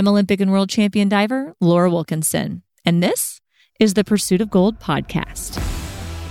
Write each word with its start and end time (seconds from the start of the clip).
I'm 0.00 0.08
Olympic 0.08 0.40
and 0.40 0.50
world 0.50 0.70
champion 0.70 1.10
diver 1.10 1.54
Laura 1.60 1.90
Wilkinson, 1.90 2.62
and 2.86 3.02
this 3.02 3.42
is 3.78 3.92
the 3.92 4.02
Pursuit 4.02 4.40
of 4.40 4.48
Gold 4.48 4.80
podcast. 4.80 5.62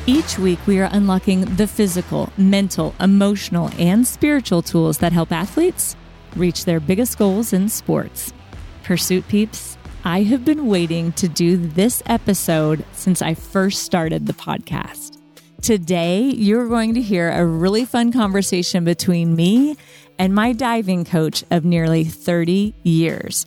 Each 0.07 0.39
week, 0.39 0.57
we 0.65 0.79
are 0.79 0.89
unlocking 0.91 1.41
the 1.41 1.67
physical, 1.67 2.33
mental, 2.35 2.95
emotional, 2.99 3.69
and 3.77 4.07
spiritual 4.07 4.63
tools 4.63 4.97
that 4.97 5.13
help 5.13 5.31
athletes 5.31 5.95
reach 6.35 6.65
their 6.65 6.79
biggest 6.79 7.19
goals 7.19 7.53
in 7.53 7.69
sports. 7.69 8.33
Pursuit 8.81 9.27
peeps, 9.27 9.77
I 10.03 10.23
have 10.23 10.43
been 10.43 10.65
waiting 10.65 11.11
to 11.11 11.27
do 11.27 11.55
this 11.55 12.01
episode 12.07 12.83
since 12.93 13.21
I 13.21 13.35
first 13.35 13.83
started 13.83 14.25
the 14.25 14.33
podcast. 14.33 15.19
Today, 15.61 16.21
you're 16.21 16.69
going 16.69 16.95
to 16.95 17.03
hear 17.03 17.29
a 17.29 17.45
really 17.45 17.85
fun 17.85 18.11
conversation 18.11 18.83
between 18.83 19.35
me 19.35 19.77
and 20.17 20.33
my 20.33 20.53
diving 20.53 21.05
coach 21.05 21.43
of 21.51 21.65
nearly 21.65 22.03
30 22.03 22.73
years. 22.81 23.45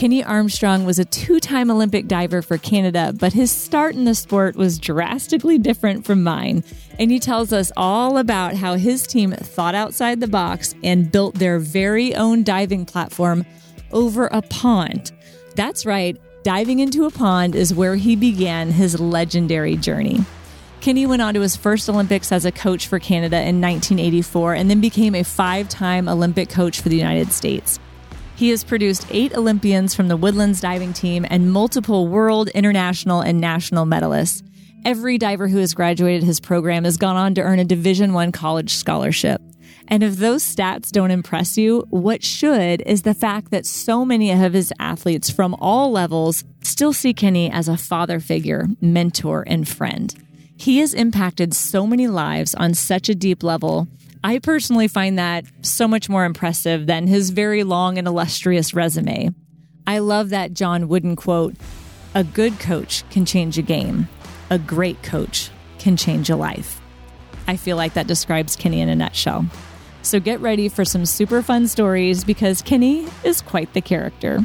Kenny 0.00 0.24
Armstrong 0.24 0.86
was 0.86 0.98
a 0.98 1.04
two 1.04 1.38
time 1.40 1.70
Olympic 1.70 2.08
diver 2.08 2.40
for 2.40 2.56
Canada, 2.56 3.12
but 3.14 3.34
his 3.34 3.50
start 3.52 3.94
in 3.94 4.06
the 4.06 4.14
sport 4.14 4.56
was 4.56 4.78
drastically 4.78 5.58
different 5.58 6.06
from 6.06 6.22
mine. 6.22 6.64
And 6.98 7.10
he 7.10 7.18
tells 7.18 7.52
us 7.52 7.70
all 7.76 8.16
about 8.16 8.54
how 8.54 8.76
his 8.76 9.06
team 9.06 9.32
thought 9.32 9.74
outside 9.74 10.20
the 10.20 10.26
box 10.26 10.74
and 10.82 11.12
built 11.12 11.34
their 11.34 11.58
very 11.58 12.14
own 12.14 12.44
diving 12.44 12.86
platform 12.86 13.44
over 13.92 14.28
a 14.28 14.40
pond. 14.40 15.12
That's 15.54 15.84
right, 15.84 16.16
diving 16.44 16.78
into 16.78 17.04
a 17.04 17.10
pond 17.10 17.54
is 17.54 17.74
where 17.74 17.96
he 17.96 18.16
began 18.16 18.70
his 18.70 18.98
legendary 18.98 19.76
journey. 19.76 20.24
Kenny 20.80 21.04
went 21.04 21.20
on 21.20 21.34
to 21.34 21.42
his 21.42 21.56
first 21.56 21.90
Olympics 21.90 22.32
as 22.32 22.46
a 22.46 22.52
coach 22.52 22.86
for 22.86 22.98
Canada 22.98 23.36
in 23.36 23.60
1984 23.60 24.54
and 24.54 24.70
then 24.70 24.80
became 24.80 25.14
a 25.14 25.24
five 25.24 25.68
time 25.68 26.08
Olympic 26.08 26.48
coach 26.48 26.80
for 26.80 26.88
the 26.88 26.96
United 26.96 27.32
States. 27.32 27.78
He 28.40 28.48
has 28.48 28.64
produced 28.64 29.06
eight 29.10 29.36
Olympians 29.36 29.94
from 29.94 30.08
the 30.08 30.16
Woodlands 30.16 30.62
diving 30.62 30.94
team 30.94 31.26
and 31.28 31.52
multiple 31.52 32.08
world, 32.08 32.48
international, 32.48 33.20
and 33.20 33.38
national 33.38 33.84
medalists. 33.84 34.42
Every 34.82 35.18
diver 35.18 35.46
who 35.46 35.58
has 35.58 35.74
graduated 35.74 36.22
his 36.22 36.40
program 36.40 36.84
has 36.84 36.96
gone 36.96 37.16
on 37.16 37.34
to 37.34 37.42
earn 37.42 37.58
a 37.58 37.66
Division 37.66 38.14
One 38.14 38.32
college 38.32 38.72
scholarship. 38.72 39.42
And 39.88 40.02
if 40.02 40.16
those 40.16 40.42
stats 40.42 40.90
don't 40.90 41.10
impress 41.10 41.58
you, 41.58 41.84
what 41.90 42.24
should 42.24 42.80
is 42.86 43.02
the 43.02 43.12
fact 43.12 43.50
that 43.50 43.66
so 43.66 44.06
many 44.06 44.30
of 44.30 44.54
his 44.54 44.72
athletes 44.78 45.28
from 45.28 45.54
all 45.60 45.92
levels 45.92 46.42
still 46.62 46.94
see 46.94 47.12
Kenny 47.12 47.50
as 47.50 47.68
a 47.68 47.76
father 47.76 48.20
figure, 48.20 48.68
mentor, 48.80 49.44
and 49.46 49.68
friend. 49.68 50.14
He 50.56 50.78
has 50.78 50.94
impacted 50.94 51.52
so 51.52 51.86
many 51.86 52.08
lives 52.08 52.54
on 52.54 52.72
such 52.72 53.10
a 53.10 53.14
deep 53.14 53.42
level. 53.42 53.86
I 54.22 54.38
personally 54.38 54.88
find 54.88 55.18
that 55.18 55.44
so 55.62 55.88
much 55.88 56.10
more 56.10 56.26
impressive 56.26 56.86
than 56.86 57.06
his 57.06 57.30
very 57.30 57.64
long 57.64 57.96
and 57.96 58.06
illustrious 58.06 58.74
resume. 58.74 59.30
I 59.86 59.98
love 60.00 60.28
that 60.30 60.52
John 60.52 60.88
Wooden 60.88 61.16
quote 61.16 61.54
A 62.14 62.22
good 62.22 62.58
coach 62.60 63.08
can 63.10 63.24
change 63.24 63.56
a 63.56 63.62
game, 63.62 64.08
a 64.50 64.58
great 64.58 65.02
coach 65.02 65.50
can 65.78 65.96
change 65.96 66.28
a 66.28 66.36
life. 66.36 66.80
I 67.48 67.56
feel 67.56 67.78
like 67.78 67.94
that 67.94 68.06
describes 68.06 68.56
Kenny 68.56 68.80
in 68.80 68.90
a 68.90 68.94
nutshell. 68.94 69.46
So 70.02 70.20
get 70.20 70.40
ready 70.40 70.68
for 70.68 70.84
some 70.84 71.06
super 71.06 71.40
fun 71.42 71.66
stories 71.66 72.22
because 72.22 72.60
Kenny 72.60 73.06
is 73.24 73.40
quite 73.40 73.72
the 73.72 73.80
character. 73.80 74.40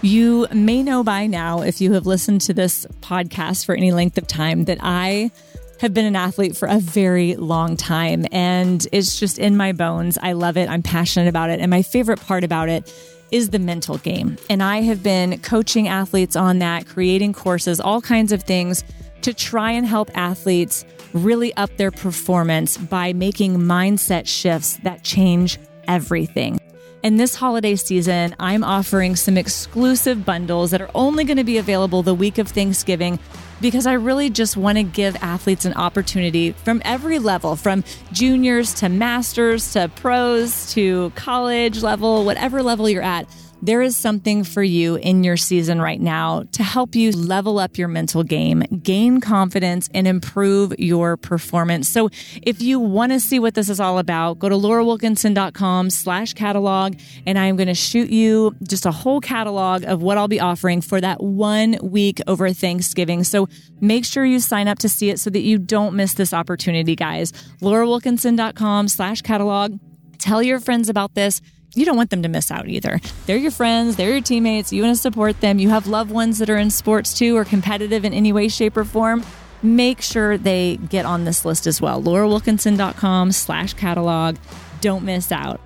You 0.00 0.46
may 0.52 0.84
know 0.84 1.02
by 1.02 1.26
now, 1.26 1.62
if 1.62 1.80
you 1.80 1.92
have 1.94 2.06
listened 2.06 2.40
to 2.42 2.54
this 2.54 2.86
podcast 3.00 3.66
for 3.66 3.74
any 3.74 3.90
length 3.90 4.16
of 4.16 4.28
time, 4.28 4.66
that 4.66 4.78
I 4.80 5.32
have 5.80 5.94
been 5.94 6.06
an 6.06 6.16
athlete 6.16 6.56
for 6.56 6.66
a 6.66 6.78
very 6.78 7.36
long 7.36 7.76
time 7.76 8.26
and 8.32 8.86
it's 8.92 9.18
just 9.18 9.38
in 9.38 9.56
my 9.56 9.72
bones. 9.72 10.18
I 10.20 10.32
love 10.32 10.56
it. 10.56 10.68
I'm 10.68 10.82
passionate 10.82 11.28
about 11.28 11.50
it. 11.50 11.60
And 11.60 11.70
my 11.70 11.82
favorite 11.82 12.20
part 12.20 12.44
about 12.44 12.68
it 12.68 12.92
is 13.30 13.50
the 13.50 13.58
mental 13.58 13.98
game. 13.98 14.36
And 14.48 14.62
I 14.62 14.80
have 14.82 15.02
been 15.02 15.38
coaching 15.40 15.86
athletes 15.86 16.34
on 16.34 16.58
that, 16.60 16.86
creating 16.86 17.32
courses, 17.32 17.80
all 17.80 18.00
kinds 18.00 18.32
of 18.32 18.42
things 18.42 18.84
to 19.22 19.34
try 19.34 19.72
and 19.72 19.86
help 19.86 20.10
athletes 20.14 20.84
really 21.12 21.54
up 21.54 21.76
their 21.76 21.90
performance 21.90 22.76
by 22.76 23.12
making 23.12 23.58
mindset 23.58 24.26
shifts 24.26 24.78
that 24.78 25.04
change 25.04 25.58
everything. 25.86 26.60
And 27.02 27.18
this 27.18 27.34
holiday 27.34 27.76
season, 27.76 28.34
I'm 28.40 28.64
offering 28.64 29.14
some 29.14 29.36
exclusive 29.36 30.24
bundles 30.24 30.72
that 30.72 30.80
are 30.80 30.90
only 30.94 31.24
going 31.24 31.36
to 31.36 31.44
be 31.44 31.58
available 31.58 32.02
the 32.02 32.14
week 32.14 32.38
of 32.38 32.48
Thanksgiving 32.48 33.18
because 33.60 33.86
I 33.86 33.94
really 33.94 34.30
just 34.30 34.56
want 34.56 34.78
to 34.78 34.82
give 34.82 35.16
athletes 35.16 35.64
an 35.64 35.74
opportunity 35.74 36.52
from 36.52 36.82
every 36.84 37.18
level, 37.18 37.56
from 37.56 37.84
juniors 38.12 38.74
to 38.74 38.88
masters 38.88 39.72
to 39.72 39.90
pros 39.96 40.72
to 40.72 41.10
college 41.14 41.82
level, 41.82 42.24
whatever 42.24 42.62
level 42.62 42.88
you're 42.88 43.02
at 43.02 43.26
there 43.62 43.82
is 43.82 43.96
something 43.96 44.44
for 44.44 44.62
you 44.62 44.96
in 44.96 45.24
your 45.24 45.36
season 45.36 45.80
right 45.80 46.00
now 46.00 46.44
to 46.52 46.62
help 46.62 46.94
you 46.94 47.10
level 47.12 47.58
up 47.58 47.76
your 47.76 47.88
mental 47.88 48.22
game, 48.22 48.62
gain 48.82 49.20
confidence, 49.20 49.88
and 49.92 50.06
improve 50.06 50.72
your 50.78 51.16
performance. 51.16 51.88
So 51.88 52.08
if 52.42 52.62
you 52.62 52.78
want 52.78 53.12
to 53.12 53.20
see 53.20 53.38
what 53.38 53.54
this 53.54 53.68
is 53.68 53.80
all 53.80 53.98
about, 53.98 54.38
go 54.38 54.48
to 54.48 54.54
laurawilkinson.com 54.54 55.90
slash 55.90 56.34
catalog, 56.34 56.94
and 57.26 57.38
I 57.38 57.46
am 57.46 57.56
going 57.56 57.68
to 57.68 57.74
shoot 57.74 58.10
you 58.10 58.54
just 58.62 58.86
a 58.86 58.92
whole 58.92 59.20
catalog 59.20 59.84
of 59.84 60.02
what 60.02 60.18
I'll 60.18 60.28
be 60.28 60.40
offering 60.40 60.80
for 60.80 61.00
that 61.00 61.22
one 61.22 61.78
week 61.82 62.20
over 62.26 62.50
Thanksgiving. 62.52 63.24
So 63.24 63.48
make 63.80 64.04
sure 64.04 64.24
you 64.24 64.40
sign 64.40 64.68
up 64.68 64.78
to 64.80 64.88
see 64.88 65.10
it 65.10 65.18
so 65.18 65.30
that 65.30 65.40
you 65.40 65.58
don't 65.58 65.94
miss 65.94 66.14
this 66.14 66.32
opportunity, 66.32 66.94
guys. 66.94 67.32
laurawilkinson.com 67.60 68.88
slash 68.88 69.22
catalog. 69.22 69.78
Tell 70.18 70.42
your 70.42 70.60
friends 70.60 70.88
about 70.88 71.14
this 71.14 71.40
you 71.74 71.84
don't 71.84 71.96
want 71.96 72.10
them 72.10 72.22
to 72.22 72.28
miss 72.28 72.50
out 72.50 72.68
either. 72.68 73.00
They're 73.26 73.36
your 73.36 73.50
friends, 73.50 73.96
they're 73.96 74.10
your 74.10 74.20
teammates, 74.20 74.72
you 74.72 74.82
want 74.82 74.96
to 74.96 75.00
support 75.00 75.40
them. 75.40 75.58
You 75.58 75.68
have 75.70 75.86
loved 75.86 76.10
ones 76.10 76.38
that 76.38 76.50
are 76.50 76.56
in 76.56 76.70
sports 76.70 77.14
too 77.14 77.36
or 77.36 77.44
competitive 77.44 78.04
in 78.04 78.12
any 78.12 78.32
way, 78.32 78.48
shape, 78.48 78.76
or 78.76 78.84
form. 78.84 79.24
Make 79.62 80.02
sure 80.02 80.38
they 80.38 80.76
get 80.76 81.04
on 81.04 81.24
this 81.24 81.44
list 81.44 81.66
as 81.66 81.80
well. 81.80 82.02
LauraWilkinson.com 82.02 83.32
slash 83.32 83.74
catalog. 83.74 84.36
Don't 84.80 85.04
miss 85.04 85.32
out. 85.32 85.60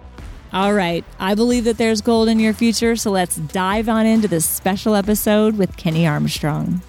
All 0.52 0.74
right, 0.74 1.02
I 1.18 1.34
believe 1.34 1.64
that 1.64 1.78
there's 1.78 2.02
gold 2.02 2.28
in 2.28 2.38
your 2.38 2.52
future, 2.52 2.94
so 2.94 3.10
let's 3.10 3.36
dive 3.36 3.88
on 3.88 4.04
into 4.04 4.28
this 4.28 4.44
special 4.44 4.94
episode 4.94 5.56
with 5.56 5.78
Kenny 5.78 6.06
Armstrong. 6.06 6.82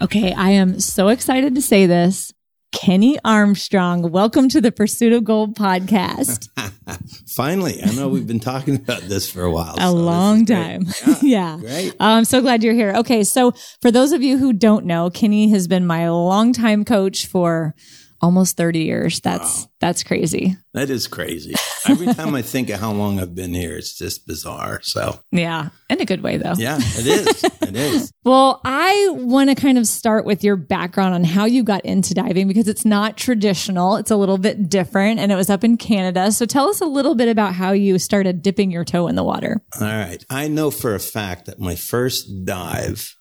Okay, 0.00 0.32
I 0.32 0.50
am 0.50 0.80
so 0.80 1.08
excited 1.08 1.54
to 1.54 1.62
say 1.62 1.86
this. 1.86 2.32
Kenny 2.72 3.18
Armstrong, 3.24 4.10
welcome 4.10 4.48
to 4.50 4.60
the 4.60 4.70
Pursuit 4.70 5.12
of 5.14 5.24
Gold 5.24 5.56
podcast. 5.56 6.48
Finally, 7.26 7.82
I 7.82 7.92
know 7.92 8.08
we've 8.08 8.26
been 8.26 8.40
talking 8.40 8.76
about 8.76 9.02
this 9.02 9.30
for 9.30 9.42
a 9.42 9.50
while. 9.50 9.74
A 9.76 9.80
so 9.80 9.92
long 9.92 10.44
time. 10.44 10.86
Yeah, 11.06 11.16
yeah. 11.22 11.58
Great. 11.58 11.94
I'm 11.98 12.24
so 12.24 12.42
glad 12.42 12.62
you're 12.62 12.74
here. 12.74 12.92
Okay. 12.96 13.24
So 13.24 13.52
for 13.80 13.90
those 13.90 14.12
of 14.12 14.22
you 14.22 14.36
who 14.36 14.52
don't 14.52 14.84
know, 14.84 15.08
Kenny 15.08 15.48
has 15.50 15.66
been 15.66 15.86
my 15.86 16.10
longtime 16.10 16.84
coach 16.84 17.26
for 17.26 17.74
almost 18.20 18.56
30 18.56 18.80
years. 18.80 19.20
That's, 19.20 19.62
wow. 19.62 19.70
that's 19.80 20.02
crazy. 20.02 20.56
That 20.74 20.90
is 20.90 21.06
crazy. 21.06 21.54
Every 21.88 22.06
time 22.14 22.34
I 22.34 22.42
think 22.42 22.70
of 22.70 22.80
how 22.80 22.92
long 22.92 23.20
I've 23.20 23.34
been 23.34 23.54
here, 23.54 23.76
it's 23.76 23.96
just 23.96 24.26
bizarre. 24.26 24.80
So, 24.82 25.18
yeah, 25.32 25.70
in 25.88 26.00
a 26.00 26.04
good 26.04 26.22
way, 26.22 26.36
though. 26.36 26.54
Yeah, 26.56 26.78
it 26.80 27.06
is. 27.06 27.44
it 27.44 27.76
is. 27.76 28.12
Well, 28.24 28.60
I 28.62 29.08
want 29.12 29.48
to 29.48 29.54
kind 29.54 29.78
of 29.78 29.86
start 29.86 30.26
with 30.26 30.44
your 30.44 30.56
background 30.56 31.14
on 31.14 31.24
how 31.24 31.46
you 31.46 31.62
got 31.62 31.82
into 31.86 32.12
diving 32.12 32.46
because 32.46 32.68
it's 32.68 32.84
not 32.84 33.16
traditional. 33.16 33.96
It's 33.96 34.10
a 34.10 34.16
little 34.16 34.36
bit 34.36 34.68
different 34.68 35.18
and 35.18 35.32
it 35.32 35.34
was 35.34 35.48
up 35.48 35.64
in 35.64 35.78
Canada. 35.78 36.30
So, 36.32 36.44
tell 36.44 36.68
us 36.68 36.82
a 36.82 36.86
little 36.86 37.14
bit 37.14 37.28
about 37.28 37.54
how 37.54 37.72
you 37.72 37.98
started 37.98 38.42
dipping 38.42 38.70
your 38.70 38.84
toe 38.84 39.08
in 39.08 39.14
the 39.14 39.24
water. 39.24 39.62
All 39.80 39.86
right. 39.86 40.22
I 40.28 40.48
know 40.48 40.70
for 40.70 40.94
a 40.94 41.00
fact 41.00 41.46
that 41.46 41.58
my 41.58 41.74
first 41.74 42.44
dive 42.44 43.17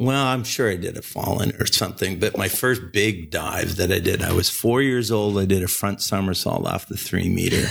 well, 0.00 0.28
I'm 0.28 0.44
sure 0.44 0.70
I 0.70 0.76
did 0.76 0.96
a 0.96 1.02
fallen 1.02 1.52
or 1.60 1.66
something, 1.66 2.18
but 2.18 2.34
my 2.34 2.48
first 2.48 2.80
big 2.90 3.30
dive 3.30 3.76
that 3.76 3.92
I 3.92 3.98
did, 3.98 4.22
I 4.22 4.32
was 4.32 4.48
four 4.48 4.80
years 4.80 5.10
old. 5.10 5.38
I 5.38 5.44
did 5.44 5.62
a 5.62 5.68
front 5.68 6.00
somersault 6.00 6.66
off 6.66 6.88
the 6.88 6.96
three 6.96 7.28
meter, 7.28 7.66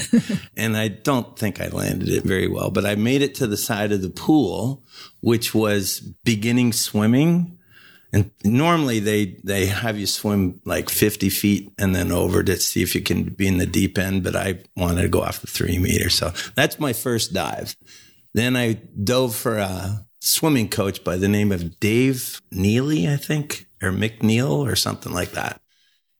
and 0.55 0.77
I 0.77 0.89
don't 0.89 1.37
think 1.39 1.59
I 1.59 1.69
landed 1.69 2.07
it 2.07 2.23
very 2.23 2.47
well, 2.47 2.69
but 2.69 2.85
I 2.85 2.93
made 2.93 3.23
it 3.23 3.33
to 3.35 3.47
the 3.47 3.57
side 3.57 3.91
of 3.91 4.03
the 4.03 4.11
pool, 4.11 4.83
which 5.21 5.55
was 5.55 6.01
beginning 6.23 6.71
swimming. 6.71 7.57
And 8.13 8.29
normally 8.43 8.99
they, 8.99 9.39
they 9.43 9.65
have 9.65 9.97
you 9.97 10.05
swim 10.05 10.61
like 10.65 10.89
50 10.89 11.31
feet 11.31 11.71
and 11.79 11.95
then 11.95 12.11
over 12.11 12.43
to 12.43 12.57
see 12.57 12.83
if 12.83 12.93
you 12.93 13.01
can 13.01 13.23
be 13.23 13.47
in 13.47 13.57
the 13.57 13.65
deep 13.65 13.97
end, 13.97 14.23
but 14.23 14.35
I 14.35 14.59
wanted 14.75 15.01
to 15.01 15.09
go 15.09 15.23
off 15.23 15.41
the 15.41 15.47
three 15.47 15.79
meter. 15.79 16.09
So 16.09 16.31
that's 16.55 16.79
my 16.79 16.93
first 16.93 17.33
dive. 17.33 17.75
Then 18.35 18.55
I 18.55 18.73
dove 19.03 19.35
for 19.35 19.57
a 19.57 20.05
swimming 20.19 20.69
coach 20.69 21.03
by 21.03 21.17
the 21.17 21.27
name 21.27 21.51
of 21.51 21.79
Dave 21.79 22.41
Neely, 22.51 23.07
I 23.07 23.17
think, 23.17 23.67
or 23.81 23.91
McNeil 23.91 24.51
or 24.51 24.75
something 24.75 25.13
like 25.13 25.31
that. 25.31 25.61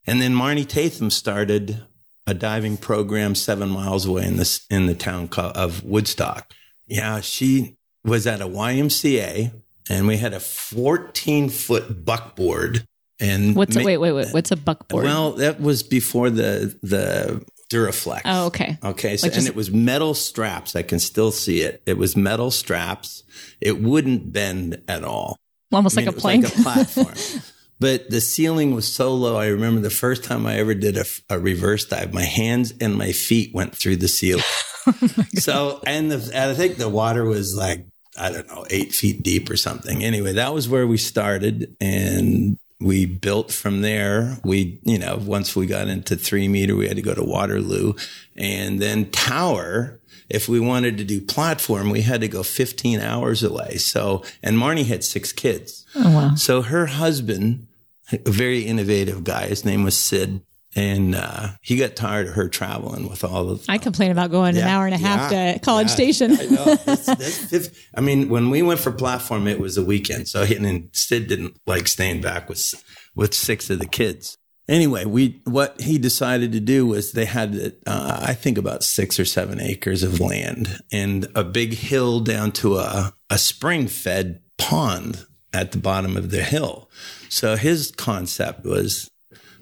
And 0.08 0.22
then 0.22 0.34
Marnie 0.34 0.68
Tatham 0.68 1.12
started 1.12 1.84
a 2.26 2.34
diving 2.34 2.78
program 2.78 3.36
seven 3.36 3.70
miles 3.70 4.06
away 4.06 4.26
in 4.26 4.38
this 4.38 4.66
in 4.70 4.86
the 4.86 4.96
town 4.96 5.30
of 5.38 5.84
Woodstock. 5.84 6.54
Yeah, 6.88 7.22
she 7.22 7.78
was 8.04 8.26
at 8.26 8.42
a 8.42 8.48
YMCA 8.48 9.52
and 9.90 10.08
we 10.08 10.18
had 10.18 10.34
a 10.34 10.40
14 10.40 11.50
foot 11.50 12.06
buckboard. 12.06 12.86
And 13.20 13.56
what's 13.56 13.76
a, 13.76 13.84
wait, 13.84 13.98
wait, 13.98 14.14
wait, 14.14 14.28
what's 14.32 14.52
a 14.52 14.56
buckboard? 14.56 15.04
Well, 15.04 15.34
that 15.34 15.60
was 15.60 15.84
before 15.84 16.30
the, 16.30 16.78
the 16.82 17.44
Duraflex. 17.70 18.22
Oh, 18.26 18.48
okay. 18.48 18.78
Okay. 18.84 19.18
So, 19.18 19.28
Like 19.28 19.38
and 19.38 19.48
it 19.48 19.56
was 19.56 19.72
metal 19.72 20.14
straps. 20.14 20.76
I 20.76 20.82
can 20.82 21.00
still 21.00 21.32
see 21.32 21.62
it. 21.62 21.82
It 21.86 21.98
was 21.98 22.18
metal 22.18 22.52
straps. 22.52 23.24
It 23.62 23.82
wouldn't 23.82 24.34
bend 24.34 24.82
at 24.88 25.04
all. 25.04 25.38
Almost 25.72 25.98
I 25.98 26.02
mean, 26.02 26.08
like 26.08 26.16
a 26.16 26.20
plank. 26.20 26.44
like 26.46 26.58
a 26.58 26.62
platform. 26.64 27.14
but 27.80 28.10
the 28.10 28.22
ceiling 28.22 28.74
was 28.74 28.92
so 28.92 29.14
low. 29.14 29.38
I 29.38 29.48
remember 29.48 29.82
the 29.82 29.92
first 29.92 30.24
time 30.24 30.48
I 30.48 30.56
ever 30.56 30.74
did 30.74 30.98
a, 30.98 31.06
a 31.30 31.38
reverse 31.40 31.86
dive, 31.86 32.12
my 32.14 32.24
hands 32.24 32.74
and 32.82 32.96
my 32.96 33.12
feet 33.12 33.54
went 33.54 33.76
through 33.76 33.98
the 33.98 34.08
ceiling. 34.08 34.44
Oh, 34.88 34.94
so, 35.36 35.82
and, 35.86 36.10
the, 36.10 36.16
and 36.34 36.50
I 36.50 36.56
think 36.56 36.78
the 36.78 36.90
water 36.90 37.24
was 37.24 37.56
like, 37.56 37.86
I 38.18 38.32
don't 38.32 38.48
know, 38.48 38.66
eight 38.72 38.92
feet 38.92 39.22
deep 39.22 39.50
or 39.52 39.58
something. 39.58 40.04
Anyway, 40.04 40.32
that 40.34 40.52
was 40.52 40.68
where 40.68 40.88
we 40.88 40.98
started 40.98 41.76
and 41.80 42.58
we 42.80 43.06
built 43.06 43.52
from 43.52 43.82
there. 43.82 44.38
We, 44.44 44.80
you 44.84 44.98
know, 44.98 45.18
once 45.18 45.56
we 45.56 45.66
got 45.66 45.88
into 45.88 46.16
three 46.16 46.48
meter, 46.48 46.76
we 46.76 46.88
had 46.88 46.96
to 46.96 47.02
go 47.02 47.14
to 47.14 47.24
Waterloo 47.24 47.94
and 48.36 48.80
then 48.80 49.12
tower. 49.12 50.00
If 50.30 50.48
we 50.48 50.60
wanted 50.60 50.98
to 51.00 51.04
do 51.04 51.20
platform, 51.22 51.90
we 51.90 52.02
had 52.02 52.22
to 52.22 52.28
go 52.28 52.44
15 52.44 53.00
hours 53.00 53.44
away. 53.44 53.78
So, 53.78 54.24
and 54.44 54.58
Marnie 54.58 54.86
had 54.86 55.04
six 55.04 55.32
kids. 55.34 55.86
oh, 55.96 56.14
wow. 56.14 56.36
So 56.36 56.62
her 56.62 56.86
husband, 56.86 57.68
a 58.12 58.30
very 58.30 58.62
innovative 58.62 59.24
guy, 59.24 59.48
his 59.48 59.66
name 59.66 59.84
was 59.84 59.98
Sid, 59.98 60.42
and 60.80 61.14
uh, 61.14 61.50
he 61.62 61.76
got 61.76 61.98
tired 61.98 62.28
of 62.28 62.36
her 62.36 62.48
traveling 62.48 63.10
with 63.10 63.26
all 63.26 63.50
of. 63.50 63.66
I 63.68 63.78
complain 63.78 64.12
about 64.12 64.32
going 64.32 64.56
an 64.56 64.64
hour 64.64 64.86
and 64.86 64.96
a 64.96 64.98
half 64.98 65.30
yeah, 65.30 65.54
to 65.54 65.60
College 65.60 65.88
yeah, 65.88 65.94
Station. 65.94 66.32
I 66.40 66.46
know. 66.46 66.76
That's, 66.76 67.06
that's 67.50 67.70
I 67.94 68.00
mean, 68.00 68.30
when 68.30 68.50
we 68.50 68.62
went 68.62 68.80
for 68.80 68.94
platform, 68.94 69.46
it 69.48 69.60
was 69.60 69.78
a 69.78 69.84
weekend, 69.84 70.30
so 70.30 70.46
he, 70.46 70.56
and 70.56 70.90
Sid 70.94 71.28
didn't 71.28 71.60
like 71.68 71.90
staying 71.90 72.22
back 72.22 72.48
with 72.48 72.74
with 73.14 73.34
six 73.34 73.70
of 73.70 73.80
the 73.80 73.88
kids. 73.88 74.38
Anyway, 74.70 75.04
we 75.04 75.42
what 75.44 75.82
he 75.82 75.98
decided 75.98 76.54
to 76.54 76.62
do 76.62 76.86
was 76.86 77.12
they 77.12 77.26
had, 77.26 77.76
uh, 77.86 78.24
I 78.26 78.34
think, 78.34 78.58
about 78.58 78.84
six 78.84 79.20
or 79.20 79.26
seven 79.26 79.60
acres 79.60 80.02
of 80.02 80.22
land 80.22 80.80
and 80.94 81.28
a 81.36 81.44
big 81.44 81.74
hill 81.74 82.22
down 82.22 82.54
to 82.54 82.78
a 82.78 83.14
a 83.30 83.38
spring 83.38 83.88
fed 83.88 84.42
pond 84.58 85.26
at 85.52 85.74
the 85.74 85.78
bottom 85.78 86.16
of 86.16 86.32
the 86.32 86.44
hill. 86.44 86.90
So 87.28 87.58
his 87.58 87.92
concept 87.92 88.64
was 88.64 89.10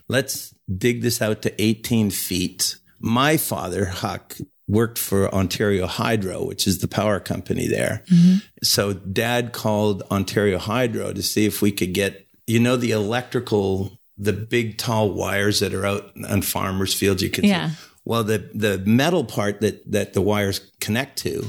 let's 0.07 0.53
dig 0.75 1.01
this 1.01 1.21
out 1.21 1.41
to 1.43 1.61
18 1.61 2.09
feet. 2.09 2.77
My 2.99 3.37
father, 3.37 3.85
Huck, 3.85 4.37
worked 4.67 4.97
for 4.99 5.33
Ontario 5.33 5.87
Hydro, 5.87 6.43
which 6.43 6.67
is 6.67 6.79
the 6.79 6.87
power 6.87 7.19
company 7.19 7.67
there. 7.67 8.03
Mm-hmm. 8.11 8.37
So 8.63 8.93
dad 8.93 9.53
called 9.53 10.03
Ontario 10.11 10.57
Hydro 10.57 11.13
to 11.13 11.23
see 11.23 11.45
if 11.45 11.61
we 11.61 11.71
could 11.71 11.93
get, 11.93 12.27
you 12.47 12.59
know, 12.59 12.75
the 12.75 12.91
electrical, 12.91 13.97
the 14.17 14.33
big 14.33 14.77
tall 14.77 15.11
wires 15.11 15.61
that 15.61 15.73
are 15.73 15.85
out 15.85 16.11
on 16.27 16.41
farmers' 16.41 16.93
fields. 16.93 17.21
You 17.23 17.29
can 17.29 17.45
Yeah. 17.45 17.69
see. 17.69 17.75
Well, 18.03 18.23
the, 18.23 18.49
the 18.53 18.77
metal 18.79 19.23
part 19.25 19.61
that, 19.61 19.89
that 19.91 20.13
the 20.13 20.21
wires 20.21 20.59
connect 20.79 21.17
to, 21.19 21.45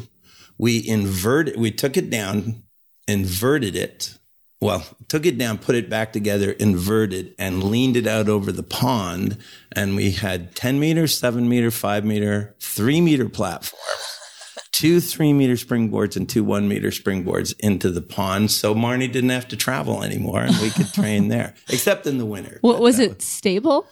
we 0.59 0.87
inverted, 0.89 1.57
we 1.57 1.71
took 1.71 1.97
it 1.97 2.11
down, 2.11 2.63
inverted 3.07 3.77
it, 3.77 4.18
well, 4.61 4.85
took 5.07 5.25
it 5.25 5.39
down, 5.39 5.59
put 5.59 5.77
it 5.77 5.89
back 5.89 6.13
together, 6.13 6.51
inverted, 6.51 7.35
and 7.39 7.63
leaned 7.63 7.97
it 7.97 8.07
out 8.07 8.29
over 8.29 8.51
the 8.51 8.65
pond. 8.65 9.39
And 9.73 9.95
we 9.95 10.11
had 10.11 10.57
10 10.57 10.81
meter, 10.81 11.07
seven 11.07 11.49
meter, 11.49 11.71
five 11.71 12.05
meter, 12.05 12.57
three 12.61 13.01
meter 13.01 13.29
platforms, 13.29 14.19
two 14.73 15.01
three 15.01 15.33
meter 15.33 15.55
springboards, 15.55 16.17
and 16.17 16.29
two 16.29 16.43
one 16.43 16.67
meter 16.67 16.89
springboards 16.89 17.55
into 17.61 17.91
the 17.91 18.03
pond. 18.03 18.51
So 18.51 18.75
Marnie 18.75 19.11
didn't 19.11 19.31
have 19.31 19.47
to 19.49 19.57
travel 19.57 20.03
anymore 20.03 20.41
and 20.41 20.57
we 20.59 20.71
could 20.71 20.93
train 20.93 21.29
there, 21.29 21.55
except 21.69 22.07
in 22.07 22.19
the 22.19 22.27
winter. 22.27 22.59
What, 22.61 22.81
was 22.81 22.99
it 22.99 23.23
stable? 23.23 23.87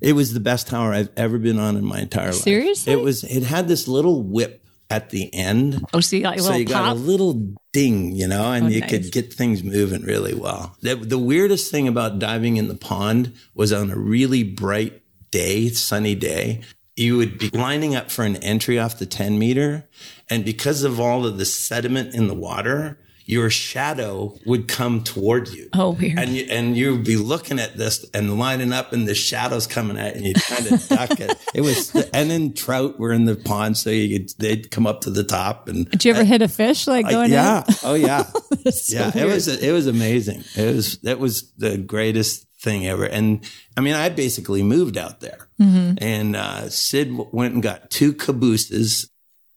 It 0.00 0.12
was 0.12 0.34
the 0.34 0.40
best 0.40 0.68
tower 0.68 0.92
I've 0.92 1.10
ever 1.16 1.38
been 1.38 1.58
on 1.58 1.76
in 1.76 1.84
my 1.84 2.00
entire 2.00 2.26
life. 2.26 2.34
Seriously? 2.34 2.92
It 2.92 3.00
was, 3.00 3.24
it 3.24 3.42
had 3.44 3.66
this 3.66 3.86
little 3.88 4.22
whip 4.22 4.64
at 4.90 5.10
the 5.10 5.32
end 5.32 5.82
Oh, 5.94 6.00
so 6.00 6.16
you 6.16 6.22
got 6.22 6.38
so 6.38 6.44
little 6.44 6.58
you 6.58 6.66
got 6.66 6.92
a 6.92 6.94
little 6.94 7.54
ding, 7.72 8.12
you 8.14 8.28
know, 8.28 8.52
and 8.52 8.66
Oh, 8.66 8.68
you 8.68 8.80
nice. 8.80 8.90
could 8.90 9.12
get 9.12 9.32
things 9.32 9.62
moving 9.64 10.02
really 10.02 10.34
well. 10.34 10.76
The, 10.82 10.94
the 10.96 11.18
weirdest 11.18 11.70
thing 11.70 11.88
about 11.88 12.18
diving 12.18 12.56
in 12.58 12.68
the 12.68 12.74
pond 12.74 13.32
was 13.54 13.72
on 13.72 13.90
a 13.90 13.96
really 13.96 14.42
bright 14.44 15.02
day, 15.30 15.70
sunny 15.70 16.14
day, 16.14 16.60
you 16.94 17.16
would 17.16 17.38
be 17.38 17.48
lining 17.50 17.94
up 17.96 18.10
for 18.10 18.24
an 18.24 18.36
entry 18.36 18.78
off 18.78 18.98
the 18.98 19.06
10 19.06 19.38
meter. 19.38 19.88
And 20.28 20.44
because 20.44 20.82
of 20.82 21.00
all 21.00 21.24
of 21.24 21.38
the 21.38 21.46
sediment 21.46 22.14
in 22.14 22.28
the 22.28 22.34
water, 22.34 22.98
your 23.24 23.50
shadow 23.50 24.36
would 24.46 24.68
come 24.68 25.02
toward 25.02 25.48
you. 25.48 25.68
Oh, 25.72 25.90
weird. 25.90 26.18
And 26.18 26.30
you, 26.30 26.46
and 26.50 26.76
you'd 26.76 27.04
be 27.04 27.16
looking 27.16 27.58
at 27.58 27.76
this 27.76 28.04
and 28.14 28.38
lining 28.38 28.72
up, 28.72 28.92
and 28.92 29.06
the 29.06 29.14
shadows 29.14 29.66
coming 29.66 29.96
at 29.98 30.14
you, 30.14 30.18
and 30.18 30.26
you'd 30.26 30.42
kind 30.42 30.66
of 30.66 30.88
duck 30.88 31.20
it. 31.20 31.36
It 31.54 31.60
was, 31.60 31.94
and 32.12 32.30
then 32.30 32.52
trout 32.54 32.98
were 32.98 33.12
in 33.12 33.24
the 33.24 33.36
pond, 33.36 33.76
so 33.76 33.90
you 33.90 34.18
could, 34.20 34.30
they'd 34.38 34.70
come 34.70 34.86
up 34.86 35.02
to 35.02 35.10
the 35.10 35.24
top, 35.24 35.68
and 35.68 35.88
Did 35.90 36.04
you 36.04 36.12
ever 36.12 36.24
hit 36.24 36.42
a 36.42 36.48
fish 36.48 36.86
like 36.86 37.08
going 37.08 37.30
yeah, 37.32 37.64
in? 37.68 37.74
oh 37.84 37.94
yeah, 37.94 38.22
so 38.70 38.96
yeah. 38.96 39.12
It 39.16 39.26
was 39.26 39.48
it 39.48 39.72
was 39.72 39.86
amazing. 39.86 40.44
It 40.56 40.74
was 40.74 40.98
that 40.98 41.18
was 41.18 41.50
the 41.58 41.76
greatest 41.78 42.46
thing 42.60 42.86
ever. 42.86 43.04
And 43.04 43.44
I 43.76 43.80
mean, 43.80 43.94
I 43.94 44.08
basically 44.08 44.62
moved 44.62 44.96
out 44.96 45.20
there, 45.20 45.48
Mm-hmm. 45.60 45.94
and 46.02 46.34
uh, 46.36 46.68
Sid 46.70 47.12
went 47.32 47.54
and 47.54 47.62
got 47.62 47.90
two 47.90 48.12
cabooses, 48.14 49.08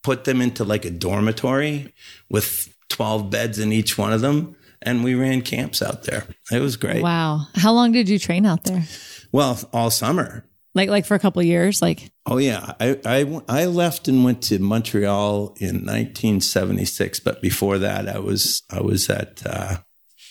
put 0.03 0.23
them 0.25 0.39
into 0.41 0.63
like 0.63 0.85
a 0.85 0.91
dormitory 0.91 1.93
with 2.29 2.74
twelve 2.95 3.29
beds 3.29 3.59
in 3.59 3.71
each 3.71 3.97
one 3.97 4.13
of 4.13 4.21
them, 4.21 4.55
and 4.81 5.03
we 5.03 5.15
ran 5.15 5.41
camps 5.41 5.81
out 5.81 6.03
there. 6.03 6.25
It 6.51 6.59
was 6.61 6.77
great. 6.77 7.01
Wow. 7.03 7.47
How 7.55 7.73
long 7.73 7.91
did 7.91 8.07
you 8.09 8.17
train 8.19 8.45
out 8.45 8.63
there? 8.63 8.83
Well, 9.31 9.59
all 9.73 9.89
summer. 9.91 10.45
Like 10.73 10.89
like 10.89 11.05
for 11.05 11.15
a 11.15 11.19
couple 11.19 11.39
of 11.39 11.45
years? 11.45 11.81
Like 11.81 12.11
Oh 12.25 12.37
yeah, 12.37 12.73
I, 12.79 12.99
I 13.05 13.41
I 13.47 13.65
left 13.65 14.07
and 14.07 14.23
went 14.25 14.41
to 14.49 14.59
Montreal 14.59 15.55
in 15.59 15.85
1976, 15.85 17.19
but 17.21 17.41
before 17.41 17.77
that, 17.79 18.07
I 18.09 18.19
was 18.19 18.63
I 18.69 18.81
was 18.81 19.09
at 19.09 19.41
uh, 19.45 19.77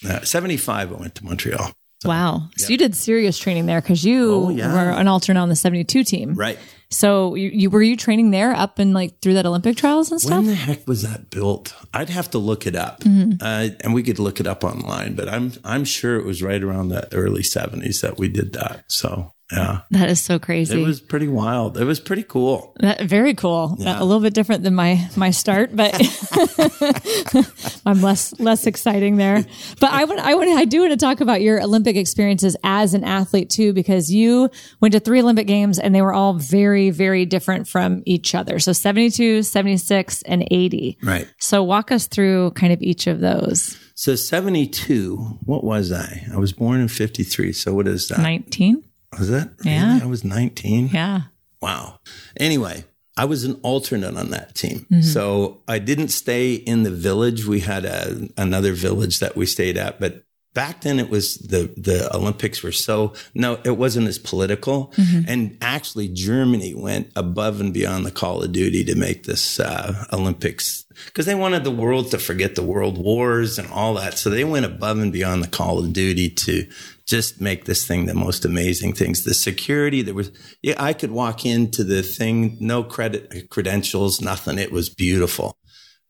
uh, 0.08 0.20
75. 0.20 0.92
I 0.92 0.96
went 0.96 1.14
to 1.16 1.24
Montreal. 1.24 1.72
wow. 2.04 2.48
So 2.58 2.68
you 2.70 2.76
did 2.76 2.94
serious 2.94 3.38
training 3.38 3.66
there 3.66 3.80
because 3.80 4.04
you 4.04 4.34
Oh, 4.34 4.50
yeah. 4.50 4.72
were 4.74 4.90
an 4.90 5.08
alternate 5.08 5.40
on 5.40 5.48
the 5.48 5.56
72 5.56 6.04
team. 6.04 6.34
Right. 6.34 6.58
So 6.90 7.34
you, 7.34 7.50
you 7.50 7.70
were 7.70 7.82
you 7.82 7.96
training 7.96 8.30
there 8.30 8.52
up 8.54 8.78
and 8.78 8.94
like 8.94 9.20
through 9.20 9.34
that 9.34 9.46
Olympic 9.46 9.76
trials 9.76 10.10
and 10.12 10.20
stuff? 10.20 10.36
When 10.38 10.46
the 10.46 10.54
heck 10.54 10.86
was 10.86 11.02
that 11.02 11.28
built? 11.30 11.74
I'd 11.92 12.08
have 12.10 12.30
to 12.30 12.38
look 12.38 12.66
it 12.66 12.76
up, 12.76 13.00
Mm-hmm. 13.00 13.32
uh, 13.40 13.68
and 13.82 13.92
we 13.94 14.02
could 14.02 14.18
look 14.18 14.40
it 14.40 14.46
up 14.46 14.64
online. 14.64 15.14
But 15.14 15.28
I'm 15.28 15.52
I'm 15.64 15.84
sure 15.84 16.16
it 16.16 16.24
was 16.24 16.42
right 16.42 16.62
around 16.62 16.88
the 16.88 17.12
early 17.14 17.42
70s 17.42 18.00
that 18.00 18.16
we 18.18 18.28
did 18.28 18.52
that. 18.54 18.84
So 18.88 19.33
yeah, 19.56 19.80
that 19.90 20.08
is 20.08 20.20
so 20.20 20.38
crazy. 20.38 20.80
it 20.80 20.84
was 20.84 21.00
pretty 21.00 21.28
wild. 21.28 21.78
It 21.78 21.84
was 21.84 22.00
pretty 22.00 22.22
cool. 22.22 22.74
That, 22.80 23.02
very 23.02 23.34
cool. 23.34 23.76
Yeah. 23.78 24.00
A 24.00 24.04
little 24.04 24.22
bit 24.22 24.34
different 24.34 24.62
than 24.62 24.74
my 24.74 25.08
my 25.16 25.30
start, 25.30 25.74
but 25.74 25.94
I'm 27.86 28.00
less 28.00 28.38
less 28.40 28.66
exciting 28.66 29.16
there. 29.16 29.44
But 29.80 29.92
I 29.92 30.04
want 30.04 30.20
I 30.20 30.34
want 30.34 30.50
I 30.50 30.64
do 30.64 30.80
want 30.80 30.92
to 30.92 30.96
talk 30.96 31.20
about 31.20 31.42
your 31.42 31.62
Olympic 31.62 31.96
experiences 31.96 32.56
as 32.64 32.94
an 32.94 33.04
athlete 33.04 33.50
too, 33.50 33.72
because 33.72 34.12
you 34.12 34.50
went 34.80 34.92
to 34.92 35.00
three 35.00 35.20
Olympic 35.20 35.46
games 35.46 35.78
and 35.78 35.94
they 35.94 36.02
were 36.02 36.12
all 36.12 36.34
very 36.34 36.90
very 36.90 37.24
different 37.26 37.68
from 37.68 38.02
each 38.06 38.34
other. 38.34 38.58
So 38.58 38.72
72, 38.72 39.42
76, 39.42 40.22
and 40.22 40.46
80. 40.50 40.98
Right. 41.02 41.28
So 41.38 41.62
walk 41.62 41.92
us 41.92 42.06
through 42.06 42.52
kind 42.52 42.72
of 42.72 42.82
each 42.82 43.06
of 43.06 43.20
those. 43.20 43.78
So 43.94 44.16
72. 44.16 45.16
What 45.44 45.64
was 45.64 45.92
I? 45.92 46.26
I 46.32 46.36
was 46.36 46.52
born 46.52 46.80
in 46.80 46.88
53. 46.88 47.52
So 47.52 47.74
what 47.74 47.86
is 47.86 48.08
that? 48.08 48.20
19. 48.20 48.82
Was 49.18 49.28
that? 49.30 49.50
Yeah. 49.64 49.88
Really? 49.88 50.02
I 50.02 50.06
was 50.06 50.24
19. 50.24 50.88
Yeah. 50.88 51.22
Wow. 51.60 51.98
Anyway, 52.38 52.84
I 53.16 53.24
was 53.26 53.44
an 53.44 53.60
alternate 53.62 54.16
on 54.16 54.30
that 54.30 54.54
team. 54.54 54.86
Mm-hmm. 54.90 55.02
So 55.02 55.62
I 55.68 55.78
didn't 55.78 56.08
stay 56.08 56.54
in 56.54 56.82
the 56.82 56.90
village. 56.90 57.46
We 57.46 57.60
had 57.60 57.84
a, 57.84 58.28
another 58.36 58.72
village 58.72 59.20
that 59.20 59.36
we 59.36 59.46
stayed 59.46 59.76
at, 59.76 60.00
but 60.00 60.23
back 60.54 60.82
then 60.82 60.98
it 60.98 61.10
was 61.10 61.36
the, 61.38 61.72
the 61.76 62.08
Olympics 62.14 62.62
were 62.62 62.72
so, 62.72 63.12
no, 63.34 63.60
it 63.64 63.76
wasn't 63.76 64.08
as 64.08 64.18
political. 64.18 64.92
Mm-hmm. 64.96 65.28
And 65.28 65.58
actually 65.60 66.08
Germany 66.08 66.74
went 66.74 67.10
above 67.16 67.60
and 67.60 67.74
beyond 67.74 68.06
the 68.06 68.10
call 68.10 68.42
of 68.42 68.52
duty 68.52 68.84
to 68.84 68.94
make 68.94 69.24
this, 69.24 69.60
uh, 69.60 70.04
Olympics 70.12 70.84
because 71.06 71.26
they 71.26 71.34
wanted 71.34 71.64
the 71.64 71.70
world 71.70 72.10
to 72.10 72.18
forget 72.18 72.54
the 72.54 72.62
world 72.62 72.98
wars 72.98 73.58
and 73.58 73.70
all 73.70 73.94
that. 73.94 74.18
So 74.18 74.30
they 74.30 74.44
went 74.44 74.66
above 74.66 74.98
and 74.98 75.12
beyond 75.12 75.42
the 75.42 75.48
call 75.48 75.78
of 75.78 75.92
duty 75.92 76.30
to 76.30 76.66
just 77.06 77.40
make 77.40 77.64
this 77.64 77.86
thing 77.86 78.06
the 78.06 78.14
most 78.14 78.44
amazing 78.44 78.94
things. 78.94 79.24
The 79.24 79.34
security, 79.34 80.02
there 80.02 80.14
was, 80.14 80.30
yeah, 80.62 80.76
I 80.78 80.92
could 80.92 81.10
walk 81.10 81.44
into 81.44 81.84
the 81.84 82.02
thing, 82.02 82.56
no 82.60 82.82
credit, 82.82 83.50
credentials, 83.50 84.20
nothing. 84.20 84.58
It 84.58 84.72
was 84.72 84.88
beautiful. 84.88 85.58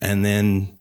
And 0.00 0.24
then 0.24 0.78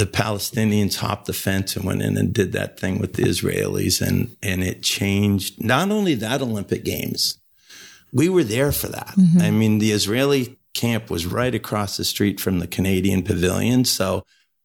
the 0.00 0.06
Palestinians 0.06 0.96
hopped 0.96 1.26
the 1.26 1.32
fence 1.34 1.76
and 1.76 1.84
went 1.84 2.00
in 2.00 2.16
and 2.16 2.32
did 2.32 2.52
that 2.52 2.80
thing 2.80 2.98
with 2.98 3.12
the 3.14 3.24
Israelis 3.24 4.00
and, 4.06 4.34
and 4.42 4.64
it 4.64 4.82
changed 4.82 5.62
not 5.62 5.90
only 5.90 6.14
that 6.14 6.40
Olympic 6.40 6.82
games, 6.84 7.38
we 8.12 8.28
were 8.28 8.42
there 8.56 8.72
for 8.72 8.88
that. 8.88 9.14
Mm-hmm. 9.18 9.40
I 9.40 9.50
mean, 9.50 9.78
the 9.78 9.92
Israeli 9.92 10.58
camp 10.72 11.10
was 11.10 11.26
right 11.26 11.54
across 11.54 11.96
the 11.98 12.04
street 12.04 12.40
from 12.40 12.60
the 12.60 12.66
Canadian 12.66 13.22
pavilion. 13.22 13.84
So, 13.84 14.24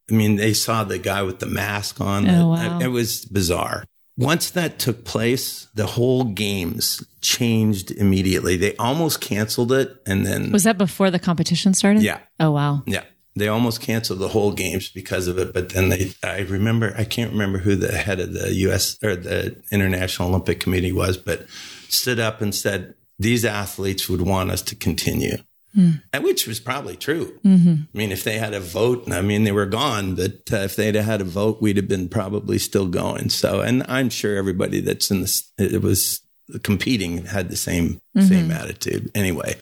I 0.10 0.13
mean, 0.13 0.38
they 0.38 0.54
saw 0.54 0.84
the 0.86 0.98
guy 1.00 1.22
with 1.24 1.39
the 1.39 1.46
mask 1.48 2.00
on. 2.00 2.30
Oh, 2.30 2.50
wow. 2.50 2.80
It 2.80 2.88
was 2.88 3.25
bizarre. 3.25 3.84
once 4.18 4.50
that 4.51 4.80
took 4.80 5.04
place, 5.04 5.68
the 5.75 5.88
whole 5.88 6.24
games 6.24 7.04
changed 7.22 7.92
immediately. 7.92 8.56
They 8.56 8.74
almost 8.77 9.20
canceled 9.20 9.74
it. 9.74 9.88
And 10.06 10.25
then, 10.25 10.51
Was 10.54 10.63
that 10.63 10.77
before 10.77 11.12
the 11.12 11.20
competition 11.20 11.74
started? 11.74 12.04
yeah, 12.04 12.20
Oh, 12.39 12.51
wow. 12.51 12.84
yeah. 12.88 13.04
They 13.36 13.48
almost 13.48 13.82
canceled 13.82 14.20
the 14.20 14.30
whole 14.30 14.54
games 14.54 14.89
because 14.89 15.27
of 15.27 15.38
it. 15.38 15.54
But 15.54 15.70
then 15.70 15.89
they, 15.89 16.13
I 16.24 16.39
remember, 16.42 16.94
I 16.98 17.04
can't 17.04 17.32
remember 17.32 17.58
who 17.58 17.75
the 17.75 17.92
head 17.92 18.20
of 18.20 18.34
the 18.34 18.54
US 18.54 18.98
or 19.04 19.15
the 19.15 19.62
International 19.72 20.30
Olympic 20.30 20.60
Committee 20.60 20.94
was, 20.94 21.18
but 21.18 21.46
stood 21.89 22.20
up 22.20 22.42
and 22.42 22.56
said, 22.56 22.96
these 23.20 23.46
athletes 23.46 24.10
would 24.10 24.22
want 24.22 24.51
us 24.51 24.62
to 24.63 24.75
continue. 24.75 25.38
Hmm. 25.74 25.92
And 26.13 26.24
which 26.24 26.48
was 26.48 26.62
probably 26.62 26.96
true. 26.96 27.38
Mm-hmm. 27.44 27.74
I 27.94 27.98
mean, 27.98 28.12
if 28.13 28.24
they 28.24 28.38
had 28.38 28.54
a 28.54 28.62
vote, 28.62 29.12
I 29.12 29.22
mean, 29.22 29.44
they 29.44 29.51
were 29.51 29.65
gone, 29.65 30.15
but 30.15 30.50
uh, 30.51 30.58
if 30.58 30.77
they'd 30.77 30.96
had 30.96 31.20
a 31.20 31.25
vote, 31.25 31.62
we'd 31.62 31.75
have 31.75 31.89
been 31.89 32.08
probably 32.08 32.58
still 32.58 32.88
going. 32.88 33.30
So, 33.30 33.60
and 33.60 33.84
I'm 33.89 34.10
sure 34.10 34.38
everybody 34.38 34.80
that's 34.80 35.12
in 35.12 35.22
this, 35.22 35.51
it 35.58 35.82
was 35.82 36.22
competing 36.63 37.25
had 37.25 37.50
the 37.50 37.58
same, 37.58 38.00
mm-hmm. 38.15 38.22
same 38.22 38.51
attitude. 38.51 39.12
Anyway, 39.13 39.56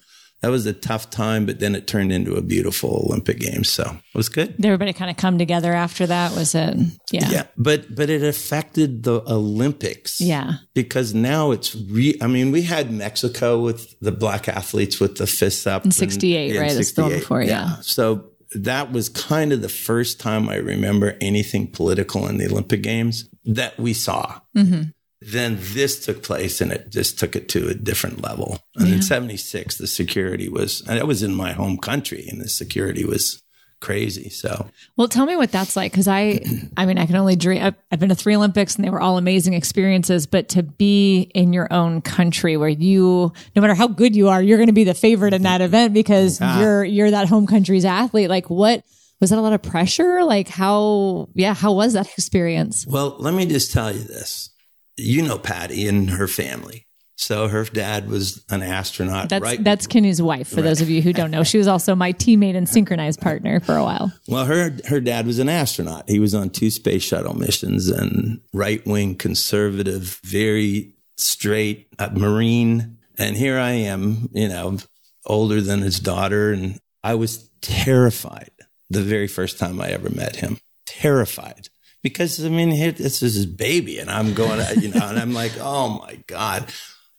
that 0.44 0.52
was 0.52 0.66
a 0.66 0.74
tough 0.74 1.10
time, 1.10 1.46
but 1.46 1.62
then 1.62 1.74
it 1.74 1.88
turned 1.88 2.12
into 2.12 2.36
a 2.36 2.42
beautiful 2.42 3.06
Olympic 3.08 3.40
Games. 3.40 3.70
So 3.70 3.84
it 3.86 4.18
was 4.18 4.28
good. 4.28 4.58
Did 4.58 4.66
everybody 4.66 4.92
kind 4.92 5.10
of 5.10 5.16
come 5.16 5.38
together 5.38 5.74
after 5.74 6.06
that? 6.06 6.36
Was 6.36 6.54
it? 6.54 6.76
Yeah. 7.12 7.30
Yeah, 7.30 7.44
but 7.56 7.96
but 7.96 8.10
it 8.10 8.24
affected 8.24 9.04
the 9.04 9.24
Olympics. 9.26 10.20
Yeah. 10.20 10.56
because 10.74 11.14
now 11.14 11.52
it's 11.52 11.76
re. 11.76 12.18
I 12.22 12.28
mean, 12.28 12.52
we 12.52 12.64
had 12.64 12.92
Mexico 12.92 13.62
with 13.62 13.98
the 14.02 14.12
black 14.12 14.50
athletes 14.50 15.00
with 15.00 15.16
the 15.16 15.28
fists 15.28 15.66
up 15.66 15.86
In 15.86 15.92
68, 15.92 16.60
right? 16.60 16.74
That's 16.74 16.92
the 16.92 17.02
one 17.04 17.12
before, 17.12 17.42
yeah. 17.42 17.78
So 17.82 18.32
that 18.56 18.92
was 18.92 19.08
kind 19.08 19.54
of 19.54 19.62
the 19.62 19.70
first 19.70 20.20
time 20.20 20.50
I 20.50 20.56
remember 20.56 21.18
anything 21.22 21.72
political 21.72 22.28
in 22.28 22.38
the 22.38 22.48
Olympic 22.48 22.84
Games 22.84 23.30
that 23.46 23.80
we 23.80 23.94
saw. 23.94 24.42
Mm-hmm. 24.58 24.90
Then 25.26 25.58
this 25.60 26.04
took 26.06 26.24
place 26.24 26.62
and 26.62 26.72
it 26.72 26.90
just 26.90 27.20
took 27.20 27.36
it 27.36 27.50
to 27.50 27.70
a 27.70 27.74
different 27.74 28.22
level. 28.22 28.60
And 28.76 28.88
in 28.94 29.02
76, 29.02 29.78
the 29.78 29.88
security 29.88 30.50
was, 30.50 30.82
and 30.88 31.00
I 31.00 31.04
was 31.04 31.24
in 31.24 31.34
my 31.34 31.54
home 31.54 31.78
country 31.78 32.28
and 32.30 32.42
the 32.42 32.50
security 32.50 33.06
was 33.06 33.42
crazy. 33.84 34.30
So 34.30 34.70
Well, 34.96 35.10
tell 35.10 35.26
me 35.26 35.36
what 35.36 35.52
that's 35.52 35.76
like 35.76 35.92
because 35.92 36.08
I, 36.08 36.40
I 36.78 36.86
mean, 36.86 36.98
I 36.98 37.06
can 37.06 37.18
only 37.18 37.36
dream. 37.36 37.62
I've, 37.62 37.76
I've 37.92 38.00
been 38.00 38.10
to 38.10 38.16
three 38.16 38.36
Olympics 38.36 38.76
and 38.76 38.86
they 38.86 38.90
were 38.90 39.02
all 39.02 39.18
amazing 39.18 39.54
experiences. 39.54 40.26
But 40.26 40.50
to 40.50 40.64
be 40.64 41.32
in 41.36 41.52
your 41.54 41.72
own 41.72 42.02
country 42.02 42.56
where 42.56 42.70
you, 42.70 43.34
no 43.56 43.62
matter 43.62 43.76
how 43.76 43.88
good 43.88 44.16
you 44.16 44.30
are, 44.30 44.42
you're 44.42 44.58
going 44.58 44.68
to 44.68 44.74
be 44.74 44.86
the 44.86 44.94
favorite 44.94 45.34
in 45.34 45.44
that 45.44 45.62
event 45.70 45.94
because 45.94 46.40
you're 46.40 46.84
you're 46.84 47.12
that 47.12 47.28
home 47.28 47.46
country's 47.46 47.86
athlete. 47.86 48.30
Like, 48.30 48.50
what 48.50 48.84
was 49.20 49.30
that? 49.30 49.40
A 49.40 49.42
lot 49.42 49.54
of 49.54 49.62
pressure? 49.62 50.24
Like, 50.24 50.48
how? 50.48 51.28
Yeah, 51.34 51.54
how 51.54 51.74
was 51.74 51.94
that 51.94 52.10
experience? 52.14 52.88
Well, 52.88 53.18
let 53.20 53.34
me 53.34 53.46
just 53.46 53.72
tell 53.74 53.92
you 53.92 54.04
this. 54.04 54.50
You 54.98 55.24
know 55.24 55.38
Patty 55.38 55.88
and 55.88 56.10
her 56.12 56.28
family. 56.28 56.86
So 57.16 57.48
her 57.48 57.64
dad 57.64 58.10
was 58.10 58.44
an 58.50 58.64
astronaut. 58.64 59.30
That's 59.30 59.44
right. 59.44 59.64
that's 59.64 59.88
Kenny's 59.88 60.22
wife. 60.22 60.48
For 60.48 60.62
those 60.62 60.82
of 60.82 60.90
you 60.90 61.02
who 61.02 61.14
don't 61.14 61.32
know, 61.32 61.44
she 61.44 61.58
was 61.58 61.68
also 61.68 61.96
my 61.96 62.12
teammate 62.12 62.56
and 62.56 62.68
synchronized 62.68 63.22
partner 63.22 63.60
for 63.60 63.78
a 63.78 63.84
while. 63.84 64.12
well, 64.28 64.46
her 64.46 64.76
her 64.88 65.00
dad 65.00 65.26
was 65.26 65.40
an 65.40 65.48
astronaut. 65.48 66.10
He 66.10 66.20
was 66.20 66.36
on 66.36 66.50
two 66.50 66.70
space 66.70 67.04
shuttle 67.04 67.36
missions 67.36 67.90
and 67.90 68.42
right 68.52 68.86
wing 68.86 69.16
conservative, 69.16 70.20
very 70.24 70.96
straight 71.18 71.88
uh, 72.00 72.10
Marine. 72.14 72.98
And 73.18 73.38
here 73.38 73.60
I 73.60 73.72
am, 73.72 74.30
you 74.34 74.50
know, 74.50 74.78
older 75.26 75.62
than 75.62 75.82
his 75.82 76.00
daughter, 76.00 76.52
and 76.52 76.80
I 77.04 77.14
was 77.14 77.50
terrified 77.62 78.52
the 78.90 79.04
very 79.04 79.28
first 79.28 79.60
time 79.60 79.80
I 79.80 79.90
ever 79.90 80.10
met 80.10 80.38
him. 80.38 80.58
Terrified 80.86 81.70
because 82.04 82.44
I 82.46 82.50
mean, 82.50 82.70
here, 82.70 82.92
this 82.92 83.24
is 83.24 83.34
his 83.34 83.46
baby, 83.46 83.98
and 83.98 84.12
I'm 84.12 84.34
going, 84.34 84.60
uh, 84.60 84.74
you 84.80 84.90
know, 84.90 85.08
and 85.08 85.18
I'm 85.18 85.34
like, 85.34 85.54
oh 85.60 86.00
my 86.06 86.20
god. 86.28 86.72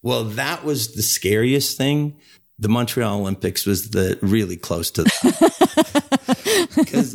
Well, 0.02 0.24
that 0.24 0.64
was 0.64 0.94
the 0.94 1.02
scariest 1.02 1.78
thing. 1.78 2.18
The 2.58 2.68
Montreal 2.68 3.20
Olympics 3.20 3.66
was 3.66 3.90
the 3.90 4.18
really 4.20 4.56
close 4.56 4.90
to 4.92 5.04
that. 5.04 6.70
because, 6.76 7.12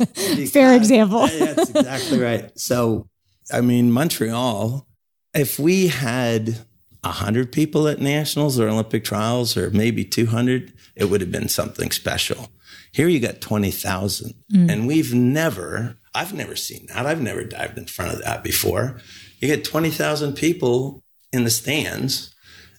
Fair 0.50 0.74
example. 0.74 1.28
Yeah, 1.28 1.52
that's 1.52 1.70
exactly 1.70 2.18
right. 2.18 2.50
So, 2.58 3.08
I 3.52 3.60
mean, 3.60 3.92
Montreal, 3.92 4.86
if 5.34 5.58
we 5.58 5.86
had 5.86 6.58
100 7.02 7.52
people 7.52 7.88
at 7.88 8.00
nationals 8.00 8.58
or 8.58 8.68
Olympic 8.68 9.04
trials 9.04 9.56
or 9.56 9.70
maybe 9.70 10.04
200, 10.04 10.72
it 10.96 11.04
would 11.06 11.20
have 11.20 11.32
been 11.32 11.48
something 11.48 11.90
special. 11.90 12.48
Here 12.92 13.08
you 13.08 13.20
got 13.20 13.40
20,000. 13.40 14.34
Mm. 14.52 14.70
And 14.70 14.86
we've 14.86 15.14
never, 15.14 15.96
I've 16.14 16.34
never 16.34 16.56
seen 16.56 16.86
that. 16.88 17.06
I've 17.06 17.20
never 17.20 17.44
dived 17.44 17.78
in 17.78 17.86
front 17.86 18.12
of 18.14 18.22
that 18.22 18.42
before. 18.42 19.00
You 19.40 19.48
get 19.48 19.64
20,000 19.64 20.34
people 20.34 21.02
in 21.32 21.44
the 21.44 21.50
stands. 21.50 22.34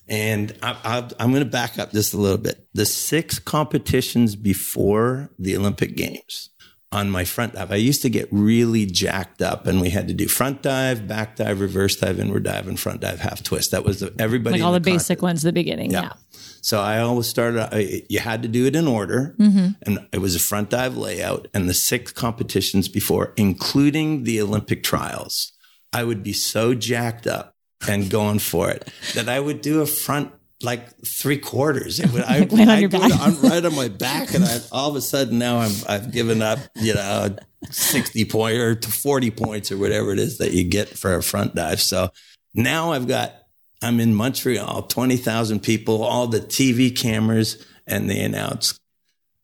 And 0.07 0.53
I, 0.61 0.77
I, 0.83 1.09
I'm 1.19 1.31
going 1.31 1.43
to 1.43 1.49
back 1.49 1.79
up 1.79 1.91
just 1.91 2.13
a 2.13 2.17
little 2.17 2.37
bit. 2.37 2.67
The 2.73 2.85
six 2.85 3.39
competitions 3.39 4.35
before 4.35 5.29
the 5.39 5.55
Olympic 5.55 5.95
Games 5.95 6.49
on 6.91 7.09
my 7.09 7.23
front 7.23 7.53
dive, 7.53 7.71
I 7.71 7.75
used 7.75 8.01
to 8.01 8.09
get 8.09 8.27
really 8.31 8.85
jacked 8.85 9.41
up 9.41 9.65
and 9.65 9.79
we 9.79 9.91
had 9.91 10.09
to 10.09 10.13
do 10.13 10.27
front 10.27 10.61
dive, 10.61 11.07
back 11.07 11.37
dive, 11.37 11.61
reverse 11.61 11.95
dive, 11.95 12.19
inward 12.19 12.43
dive, 12.43 12.67
and 12.67 12.77
front 12.77 12.99
dive, 12.99 13.21
half 13.21 13.41
twist. 13.43 13.71
That 13.71 13.85
was 13.85 14.01
the, 14.01 14.13
everybody. 14.19 14.59
Like 14.59 14.65
all 14.65 14.73
the 14.73 14.81
con- 14.81 14.95
basic 14.97 15.21
ones 15.21 15.45
at 15.45 15.49
the 15.49 15.53
beginning. 15.53 15.91
Yeah. 15.91 16.13
So 16.61 16.79
I 16.79 16.99
always 16.99 17.27
started, 17.27 17.73
I, 17.73 18.03
you 18.07 18.19
had 18.19 18.43
to 18.43 18.47
do 18.47 18.65
it 18.65 18.75
in 18.75 18.87
order. 18.87 19.35
Mm-hmm. 19.37 19.69
And 19.81 20.07
it 20.11 20.19
was 20.19 20.35
a 20.35 20.39
front 20.39 20.69
dive 20.69 20.95
layout 20.95 21.47
and 21.53 21.67
the 21.67 21.73
six 21.73 22.11
competitions 22.11 22.87
before, 22.87 23.33
including 23.35 24.23
the 24.23 24.39
Olympic 24.39 24.83
trials. 24.83 25.51
I 25.91 26.03
would 26.03 26.23
be 26.23 26.33
so 26.33 26.73
jacked 26.73 27.27
up 27.27 27.55
and 27.87 28.09
going 28.09 28.39
for 28.39 28.69
it 28.69 28.87
that 29.15 29.27
I 29.27 29.39
would 29.39 29.61
do 29.61 29.81
a 29.81 29.87
front 29.87 30.31
like 30.61 30.87
three 31.03 31.39
quarters. 31.39 31.99
It 31.99 32.11
would, 32.11 32.21
I, 32.27 32.41
land 32.41 32.69
on 32.69 32.79
your 32.79 32.89
back. 32.89 33.19
on, 33.19 33.41
right 33.41 33.65
on 33.65 33.75
my 33.75 33.87
back. 33.89 34.33
And 34.35 34.45
I, 34.45 34.59
all 34.71 34.89
of 34.89 34.95
a 34.95 35.01
sudden 35.01 35.39
now 35.39 35.59
I'm, 35.59 35.73
I've 35.89 36.11
given 36.11 36.43
up, 36.43 36.59
you 36.75 36.93
know, 36.93 37.35
60 37.71 38.25
point 38.25 38.57
or 38.57 38.75
to 38.75 38.91
40 38.91 39.31
points 39.31 39.71
or 39.71 39.77
whatever 39.77 40.11
it 40.11 40.19
is 40.19 40.37
that 40.37 40.51
you 40.51 40.63
get 40.63 40.89
for 40.89 41.15
a 41.15 41.23
front 41.23 41.55
dive. 41.55 41.81
So 41.81 42.11
now 42.53 42.91
I've 42.91 43.07
got, 43.07 43.33
I'm 43.81 43.99
in 43.99 44.13
Montreal, 44.13 44.83
20,000 44.83 45.61
people, 45.61 46.03
all 46.03 46.27
the 46.27 46.39
TV 46.39 46.95
cameras, 46.95 47.65
and 47.87 48.09
they 48.09 48.21
announce 48.21 48.79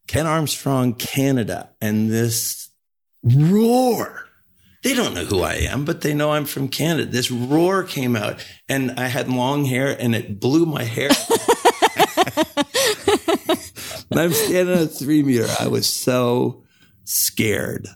Ken 0.07 0.27
Armstrong, 0.27 0.93
Canada, 0.93 1.69
and 1.81 2.09
this 2.09 2.69
roar. 3.23 4.23
They 4.83 4.93
don't 4.93 5.15
know 5.15 5.25
who 5.25 5.41
I 5.41 5.55
am, 5.55 5.85
but 5.85 6.01
they 6.01 6.13
know 6.13 6.31
I'm 6.31 6.45
from 6.45 6.69
Canada. 6.69 7.09
This 7.09 7.31
roar 7.31 7.83
came 7.83 8.15
out, 8.15 8.45
and 8.69 8.91
I 8.91 9.07
had 9.07 9.27
long 9.27 9.65
hair, 9.65 9.95
and 9.99 10.15
it 10.15 10.39
blew 10.39 10.65
my 10.65 10.83
hair. 10.83 11.09
I'm 14.11 14.31
standing 14.33 14.77
at 14.77 14.91
three 14.91 15.23
meter. 15.23 15.47
I 15.59 15.67
was 15.67 15.87
so 15.87 16.63
scared 17.03 17.87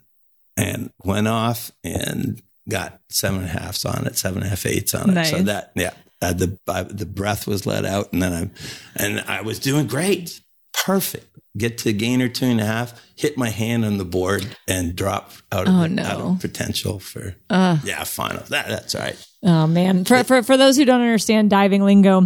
and 0.57 0.91
went 1.03 1.27
off 1.27 1.71
and 1.83 2.41
got 2.67 2.99
seven 3.09 3.41
and 3.41 3.49
a 3.49 3.51
halfs 3.51 3.85
on 3.85 4.05
it, 4.07 4.17
seven 4.17 4.39
and 4.39 4.47
a 4.47 4.49
half 4.49 4.65
eights 4.65 4.93
on 4.93 5.09
it. 5.11 5.25
So 5.25 5.37
that, 5.43 5.71
yeah, 5.75 5.91
uh, 6.21 6.33
the 6.33 6.57
I, 6.67 6.83
the 6.83 7.05
breath 7.05 7.47
was 7.47 7.65
let 7.65 7.85
out, 7.85 8.13
and 8.13 8.21
then 8.21 8.33
I'm, 8.33 8.51
and 8.95 9.19
I 9.21 9.41
was 9.41 9.59
doing 9.59 9.87
great, 9.87 10.39
perfect. 10.73 11.27
Get 11.57 11.79
to 11.79 11.91
gainer 11.91 12.29
two 12.29 12.45
and 12.45 12.61
a 12.61 12.65
half, 12.65 12.93
hit 13.17 13.37
my 13.37 13.49
hand 13.49 13.83
on 13.83 13.97
the 13.97 14.05
board, 14.05 14.55
and 14.69 14.95
drop 14.95 15.31
out 15.51 15.67
of, 15.67 15.73
Oh, 15.73 15.81
the- 15.81 15.89
no. 15.89 16.03
out 16.03 16.21
of 16.21 16.39
potential 16.39 16.99
for 16.99 17.35
uh, 17.49 17.77
yeah 17.83 18.03
final. 18.05 18.43
That 18.49 18.67
that's 18.69 18.95
all 18.95 19.01
right. 19.01 19.27
Oh 19.43 19.67
man. 19.67 20.05
For, 20.05 20.23
for 20.23 20.43
for 20.43 20.55
those 20.55 20.77
who 20.77 20.85
don't 20.85 21.01
understand 21.01 21.49
diving 21.49 21.83
lingo, 21.83 22.23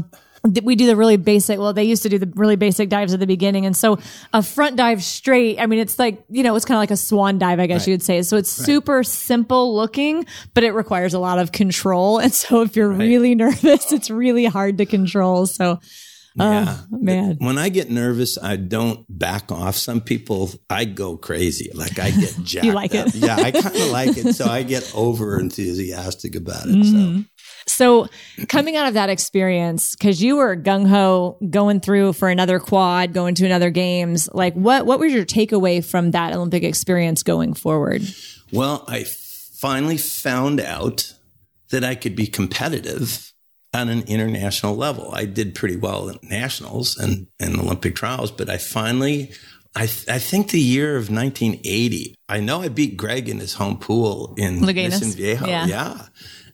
we 0.64 0.75
do 0.75 0.86
the 0.86 0.96
really 0.96 1.18
basic. 1.18 1.60
Well, 1.60 1.74
they 1.74 1.84
used 1.84 2.04
to 2.04 2.10
do 2.10 2.18
the 2.18 2.32
really 2.36 2.56
basic 2.56 2.90
dives 2.90 3.14
at 3.14 3.20
the 3.20 3.28
beginning, 3.28 3.66
and 3.66 3.75
so 3.75 4.00
a 4.34 4.44
front 4.44 4.75
dive 4.75 5.04
straight. 5.04 5.60
I 5.60 5.66
mean, 5.66 5.80
it's 5.80 5.98
like 6.00 6.24
you 6.30 6.44
know, 6.44 6.56
it's 6.56 6.66
kind 6.66 6.78
of 6.78 6.82
like 6.82 6.92
a 6.92 6.98
swan 6.98 7.40
dive, 7.40 7.60
I 7.60 7.68
guess 7.68 7.88
you 7.88 7.94
would 7.94 8.04
say. 8.04 8.22
So 8.22 8.38
it's 8.38 8.50
super 8.50 9.04
simple 9.04 9.75
looking, 9.75 10.25
but 10.54 10.64
it 10.64 10.72
requires 10.72 11.14
a 11.14 11.20
lot 11.20 11.40
of 11.40 11.52
control. 11.52 12.20
And 12.25 12.34
so 12.34 12.64
if 12.64 12.75
you're 12.75 12.90
really 12.90 13.36
nervous, 13.36 13.92
it's 13.92 14.10
really 14.10 14.46
hard 14.46 14.80
to 14.80 14.86
control. 14.86 15.46
So. 15.46 15.80
Yeah. 16.38 16.77
Oh 16.92 16.98
man. 16.98 17.38
When 17.39 17.58
I 17.58 17.70
get 17.70 17.89
nervous, 17.89 18.38
I 18.42 18.58
don't 18.58 19.06
back 19.10 19.51
off. 19.51 19.75
Some 19.75 20.01
people, 20.01 20.51
I 20.70 20.86
go 20.86 21.15
crazy. 21.18 21.72
Like 21.74 21.98
I 22.00 22.12
get 22.12 22.36
jacked. 22.44 22.65
You 22.65 22.74
like 22.74 22.94
up. 22.94 23.08
it. 23.08 23.15
yeah, 23.15 23.38
I 23.38 23.51
kind 23.51 23.75
of 23.75 23.88
like 23.92 24.18
it. 24.18 24.34
So 24.36 24.46
I 24.46 24.63
get 24.63 24.92
over 24.96 25.39
enthusiastic 25.39 26.36
about 26.36 26.65
it. 26.65 26.75
Mm-hmm. 26.75 27.22
So 27.68 28.08
So 28.08 28.08
coming 28.48 28.75
out 28.75 28.88
of 28.88 28.96
that 28.96 29.10
experience, 29.10 29.96
because 29.96 30.22
you 30.22 30.36
were 30.38 30.56
gung 30.58 30.88
ho 30.88 31.38
going 31.50 31.80
through 31.80 32.13
for 32.13 32.30
another 32.30 32.60
quad, 32.60 33.13
going 33.13 33.36
to 33.36 33.46
another 33.46 33.70
games, 33.70 34.30
like 34.34 34.54
what 34.56 34.86
what 34.86 35.00
was 35.00 35.13
your 35.13 35.25
takeaway 35.25 35.84
from 35.84 36.12
that 36.12 36.34
Olympic 36.34 36.63
experience 36.63 37.24
going 37.24 37.54
forward? 37.54 38.01
Well, 38.51 38.84
I 38.88 39.06
finally 39.06 39.98
found 39.98 40.60
out 40.60 41.13
that 41.72 41.84
I 41.84 41.96
could 41.96 42.15
be 42.15 42.27
competitive 42.27 43.34
on 43.75 43.89
an 43.89 44.03
international 44.08 44.75
level. 44.75 45.12
I 45.13 45.25
did 45.25 45.53
pretty 45.53 45.75
well 45.77 46.10
at 46.10 46.24
nationals 46.24 46.98
and, 46.98 47.27
and 47.39 47.58
Olympic 47.60 47.96
trials, 47.96 48.32
but 48.32 48.50
I 48.50 48.58
finally, 48.58 49.32
I, 49.75 49.86
th- 49.88 50.08
I 50.10 50.17
think 50.20 50.50
the 50.51 50.60
year 50.60 50.96
of 50.96 51.10
1980, 51.12 52.15
I 52.29 52.39
know 52.39 52.62
I 52.62 52.70
beat 52.70 52.98
Greg 52.98 53.29
in 53.29 53.39
his 53.39 53.53
home 53.53 53.77
pool 53.77 54.34
in? 54.38 54.62
Mission 54.62 55.12
Viejo. 55.12 55.46
Yeah. 55.46 55.65
Yeah. 55.67 56.01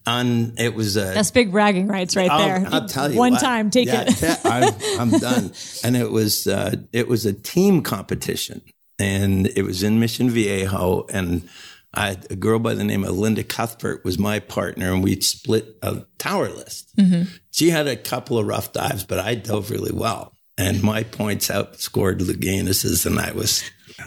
On 0.07 0.53
it 0.57 0.73
was 0.73 0.97
a 0.97 1.01
That's 1.13 1.29
big 1.29 1.51
bragging 1.51 1.87
rights 1.87 2.15
right 2.15 2.27
there. 2.35 2.65
I'll, 2.65 2.81
I'll 2.81 2.87
tell 2.87 3.11
you 3.11 3.19
One 3.19 3.33
what. 3.33 3.39
time, 3.41 3.69
take 3.69 3.85
Yeah, 3.87 4.05
it. 4.07 4.13
te- 4.17 4.49
I'm, 4.49 4.73
I'm 4.99 5.19
done. 5.19 5.51
And 5.83 5.95
it 5.95 6.09
was 6.09 6.47
uh, 6.47 6.75
it 6.91 7.07
was 7.07 7.27
a 7.27 7.33
team 7.33 7.83
competition, 7.83 8.63
and 8.97 9.45
it 9.55 9.61
was 9.61 9.83
in 9.83 9.99
Mission 9.99 10.31
Viejo, 10.31 11.05
and 11.13 11.47
I 11.93 12.17
a 12.29 12.35
girl 12.35 12.59
by 12.59 12.73
the 12.73 12.83
name 12.83 13.03
of 13.03 13.17
Linda 13.17 13.43
Cuthbert 13.43 14.03
was 14.05 14.17
my 14.17 14.39
partner, 14.39 14.93
and 14.93 15.03
we 15.03 15.19
split 15.21 15.75
a 15.81 16.03
tower 16.17 16.49
list. 16.49 16.95
Mm-hmm. 16.97 17.23
She 17.51 17.69
had 17.69 17.87
a 17.87 17.95
couple 17.97 18.37
of 18.37 18.47
rough 18.47 18.71
dives, 18.71 19.03
but 19.03 19.19
I 19.19 19.35
dove 19.35 19.69
really 19.71 19.91
well, 19.91 20.33
and 20.57 20.81
my 20.81 21.03
points 21.03 21.49
outscored 21.49 22.21
Louganis's, 22.25 23.05
and 23.05 23.19
I 23.19 23.31
was. 23.31 23.63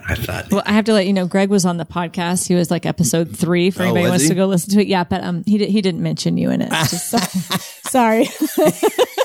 I 0.09 0.17
thought, 0.17 0.51
Well, 0.51 0.63
I 0.67 0.73
have 0.73 0.87
to 0.87 0.93
let 0.93 1.07
you 1.07 1.13
know, 1.13 1.27
Greg 1.27 1.51
was 1.51 1.65
on 1.65 1.77
the 1.77 1.85
podcast. 1.85 2.49
He 2.49 2.55
was 2.57 2.69
like 2.69 2.85
episode 2.85 3.37
three 3.37 3.71
for 3.71 3.83
Oh, 3.83 3.87
anybody 3.87 4.09
wants 4.09 4.25
he? 4.25 4.31
to 4.31 4.35
go 4.35 4.47
listen 4.47 4.73
to 4.75 4.81
it. 4.81 4.89
Yeah, 4.89 5.05
but 5.05 5.23
um, 5.23 5.45
he 5.47 5.57
di- 5.59 5.71
he 5.71 5.83
didn't 5.83 6.03
mention 6.03 6.37
you 6.37 6.51
in 6.51 6.63
it. 6.63 6.71
Just 6.71 7.11
sorry. 7.91 8.27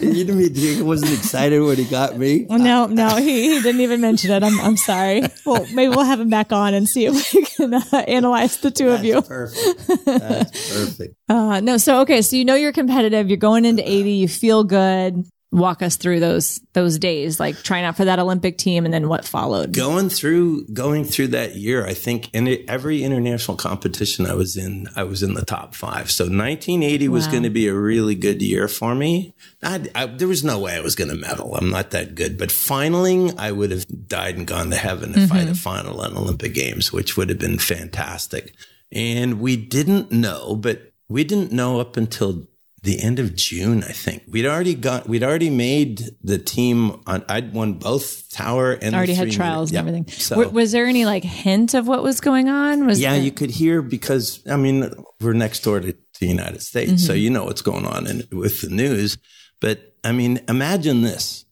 you 0.00 0.12
didn't 0.12 0.38
mean 0.38 0.54
he 0.54 0.82
wasn't 0.82 1.12
excited 1.12 1.60
when 1.60 1.76
he 1.76 1.84
got 1.84 2.16
me. 2.16 2.46
No, 2.48 2.86
no, 2.86 3.16
he, 3.16 3.54
he 3.54 3.62
didn't 3.62 3.80
even 3.80 4.00
mention 4.00 4.30
it. 4.30 4.42
I'm 4.42 4.58
I'm 4.60 4.76
sorry. 4.76 5.22
Well, 5.44 5.66
maybe 5.72 5.88
we'll 5.94 6.04
have 6.04 6.20
him 6.20 6.30
back 6.30 6.52
on 6.52 6.74
and 6.74 6.88
see 6.88 7.06
if 7.06 7.32
we 7.34 7.44
can 7.44 7.74
uh, 7.74 7.82
analyze 8.06 8.58
the 8.58 8.70
two 8.70 8.90
of 8.90 9.04
you. 9.04 9.22
Perfect. 9.22 10.04
That's 10.04 10.72
perfect. 10.74 11.14
Uh, 11.28 11.60
no, 11.60 11.76
so 11.76 12.00
okay, 12.00 12.22
so 12.22 12.36
you 12.36 12.44
know 12.44 12.54
you're 12.54 12.72
competitive. 12.72 13.28
You're 13.28 13.36
going 13.36 13.64
into 13.64 13.82
80. 13.88 14.10
You 14.12 14.28
feel 14.28 14.64
good. 14.64 15.24
Walk 15.52 15.82
us 15.82 15.96
through 15.96 16.20
those 16.20 16.60
those 16.74 16.98
days, 16.98 17.40
like 17.40 17.56
trying 17.62 17.84
out 17.84 17.96
for 17.96 18.04
that 18.04 18.18
Olympic 18.18 18.56
team, 18.56 18.84
and 18.84 18.94
then 18.94 19.08
what 19.08 19.24
followed. 19.24 19.72
going 19.72 20.08
through 20.08 20.66
going 20.68 21.04
through 21.04 21.28
that 21.28 21.56
year 21.56 21.86
i 21.86 21.94
think 21.94 22.32
in 22.32 22.64
every 22.68 23.02
international 23.02 23.56
competition 23.56 24.26
i 24.26 24.34
was 24.34 24.56
in 24.56 24.86
i 24.96 25.02
was 25.02 25.22
in 25.22 25.34
the 25.34 25.44
top 25.44 25.74
five. 25.74 26.10
So 26.10 26.24
1980 26.24 27.08
was 27.08 27.26
going 27.26 27.42
to 27.42 27.50
be 27.50 27.66
a 27.66 27.74
really 27.74 28.14
good 28.14 28.42
year 28.42 28.68
for 28.68 28.94
me. 28.94 29.34
I, 29.62 29.88
I, 29.94 30.06
there 30.06 30.28
was 30.28 30.44
no 30.44 30.58
way 30.58 30.76
i 30.76 30.80
was 30.80 30.94
going 30.94 31.10
to 31.10 31.16
medal. 31.16 31.54
I'm 31.54 31.70
not 31.70 31.90
that 31.90 32.14
good. 32.14 32.38
But 32.38 32.50
finaling 32.50 33.38
i 33.38 33.50
would 33.52 33.70
have 33.70 33.86
died 34.08 34.36
and 34.36 34.46
gone 34.46 34.70
to 34.70 34.76
heaven 34.76 35.14
if 35.14 35.32
i 35.32 35.36
had 35.36 35.48
a 35.48 35.50
mm-hmm. 35.50 35.54
final 35.54 36.00
on 36.00 36.16
olympic 36.16 36.54
games 36.54 36.92
which 36.92 37.16
would 37.16 37.28
have 37.28 37.38
been 37.38 37.58
fantastic. 37.58 38.54
And 38.92 39.40
we 39.40 39.56
didn't 39.56 40.12
know 40.12 40.56
but 40.56 40.92
we 41.08 41.24
didn't 41.24 41.52
know 41.52 41.80
up 41.80 41.96
until 41.96 42.46
the 42.82 43.02
end 43.02 43.18
of 43.18 43.34
June, 43.36 43.84
I 43.84 43.92
think. 43.92 44.22
We'd 44.28 44.46
already 44.46 44.74
got, 44.74 45.08
we'd 45.08 45.22
already 45.22 45.50
made 45.50 46.02
the 46.24 46.38
team 46.38 47.00
on, 47.06 47.22
I'd 47.28 47.52
won 47.52 47.74
both 47.74 48.30
tower 48.30 48.72
and 48.72 48.94
the 48.94 48.96
Already 48.96 49.14
had 49.14 49.30
trials 49.32 49.70
and 49.70 49.74
Yeah. 49.74 49.80
everything. 49.80 50.08
So, 50.08 50.36
W- 50.36 50.50
was 50.54 50.72
there 50.72 50.86
any 50.86 51.04
like 51.04 51.22
hint 51.24 51.74
of 51.74 51.86
what 51.86 52.02
was 52.02 52.20
going 52.20 52.48
on? 52.48 52.86
Was 52.86 52.98
yeah, 53.00 53.12
there- 53.14 53.22
you 53.22 53.32
could 53.32 53.50
hear 53.50 53.82
because, 53.82 54.40
I 54.48 54.56
mean, 54.56 54.90
we're 55.20 55.34
next 55.34 55.60
door 55.64 55.80
to, 55.80 55.94
the 56.20 56.26
United 56.26 56.60
States. 56.62 57.04
So 57.06 57.12
Mm-hmm. 57.14 57.20
you 57.22 57.30
know 57.30 57.44
what's 57.44 57.62
going 57.62 57.86
on 57.86 58.06
in, 58.06 58.24
with 58.30 58.60
the 58.60 58.68
news. 58.68 59.16
But 59.60 59.94
I 60.04 60.12
mean, 60.12 60.40
imagine 60.48 61.00
this. 61.02 61.46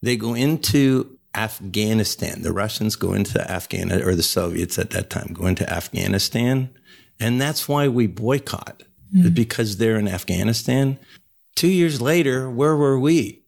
They 0.00 0.16
go 0.16 0.34
into 0.34 1.18
Afghanistan. 1.34 2.42
The 2.42 2.52
Russians 2.52 2.96
go 2.96 3.12
into 3.14 3.40
Afghanistan, 3.50 4.06
or 4.06 4.14
the 4.14 4.22
Soviets 4.22 4.78
at 4.78 4.90
that 4.90 5.10
time 5.10 5.30
go 5.32 5.46
into 5.46 5.68
Afghanistan. 5.72 6.70
And 7.20 7.40
that's 7.40 7.68
why 7.68 7.88
we 7.88 8.06
boycott 8.06 8.82
Mm. 9.14 9.34
because 9.34 9.76
they're 9.76 9.98
in 9.98 10.08
Afghanistan. 10.08 10.98
Two 11.54 11.68
years 11.68 12.00
later, 12.00 12.48
where 12.48 12.76
were 12.76 12.98
we? 12.98 13.42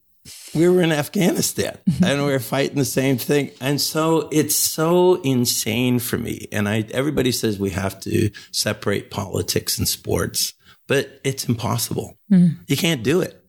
We 0.54 0.68
were 0.68 0.83
in 0.83 0.92
Afghanistan 0.92 1.78
and 2.04 2.25
we 2.25 2.33
were 2.33 2.38
fighting 2.38 2.76
the 2.76 2.85
same 2.85 3.16
thing. 3.18 3.50
And 3.61 3.80
so 3.80 4.28
it's 4.30 4.56
so 4.56 5.21
insane 5.23 5.99
for 5.99 6.18
me. 6.18 6.47
And 6.52 6.68
I, 6.68 6.85
everybody 6.90 7.33
says 7.33 7.59
we 7.59 7.71
have 7.71 7.99
to 8.00 8.30
separate 8.52 9.11
politics 9.11 9.78
and 9.78 9.88
sports, 9.88 10.52
but 10.87 11.21
it's 11.25 11.49
impossible. 11.49 12.18
Mm. 12.30 12.56
You 12.66 12.76
can't 12.76 13.02
do 13.02 13.21
it. 13.21 13.42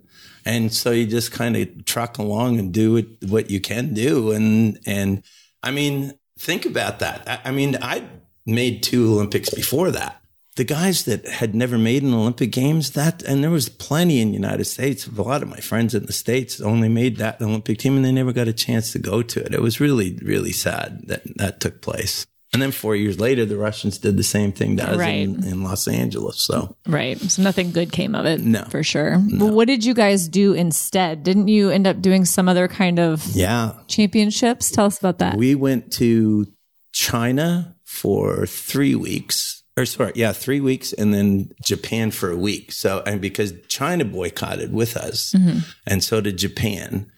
And 0.46 0.72
so 0.72 0.92
you 0.92 1.06
just 1.08 1.32
kind 1.32 1.58
of 1.58 1.86
truck 1.86 2.18
along 2.18 2.60
and 2.60 2.74
do 2.74 2.98
it, 2.98 3.08
what 3.28 3.50
you 3.50 3.60
can 3.60 3.94
do. 3.94 4.32
And, 4.32 4.80
and 4.86 5.24
I 5.64 5.72
mean, 5.72 6.14
think 6.40 6.66
about 6.66 7.00
that. 7.00 7.28
I, 7.28 7.50
I 7.50 7.52
mean, 7.52 7.78
I 7.82 8.08
made 8.46 8.84
two 8.84 9.12
Olympics 9.14 9.50
before 9.50 9.92
that. 9.92 10.22
The 10.56 10.64
guys 10.64 11.04
that 11.04 11.28
had 11.28 11.54
never 11.54 11.78
made 11.78 12.02
an 12.04 12.14
Olympic 12.14 12.52
Games, 12.52 12.92
that, 12.92 13.22
and 13.24 13.44
there 13.44 13.52
was 13.52 13.68
plenty 13.68 14.22
in 14.22 14.30
the 14.30 14.36
United 14.36 14.64
States. 14.66 15.06
A 15.06 15.22
lot 15.22 15.44
of 15.44 15.50
my 15.50 15.60
friends 15.60 15.94
in 15.94 16.06
the 16.06 16.14
States 16.14 16.62
only 16.62 16.88
made 16.88 17.18
that 17.18 17.42
Olympic 17.42 17.78
team 17.78 17.98
and 17.98 18.06
they 18.06 18.12
never 18.14 18.32
got 18.32 18.48
a 18.48 18.54
chance 18.54 18.94
to 18.94 19.00
go 19.00 19.22
to 19.22 19.44
it. 19.46 19.54
It 19.54 19.62
was 19.62 19.82
really, 19.82 20.18
really 20.22 20.54
sad 20.54 21.08
that 21.08 21.24
that 21.38 21.60
took 21.60 21.82
place. 21.82 22.26
And 22.54 22.62
then 22.62 22.72
four 22.72 22.96
years 22.96 23.20
later, 23.20 23.44
the 23.44 23.58
Russians 23.58 23.98
did 23.98 24.16
the 24.16 24.24
same 24.24 24.54
thing 24.54 24.78
to 24.78 24.90
us 24.90 24.98
Right. 24.98 25.24
in, 25.28 25.44
in 25.44 25.62
Los 25.62 25.90
Angeles. 25.90 26.40
So 26.40 26.74
right. 26.88 27.20
So 27.20 27.44
nothing 27.44 27.74
good 27.74 27.92
came 27.92 28.16
of 28.16 28.26
it. 28.26 28.40
No. 28.40 28.64
for 28.70 28.82
sure. 28.82 29.18
But 29.38 29.52
what 29.52 29.68
did 29.68 29.84
you 29.84 29.94
guys 29.94 30.30
do 30.30 30.54
instead? 30.54 31.24
Didn't 31.24 31.50
you 31.50 31.70
end 31.70 31.86
up 31.86 32.00
doing 32.02 32.24
some 32.24 32.48
other 32.48 32.70
kind 32.70 32.98
of 32.98 33.26
yeah, 33.36 33.74
championships? 33.88 34.72
Tell 34.72 34.86
us 34.86 34.98
about 35.00 35.20
that. 35.20 35.36
We 35.36 35.54
went 35.56 35.92
to 35.94 36.48
China 36.94 37.76
for 37.84 38.46
three 38.46 38.96
weeks, 38.96 39.55
or 39.78 39.86
sorry, 39.86 40.14
yeah, 40.16 40.32
three 40.32 40.62
weeks, 40.62 40.94
and 40.94 41.14
then 41.14 41.52
Japan 41.62 42.12
for 42.12 42.32
a 42.32 42.38
week. 42.38 42.72
So, 42.72 43.04
and 43.06 43.20
because 43.20 43.54
China 43.68 44.06
boycotted 44.06 44.74
with 44.74 44.96
us, 44.96 45.34
mm-hmm. 45.34 45.60
and 45.86 46.04
so 46.04 46.22
did 46.22 46.38
Japan, 46.38 47.12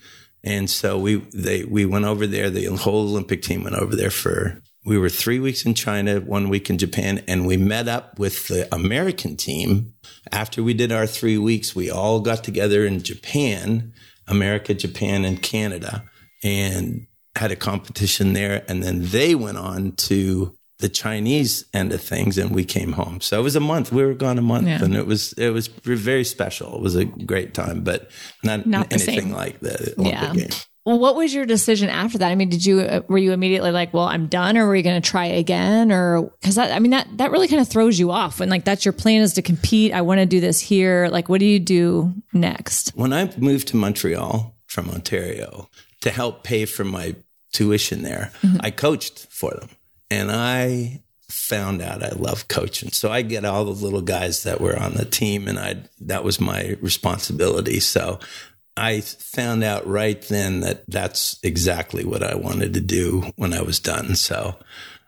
and 0.44 0.70
so 0.70 0.98
we 0.98 1.18
they 1.34 1.66
we 1.66 1.86
went 1.86 2.06
over 2.06 2.26
there. 2.26 2.50
The 2.50 2.66
whole 2.76 3.08
Olympic 3.10 3.42
team 3.42 3.64
went 3.64 3.76
over 3.76 3.96
there 3.96 4.12
for. 4.12 4.62
We 4.86 4.98
were 4.98 5.10
three 5.10 5.42
weeks 5.42 5.66
in 5.66 5.74
China, 5.74 6.22
one 6.22 6.48
week 6.48 6.70
in 6.70 6.78
Japan, 6.78 7.22
and 7.28 7.46
we 7.46 7.58
met 7.58 7.90
up 7.90 8.18
with 8.18 8.48
the 8.48 8.74
American 8.74 9.36
team. 9.36 9.94
After 10.32 10.64
we 10.64 10.74
did 10.74 10.94
our 10.94 11.06
three 11.06 11.38
weeks, 11.38 11.76
we 11.76 11.92
all 11.92 12.22
got 12.22 12.42
together 12.42 12.86
in 12.86 13.04
Japan, 13.04 13.92
America, 14.30 14.74
Japan, 14.74 15.26
and 15.26 15.44
Canada, 15.44 16.06
and 16.42 17.06
had 17.36 17.52
a 17.52 17.58
competition 17.58 18.32
there. 18.32 18.64
And 18.70 18.82
then 18.82 19.02
they 19.08 19.36
went 19.36 19.58
on 19.58 19.92
to 20.08 20.57
the 20.80 20.90
Chinese 20.90 21.66
end 21.74 21.92
of 21.92 22.02
things 22.02 22.38
and 22.38 22.52
we 22.54 22.64
came 22.64 22.92
home. 22.94 23.20
So 23.20 23.40
it 23.40 23.44
was 23.44 23.56
a 23.56 23.60
month. 23.60 23.92
We 23.92 24.06
were 24.06 24.14
gone 24.14 24.38
a 24.38 24.44
month 24.44 24.68
Yeah. 24.68 24.84
and 24.84 24.96
it 24.96 25.08
was, 25.08 25.34
it 25.34 25.50
was 25.50 25.68
very 25.68 26.24
special. 26.24 26.76
It 26.76 26.82
was 26.82 26.96
a 26.96 27.06
great 27.06 27.54
time, 27.56 27.84
but 27.84 28.12
not, 28.44 28.66
Not 28.68 28.92
anything 28.94 29.32
like 29.32 29.60
the 29.60 29.94
Olympic 29.98 30.06
Yeah. 30.22 30.34
Games. 30.34 30.68
Well, 30.86 31.00
what 31.00 31.18
was 31.18 31.34
your 31.34 31.46
decision 31.46 31.90
after 31.90 32.18
that? 32.20 32.32
I 32.32 32.36
mean, 32.36 32.48
did 32.50 32.66
you 32.66 32.80
uh, 32.80 33.02
were 33.10 33.18
you 33.18 33.34
immediately 33.34 33.72
like, 33.72 33.94
"Well, 33.94 34.06
I'm 34.06 34.28
done," 34.28 34.56
or 34.56 34.66
were 34.68 34.74
you 34.78 34.84
going 34.84 35.02
to 35.02 35.06
try 35.10 35.26
again, 35.26 35.92
or 35.92 36.32
because 36.40 36.56
that 36.56 36.72
I 36.72 36.80
mean 36.80 36.92
that 36.92 37.10
that 37.18 37.30
really 37.32 37.50
kind 37.50 37.60
of 37.62 37.68
throws 37.68 38.00
you 38.00 38.10
off 38.10 38.40
when 38.40 38.48
like 38.50 38.64
that's 38.64 38.86
your 38.86 38.94
plan 38.94 39.22
is 39.22 39.34
to 39.34 39.42
compete. 39.42 39.92
I 39.92 40.00
want 40.00 40.20
to 40.22 40.26
do 40.26 40.40
this 40.40 40.62
here. 40.62 41.10
Like, 41.12 41.28
what 41.28 41.42
do 41.42 41.46
you 41.46 41.60
do 41.60 42.14
next? 42.32 42.92
When 42.96 43.12
I 43.12 43.30
moved 43.36 43.68
to 43.70 43.76
Montreal 43.76 44.56
from 44.68 44.90
Ontario 44.90 45.70
to 46.04 46.10
help 46.10 46.46
pay 46.46 46.64
for 46.64 46.86
my 46.86 47.16
tuition 47.52 48.04
there, 48.04 48.32
I 48.62 48.72
coached 48.72 49.28
for 49.30 49.52
them 49.52 49.68
and 50.10 50.32
I 50.32 51.02
found 51.30 51.82
out 51.82 52.04
I 52.04 52.10
love 52.10 52.48
coaching. 52.48 52.92
So 52.92 53.12
I 53.12 53.22
get 53.22 53.46
all 53.46 53.66
the 53.66 53.72
little 53.72 54.02
guys 54.02 54.44
that 54.44 54.62
were 54.62 54.78
on 54.78 54.94
the 54.94 55.06
team 55.06 55.48
and 55.48 55.60
I, 55.60 55.84
that 56.02 56.24
was 56.24 56.40
my 56.40 56.78
responsibility. 56.82 57.80
So 57.80 58.20
I 58.78 59.02
found 59.02 59.64
out 59.64 59.86
right 59.88 60.22
then 60.22 60.62
that 60.62 60.84
that's 60.88 61.40
exactly 61.44 62.06
what 62.06 62.24
I 62.24 62.36
wanted 62.36 62.74
to 62.76 62.82
do 62.82 63.32
when 63.36 63.54
I 63.54 63.62
was 63.62 63.80
done. 63.80 64.16
So 64.16 64.56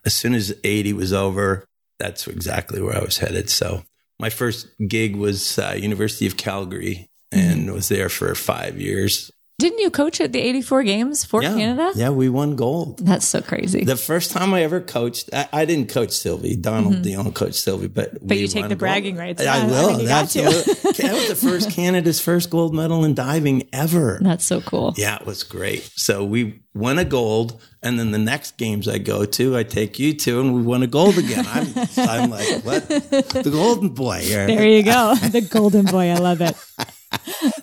as 0.03 0.13
soon 0.13 0.33
as 0.33 0.53
80 0.63 0.93
was 0.93 1.13
over, 1.13 1.65
that's 1.99 2.27
exactly 2.27 2.81
where 2.81 2.97
I 2.97 3.03
was 3.03 3.19
headed. 3.19 3.49
So 3.49 3.83
my 4.19 4.29
first 4.29 4.67
gig 4.87 5.15
was 5.15 5.57
uh, 5.59 5.75
University 5.77 6.27
of 6.27 6.35
Calgary 6.35 7.09
and 7.31 7.71
was 7.71 7.89
there 7.89 8.09
for 8.09 8.33
five 8.35 8.79
years. 8.79 9.31
Didn't 9.59 9.79
you 9.79 9.91
coach 9.91 10.21
at 10.21 10.31
the 10.31 10.39
'84 10.39 10.83
games 10.83 11.25
for 11.25 11.43
Yeah, 11.43 11.53
Canada? 11.53 11.91
yeah, 11.95 12.09
we 12.11 12.29
won 12.29 12.55
gold. 12.55 12.99
That's 13.05 13.27
so 13.27 13.41
crazy. 13.41 13.83
The 13.83 13.97
first 13.97 14.31
time 14.31 14.53
I 14.53 14.63
ever 14.63 14.79
coached, 14.79 15.29
I, 15.33 15.49
I 15.51 15.65
didn't 15.65 15.89
coach 15.89 16.11
Sylvie. 16.11 16.55
Donald 16.55 17.01
Dion 17.03 17.31
coached 17.33 17.55
Sylvie, 17.59 17.87
but 17.89 18.15
Mm-hmm. 18.15 18.27
But 18.27 18.37
you 18.37 18.47
take 18.47 18.63
the 18.63 18.69
gold. 18.69 18.79
bragging 18.79 19.17
rights. 19.17 19.41
I 19.45 19.59
I 19.59 19.65
will. 19.67 19.89
mean, 19.91 19.99
you 20.01 20.07
got 20.07 20.29
to. 20.29 20.39
That 20.99 21.13
was 21.13 21.27
the 21.29 21.35
first 21.49 21.71
Canada's 21.71 22.19
first 22.19 22.49
gold 22.49 22.73
medal 22.73 23.03
in 23.05 23.13
diving 23.13 23.67
ever. 23.73 24.19
That's 24.21 24.45
so 24.45 24.59
cool. 24.61 24.93
Yeah, 24.97 25.15
it 25.19 25.25
was 25.25 25.43
great. 25.43 25.81
So 25.95 26.23
we 26.25 26.61
won 26.73 26.99
a 26.99 27.05
gold, 27.05 27.61
and 27.83 27.97
then 27.99 28.11
the 28.11 28.17
next 28.19 28.57
games 28.57 28.87
I 28.87 28.97
go 28.97 29.25
to, 29.25 29.57
I 29.57 29.63
take 29.63 29.97
you 29.99 30.13
to, 30.13 30.39
and 30.41 30.53
we 30.55 30.61
won 30.61 30.83
a 30.83 30.87
gold 30.87 31.17
again. 31.17 31.45
I'm, 31.47 31.67
I'm 31.97 32.29
like, 32.29 32.63
what? 32.63 32.87
The 33.47 33.49
golden 33.51 33.89
boy. 33.89 34.19
Here. 34.21 34.47
There 34.47 34.67
you 34.67 34.83
go, 34.83 35.15
the 35.37 35.41
golden 35.41 35.85
boy. 35.85 36.09
I 36.09 36.15
love 36.17 36.41
it. 36.41 36.55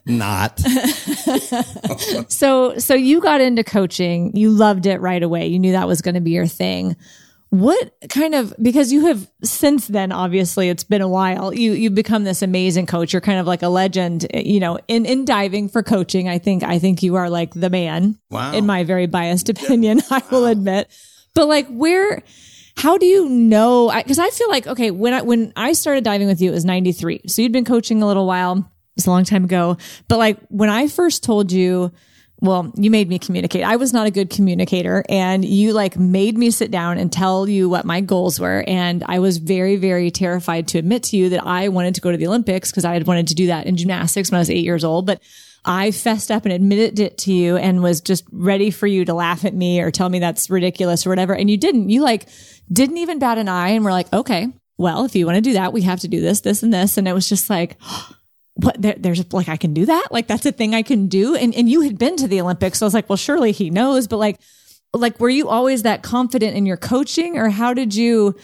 Not. 0.07 0.61
So, 2.29 2.76
so 2.79 2.94
you 2.94 3.20
got 3.20 3.40
into 3.40 3.64
coaching. 3.64 4.37
You 4.37 4.50
loved 4.50 4.87
it 4.87 5.00
right 5.00 5.22
away. 5.22 5.46
You 5.46 5.59
knew 5.59 5.72
that 5.72 5.88
was 5.88 6.02
going 6.02 6.14
to 6.14 6.20
be 6.20 6.33
your 6.33 6.46
thing. 6.46 6.96
What 7.50 7.94
kind 8.09 8.35
of 8.35 8.52
because 8.61 8.92
you 8.92 9.07
have 9.07 9.31
since 9.42 9.87
then 9.87 10.12
obviously 10.12 10.68
it's 10.68 10.85
been 10.85 11.00
a 11.00 11.09
while. 11.09 11.55
You 11.55 11.72
you've 11.72 11.94
become 11.94 12.24
this 12.24 12.42
amazing 12.42 12.87
coach. 12.87 13.12
You're 13.12 13.22
kind 13.22 13.38
of 13.38 13.46
like 13.46 13.62
a 13.62 13.68
legend, 13.68 14.26
you 14.35 14.61
know, 14.61 14.79
in 14.88 15.07
in 15.07 15.24
diving 15.24 15.68
for 15.68 15.83
coaching. 15.83 16.29
I 16.29 16.38
think 16.38 16.64
I 16.64 16.79
think 16.79 17.02
you 17.02 17.14
are 17.14 17.31
like 17.31 17.55
the 17.55 17.70
man. 17.70 18.18
Wow. 18.31 18.52
In 18.52 18.66
my 18.66 18.85
very 18.85 19.07
biased 19.07 19.48
opinion, 19.48 20.00
I 20.11 20.22
will 20.31 20.46
admit. 20.46 20.90
But 21.35 21.46
like 21.46 21.68
where 21.68 22.22
how 22.76 22.98
do 22.98 23.07
you 23.07 23.29
know? 23.29 23.90
Because 23.94 24.18
I, 24.18 24.26
I, 24.26 24.31
feel 24.31 24.48
like 24.48 24.66
okay, 24.66 24.90
when 24.90 25.14
I 25.14 25.22
when 25.22 25.52
I 25.57 25.72
started 25.72 26.05
diving 26.05 26.26
with 26.26 26.42
you, 26.42 26.50
it 26.50 26.55
was 26.55 26.64
'93. 26.64 27.22
So 27.26 27.42
you'd 27.42 27.52
been 27.52 27.64
coaching 27.64 28.02
a 28.02 28.07
little 28.07 28.26
while. 28.26 28.70
Was 28.96 29.06
a 29.06 29.11
long 29.11 29.24
time 29.24 29.44
ago. 29.44 29.76
But 30.09 30.18
like 30.18 30.38
when 30.48 30.70
I 30.70 30.88
first 30.88 31.22
told 31.22 31.52
you 31.52 31.92
well, 32.40 32.70
you 32.76 32.90
made 32.90 33.09
me 33.09 33.18
communicate. 33.18 33.64
I 33.64 33.76
was 33.76 33.92
not 33.92 34.06
a 34.06 34.11
good 34.11 34.28
communicator 34.28 35.02
and 35.09 35.44
you 35.44 35.72
like 35.72 35.98
made 35.98 36.37
me 36.37 36.50
sit 36.50 36.70
down 36.70 36.98
and 36.98 37.11
tell 37.11 37.48
you 37.48 37.68
what 37.68 37.87
my 37.87 38.02
goals 38.02 38.38
were. 38.38 38.62
And 38.66 39.02
I 39.06 39.20
was 39.20 39.38
very, 39.38 39.76
very 39.76 40.11
terrified 40.11 40.68
to 40.68 40.78
admit 40.78 41.04
to 41.04 41.16
you 41.16 41.30
that 41.30 41.46
I 41.46 41.68
wanted 41.68 41.94
to 41.94 42.02
go 42.02 42.11
to 42.11 42.16
the 42.16 42.26
Olympics 42.26 42.70
because 42.70 42.85
I 42.85 42.92
had 42.92 43.06
wanted 43.06 43.28
to 43.28 43.35
do 43.35 43.46
that 43.46 43.66
in 43.66 43.76
gymnastics 43.76 44.30
when 44.30 44.37
I 44.37 44.40
was 44.40 44.50
eight 44.50 44.64
years 44.64 44.85
old. 44.85 45.06
But 45.06 45.22
I 45.64 45.90
fessed 45.90 46.30
up 46.30 46.44
and 46.44 46.52
admitted 46.52 47.00
it 47.00 47.18
to 47.18 47.32
you 47.32 47.56
and 47.56 47.82
was 47.82 48.00
just 48.00 48.24
ready 48.30 48.70
for 48.70 48.87
you 48.87 49.04
to 49.06 49.14
laugh 49.14 49.44
at 49.44 49.54
me 49.54 49.80
or 49.80 49.90
tell 49.90 50.09
me 50.09 50.18
that's 50.18 50.50
ridiculous 50.50 51.06
or 51.06 51.11
whatever. 51.11 51.35
And 51.35 51.50
you 51.50 51.56
didn't. 51.56 51.88
You 51.88 52.02
like 52.02 52.28
didn't 52.70 52.98
even 52.98 53.18
bat 53.18 53.38
an 53.38 53.48
eye 53.48 53.70
and 53.70 53.85
were 53.85 53.90
like, 53.90 54.12
okay, 54.12 54.48
well, 54.76 55.06
if 55.06 55.16
you 55.16 55.24
want 55.24 55.37
to 55.37 55.40
do 55.40 55.54
that, 55.54 55.72
we 55.72 55.82
have 55.82 56.00
to 56.00 56.09
do 56.09 56.20
this, 56.20 56.40
this, 56.42 56.62
and 56.62 56.72
this. 56.72 56.98
And 56.98 57.09
it 57.09 57.14
was 57.14 57.28
just 57.28 57.48
like, 57.48 57.78
what 58.56 58.80
there, 58.80 58.94
there's 58.98 59.32
like 59.32 59.48
I 59.48 59.56
can 59.56 59.74
do 59.74 59.86
that 59.86 60.08
like 60.10 60.26
that's 60.26 60.46
a 60.46 60.52
thing 60.52 60.74
I 60.74 60.82
can 60.82 61.08
do 61.08 61.34
and 61.34 61.54
and 61.54 61.68
you 61.68 61.82
had 61.82 61.98
been 61.98 62.16
to 62.16 62.28
the 62.28 62.40
Olympics 62.40 62.78
so 62.78 62.86
I 62.86 62.88
was 62.88 62.94
like 62.94 63.08
well 63.08 63.16
surely 63.16 63.52
he 63.52 63.70
knows 63.70 64.08
but 64.08 64.16
like 64.16 64.40
like 64.94 65.20
were 65.20 65.28
you 65.28 65.48
always 65.48 65.82
that 65.82 66.02
confident 66.02 66.56
in 66.56 66.64
your 66.64 66.78
coaching 66.78 67.36
or 67.36 67.50
how 67.50 67.74
did 67.74 67.94
you 67.94 68.34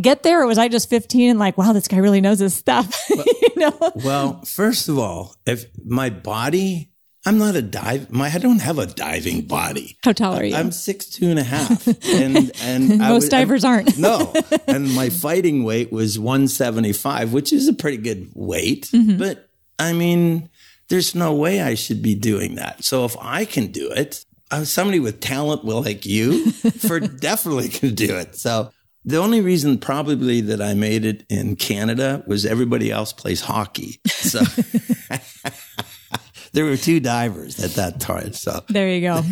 get 0.00 0.22
there 0.22 0.42
or 0.42 0.46
was 0.46 0.58
I 0.58 0.68
just 0.68 0.88
15 0.88 1.30
and 1.30 1.38
like 1.38 1.58
wow 1.58 1.72
this 1.72 1.88
guy 1.88 1.98
really 1.98 2.20
knows 2.20 2.38
his 2.38 2.54
stuff 2.54 2.94
well, 3.10 3.24
you 3.42 3.56
know 3.56 3.92
well 3.96 4.42
first 4.44 4.88
of 4.88 4.98
all 4.98 5.34
if 5.46 5.66
my 5.84 6.08
body 6.10 6.90
I'm 7.26 7.36
not 7.36 7.56
a 7.56 7.62
dive. 7.62 8.10
My 8.10 8.30
I 8.32 8.38
don't 8.38 8.60
have 8.60 8.78
a 8.78 8.86
diving 8.86 9.42
body. 9.42 9.98
How 10.02 10.12
tall 10.12 10.36
are 10.36 10.44
you? 10.44 10.54
I'm 10.54 10.70
six 10.70 11.06
two 11.06 11.28
and 11.28 11.38
a 11.38 11.42
half, 11.42 11.86
and 12.06 12.50
and 12.62 12.98
most 12.98 13.24
was, 13.24 13.28
divers 13.28 13.64
aren't. 13.64 13.98
no, 13.98 14.32
and 14.66 14.94
my 14.94 15.10
fighting 15.10 15.64
weight 15.64 15.92
was 15.92 16.18
175, 16.18 17.32
which 17.32 17.52
is 17.52 17.68
a 17.68 17.74
pretty 17.74 17.98
good 17.98 18.30
weight. 18.34 18.88
Mm-hmm. 18.94 19.18
But 19.18 19.47
I 19.78 19.92
mean, 19.92 20.48
there's 20.88 21.14
no 21.14 21.34
way 21.34 21.60
I 21.60 21.74
should 21.74 22.02
be 22.02 22.14
doing 22.14 22.56
that. 22.56 22.84
So 22.84 23.04
if 23.04 23.16
I 23.20 23.44
can 23.44 23.68
do 23.68 23.90
it, 23.90 24.24
uh, 24.50 24.64
somebody 24.64 25.00
with 25.00 25.20
talent 25.20 25.64
will 25.64 25.82
like 25.82 26.06
you 26.06 26.50
for 26.52 27.00
definitely 27.00 27.68
can 27.68 27.94
do 27.94 28.16
it. 28.16 28.36
So 28.36 28.70
the 29.04 29.18
only 29.18 29.40
reason 29.40 29.78
probably 29.78 30.40
that 30.42 30.60
I 30.60 30.74
made 30.74 31.04
it 31.04 31.24
in 31.28 31.56
Canada 31.56 32.22
was 32.26 32.44
everybody 32.44 32.90
else 32.90 33.12
plays 33.12 33.40
hockey. 33.40 34.00
So 34.06 34.40
there 36.52 36.64
were 36.64 36.76
two 36.76 37.00
divers 37.00 37.62
at 37.62 37.72
that 37.72 38.00
time. 38.00 38.32
So 38.32 38.64
there 38.68 38.90
you 38.90 39.02
go. 39.02 39.22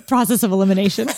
Process 0.08 0.42
of 0.42 0.52
elimination. 0.52 1.08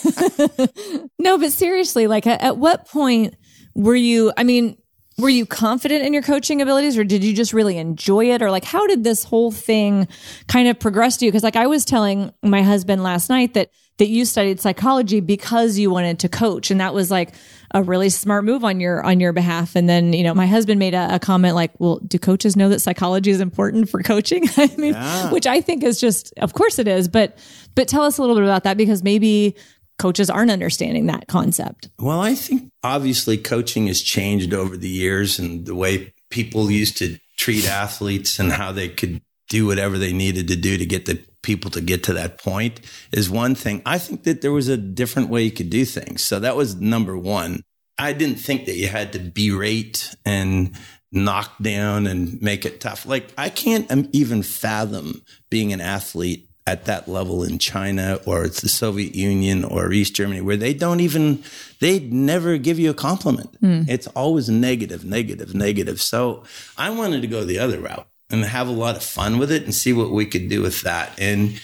no, 1.19 1.39
but 1.39 1.53
seriously, 1.53 2.07
like 2.07 2.27
at, 2.27 2.43
at 2.43 2.57
what 2.57 2.89
point 2.89 3.35
were 3.75 3.97
you, 3.97 4.33
I 4.37 4.45
mean, 4.45 4.77
were 5.19 5.29
you 5.29 5.45
confident 5.45 6.05
in 6.05 6.13
your 6.13 6.23
coaching 6.23 6.63
abilities 6.63 6.97
or 6.97 7.05
did 7.05 7.25
you 7.25 7.35
just 7.35 7.53
really 7.53 7.77
enjoy 7.77 8.33
it? 8.33 8.41
Or 8.41 8.51
like 8.51 8.65
how 8.65 8.87
did 8.87 9.03
this 9.03 9.25
whole 9.25 9.51
thing 9.51 10.07
kind 10.47 10.69
of 10.69 10.79
progress 10.79 11.17
to 11.19 11.25
you? 11.25 11.31
Because 11.31 11.43
like 11.43 11.57
i 11.57 11.67
was 11.67 11.85
telling 11.85 12.33
my 12.43 12.63
husband 12.63 13.03
last 13.03 13.29
night 13.29 13.55
that 13.55 13.71
that 13.99 14.09
you 14.09 14.25
studied 14.25 14.61
psychology 14.61 15.19
because 15.19 15.77
you 15.77 15.91
wanted 15.91 16.21
to 16.21 16.29
coach 16.29 16.71
and 16.71 16.81
that 16.81 16.95
was 16.95 17.11
like 17.11 17.35
a 17.75 17.83
really 17.83 18.09
smart 18.09 18.45
move 18.45 18.65
on 18.65 18.79
your 18.79 19.03
on 19.03 19.19
your 19.19 19.33
behalf. 19.33 19.75
And 19.75 19.89
then 19.89 20.13
you 20.13 20.23
know 20.23 20.35
my 20.35 20.47
husband 20.47 20.79
made 20.79 20.95
a, 20.95 21.17
a 21.17 21.19
comment 21.19 21.57
like 21.57 21.73
well 21.79 21.99
do 22.07 22.19
coaches 22.19 22.57
know 22.57 22.69
that 22.69 22.81
psychology 22.81 23.31
is 23.31 23.41
important 23.41 23.91
for 23.91 24.03
coaching? 24.03 24.49
I 24.57 24.71
mean 24.79 24.95
yeah. 24.95 25.33
which 25.33 25.47
i 25.47 25.61
think 25.61 25.83
is 25.83 26.01
just 26.01 26.33
of 26.39 26.55
course 26.55 26.79
it 26.79 26.87
is 26.87 27.09
but 27.09 27.39
but 27.75 27.89
tell 27.89 28.05
us 28.05 28.19
a 28.19 28.21
little 28.21 28.37
bit 28.37 28.45
about 28.45 28.65
that 28.65 28.77
because 28.77 29.03
maybe 29.03 29.57
coaches 29.99 30.31
aren't 30.31 30.51
understanding 30.51 31.07
that 31.07 31.27
concept? 31.29 31.89
Well, 31.99 32.21
I 32.21 32.35
think 32.35 32.71
obviously 32.83 33.37
coaching 33.37 33.87
has 33.89 34.01
changed 34.01 34.55
over 34.55 34.77
the 34.77 34.89
years 34.89 35.39
and 35.39 35.67
the 35.67 35.75
way 35.75 36.13
people 36.31 36.71
used 36.71 36.97
to 36.99 37.19
treat 37.37 37.67
athletes 37.67 38.39
and 38.39 38.53
how 38.53 38.73
they 38.73 38.89
could 38.89 39.21
do 39.49 39.67
whatever 39.67 39.99
they 39.99 40.13
needed 40.13 40.49
to 40.49 40.57
do 40.57 40.77
to 40.77 40.87
get 40.87 41.07
the 41.07 41.23
people 41.43 41.71
to 41.71 41.81
get 41.81 42.03
to 42.05 42.13
that 42.13 42.39
point 42.39 42.81
is 43.13 43.31
one 43.31 43.55
thing. 43.55 43.81
I 43.87 43.99
think 43.99 44.25
that 44.25 44.43
there 44.43 44.53
was 44.53 44.69
a 44.69 44.77
different 44.77 45.31
way 45.31 45.45
you 45.45 45.51
could 45.51 45.71
do 45.71 45.85
things. 45.85 46.23
So 46.23 46.41
that 46.41 46.57
was 46.57 46.77
number 46.77 47.17
one. 47.17 47.63
I 47.99 48.13
didn't 48.13 48.37
think 48.37 48.67
that 48.67 48.77
you 48.77 48.89
had 48.89 49.13
to 49.15 49.19
berate 49.19 50.15
and 50.25 50.77
knock 51.11 51.57
down 51.63 52.07
and 52.07 52.41
make 52.43 52.65
it 52.65 52.81
tough. 52.81 53.07
Like 53.07 53.33
I 53.39 53.49
can't 53.49 53.91
um, 53.91 54.09
even 54.13 54.43
fathom 54.43 55.23
being 55.51 55.73
an 55.73 55.81
athlete 55.81 56.48
at 56.69 56.85
that 56.85 57.09
level 57.09 57.43
in 57.43 57.59
China 57.59 58.21
or 58.27 58.45
it's 58.45 58.61
the 58.61 58.69
Soviet 58.69 59.15
Union 59.15 59.65
or 59.65 59.91
East 59.91 60.15
Germany 60.15 60.43
where 60.43 60.59
they 60.59 60.75
don't 60.75 61.01
even 61.01 61.43
they 61.81 61.99
never 61.99 62.59
give 62.59 62.79
you 62.79 62.91
a 62.91 62.95
compliment. 62.95 63.59
Mm. 63.63 63.89
It's 63.89 64.07
always 64.09 64.51
negative, 64.51 65.03
negative, 65.03 65.55
negative. 65.55 65.99
So 66.03 66.45
I 66.77 66.91
wanted 66.91 67.23
to 67.23 67.27
go 67.27 67.43
the 67.43 67.59
other 67.59 67.81
route 67.81 68.07
and 68.29 68.45
have 68.45 68.69
a 68.69 68.73
lot 68.73 68.97
of 68.97 69.03
fun 69.03 69.39
with 69.39 69.51
it 69.51 69.63
and 69.63 69.75
see 69.75 69.95
what 69.95 70.11
we 70.11 70.27
could 70.27 70.51
do 70.51 70.61
with 70.61 70.83
that. 70.83 71.19
And 71.19 71.59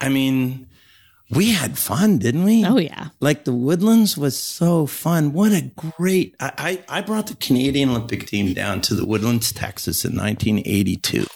I 0.00 0.08
mean, 0.08 0.66
we 1.30 1.52
had 1.52 1.78
fun, 1.78 2.18
didn't 2.18 2.42
we? 2.42 2.66
Oh 2.66 2.78
yeah. 2.78 3.10
Like 3.20 3.44
the 3.44 3.52
Woodlands 3.52 4.18
was 4.18 4.36
so 4.36 4.86
fun. 4.86 5.32
What 5.32 5.52
a 5.52 5.70
great 5.76 6.34
I, 6.40 6.82
I, 6.88 6.98
I 6.98 7.00
brought 7.02 7.28
the 7.28 7.36
Canadian 7.36 7.90
Olympic 7.90 8.26
team 8.26 8.54
down 8.54 8.80
to 8.82 8.96
the 8.96 9.06
Woodlands, 9.06 9.52
Texas 9.52 10.04
in 10.04 10.16
1982. 10.16 11.26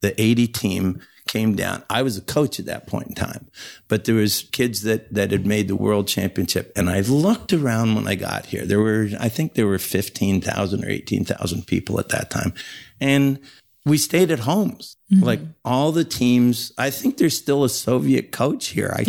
The 0.00 0.18
80 0.20 0.46
team 0.48 1.02
came 1.28 1.54
down. 1.54 1.82
I 1.88 2.02
was 2.02 2.16
a 2.16 2.22
coach 2.22 2.58
at 2.58 2.66
that 2.66 2.86
point 2.86 3.08
in 3.08 3.14
time, 3.14 3.48
but 3.88 4.04
there 4.04 4.14
was 4.14 4.42
kids 4.52 4.82
that, 4.82 5.12
that 5.14 5.30
had 5.30 5.46
made 5.46 5.68
the 5.68 5.76
world 5.76 6.08
championship. 6.08 6.72
And 6.76 6.90
I 6.90 7.00
looked 7.00 7.52
around 7.52 7.94
when 7.94 8.06
I 8.06 8.14
got 8.14 8.46
here. 8.46 8.66
There 8.66 8.80
were, 8.80 9.08
I 9.18 9.28
think 9.28 9.54
there 9.54 9.66
were 9.66 9.78
15,000 9.78 10.84
or 10.84 10.88
18,000 10.90 11.66
people 11.66 11.98
at 11.98 12.10
that 12.10 12.30
time. 12.30 12.52
And 13.00 13.38
we 13.84 13.98
stayed 13.98 14.30
at 14.30 14.40
homes. 14.40 14.96
Mm-hmm. 15.12 15.24
Like 15.24 15.40
all 15.64 15.92
the 15.92 16.04
teams, 16.04 16.72
I 16.78 16.90
think 16.90 17.16
there's 17.16 17.36
still 17.36 17.64
a 17.64 17.68
Soviet 17.68 18.30
coach 18.30 18.68
here. 18.68 18.94
I, 18.94 19.04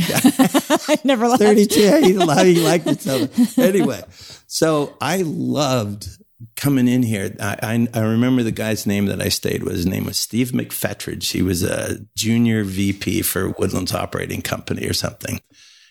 I 0.88 0.97
never 1.04 1.28
left. 1.28 1.43
32. 1.43 1.97
He, 1.97 2.13
he 2.13 2.17
liked 2.17 2.88
it 2.88 3.02
so. 3.02 3.28
Anyway, 3.62 4.04
so 4.47 4.95
I 4.99 5.23
loved 5.26 6.08
coming 6.56 6.88
in 6.88 7.03
here, 7.03 7.36
I, 7.39 7.58
I, 7.62 7.99
I, 7.99 8.01
remember 8.01 8.43
the 8.43 8.51
guy's 8.51 8.88
name 8.88 9.08
that 9.08 9.21
I 9.21 9.29
stayed 9.29 9.63
with. 9.63 9.73
His 9.75 9.86
name 9.86 10.06
was 10.06 10.17
Steve 10.17 10.51
McFetridge. 10.51 11.32
He 11.32 11.41
was 11.41 11.63
a 11.63 11.99
junior 12.15 12.63
VP 12.63 13.21
for 13.21 13.49
Woodlands 13.49 13.93
Operating 13.93 14.41
Company 14.41 14.88
or 14.88 14.93
something. 14.93 15.41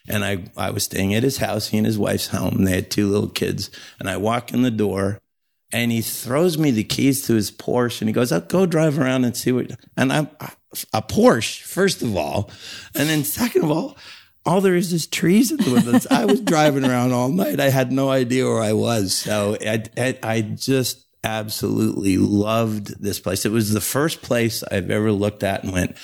And 0.08 0.24
I, 0.24 0.44
I 0.56 0.70
was 0.70 0.84
staying 0.84 1.14
at 1.14 1.22
his 1.22 1.38
house, 1.38 1.68
he 1.68 1.78
and 1.78 1.86
his 1.86 1.98
wife's 1.98 2.28
home. 2.28 2.64
They 2.64 2.74
had 2.74 2.90
two 2.90 3.08
little 3.08 3.28
kids. 3.28 3.70
And 3.98 4.10
I 4.10 4.16
walk 4.16 4.52
in 4.52 4.62
the 4.62 4.70
door 4.70 5.20
and 5.72 5.90
he 5.90 6.02
throws 6.02 6.58
me 6.58 6.70
the 6.70 6.84
keys 6.84 7.22
to 7.26 7.34
his 7.34 7.50
Porsche 7.50 8.02
and 8.02 8.08
he 8.08 8.12
goes, 8.12 8.32
I'll 8.32 8.40
go 8.40 8.66
drive 8.66 8.98
around 8.98 9.24
and 9.24 9.36
see 9.36 9.52
what, 9.52 9.70
and 9.96 10.12
I'm 10.12 10.28
a 10.92 11.02
Porsche, 11.02 11.62
first 11.62 12.02
of 12.02 12.16
all. 12.16 12.50
And 12.94 13.08
then 13.08 13.24
second 13.24 13.64
of 13.64 13.70
all, 13.70 13.96
all 14.44 14.60
there 14.60 14.74
is 14.74 14.92
is 14.92 15.06
trees 15.06 15.50
in 15.50 15.58
the 15.58 15.70
woodlands. 15.70 16.06
I 16.10 16.24
was 16.24 16.40
driving 16.40 16.84
around 16.84 17.12
all 17.12 17.28
night. 17.28 17.60
I 17.60 17.70
had 17.70 17.92
no 17.92 18.10
idea 18.10 18.44
where 18.44 18.62
I 18.62 18.72
was. 18.72 19.14
So 19.16 19.56
I, 19.60 19.84
I, 19.96 20.18
I, 20.22 20.40
just 20.40 21.06
absolutely 21.24 22.16
loved 22.18 23.00
this 23.00 23.20
place. 23.20 23.46
It 23.46 23.52
was 23.52 23.72
the 23.72 23.80
first 23.80 24.22
place 24.22 24.64
I've 24.64 24.90
ever 24.90 25.12
looked 25.12 25.44
at 25.44 25.62
and 25.62 25.72
went, 25.72 25.96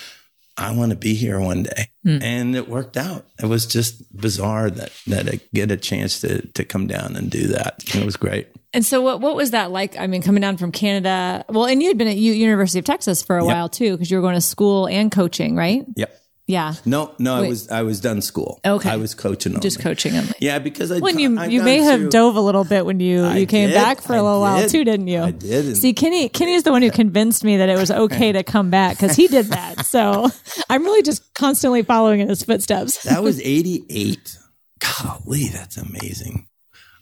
I 0.57 0.73
want 0.73 0.91
to 0.91 0.97
be 0.97 1.15
here 1.15 1.41
one 1.41 1.65
day. 1.65 1.91
Mm. 2.05 2.23
And 2.23 2.57
it 2.57 2.69
worked 2.69 2.97
out. 2.97 3.27
It 3.41 3.47
was 3.47 3.67
just 3.67 4.17
bizarre 4.17 4.71
that, 4.71 4.93
that 5.07 5.29
I 5.29 5.41
get 5.55 5.71
a 5.71 5.77
chance 5.77 6.21
to, 6.21 6.47
to 6.49 6.65
come 6.65 6.87
down 6.87 7.17
and 7.17 7.31
do 7.31 7.49
that. 7.49 7.83
It 7.95 8.05
was 8.05 8.17
great. 8.17 8.49
And 8.73 8.85
so 8.85 9.01
what, 9.01 9.21
what 9.21 9.37
was 9.37 9.53
that 9.53 9.71
like? 9.71 9.99
I 9.99 10.07
mean, 10.07 10.21
coming 10.21 10.41
down 10.41 10.57
from 10.57 10.73
Canada, 10.73 11.45
well, 11.49 11.67
and 11.67 11.81
you 11.83 11.89
had 11.89 11.97
been 11.97 12.09
at 12.09 12.17
U- 12.17 12.33
University 12.33 12.79
of 12.79 12.85
Texas 12.85 13.23
for 13.23 13.39
a 13.39 13.45
yep. 13.45 13.55
while 13.55 13.69
too, 13.69 13.93
because 13.93 14.11
you 14.11 14.19
were 14.19 14.23
going 14.23 14.35
to 14.35 14.41
school 14.41 14.87
and 14.87 15.11
coaching, 15.11 15.57
right? 15.57 15.85
Yep. 15.97 16.15
Yeah. 16.49 16.73
No, 16.87 17.15
no, 17.19 17.43
Wait. 17.43 17.47
I 17.47 17.49
was 17.49 17.69
I 17.69 17.83
was 17.83 18.01
done 18.01 18.23
school. 18.23 18.59
Okay. 18.65 18.89
I 18.89 18.97
was 18.97 19.15
coaching 19.15 19.53
only. 19.53 19.61
Just 19.61 19.81
coaching 19.81 20.17
only. 20.17 20.33
Yeah, 20.41 20.59
because 20.59 20.91
I 20.91 20.99
when 20.99 21.19
you 21.19 21.39
you 21.45 21.63
may 21.63 21.77
have 21.77 22.09
dove 22.09 22.37
a 22.37 22.41
little 22.41 22.65
bit 22.65 22.87
when 22.87 23.01
you 23.01 23.29
you 23.29 23.47
came 23.47 23.69
did, 23.69 23.75
back 23.75 24.01
for 24.01 24.15
a 24.15 24.23
little 24.23 24.41
while 24.41 24.67
too, 24.67 24.83
didn't 24.83 25.09
you? 25.09 25.21
I 25.21 25.31
did. 25.31 25.77
See, 25.77 25.93
Kenny 25.93 26.31
Kenny 26.31 26.55
is 26.55 26.63
the 26.63 26.73
one 26.73 26.81
who 26.81 26.91
convinced 26.91 27.45
me 27.45 27.59
that 27.59 27.69
it 27.69 27.77
was 27.77 27.91
okay 27.91 28.33
to 28.33 28.43
come 28.43 28.71
back 28.71 28.97
because 28.97 29.15
he 29.15 29.29
did 29.29 29.47
that. 29.47 29.69
So 29.89 30.29
I'm 30.69 30.85
really 30.85 31.03
just 31.03 31.35
constantly 31.35 31.83
following 31.83 32.21
in 32.21 32.29
his 32.29 32.43
footsteps. 32.43 33.03
that 33.05 33.23
was 33.23 33.41
'88. 33.41 34.39
Golly, 34.81 35.49
that's 35.49 35.77
amazing. 35.77 36.47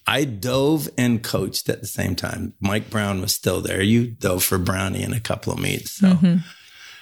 I 0.07 0.25
dove 0.25 0.89
and 0.97 1.23
coached 1.23 1.69
at 1.69 1.81
the 1.81 1.87
same 1.87 2.15
time. 2.15 2.55
Mike 2.61 2.91
Brown 2.91 3.21
was 3.21 3.33
still 3.33 3.61
there. 3.61 3.83
You 3.83 4.07
dove 4.07 4.45
for 4.45 4.57
Brownie 4.57 5.03
in 5.03 5.13
a 5.13 5.21
couple 5.21 5.53
of 5.53 5.59
meets. 5.59 5.93
So, 5.93 6.13
mm-hmm. 6.13 6.37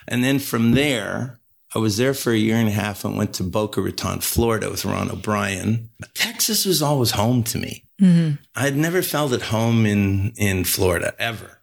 and 0.09 0.24
then 0.24 0.38
from 0.38 0.72
there 0.72 1.38
I 1.74 1.78
was 1.78 1.96
there 1.96 2.14
for 2.14 2.32
a 2.32 2.37
year 2.37 2.56
and 2.56 2.68
a 2.68 2.72
half 2.72 3.04
and 3.04 3.16
went 3.16 3.34
to 3.34 3.42
Boca 3.42 3.80
Raton, 3.80 4.20
Florida 4.20 4.70
with 4.70 4.84
Ron 4.84 5.10
O'Brien. 5.10 5.90
Texas 6.14 6.64
was 6.64 6.82
always 6.82 7.12
home 7.12 7.42
to 7.44 7.58
me. 7.58 7.84
Mm-hmm. 8.00 8.37
I 8.54 8.62
had 8.62 8.76
never 8.76 9.02
felt 9.02 9.32
at 9.32 9.42
home 9.42 9.87
in, 9.87 10.32
in 10.37 10.64
Florida 10.64 11.14
ever. 11.18 11.58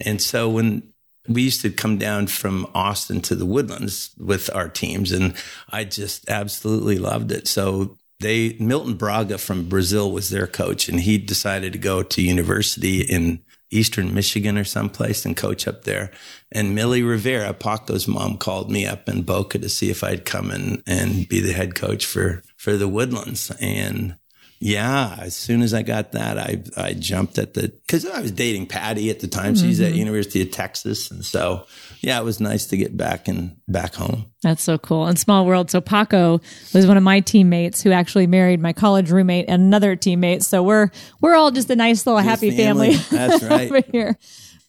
And 0.00 0.20
so 0.20 0.48
when 0.48 0.82
we 1.28 1.42
used 1.42 1.62
to 1.62 1.70
come 1.70 1.98
down 1.98 2.26
from 2.26 2.66
Austin 2.74 3.20
to 3.22 3.36
the 3.36 3.46
Woodlands 3.46 4.10
with 4.18 4.52
our 4.54 4.68
teams 4.68 5.12
and 5.12 5.34
I 5.70 5.84
just 5.84 6.28
absolutely 6.28 6.98
loved 6.98 7.30
it. 7.30 7.46
So 7.46 7.98
they 8.22 8.56
Milton 8.58 8.94
Braga 8.94 9.36
from 9.36 9.68
Brazil 9.68 10.10
was 10.10 10.30
their 10.30 10.46
coach, 10.46 10.88
and 10.88 11.00
he 11.00 11.18
decided 11.18 11.72
to 11.72 11.78
go 11.78 12.02
to 12.02 12.22
university 12.22 13.02
in 13.02 13.42
Eastern 13.72 14.14
Michigan 14.14 14.58
or 14.58 14.64
someplace 14.64 15.24
and 15.24 15.36
coach 15.36 15.66
up 15.66 15.84
there. 15.84 16.10
And 16.52 16.74
Millie 16.74 17.02
Rivera, 17.02 17.54
Paco's 17.54 18.06
mom, 18.06 18.36
called 18.36 18.70
me 18.70 18.86
up 18.86 19.08
in 19.08 19.22
Boca 19.22 19.58
to 19.58 19.68
see 19.68 19.90
if 19.90 20.04
I'd 20.04 20.24
come 20.24 20.50
and 20.50 20.82
and 20.86 21.28
be 21.28 21.40
the 21.40 21.52
head 21.52 21.74
coach 21.74 22.04
for 22.04 22.42
for 22.56 22.76
the 22.76 22.88
Woodlands. 22.88 23.50
And 23.60 24.16
yeah, 24.60 25.16
as 25.18 25.34
soon 25.34 25.62
as 25.62 25.74
I 25.74 25.82
got 25.82 26.12
that, 26.12 26.38
I 26.38 26.62
I 26.76 26.92
jumped 26.92 27.38
at 27.38 27.54
the 27.54 27.72
because 27.86 28.06
I 28.06 28.20
was 28.20 28.30
dating 28.30 28.66
Patty 28.66 29.10
at 29.10 29.20
the 29.20 29.28
time. 29.28 29.56
She's 29.56 29.80
mm-hmm. 29.80 29.92
at 29.92 29.98
University 29.98 30.42
of 30.42 30.50
Texas, 30.50 31.10
and 31.10 31.24
so 31.24 31.66
yeah, 32.02 32.18
it 32.18 32.24
was 32.24 32.40
nice 32.40 32.66
to 32.66 32.76
get 32.76 32.96
back 32.96 33.28
and 33.28 33.56
back 33.68 33.94
home. 33.94 34.26
That's 34.42 34.62
so 34.62 34.76
cool. 34.76 35.06
And 35.06 35.16
small 35.16 35.46
world. 35.46 35.70
So 35.70 35.80
Paco 35.80 36.40
was 36.74 36.86
one 36.86 36.96
of 36.96 37.02
my 37.04 37.20
teammates 37.20 37.80
who 37.80 37.92
actually 37.92 38.26
married 38.26 38.60
my 38.60 38.72
college 38.72 39.10
roommate 39.10 39.46
and 39.48 39.62
another 39.62 39.96
teammate. 39.96 40.42
So 40.42 40.64
we're 40.64 40.90
we're 41.20 41.34
all 41.34 41.52
just 41.52 41.70
a 41.70 41.76
nice 41.76 42.04
little 42.04 42.20
happy 42.20 42.50
family. 42.50 42.94
family. 42.96 43.16
That's 43.16 43.42
right 43.50 43.70
over 43.70 43.82
here. 43.92 44.18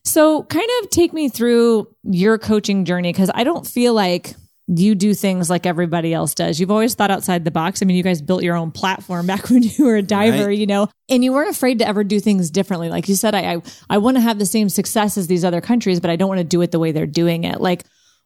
So 0.06 0.43
kind 0.43 0.69
of 0.82 0.91
take 0.91 1.12
me 1.12 1.28
through 1.28 1.88
your 2.04 2.38
coaching 2.38 2.86
journey 2.86 3.12
because 3.12 3.32
I 3.34 3.43
don't 3.43 3.65
feel 3.65 3.93
like 3.93 4.36
you 4.67 4.95
do 4.95 5.13
things 5.13 5.49
like 5.49 5.65
everybody 5.65 6.13
else 6.13 6.34
does. 6.34 6.60
You've 6.60 6.71
always 6.71 6.95
thought 6.95 7.12
outside 7.12 7.43
the 7.43 7.52
box. 7.52 7.82
I 7.82 7.86
mean, 7.86 7.97
you 7.97 8.04
guys 8.04 8.21
built 8.21 8.43
your 8.43 8.56
own 8.56 8.71
platform 8.71 9.28
back 9.28 9.49
when 9.49 9.63
you 9.63 9.86
were 9.86 9.97
a 9.97 10.02
diver, 10.02 10.47
right. 10.47 10.58
you 10.58 10.65
know, 10.65 10.88
and 11.10 11.23
you 11.23 11.34
weren't 11.34 11.49
afraid 11.49 11.80
to 11.80 11.88
ever 11.88 12.04
do 12.04 12.19
things 12.19 12.49
differently. 12.49 12.89
Like 12.89 13.10
you 13.10 13.15
said, 13.15 13.36
I, 13.36 13.56
I, 13.56 13.62
I 13.89 13.97
want 13.97 14.17
to 14.17 14.21
have 14.21 14.39
the 14.39 14.45
same 14.45 14.69
success 14.69 15.17
as 15.17 15.28
these 15.28 15.43
other 15.43 15.62
countries, 15.62 15.99
but 15.99 16.10
I 16.10 16.15
don't 16.15 16.30
want 16.30 16.39
to 16.39 16.45
do 16.45 16.62
it 16.62 16.71
the 16.71 16.80
way 16.80 16.91
they're 16.91 17.06
doing 17.06 17.43
it. 17.43 17.60
Like, 17.60 17.84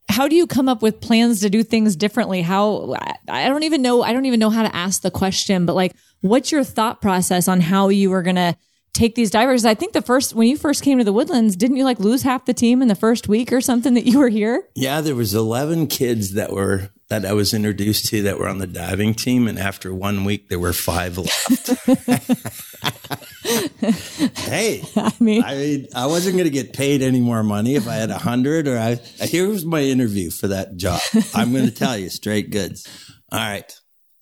how 0.09 0.27
do 0.27 0.35
you 0.35 0.47
come 0.47 0.69
up 0.69 0.81
with 0.81 1.01
plans 1.01 1.41
to 1.41 1.49
do 1.49 1.63
things 1.63 1.95
differently? 1.95 2.41
How, 2.41 2.95
I 3.27 3.49
don't 3.49 3.63
even 3.63 3.81
know, 3.81 4.03
I 4.03 4.13
don't 4.13 4.25
even 4.25 4.39
know 4.39 4.49
how 4.49 4.63
to 4.63 4.73
ask 4.73 5.01
the 5.01 5.11
question, 5.11 5.65
but 5.65 5.75
like, 5.75 5.93
what's 6.21 6.51
your 6.51 6.63
thought 6.63 7.01
process 7.01 7.47
on 7.47 7.59
how 7.61 7.89
you 7.89 8.09
were 8.09 8.21
going 8.21 8.37
to 8.37 8.55
take 8.97 9.15
these 9.15 9.29
divers. 9.29 9.63
I 9.63 9.73
think 9.73 9.93
the 9.93 10.01
first 10.01 10.33
when 10.33 10.47
you 10.47 10.57
first 10.57 10.83
came 10.83 10.97
to 10.97 11.03
the 11.03 11.13
Woodlands, 11.13 11.55
didn't 11.55 11.77
you 11.77 11.83
like 11.83 11.99
lose 11.99 12.23
half 12.23 12.45
the 12.45 12.53
team 12.53 12.81
in 12.81 12.87
the 12.87 12.95
first 12.95 13.27
week 13.27 13.53
or 13.53 13.61
something 13.61 13.93
that 13.93 14.05
you 14.05 14.19
were 14.19 14.29
here? 14.29 14.63
Yeah, 14.75 15.01
there 15.01 15.15
was 15.15 15.33
11 15.33 15.87
kids 15.87 16.33
that 16.33 16.51
were 16.51 16.89
that 17.09 17.25
I 17.25 17.33
was 17.33 17.53
introduced 17.53 18.07
to 18.07 18.23
that 18.23 18.37
were 18.37 18.47
on 18.47 18.57
the 18.57 18.67
diving 18.67 19.13
team 19.13 19.47
and 19.47 19.57
after 19.57 19.93
one 19.93 20.25
week 20.25 20.49
there 20.49 20.59
were 20.59 20.73
5 20.73 21.17
left. 21.17 21.69
hey, 24.37 24.83
I 24.95 25.13
mean, 25.19 25.43
I 25.43 25.55
mean, 25.55 25.87
I 25.95 26.07
wasn't 26.07 26.35
going 26.35 26.45
to 26.45 26.51
get 26.51 26.73
paid 26.73 27.01
any 27.01 27.21
more 27.21 27.43
money 27.43 27.75
if 27.75 27.87
I 27.87 27.93
had 27.95 28.09
a 28.09 28.17
hundred 28.17 28.67
or 28.67 28.77
I, 28.77 28.95
here 29.25 29.47
was 29.47 29.65
my 29.65 29.81
interview 29.81 30.29
for 30.31 30.49
that 30.49 30.75
job. 30.75 30.99
I'm 31.33 31.53
going 31.53 31.65
to 31.65 31.71
tell 31.71 31.97
you 31.97 32.09
straight 32.09 32.49
goods. 32.49 32.87
All 33.31 33.39
right. 33.39 33.73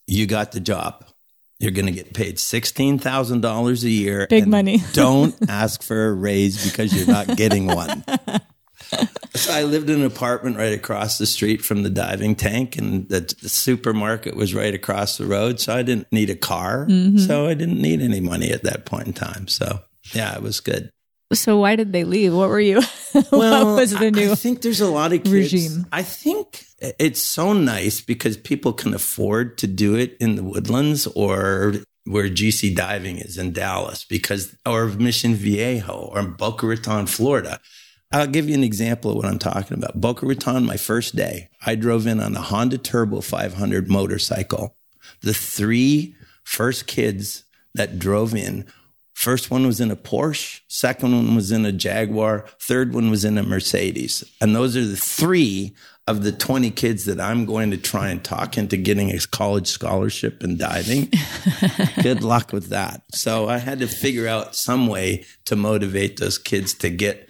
You 0.08 0.28
got 0.28 0.52
the 0.52 0.60
job. 0.60 1.04
You're 1.60 1.72
going 1.72 1.86
to 1.86 1.92
get 1.92 2.14
paid 2.14 2.36
$16,000 2.36 3.84
a 3.84 3.90
year. 3.90 4.28
Big 4.30 4.48
money. 4.48 4.84
don't 4.94 5.36
ask 5.50 5.82
for 5.82 6.08
a 6.08 6.14
raise 6.14 6.70
because 6.70 6.94
you're 6.94 7.08
not 7.08 7.38
getting 7.38 7.68
one. 7.68 8.04
so 9.36 9.54
I 9.54 9.64
lived 9.64 9.90
in 9.90 10.02
an 10.02 10.06
apartment 10.06 10.58
right 10.58 10.74
across 10.74 11.18
the 11.18 11.26
street 11.26 11.64
from 11.64 11.84
the 11.84 11.90
diving 11.90 12.36
tank, 12.36 12.78
and 12.78 13.08
the, 13.08 13.22
the 13.42 13.50
supermarket 13.50 14.36
was 14.36 14.54
right 14.54 14.74
across 14.74 15.18
the 15.18 15.26
road. 15.26 15.60
So 15.62 15.74
I 15.74 15.82
didn't 15.82 16.12
need 16.12 16.30
a 16.30 16.36
car. 16.36 16.88
Mm-hmm. 16.88 17.20
So 17.20 17.48
I 17.48 17.54
didn't 17.54 17.82
need 17.82 18.02
any 18.02 18.20
money 18.20 18.52
at 18.52 18.64
that 18.64 18.86
point 18.86 19.08
in 19.08 19.14
time. 19.14 19.48
So 19.48 19.80
yeah, 20.14 20.36
it 20.36 20.42
was 20.42 20.60
good. 20.60 20.92
So 21.34 21.58
why 21.58 21.76
did 21.76 21.92
they 21.92 22.04
leave? 22.04 22.34
What 22.34 22.50
were 22.50 22.60
you? 22.60 22.82
Well, 23.32 23.68
what 23.68 23.80
was 23.80 23.92
the 23.98 24.12
new? 24.12 24.34
I 24.34 24.36
think 24.36 24.62
there's 24.62 24.82
a 24.82 24.90
lot 24.90 25.14
of 25.14 25.24
kids. 25.24 25.32
regime. 25.32 25.88
I 25.90 26.04
think 26.04 26.66
it's 27.00 27.22
so 27.22 27.54
nice 27.54 28.02
because 28.02 28.38
people 28.38 28.74
can 28.74 28.94
afford 28.94 29.58
to 29.60 29.68
do 29.68 29.96
it 29.96 30.18
in 30.20 30.36
the 30.36 30.44
woodlands 30.44 31.08
or 31.08 31.76
where 32.06 32.30
GC 32.30 32.76
diving 32.76 33.18
is 33.18 33.38
in 33.38 33.52
Dallas 33.52 34.04
because 34.04 34.56
or 34.66 34.86
Mission 34.88 35.34
Viejo 35.34 36.10
or 36.14 36.24
Boca 36.24 36.68
Raton, 36.68 37.08
Florida. 37.08 37.60
I'll 38.12 38.28
give 38.28 38.48
you 38.48 38.56
an 38.56 38.64
example 38.64 39.12
of 39.12 39.18
what 39.18 39.26
I'm 39.26 39.40
talking 39.40 39.78
about. 39.78 40.00
Boca 40.00 40.26
Raton, 40.26 40.66
my 40.66 40.78
first 40.78 41.16
day, 41.16 41.50
I 41.66 41.76
drove 41.76 42.08
in 42.08 42.20
on 42.20 42.34
the 42.34 42.42
Honda 42.42 42.78
Turbo 42.78 43.22
500 43.22 43.90
motorcycle. 43.90 44.76
The 45.22 45.34
three 45.34 46.16
first 46.44 46.88
kids 46.88 47.44
that 47.74 48.00
drove 48.00 48.36
in 48.36 48.66
First 49.16 49.50
one 49.50 49.66
was 49.66 49.80
in 49.80 49.92
a 49.92 49.96
Porsche, 49.96 50.60
second 50.68 51.14
one 51.14 51.36
was 51.36 51.50
in 51.50 51.66
a 51.66 51.72
Jaguar, 51.72 52.46
third 52.60 52.94
one 52.94 53.10
was 53.10 53.24
in 53.24 53.38
a 53.38 53.44
Mercedes. 53.44 54.26
And 54.42 54.54
those 54.54 54.76
are 54.76 54.84
the 54.84 54.98
three 54.98 55.74
of 56.08 56.24
the 56.24 56.32
20 56.32 56.70
kids 56.72 57.06
that 57.06 57.20
I'm 57.20 57.46
going 57.46 57.72
to 57.72 57.78
try 57.78 58.10
and 58.10 58.24
talk 58.24 58.58
into 58.58 58.78
getting 58.78 59.10
a 59.12 59.20
college 59.32 59.68
scholarship 59.68 60.44
in 60.44 60.58
diving. 60.58 61.12
Good 62.04 62.24
luck 62.24 62.54
with 62.54 62.70
that. 62.70 63.02
So 63.14 63.50
I 63.50 63.58
had 63.58 63.80
to 63.80 63.88
figure 63.88 64.28
out 64.28 64.56
some 64.56 64.88
way 64.88 65.26
to 65.46 65.56
motivate 65.56 66.18
those 66.18 66.38
kids 66.38 66.76
to 66.76 66.90
get. 66.92 67.28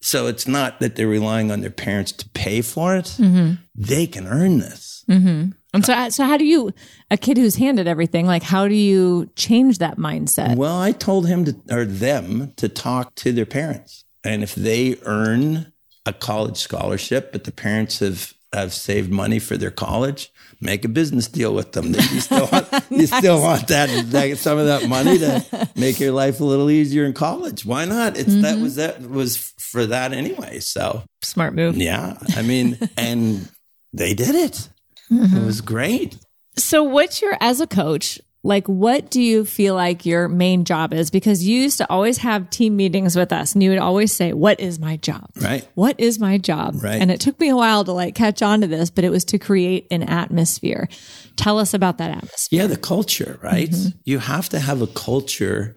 So 0.00 0.26
it's 0.26 0.46
not 0.46 0.80
that 0.80 0.96
they're 0.96 1.06
relying 1.06 1.50
on 1.50 1.60
their 1.60 1.70
parents 1.70 2.12
to 2.12 2.28
pay 2.30 2.62
for 2.62 2.96
it. 2.96 3.16
Mm-hmm. 3.18 3.54
They 3.74 4.06
can 4.06 4.26
earn 4.26 4.58
this. 4.58 5.04
Mm-hmm. 5.08 5.50
And 5.74 5.84
so, 5.84 6.08
so 6.08 6.24
how 6.24 6.38
do 6.38 6.46
you, 6.46 6.72
a 7.10 7.18
kid 7.18 7.36
who's 7.36 7.56
handed 7.56 7.86
everything, 7.86 8.26
like 8.26 8.42
how 8.42 8.68
do 8.68 8.74
you 8.74 9.30
change 9.36 9.78
that 9.78 9.98
mindset? 9.98 10.56
Well, 10.56 10.80
I 10.80 10.92
told 10.92 11.26
him 11.26 11.44
to, 11.44 11.56
or 11.70 11.84
them 11.84 12.52
to 12.56 12.68
talk 12.70 13.14
to 13.16 13.32
their 13.32 13.44
parents. 13.44 14.04
And 14.22 14.42
if 14.42 14.54
they 14.54 14.96
earn 15.02 15.73
a 16.06 16.12
college 16.12 16.58
scholarship, 16.58 17.32
but 17.32 17.44
the 17.44 17.52
parents 17.52 18.00
have, 18.00 18.34
have 18.52 18.72
saved 18.72 19.10
money 19.10 19.38
for 19.38 19.56
their 19.56 19.70
college, 19.70 20.30
make 20.60 20.84
a 20.84 20.88
business 20.88 21.28
deal 21.28 21.54
with 21.54 21.72
them. 21.72 21.94
You 21.94 22.20
still 22.20 22.48
want, 22.50 22.72
nice. 22.72 22.82
you 22.90 23.06
still 23.06 23.40
want 23.40 23.68
that, 23.68 23.88
that, 24.10 24.38
some 24.38 24.58
of 24.58 24.66
that 24.66 24.88
money 24.88 25.18
to 25.18 25.68
make 25.76 26.00
your 26.00 26.12
life 26.12 26.40
a 26.40 26.44
little 26.44 26.70
easier 26.70 27.04
in 27.04 27.12
college. 27.12 27.64
Why 27.64 27.84
not? 27.84 28.16
It's 28.16 28.30
mm-hmm. 28.30 28.42
that 28.42 28.58
was 28.58 28.76
that 28.76 29.00
was 29.02 29.36
for 29.58 29.86
that 29.86 30.12
anyway. 30.12 30.60
So 30.60 31.02
smart 31.22 31.54
move. 31.54 31.76
Yeah, 31.76 32.18
I 32.36 32.42
mean, 32.42 32.78
and 32.96 33.48
they 33.92 34.14
did 34.14 34.34
it. 34.34 34.68
Mm-hmm. 35.10 35.36
It 35.36 35.44
was 35.44 35.60
great. 35.60 36.16
So, 36.56 36.84
what's 36.84 37.20
your, 37.20 37.36
as 37.40 37.60
a 37.60 37.66
coach, 37.66 38.20
like, 38.44 38.68
what 38.68 39.10
do 39.10 39.22
you 39.22 39.46
feel 39.46 39.74
like 39.74 40.04
your 40.04 40.28
main 40.28 40.66
job 40.66 40.92
is? 40.92 41.10
Because 41.10 41.46
you 41.46 41.62
used 41.62 41.78
to 41.78 41.90
always 41.90 42.18
have 42.18 42.50
team 42.50 42.76
meetings 42.76 43.16
with 43.16 43.32
us 43.32 43.54
and 43.54 43.62
you 43.62 43.70
would 43.70 43.78
always 43.78 44.12
say, 44.12 44.34
What 44.34 44.60
is 44.60 44.78
my 44.78 44.98
job? 44.98 45.30
Right. 45.40 45.66
What 45.74 45.98
is 45.98 46.18
my 46.18 46.36
job? 46.36 46.76
Right. 46.82 47.00
And 47.00 47.10
it 47.10 47.20
took 47.20 47.40
me 47.40 47.48
a 47.48 47.56
while 47.56 47.84
to 47.84 47.92
like 47.92 48.14
catch 48.14 48.42
on 48.42 48.60
to 48.60 48.66
this, 48.66 48.90
but 48.90 49.02
it 49.02 49.10
was 49.10 49.24
to 49.26 49.38
create 49.38 49.86
an 49.90 50.02
atmosphere. 50.02 50.88
Tell 51.36 51.58
us 51.58 51.72
about 51.72 51.96
that 51.98 52.10
atmosphere. 52.10 52.60
Yeah, 52.60 52.66
the 52.66 52.76
culture, 52.76 53.38
right? 53.42 53.70
Mm-hmm. 53.70 53.98
You 54.04 54.18
have 54.18 54.50
to 54.50 54.60
have 54.60 54.82
a 54.82 54.86
culture. 54.88 55.74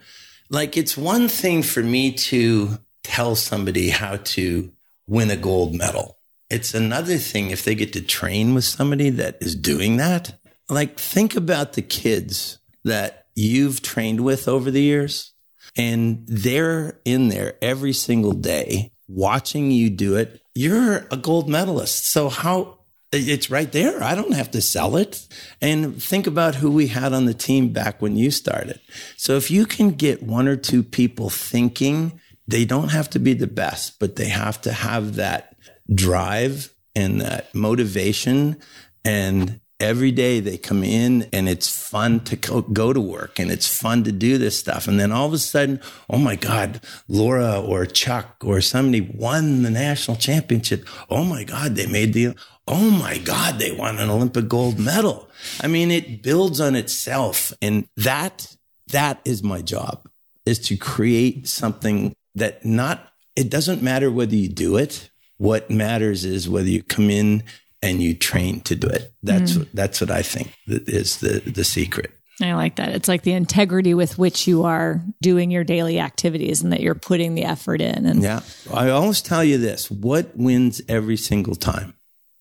Like, 0.49 0.75
it's 0.75 0.97
one 0.97 1.29
thing 1.29 1.63
for 1.63 1.81
me 1.81 2.11
to 2.13 2.77
tell 3.03 3.35
somebody 3.35 3.89
how 3.89 4.17
to 4.17 4.71
win 5.07 5.31
a 5.31 5.37
gold 5.37 5.73
medal 5.73 6.17
it's 6.49 6.73
another 6.73 7.17
thing 7.17 7.51
if 7.51 7.65
they 7.65 7.75
get 7.75 7.93
to 7.93 8.01
train 8.01 8.53
with 8.53 8.63
somebody 8.63 9.09
that 9.09 9.37
is 9.41 9.55
doing 9.55 9.97
that. 9.97 10.36
Like, 10.69 10.99
think 10.99 11.35
about 11.35 11.73
the 11.73 11.81
kids 11.81 12.59
that 12.83 13.27
you've 13.35 13.81
trained 13.81 14.21
with 14.21 14.47
over 14.47 14.71
the 14.71 14.81
years, 14.81 15.33
and 15.77 16.23
they're 16.27 16.99
in 17.05 17.29
there 17.29 17.55
every 17.61 17.93
single 17.93 18.33
day 18.33 18.91
watching 19.07 19.71
you 19.71 19.89
do 19.89 20.15
it. 20.15 20.41
You're 20.53 21.07
a 21.11 21.17
gold 21.17 21.47
medalist. 21.47 22.07
So, 22.07 22.29
how 22.29 22.79
it's 23.13 23.49
right 23.49 23.71
there. 23.71 24.03
I 24.03 24.15
don't 24.15 24.33
have 24.33 24.51
to 24.51 24.61
sell 24.61 24.97
it. 24.97 25.25
And 25.61 26.01
think 26.01 26.27
about 26.27 26.55
who 26.55 26.69
we 26.69 26.87
had 26.87 27.13
on 27.13 27.25
the 27.25 27.33
team 27.33 27.69
back 27.69 28.01
when 28.01 28.17
you 28.17 28.31
started. 28.31 28.79
So, 29.15 29.37
if 29.37 29.49
you 29.49 29.65
can 29.65 29.91
get 29.91 30.23
one 30.23 30.47
or 30.47 30.57
two 30.57 30.83
people 30.83 31.29
thinking, 31.29 32.19
they 32.47 32.65
don't 32.65 32.89
have 32.89 33.09
to 33.11 33.19
be 33.19 33.33
the 33.33 33.47
best, 33.47 33.99
but 33.99 34.15
they 34.15 34.29
have 34.29 34.61
to 34.61 34.71
have 34.71 35.15
that 35.15 35.55
drive 35.93 36.73
and 36.95 37.21
that 37.21 37.53
motivation. 37.53 38.57
And 39.05 39.59
every 39.79 40.11
day 40.11 40.39
they 40.39 40.57
come 40.57 40.83
in 40.83 41.27
and 41.31 41.47
it's 41.47 41.69
fun 41.69 42.19
to 42.21 42.35
go 42.35 42.93
to 42.93 43.01
work 43.01 43.39
and 43.39 43.51
it's 43.51 43.67
fun 43.67 44.03
to 44.03 44.11
do 44.11 44.37
this 44.37 44.57
stuff. 44.57 44.87
And 44.87 44.99
then 44.99 45.11
all 45.11 45.27
of 45.27 45.33
a 45.33 45.37
sudden, 45.37 45.79
oh 46.09 46.17
my 46.17 46.35
God, 46.35 46.81
Laura 47.07 47.59
or 47.61 47.85
Chuck 47.85 48.37
or 48.43 48.61
somebody 48.61 49.01
won 49.01 49.63
the 49.63 49.69
national 49.69 50.17
championship. 50.17 50.87
Oh 51.09 51.23
my 51.23 51.43
God, 51.43 51.75
they 51.75 51.85
made 51.85 52.13
the, 52.13 52.35
oh 52.67 52.89
my 52.89 53.17
God, 53.19 53.59
they 53.59 53.71
won 53.71 53.99
an 53.99 54.09
Olympic 54.09 54.47
gold 54.47 54.79
medal. 54.79 55.29
I 55.61 55.67
mean, 55.67 55.91
it 55.91 56.23
builds 56.23 56.59
on 56.59 56.75
itself. 56.75 57.53
And 57.61 57.87
that, 57.97 58.55
that 58.87 59.21
is 59.25 59.43
my 59.43 59.61
job 59.61 60.09
is 60.45 60.59
to 60.59 60.77
create 60.77 61.47
something 61.47 62.15
that 62.35 62.65
not, 62.65 63.11
it 63.35 63.49
doesn't 63.49 63.83
matter 63.83 64.09
whether 64.09 64.35
you 64.35 64.49
do 64.49 64.77
it 64.77 65.09
what 65.37 65.69
matters 65.69 66.25
is 66.25 66.49
whether 66.49 66.67
you 66.67 66.83
come 66.83 67.09
in 67.09 67.43
and 67.81 68.01
you 68.01 68.15
train 68.15 68.61
to 68.61 68.75
do 68.75 68.87
it. 68.87 69.13
That's 69.23 69.53
mm. 69.53 69.59
what, 69.59 69.67
that's 69.73 70.01
what 70.01 70.11
I 70.11 70.21
think 70.21 70.53
is 70.67 71.17
the 71.17 71.39
the 71.39 71.63
secret. 71.63 72.11
I 72.41 72.53
like 72.53 72.75
that. 72.75 72.89
It's 72.89 73.07
like 73.07 73.23
the 73.23 73.33
integrity 73.33 73.93
with 73.93 74.17
which 74.19 74.47
you 74.47 74.63
are 74.63 75.01
doing 75.21 75.49
your 75.49 75.63
daily 75.63 75.99
activities 75.99 76.61
and 76.61 76.71
that 76.71 76.81
you're 76.81 76.93
putting 76.93 77.33
the 77.33 77.43
effort 77.43 77.81
in. 77.81 78.05
And 78.05 78.21
yeah, 78.21 78.41
I 78.71 78.89
always 78.89 79.21
tell 79.21 79.43
you 79.43 79.57
this: 79.57 79.89
what 79.89 80.35
wins 80.35 80.81
every 80.87 81.17
single 81.17 81.55
time? 81.55 81.95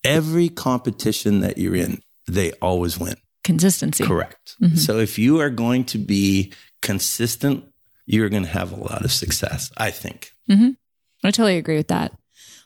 Every 0.04 0.48
competition 0.48 1.40
that 1.40 1.58
you're 1.58 1.76
in, 1.76 2.02
they 2.28 2.52
always 2.60 2.98
win. 2.98 3.16
consistency. 3.46 4.04
Correct. 4.04 4.56
Mm-hmm. 4.60 4.76
So 4.76 4.98
if 4.98 5.18
you 5.18 5.40
are 5.40 5.50
going 5.50 5.84
to 5.86 5.98
be 5.98 6.52
consistent, 6.82 7.64
you're 8.04 8.28
going 8.28 8.42
to 8.42 8.48
have 8.48 8.72
a 8.72 8.76
lot 8.76 9.04
of 9.04 9.12
success, 9.12 9.70
I 9.76 9.90
think. 9.90 10.32
Mm-hmm. 10.50 10.70
I 11.24 11.30
totally 11.30 11.56
agree 11.56 11.76
with 11.76 11.88
that. 11.88 12.12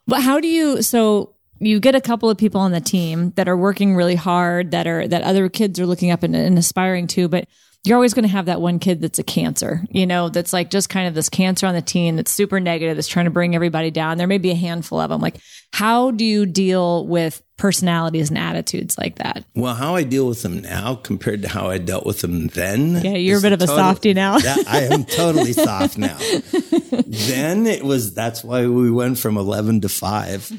But 0.06 0.22
how 0.22 0.40
do 0.40 0.48
you, 0.48 0.83
so 0.83 1.37
you 1.60 1.78
get 1.78 1.94
a 1.94 2.00
couple 2.00 2.30
of 2.30 2.38
people 2.38 2.60
on 2.60 2.72
the 2.72 2.80
team 2.80 3.32
that 3.36 3.48
are 3.48 3.56
working 3.56 3.94
really 3.94 4.14
hard, 4.14 4.70
that 4.72 4.86
are, 4.86 5.06
that 5.06 5.22
other 5.22 5.48
kids 5.48 5.78
are 5.78 5.86
looking 5.86 6.10
up 6.10 6.22
and, 6.22 6.34
and 6.34 6.58
aspiring 6.58 7.06
to, 7.08 7.28
but 7.28 7.46
you're 7.84 7.96
always 7.96 8.12
going 8.12 8.24
to 8.24 8.28
have 8.30 8.46
that 8.46 8.60
one 8.60 8.78
kid 8.78 9.00
that's 9.00 9.18
a 9.18 9.22
cancer, 9.22 9.82
you 9.90 10.06
know, 10.06 10.28
that's 10.28 10.52
like 10.52 10.70
just 10.70 10.90
kind 10.90 11.08
of 11.08 11.14
this 11.14 11.30
cancer 11.30 11.66
on 11.66 11.74
the 11.74 11.80
team 11.80 12.16
that's 12.16 12.30
super 12.30 12.60
negative, 12.60 12.96
that's 12.96 13.08
trying 13.08 13.24
to 13.24 13.30
bring 13.30 13.54
everybody 13.54 13.90
down. 13.90 14.18
There 14.18 14.26
may 14.26 14.36
be 14.36 14.50
a 14.50 14.54
handful 14.54 15.00
of 15.00 15.08
them. 15.08 15.22
Like, 15.22 15.36
how 15.72 16.10
do 16.10 16.24
you 16.24 16.44
deal 16.44 17.06
with 17.06 17.42
personalities 17.56 18.28
and 18.28 18.36
attitudes 18.36 18.98
like 18.98 19.16
that? 19.16 19.44
Well, 19.54 19.74
how 19.74 19.94
I 19.94 20.02
deal 20.02 20.26
with 20.26 20.42
them 20.42 20.60
now 20.60 20.96
compared 20.96 21.40
to 21.42 21.48
how 21.48 21.70
I 21.70 21.78
dealt 21.78 22.04
with 22.04 22.20
them 22.20 22.48
then. 22.48 23.02
Yeah, 23.02 23.12
you're 23.12 23.38
a 23.38 23.42
bit 23.42 23.52
of 23.52 23.62
a 23.62 23.66
total, 23.66 23.82
softy 23.82 24.12
now. 24.12 24.36
I 24.66 24.88
am 24.90 25.04
totally 25.06 25.54
soft 25.54 25.96
now. 25.96 26.18
then 26.92 27.66
it 27.66 27.82
was, 27.82 28.12
that's 28.12 28.44
why 28.44 28.66
we 28.66 28.90
went 28.90 29.18
from 29.18 29.38
11 29.38 29.82
to 29.82 29.88
five. 29.88 30.52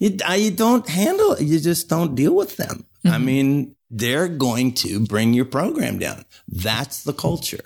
You, 0.00 0.16
you 0.36 0.50
don't 0.50 0.88
handle 0.88 1.32
it. 1.32 1.42
You 1.42 1.60
just 1.60 1.88
don't 1.88 2.14
deal 2.14 2.34
with 2.34 2.56
them. 2.56 2.86
Mm-hmm. 3.04 3.14
I 3.14 3.18
mean, 3.18 3.76
they're 3.90 4.28
going 4.28 4.72
to 4.74 5.00
bring 5.00 5.34
your 5.34 5.44
program 5.44 5.98
down. 5.98 6.24
That's 6.48 7.04
the 7.04 7.12
culture. 7.12 7.64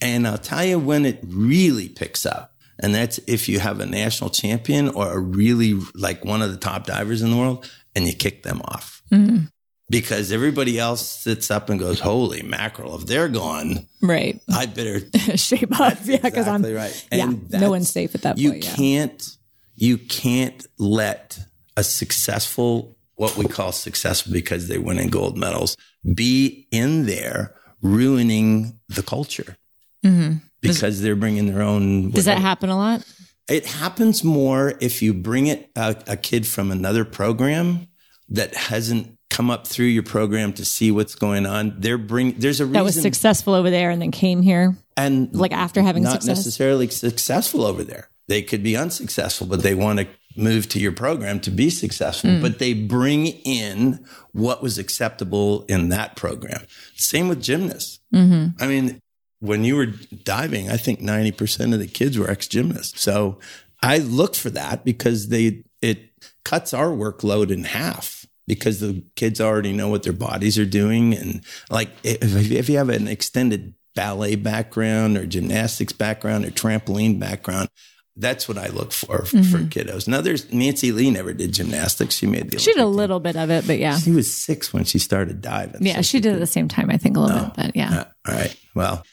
And 0.00 0.26
I'll 0.26 0.36
tell 0.36 0.64
you 0.64 0.78
when 0.78 1.06
it 1.06 1.20
really 1.22 1.88
picks 1.88 2.26
up. 2.26 2.52
And 2.78 2.94
that's 2.94 3.18
if 3.26 3.48
you 3.48 3.60
have 3.60 3.80
a 3.80 3.86
national 3.86 4.30
champion 4.30 4.90
or 4.90 5.12
a 5.12 5.18
really 5.18 5.80
like 5.94 6.24
one 6.24 6.42
of 6.42 6.50
the 6.50 6.58
top 6.58 6.86
divers 6.86 7.22
in 7.22 7.30
the 7.30 7.36
world 7.36 7.70
and 7.94 8.06
you 8.06 8.12
kick 8.12 8.42
them 8.42 8.60
off. 8.64 9.02
Mm-hmm. 9.10 9.46
Because 9.88 10.32
everybody 10.32 10.80
else 10.80 11.08
sits 11.08 11.50
up 11.50 11.70
and 11.70 11.78
goes, 11.78 12.00
Holy 12.00 12.42
mackerel, 12.42 12.96
if 12.96 13.06
they're 13.06 13.28
gone, 13.28 13.86
right? 14.02 14.40
I 14.52 14.66
better 14.66 14.98
shape 15.36 15.80
up. 15.80 15.98
Yeah, 16.02 16.16
because 16.16 16.48
exactly 16.48 16.70
I'm 16.70 16.76
right. 16.76 17.06
And 17.12 17.46
yeah, 17.48 17.60
no 17.60 17.70
one's 17.70 17.88
safe 17.88 18.16
at 18.16 18.22
that 18.22 18.36
you 18.36 18.50
point. 18.50 18.64
You 18.64 18.70
can't, 18.72 19.36
you 19.76 19.96
can't 19.96 20.66
let 20.76 21.38
a 21.76 21.84
successful 21.84 22.96
what 23.16 23.36
we 23.36 23.46
call 23.46 23.72
successful 23.72 24.32
because 24.32 24.68
they 24.68 24.78
win 24.78 24.98
in 24.98 25.08
gold 25.08 25.38
medals 25.38 25.76
be 26.14 26.68
in 26.70 27.06
there 27.06 27.54
ruining 27.82 28.78
the 28.88 29.02
culture 29.02 29.56
mm-hmm. 30.04 30.36
because 30.60 30.80
does, 30.80 31.02
they're 31.02 31.16
bringing 31.16 31.46
their 31.46 31.62
own. 31.62 32.10
Does 32.10 32.26
that 32.26 32.38
happen 32.38 32.70
a 32.70 32.76
lot? 32.76 33.04
It 33.48 33.66
happens 33.66 34.24
more 34.24 34.74
if 34.80 35.02
you 35.02 35.14
bring 35.14 35.46
it 35.46 35.70
a, 35.76 35.96
a 36.06 36.16
kid 36.16 36.46
from 36.46 36.70
another 36.70 37.04
program 37.04 37.88
that 38.28 38.54
hasn't 38.54 39.16
come 39.30 39.50
up 39.50 39.66
through 39.66 39.86
your 39.86 40.02
program 40.02 40.52
to 40.54 40.64
see 40.64 40.90
what's 40.90 41.14
going 41.14 41.46
on. 41.46 41.74
They're 41.78 41.98
bring 41.98 42.38
there's 42.38 42.60
a 42.60 42.64
reason 42.64 42.72
that 42.74 42.84
was 42.84 43.00
successful 43.00 43.54
over 43.54 43.70
there 43.70 43.90
and 43.90 44.00
then 44.00 44.10
came 44.10 44.42
here 44.42 44.76
and 44.96 45.34
like 45.34 45.52
after 45.52 45.82
having 45.82 46.02
not 46.02 46.22
success? 46.22 46.38
necessarily 46.38 46.88
successful 46.88 47.64
over 47.64 47.84
there. 47.84 48.08
They 48.28 48.42
could 48.42 48.62
be 48.62 48.76
unsuccessful, 48.76 49.46
but 49.46 49.62
they 49.62 49.74
want 49.74 50.00
to 50.00 50.08
move 50.36 50.68
to 50.70 50.78
your 50.78 50.92
program 50.92 51.40
to 51.40 51.50
be 51.50 51.70
successful, 51.70 52.30
mm. 52.30 52.42
but 52.42 52.58
they 52.58 52.72
bring 52.72 53.26
in 53.26 54.04
what 54.32 54.62
was 54.62 54.78
acceptable 54.78 55.64
in 55.68 55.88
that 55.90 56.16
program. 56.16 56.66
Same 56.94 57.28
with 57.28 57.42
gymnasts. 57.42 58.00
Mm-hmm. 58.14 58.62
I 58.62 58.66
mean, 58.66 59.00
when 59.40 59.64
you 59.64 59.76
were 59.76 59.86
diving, 59.86 60.70
I 60.70 60.76
think 60.76 61.00
90% 61.00 61.72
of 61.72 61.80
the 61.80 61.86
kids 61.86 62.18
were 62.18 62.30
ex 62.30 62.46
gymnasts. 62.46 63.00
So 63.00 63.38
I 63.82 63.98
look 63.98 64.34
for 64.34 64.50
that 64.50 64.84
because 64.84 65.28
they, 65.28 65.64
it 65.82 66.10
cuts 66.44 66.72
our 66.72 66.88
workload 66.88 67.50
in 67.50 67.64
half 67.64 68.26
because 68.46 68.80
the 68.80 69.04
kids 69.16 69.40
already 69.40 69.72
know 69.72 69.88
what 69.88 70.02
their 70.04 70.12
bodies 70.12 70.58
are 70.58 70.66
doing. 70.66 71.14
And 71.14 71.42
like, 71.70 71.90
if, 72.02 72.50
if 72.50 72.68
you 72.68 72.78
have 72.78 72.88
an 72.88 73.08
extended 73.08 73.74
ballet 73.94 74.36
background 74.36 75.16
or 75.16 75.26
gymnastics 75.26 75.92
background 75.92 76.44
or 76.44 76.50
trampoline 76.50 77.18
background, 77.18 77.68
that's 78.16 78.48
what 78.48 78.56
I 78.58 78.68
look 78.68 78.92
for 78.92 79.22
mm-hmm. 79.22 79.42
for 79.42 79.58
kiddos. 79.58 80.08
Now, 80.08 80.20
there's 80.20 80.50
Nancy 80.52 80.92
Lee 80.92 81.10
never 81.10 81.32
did 81.32 81.52
gymnastics. 81.52 82.14
She 82.14 82.26
made 82.26 82.50
the. 82.50 82.58
She 82.58 82.72
did 82.72 82.82
a 82.82 82.86
little 82.86 83.20
bit 83.20 83.36
of 83.36 83.50
it, 83.50 83.66
but 83.66 83.78
yeah, 83.78 83.98
she 83.98 84.10
was 84.10 84.32
six 84.32 84.72
when 84.72 84.84
she 84.84 84.98
started 84.98 85.40
diving. 85.40 85.84
Yeah, 85.84 85.96
so 85.96 86.02
she, 86.02 86.08
she 86.08 86.20
did 86.20 86.34
at 86.34 86.40
the 86.40 86.46
same 86.46 86.68
time. 86.68 86.90
I 86.90 86.96
think 86.96 87.16
a 87.16 87.20
little 87.20 87.44
bit, 87.44 87.52
but 87.56 87.76
yeah. 87.76 88.00
Uh, 88.00 88.04
all 88.28 88.34
right. 88.34 88.56
Well, 88.74 89.04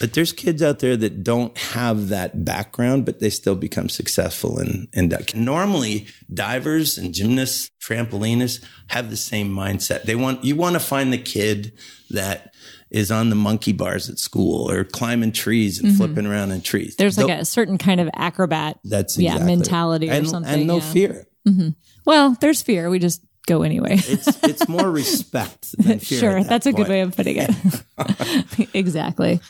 but 0.00 0.12
there's 0.12 0.32
kids 0.32 0.62
out 0.62 0.80
there 0.80 0.96
that 0.96 1.24
don't 1.24 1.56
have 1.56 2.08
that 2.08 2.44
background, 2.44 3.04
but 3.04 3.20
they 3.20 3.30
still 3.30 3.54
become 3.56 3.88
successful 3.88 4.58
in 4.60 4.88
in 4.92 5.08
that. 5.08 5.34
Normally, 5.34 6.06
divers 6.32 6.96
and 6.96 7.12
gymnasts, 7.12 7.70
trampolinists 7.82 8.64
have 8.88 9.10
the 9.10 9.16
same 9.16 9.50
mindset. 9.50 10.02
They 10.02 10.14
want 10.14 10.44
you 10.44 10.56
want 10.56 10.74
to 10.74 10.80
find 10.80 11.12
the 11.12 11.18
kid 11.18 11.72
that 12.10 12.54
is 12.94 13.10
on 13.10 13.28
the 13.28 13.34
monkey 13.34 13.72
bars 13.72 14.08
at 14.08 14.20
school 14.20 14.70
or 14.70 14.84
climbing 14.84 15.32
trees 15.32 15.80
and 15.80 15.88
mm-hmm. 15.88 15.96
flipping 15.96 16.26
around 16.26 16.52
in 16.52 16.62
trees. 16.62 16.94
There's 16.94 17.18
like 17.18 17.40
a 17.40 17.44
certain 17.44 17.76
kind 17.76 18.00
of 18.00 18.08
acrobat, 18.14 18.78
that's 18.84 19.18
exactly 19.18 19.40
yeah 19.40 19.44
mentality 19.44 20.08
and, 20.08 20.24
or 20.24 20.28
something, 20.28 20.60
and 20.60 20.66
no 20.68 20.76
yeah. 20.76 20.92
fear. 20.92 21.26
Mm-hmm. 21.46 21.68
Well, 22.04 22.36
there's 22.40 22.62
fear. 22.62 22.88
We 22.88 23.00
just 23.00 23.20
go 23.48 23.62
anyway. 23.62 23.96
it's 23.96 24.42
it's 24.44 24.68
more 24.68 24.88
respect 24.88 25.72
than 25.78 25.98
fear. 25.98 26.18
sure, 26.20 26.34
that 26.34 26.48
that's 26.48 26.66
point. 26.66 26.78
a 26.78 26.82
good 26.82 26.88
way 26.88 27.00
of 27.00 27.16
putting 27.16 27.36
it. 27.38 28.68
exactly. 28.74 29.40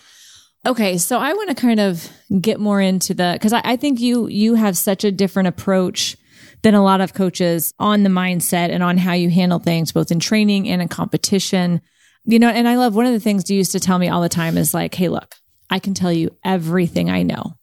Okay, 0.64 0.96
so 0.96 1.18
I 1.18 1.34
want 1.34 1.50
to 1.50 1.54
kind 1.54 1.80
of 1.80 2.08
get 2.40 2.58
more 2.58 2.80
into 2.80 3.12
the 3.12 3.32
because 3.34 3.52
I, 3.52 3.60
I 3.62 3.76
think 3.76 4.00
you 4.00 4.26
you 4.26 4.54
have 4.54 4.78
such 4.78 5.04
a 5.04 5.12
different 5.12 5.48
approach 5.48 6.16
than 6.62 6.74
a 6.74 6.82
lot 6.82 7.02
of 7.02 7.12
coaches 7.12 7.74
on 7.78 8.04
the 8.04 8.08
mindset 8.08 8.70
and 8.70 8.82
on 8.82 8.96
how 8.96 9.12
you 9.12 9.28
handle 9.28 9.58
things, 9.58 9.92
both 9.92 10.10
in 10.10 10.18
training 10.18 10.66
and 10.66 10.80
in 10.80 10.88
competition. 10.88 11.82
You 12.26 12.38
know, 12.38 12.48
and 12.48 12.66
I 12.66 12.76
love 12.76 12.94
one 12.94 13.06
of 13.06 13.12
the 13.12 13.20
things 13.20 13.50
you 13.50 13.56
used 13.56 13.72
to 13.72 13.80
tell 13.80 13.98
me 13.98 14.08
all 14.08 14.22
the 14.22 14.28
time 14.28 14.56
is 14.56 14.72
like, 14.72 14.94
hey, 14.94 15.08
look, 15.08 15.34
I 15.68 15.78
can 15.78 15.94
tell 15.94 16.12
you 16.12 16.36
everything 16.44 17.10
I 17.10 17.22
know. 17.22 17.56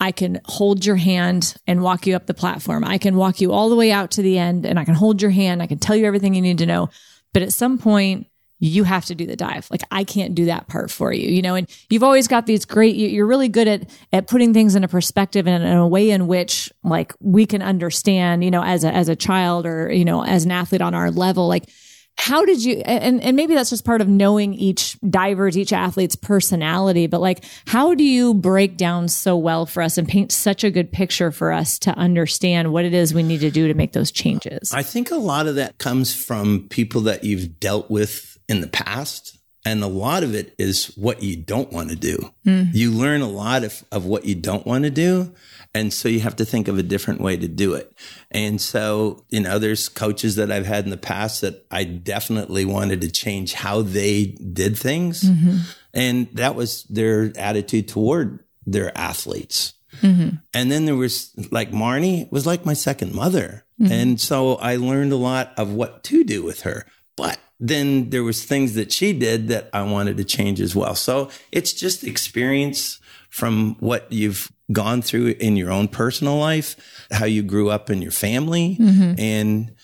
I 0.00 0.12
can 0.12 0.40
hold 0.46 0.84
your 0.84 0.96
hand 0.96 1.54
and 1.66 1.82
walk 1.82 2.06
you 2.06 2.16
up 2.16 2.26
the 2.26 2.34
platform. 2.34 2.84
I 2.84 2.98
can 2.98 3.16
walk 3.16 3.40
you 3.40 3.52
all 3.52 3.68
the 3.68 3.76
way 3.76 3.92
out 3.92 4.10
to 4.12 4.22
the 4.22 4.38
end 4.38 4.64
and 4.64 4.78
I 4.78 4.84
can 4.84 4.94
hold 4.94 5.20
your 5.20 5.30
hand. 5.30 5.62
I 5.62 5.66
can 5.66 5.78
tell 5.78 5.94
you 5.94 6.06
everything 6.06 6.34
you 6.34 6.42
need 6.42 6.58
to 6.58 6.66
know. 6.66 6.88
But 7.32 7.42
at 7.42 7.52
some 7.52 7.78
point, 7.78 8.26
you 8.60 8.84
have 8.84 9.04
to 9.04 9.14
do 9.14 9.24
the 9.24 9.36
dive. 9.36 9.68
Like 9.70 9.82
I 9.90 10.02
can't 10.04 10.34
do 10.34 10.46
that 10.46 10.66
part 10.66 10.90
for 10.90 11.12
you, 11.12 11.28
you 11.28 11.42
know, 11.42 11.54
and 11.54 11.68
you've 11.90 12.02
always 12.02 12.26
got 12.26 12.46
these 12.46 12.64
great, 12.64 12.96
you're 12.96 13.26
really 13.26 13.48
good 13.48 13.68
at, 13.68 13.88
at 14.12 14.26
putting 14.26 14.52
things 14.52 14.74
in 14.74 14.82
a 14.82 14.88
perspective 14.88 15.46
and 15.46 15.62
in 15.62 15.76
a 15.76 15.86
way 15.86 16.10
in 16.10 16.26
which 16.26 16.72
like 16.82 17.14
we 17.20 17.46
can 17.46 17.62
understand, 17.62 18.42
you 18.42 18.50
know, 18.50 18.64
as 18.64 18.82
a, 18.82 18.92
as 18.92 19.08
a 19.08 19.14
child 19.14 19.64
or, 19.64 19.92
you 19.92 20.04
know, 20.04 20.24
as 20.24 20.44
an 20.44 20.50
athlete 20.50 20.80
on 20.80 20.94
our 20.94 21.10
level, 21.12 21.46
like 21.46 21.70
how 22.18 22.44
did 22.44 22.62
you 22.62 22.82
and, 22.84 23.22
and 23.22 23.36
maybe 23.36 23.54
that's 23.54 23.70
just 23.70 23.84
part 23.84 24.00
of 24.00 24.08
knowing 24.08 24.52
each 24.52 24.98
diver's 25.08 25.56
each 25.56 25.72
athlete's 25.72 26.16
personality 26.16 27.06
but 27.06 27.20
like 27.20 27.44
how 27.66 27.94
do 27.94 28.02
you 28.02 28.34
break 28.34 28.76
down 28.76 29.08
so 29.08 29.36
well 29.36 29.64
for 29.64 29.82
us 29.82 29.96
and 29.96 30.08
paint 30.08 30.32
such 30.32 30.64
a 30.64 30.70
good 30.70 30.90
picture 30.90 31.30
for 31.30 31.52
us 31.52 31.78
to 31.78 31.92
understand 31.92 32.72
what 32.72 32.84
it 32.84 32.92
is 32.92 33.14
we 33.14 33.22
need 33.22 33.40
to 33.40 33.50
do 33.50 33.68
to 33.68 33.74
make 33.74 33.92
those 33.92 34.10
changes 34.10 34.72
i 34.74 34.82
think 34.82 35.10
a 35.12 35.16
lot 35.16 35.46
of 35.46 35.54
that 35.54 35.78
comes 35.78 36.14
from 36.14 36.66
people 36.68 37.02
that 37.02 37.22
you've 37.22 37.60
dealt 37.60 37.88
with 37.88 38.36
in 38.48 38.60
the 38.60 38.68
past 38.68 39.38
and 39.64 39.82
a 39.82 39.88
lot 39.88 40.22
of 40.22 40.34
it 40.34 40.54
is 40.58 40.86
what 40.96 41.22
you 41.22 41.36
don't 41.36 41.72
want 41.72 41.88
to 41.88 41.96
do 41.96 42.18
mm. 42.44 42.68
you 42.74 42.90
learn 42.90 43.20
a 43.20 43.28
lot 43.28 43.62
of, 43.62 43.84
of 43.92 44.04
what 44.04 44.24
you 44.24 44.34
don't 44.34 44.66
want 44.66 44.84
to 44.84 44.90
do 44.90 45.32
and 45.74 45.92
so 45.92 46.08
you 46.08 46.20
have 46.20 46.36
to 46.36 46.44
think 46.44 46.68
of 46.68 46.78
a 46.78 46.82
different 46.82 47.20
way 47.20 47.36
to 47.36 47.48
do 47.48 47.74
it. 47.74 47.92
And 48.30 48.60
so, 48.60 49.24
you 49.28 49.40
know, 49.40 49.58
there's 49.58 49.88
coaches 49.88 50.36
that 50.36 50.50
I've 50.50 50.66
had 50.66 50.84
in 50.84 50.90
the 50.90 50.96
past 50.96 51.42
that 51.42 51.66
I 51.70 51.84
definitely 51.84 52.64
wanted 52.64 53.00
to 53.02 53.10
change 53.10 53.52
how 53.52 53.82
they 53.82 54.36
did 54.52 54.78
things. 54.78 55.22
Mm-hmm. 55.22 55.56
And 55.94 56.28
that 56.32 56.54
was 56.54 56.84
their 56.84 57.32
attitude 57.36 57.88
toward 57.88 58.40
their 58.66 58.96
athletes. 58.96 59.74
Mm-hmm. 60.00 60.36
And 60.54 60.72
then 60.72 60.84
there 60.84 60.96
was 60.96 61.34
like 61.50 61.70
Marnie 61.70 62.30
was 62.30 62.46
like 62.46 62.64
my 62.64 62.74
second 62.74 63.14
mother. 63.14 63.64
Mm-hmm. 63.80 63.92
And 63.92 64.20
so 64.20 64.56
I 64.56 64.76
learned 64.76 65.12
a 65.12 65.16
lot 65.16 65.52
of 65.56 65.72
what 65.72 66.02
to 66.04 66.24
do 66.24 66.42
with 66.42 66.62
her. 66.62 66.86
But 67.16 67.38
then 67.60 68.10
there 68.10 68.22
was 68.22 68.44
things 68.44 68.74
that 68.74 68.92
she 68.92 69.12
did 69.12 69.48
that 69.48 69.68
I 69.72 69.82
wanted 69.82 70.16
to 70.18 70.24
change 70.24 70.60
as 70.60 70.74
well. 70.74 70.94
So 70.94 71.30
it's 71.50 71.72
just 71.72 72.04
experience 72.04 73.00
from 73.28 73.76
what 73.80 74.10
you've 74.12 74.50
gone 74.70 75.02
through 75.02 75.34
in 75.40 75.56
your 75.56 75.70
own 75.70 75.88
personal 75.88 76.36
life, 76.36 77.06
how 77.10 77.24
you 77.24 77.42
grew 77.42 77.70
up 77.70 77.90
in 77.90 78.02
your 78.02 78.12
family. 78.12 78.76
Mm-hmm. 78.80 79.14
And 79.18 79.74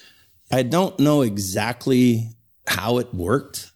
I 0.50 0.62
don't 0.62 0.98
know 0.98 1.22
exactly 1.22 2.30
how 2.66 2.98
it 2.98 3.12
worked. 3.14 3.72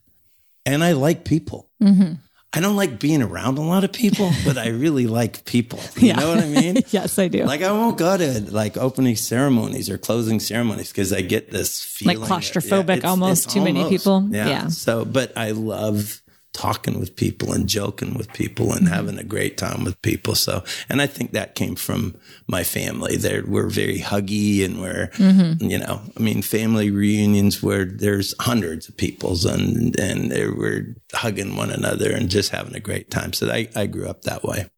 And 0.67 0.85
I 0.85 0.93
like 0.93 1.25
people. 1.25 1.71
Mm-hmm. 1.83 2.15
I 2.53 2.61
don't 2.61 2.77
like 2.77 2.99
being 2.99 3.23
around 3.23 3.59
a 3.59 3.63
lot 3.63 3.85
of 3.85 3.93
people, 3.93 4.31
but 4.45 4.57
I 4.57 4.69
really 4.71 5.07
like 5.07 5.45
people. 5.45 5.81
You 5.97 6.09
yeah. 6.09 6.17
know 6.17 6.31
what 6.31 6.39
I 6.39 6.47
mean? 6.47 6.79
yes, 6.91 7.19
I 7.19 7.29
do. 7.29 7.45
Like 7.45 7.63
I 7.63 7.73
won't 7.73 7.99
go 7.99 8.17
to 8.17 8.41
like 8.51 8.77
opening 8.77 9.17
ceremonies 9.17 9.91
or 9.91 9.99
closing 9.99 10.41
ceremonies 10.41 10.89
because 10.89 11.13
I 11.13 11.21
get 11.21 11.51
this 11.51 11.85
feeling 11.85 12.21
like 12.21 12.31
claustrophobic, 12.31 13.03
yeah, 13.03 13.11
almost 13.11 13.45
it's 13.45 13.55
too 13.55 13.61
almost, 13.61 13.75
many 13.75 13.89
people. 13.89 14.29
Yeah. 14.31 14.49
yeah. 14.49 14.69
So, 14.69 15.05
but 15.05 15.37
I 15.37 15.51
love 15.51 16.23
talking 16.53 16.99
with 16.99 17.15
people 17.15 17.53
and 17.53 17.69
joking 17.69 18.15
with 18.15 18.33
people 18.33 18.73
and 18.73 18.87
mm-hmm. 18.87 18.95
having 18.95 19.19
a 19.19 19.25
great 19.25 19.57
time 19.57 19.85
with 19.85 20.01
people. 20.03 20.35
So, 20.35 20.65
and 20.89 21.01
I 21.01 21.07
think 21.07 21.33
that 21.33 21.55
came 21.55 21.77
from 21.77 22.17
my 22.47 22.65
family. 22.65 23.17
They 23.17 23.41
we're 23.41 23.69
very 23.69 23.99
huggy 23.99 24.65
and 24.65 24.81
we're, 24.81 25.09
mm-hmm. 25.15 25.65
you 25.65 25.79
know, 25.79 26.01
I 26.17 26.21
mean, 26.21 26.43
family 26.43 26.91
reunions 26.91 27.63
where 27.63 27.85
there's 27.85 28.35
hundreds 28.41 28.89
of 28.89 28.97
peoples 28.97 29.45
and, 29.45 29.99
and 30.01 30.31
they 30.31 30.49
we're 30.49 30.97
hugging 31.13 31.57
one 31.57 31.71
another 31.71 32.11
and 32.11 32.29
just 32.29 32.51
having 32.51 32.75
a 32.75 32.81
great 32.81 33.11
time. 33.11 33.33
So 33.33 33.51
I, 33.51 33.69
I 33.77 33.87
grew 33.87 34.09
up 34.09 34.23
that 34.23 34.43
way. 34.43 34.69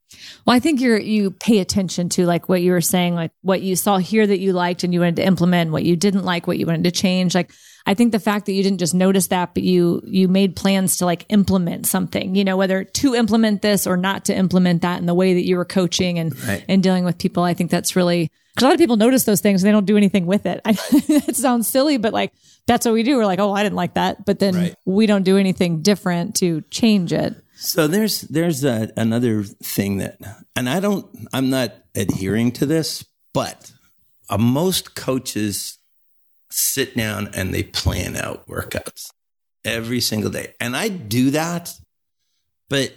Well, 0.47 0.57
I 0.57 0.61
think 0.61 0.81
you're 0.81 0.99
you 0.99 1.31
pay 1.31 1.59
attention 1.61 2.09
to 2.11 2.27
like 2.27 2.49
what 2.49 2.62
you 2.62 2.73
were 2.73 2.81
saying, 2.81 3.14
like 3.14 3.33
what 3.43 3.62
you 3.62 3.77
saw 3.77 3.99
here 3.99 4.27
that 4.27 4.39
you 4.39 4.53
liked 4.53 4.85
and 4.85 4.93
you 4.95 5.01
wanted 5.01 5.16
to 5.16 5.25
implement, 5.25 5.71
what 5.73 5.85
you 5.85 5.97
didn't 5.97 6.25
like, 6.25 6.47
what 6.47 6.59
you 6.59 6.66
wanted 6.66 6.85
to 6.85 6.91
change. 6.91 7.35
Like 7.35 7.51
I 7.87 7.95
think 7.95 8.12
the 8.12 8.21
fact 8.21 8.47
that 8.47 8.53
you 8.53 8.62
didn't 8.62 8.79
just 8.79 8.95
notice 8.95 9.29
that, 9.29 9.55
but 9.55 9.62
you 9.62 10.03
you 10.05 10.29
made 10.29 10.57
plans 10.57 10.99
to 10.99 11.07
like 11.07 11.25
implement 11.31 11.87
something, 11.87 12.35
you 12.35 12.45
know, 12.45 12.57
whether 12.57 12.85
to 12.85 13.14
implement 13.14 13.62
this 13.62 13.87
or 13.87 13.97
not 13.97 14.25
to 14.27 14.35
implement 14.35 14.83
that 14.83 15.01
in 15.01 15.07
the 15.07 15.14
way 15.14 15.35
that 15.35 15.47
you 15.47 15.57
were 15.57 15.64
coaching 15.64 16.18
and 16.18 16.39
Right. 16.47 16.64
and 16.68 16.83
dealing 16.83 17.05
with 17.05 17.18
people. 17.18 17.43
I 17.43 17.55
think 17.55 17.71
that's 17.71 17.97
really 17.97 18.31
because 18.55 18.64
a 18.64 18.66
lot 18.66 18.75
of 18.75 18.81
people 18.81 18.97
notice 18.97 19.25
those 19.25 19.41
things 19.41 19.62
and 19.62 19.68
they 19.68 19.73
don't 19.73 19.87
do 19.87 19.97
anything 19.97 20.27
with 20.27 20.45
it. 20.45 20.61
I, 20.64 20.77
it 21.09 21.37
sounds 21.37 21.68
silly, 21.68 21.97
but 21.99 22.12
like 22.12 22.33
that's 22.66 22.85
what 22.85 22.93
we 22.95 23.03
do. 23.03 23.16
We're 23.16 23.27
like, 23.27 23.39
oh, 23.39 23.53
I 23.53 23.62
didn't 23.62 23.77
like 23.77 23.95
that, 23.95 24.25
but 24.27 24.39
then 24.39 24.55
Right. 24.55 24.75
we 24.85 25.07
don't 25.07 25.23
do 25.23 25.39
anything 25.39 25.83
different 25.83 26.37
to 26.37 26.61
change 26.71 27.12
it. 27.12 27.35
So 27.63 27.87
there's 27.87 28.23
there's 28.23 28.65
a, 28.65 28.91
another 28.97 29.43
thing 29.43 29.99
that, 29.99 30.19
and 30.57 30.67
I 30.67 30.81
don't, 30.81 31.07
I'm 31.35 31.51
not 31.51 31.75
adhering 31.95 32.53
to 32.53 32.65
this, 32.65 33.05
but 33.35 33.71
uh, 34.31 34.39
most 34.39 34.95
coaches 34.95 35.79
sit 36.51 36.97
down 36.97 37.29
and 37.35 37.53
they 37.53 37.65
plan 37.65 38.17
out 38.17 38.49
workouts 38.49 39.11
every 39.63 40.01
single 40.01 40.31
day, 40.31 40.55
and 40.59 40.75
I 40.75 40.89
do 40.89 41.33
that, 41.33 41.75
but 42.71 42.95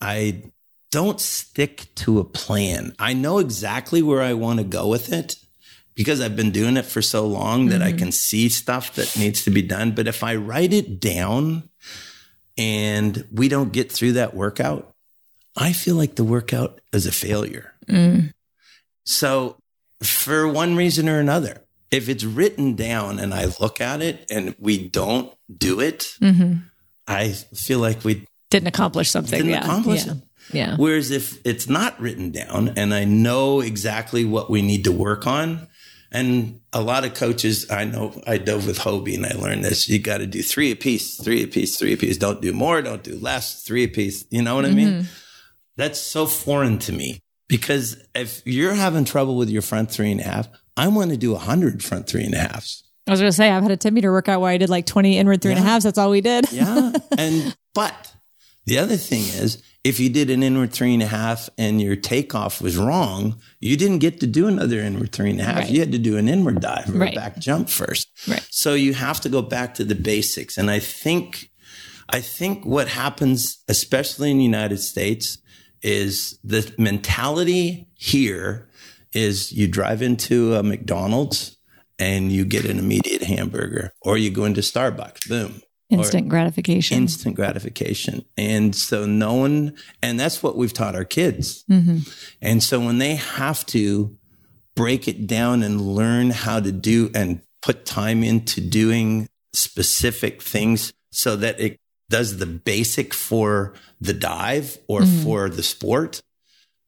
I 0.00 0.44
don't 0.92 1.20
stick 1.20 1.92
to 1.96 2.20
a 2.20 2.24
plan. 2.24 2.94
I 3.00 3.14
know 3.14 3.38
exactly 3.38 4.00
where 4.00 4.22
I 4.22 4.34
want 4.34 4.60
to 4.60 4.64
go 4.64 4.86
with 4.86 5.12
it 5.12 5.34
because 5.96 6.20
I've 6.20 6.36
been 6.36 6.52
doing 6.52 6.76
it 6.76 6.86
for 6.86 7.02
so 7.02 7.26
long 7.26 7.66
that 7.66 7.82
I 7.82 7.90
can 7.90 8.12
see 8.12 8.48
stuff 8.48 8.94
that 8.94 9.16
needs 9.18 9.42
to 9.42 9.50
be 9.50 9.62
done. 9.62 9.90
But 9.90 10.06
if 10.06 10.22
I 10.22 10.36
write 10.36 10.72
it 10.72 11.00
down 11.00 11.68
and 12.56 13.26
we 13.32 13.48
don't 13.48 13.72
get 13.72 13.90
through 13.90 14.12
that 14.12 14.34
workout, 14.34 14.92
I 15.56 15.72
feel 15.72 15.96
like 15.96 16.16
the 16.16 16.24
workout 16.24 16.80
is 16.92 17.06
a 17.06 17.12
failure. 17.12 17.74
So, 19.04 19.56
for 20.02 20.48
one 20.48 20.76
reason 20.76 21.08
or 21.08 21.18
another, 21.18 21.62
if 21.90 22.08
it's 22.08 22.24
written 22.24 22.74
down 22.74 23.18
and 23.18 23.32
I 23.32 23.46
look 23.60 23.80
at 23.80 24.02
it 24.02 24.26
and 24.30 24.54
we 24.58 24.88
don't 24.88 25.32
do 25.54 25.80
it, 25.80 26.16
I 27.06 27.28
feel 27.30 27.78
like 27.78 28.04
we 28.04 28.26
Didn't 28.50 28.68
accomplish 28.68 29.10
something. 29.10 29.38
didn't 29.38 29.52
yeah. 29.52 29.62
accomplish 29.62 30.06
yeah. 30.06 30.12
it. 30.12 30.18
Yeah. 30.52 30.76
Whereas 30.76 31.10
if 31.10 31.38
it's 31.46 31.68
not 31.68 31.98
written 32.00 32.30
down 32.30 32.74
and 32.76 32.92
I 32.92 33.04
know 33.04 33.60
exactly 33.60 34.24
what 34.24 34.50
we 34.50 34.60
need 34.62 34.84
to 34.84 34.92
work 34.92 35.26
on, 35.26 35.68
and 36.14 36.60
a 36.72 36.80
lot 36.80 37.04
of 37.04 37.14
coaches, 37.14 37.68
I 37.70 37.84
know 37.84 38.22
I 38.24 38.38
dove 38.38 38.68
with 38.68 38.78
Hobie 38.78 39.16
and 39.16 39.26
I 39.26 39.32
learned 39.32 39.64
this. 39.64 39.88
You 39.88 39.98
got 39.98 40.18
to 40.18 40.26
do 40.26 40.42
three 40.42 40.70
a 40.70 40.76
piece, 40.76 41.20
three 41.20 41.42
a 41.42 41.48
piece, 41.48 41.76
three 41.76 41.92
a 41.92 41.96
piece. 41.96 42.16
Don't 42.16 42.40
do 42.40 42.52
more, 42.52 42.80
don't 42.82 43.02
do 43.02 43.18
less, 43.18 43.64
three 43.64 43.82
a 43.82 43.88
piece. 43.88 44.24
You 44.30 44.40
know 44.40 44.54
what 44.54 44.64
I 44.64 44.70
mean? 44.70 44.88
Mm-hmm. 44.88 45.08
That's 45.76 45.98
so 45.98 46.26
foreign 46.26 46.78
to 46.78 46.92
me 46.92 47.18
because 47.48 48.00
if 48.14 48.42
you're 48.46 48.74
having 48.74 49.04
trouble 49.04 49.36
with 49.36 49.50
your 49.50 49.60
front 49.60 49.90
three 49.90 50.12
and 50.12 50.20
a 50.20 50.24
half, 50.24 50.48
I 50.76 50.86
want 50.86 51.10
to 51.10 51.16
do 51.16 51.34
a 51.34 51.38
hundred 51.38 51.82
front 51.82 52.06
three 52.06 52.22
and 52.22 52.34
a 52.34 52.38
halves. 52.38 52.84
I 53.08 53.10
was 53.10 53.20
going 53.20 53.30
to 53.30 53.36
say, 53.36 53.50
I've 53.50 53.64
had 53.64 53.72
a 53.72 53.76
10 53.76 53.92
meter 53.92 54.12
workout 54.12 54.40
where 54.40 54.52
I 54.52 54.56
did 54.56 54.70
like 54.70 54.86
20 54.86 55.18
inward 55.18 55.42
three 55.42 55.50
and 55.50 55.60
a 55.60 55.64
halves. 55.64 55.84
That's 55.84 55.98
all 55.98 56.10
we 56.10 56.20
did. 56.20 56.50
Yeah. 56.52 56.92
and, 57.18 57.56
but 57.74 58.14
the 58.66 58.78
other 58.78 58.96
thing 58.96 59.20
is, 59.22 59.62
if 59.84 60.00
you 60.00 60.08
did 60.08 60.30
an 60.30 60.42
inward 60.42 60.72
three 60.72 60.94
and 60.94 61.02
a 61.02 61.06
half 61.06 61.50
and 61.58 61.80
your 61.80 61.94
takeoff 61.94 62.62
was 62.62 62.76
wrong, 62.78 63.38
you 63.60 63.76
didn't 63.76 63.98
get 63.98 64.18
to 64.20 64.26
do 64.26 64.46
another 64.48 64.80
inward 64.80 65.12
three 65.12 65.30
and 65.30 65.40
a 65.40 65.44
half. 65.44 65.56
Right. 65.58 65.70
You 65.70 65.80
had 65.80 65.92
to 65.92 65.98
do 65.98 66.16
an 66.16 66.26
inward 66.28 66.60
dive 66.60 66.88
or 66.88 66.98
Right. 66.98 67.12
a 67.12 67.16
back 67.16 67.38
jump 67.38 67.68
first. 67.68 68.08
Right. 68.26 68.44
So 68.50 68.72
you 68.72 68.94
have 68.94 69.20
to 69.20 69.28
go 69.28 69.42
back 69.42 69.74
to 69.74 69.84
the 69.84 69.94
basics. 69.94 70.56
And 70.56 70.70
I 70.70 70.78
think, 70.78 71.50
I 72.08 72.20
think 72.20 72.64
what 72.64 72.88
happens, 72.88 73.58
especially 73.68 74.30
in 74.30 74.38
the 74.38 74.44
United 74.44 74.78
States, 74.78 75.38
is 75.82 76.38
the 76.42 76.72
mentality 76.78 77.86
here 77.94 78.70
is 79.12 79.52
you 79.52 79.68
drive 79.68 80.00
into 80.00 80.54
a 80.54 80.62
McDonald's 80.62 81.58
and 81.98 82.32
you 82.32 82.44
get 82.46 82.64
an 82.64 82.78
immediate 82.78 83.22
hamburger 83.22 83.92
or 84.00 84.16
you 84.16 84.30
go 84.30 84.46
into 84.46 84.62
Starbucks, 84.62 85.28
boom. 85.28 85.60
Instant 86.00 86.28
gratification. 86.28 86.96
instant 86.98 87.36
gratification. 87.36 88.24
And 88.36 88.74
so 88.74 89.06
no 89.06 89.34
one, 89.34 89.76
and 90.02 90.18
that's 90.18 90.42
what 90.42 90.56
we've 90.56 90.72
taught 90.72 90.94
our 90.94 91.04
kids. 91.04 91.64
Mm-hmm. 91.70 91.98
And 92.42 92.62
so 92.62 92.80
when 92.80 92.98
they 92.98 93.16
have 93.16 93.64
to 93.66 94.16
break 94.74 95.08
it 95.08 95.26
down 95.26 95.62
and 95.62 95.80
learn 95.80 96.30
how 96.30 96.60
to 96.60 96.72
do 96.72 97.10
and 97.14 97.40
put 97.62 97.86
time 97.86 98.22
into 98.22 98.60
doing 98.60 99.28
specific 99.52 100.42
things 100.42 100.92
so 101.12 101.36
that 101.36 101.60
it 101.60 101.78
does 102.10 102.38
the 102.38 102.46
basic 102.46 103.14
for 103.14 103.74
the 104.00 104.12
dive 104.12 104.78
or 104.88 105.00
mm-hmm. 105.00 105.22
for 105.22 105.48
the 105.48 105.62
sport, 105.62 106.20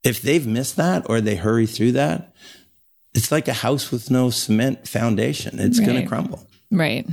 if 0.05 0.21
they've 0.21 0.47
missed 0.47 0.77
that 0.77 1.09
or 1.09 1.21
they 1.21 1.37
hurry 1.37 1.67
through 1.67 1.93
that, 1.93 2.35
it's 3.15 3.33
like 3.33 3.49
a 3.49 3.53
house 3.55 3.91
with 3.91 4.11
no 4.11 4.31
cement 4.31 4.87
foundation. 4.87 5.59
It's 5.59 5.81
going 5.81 6.03
to 6.03 6.07
crumble. 6.07 6.47
Right. 6.71 7.07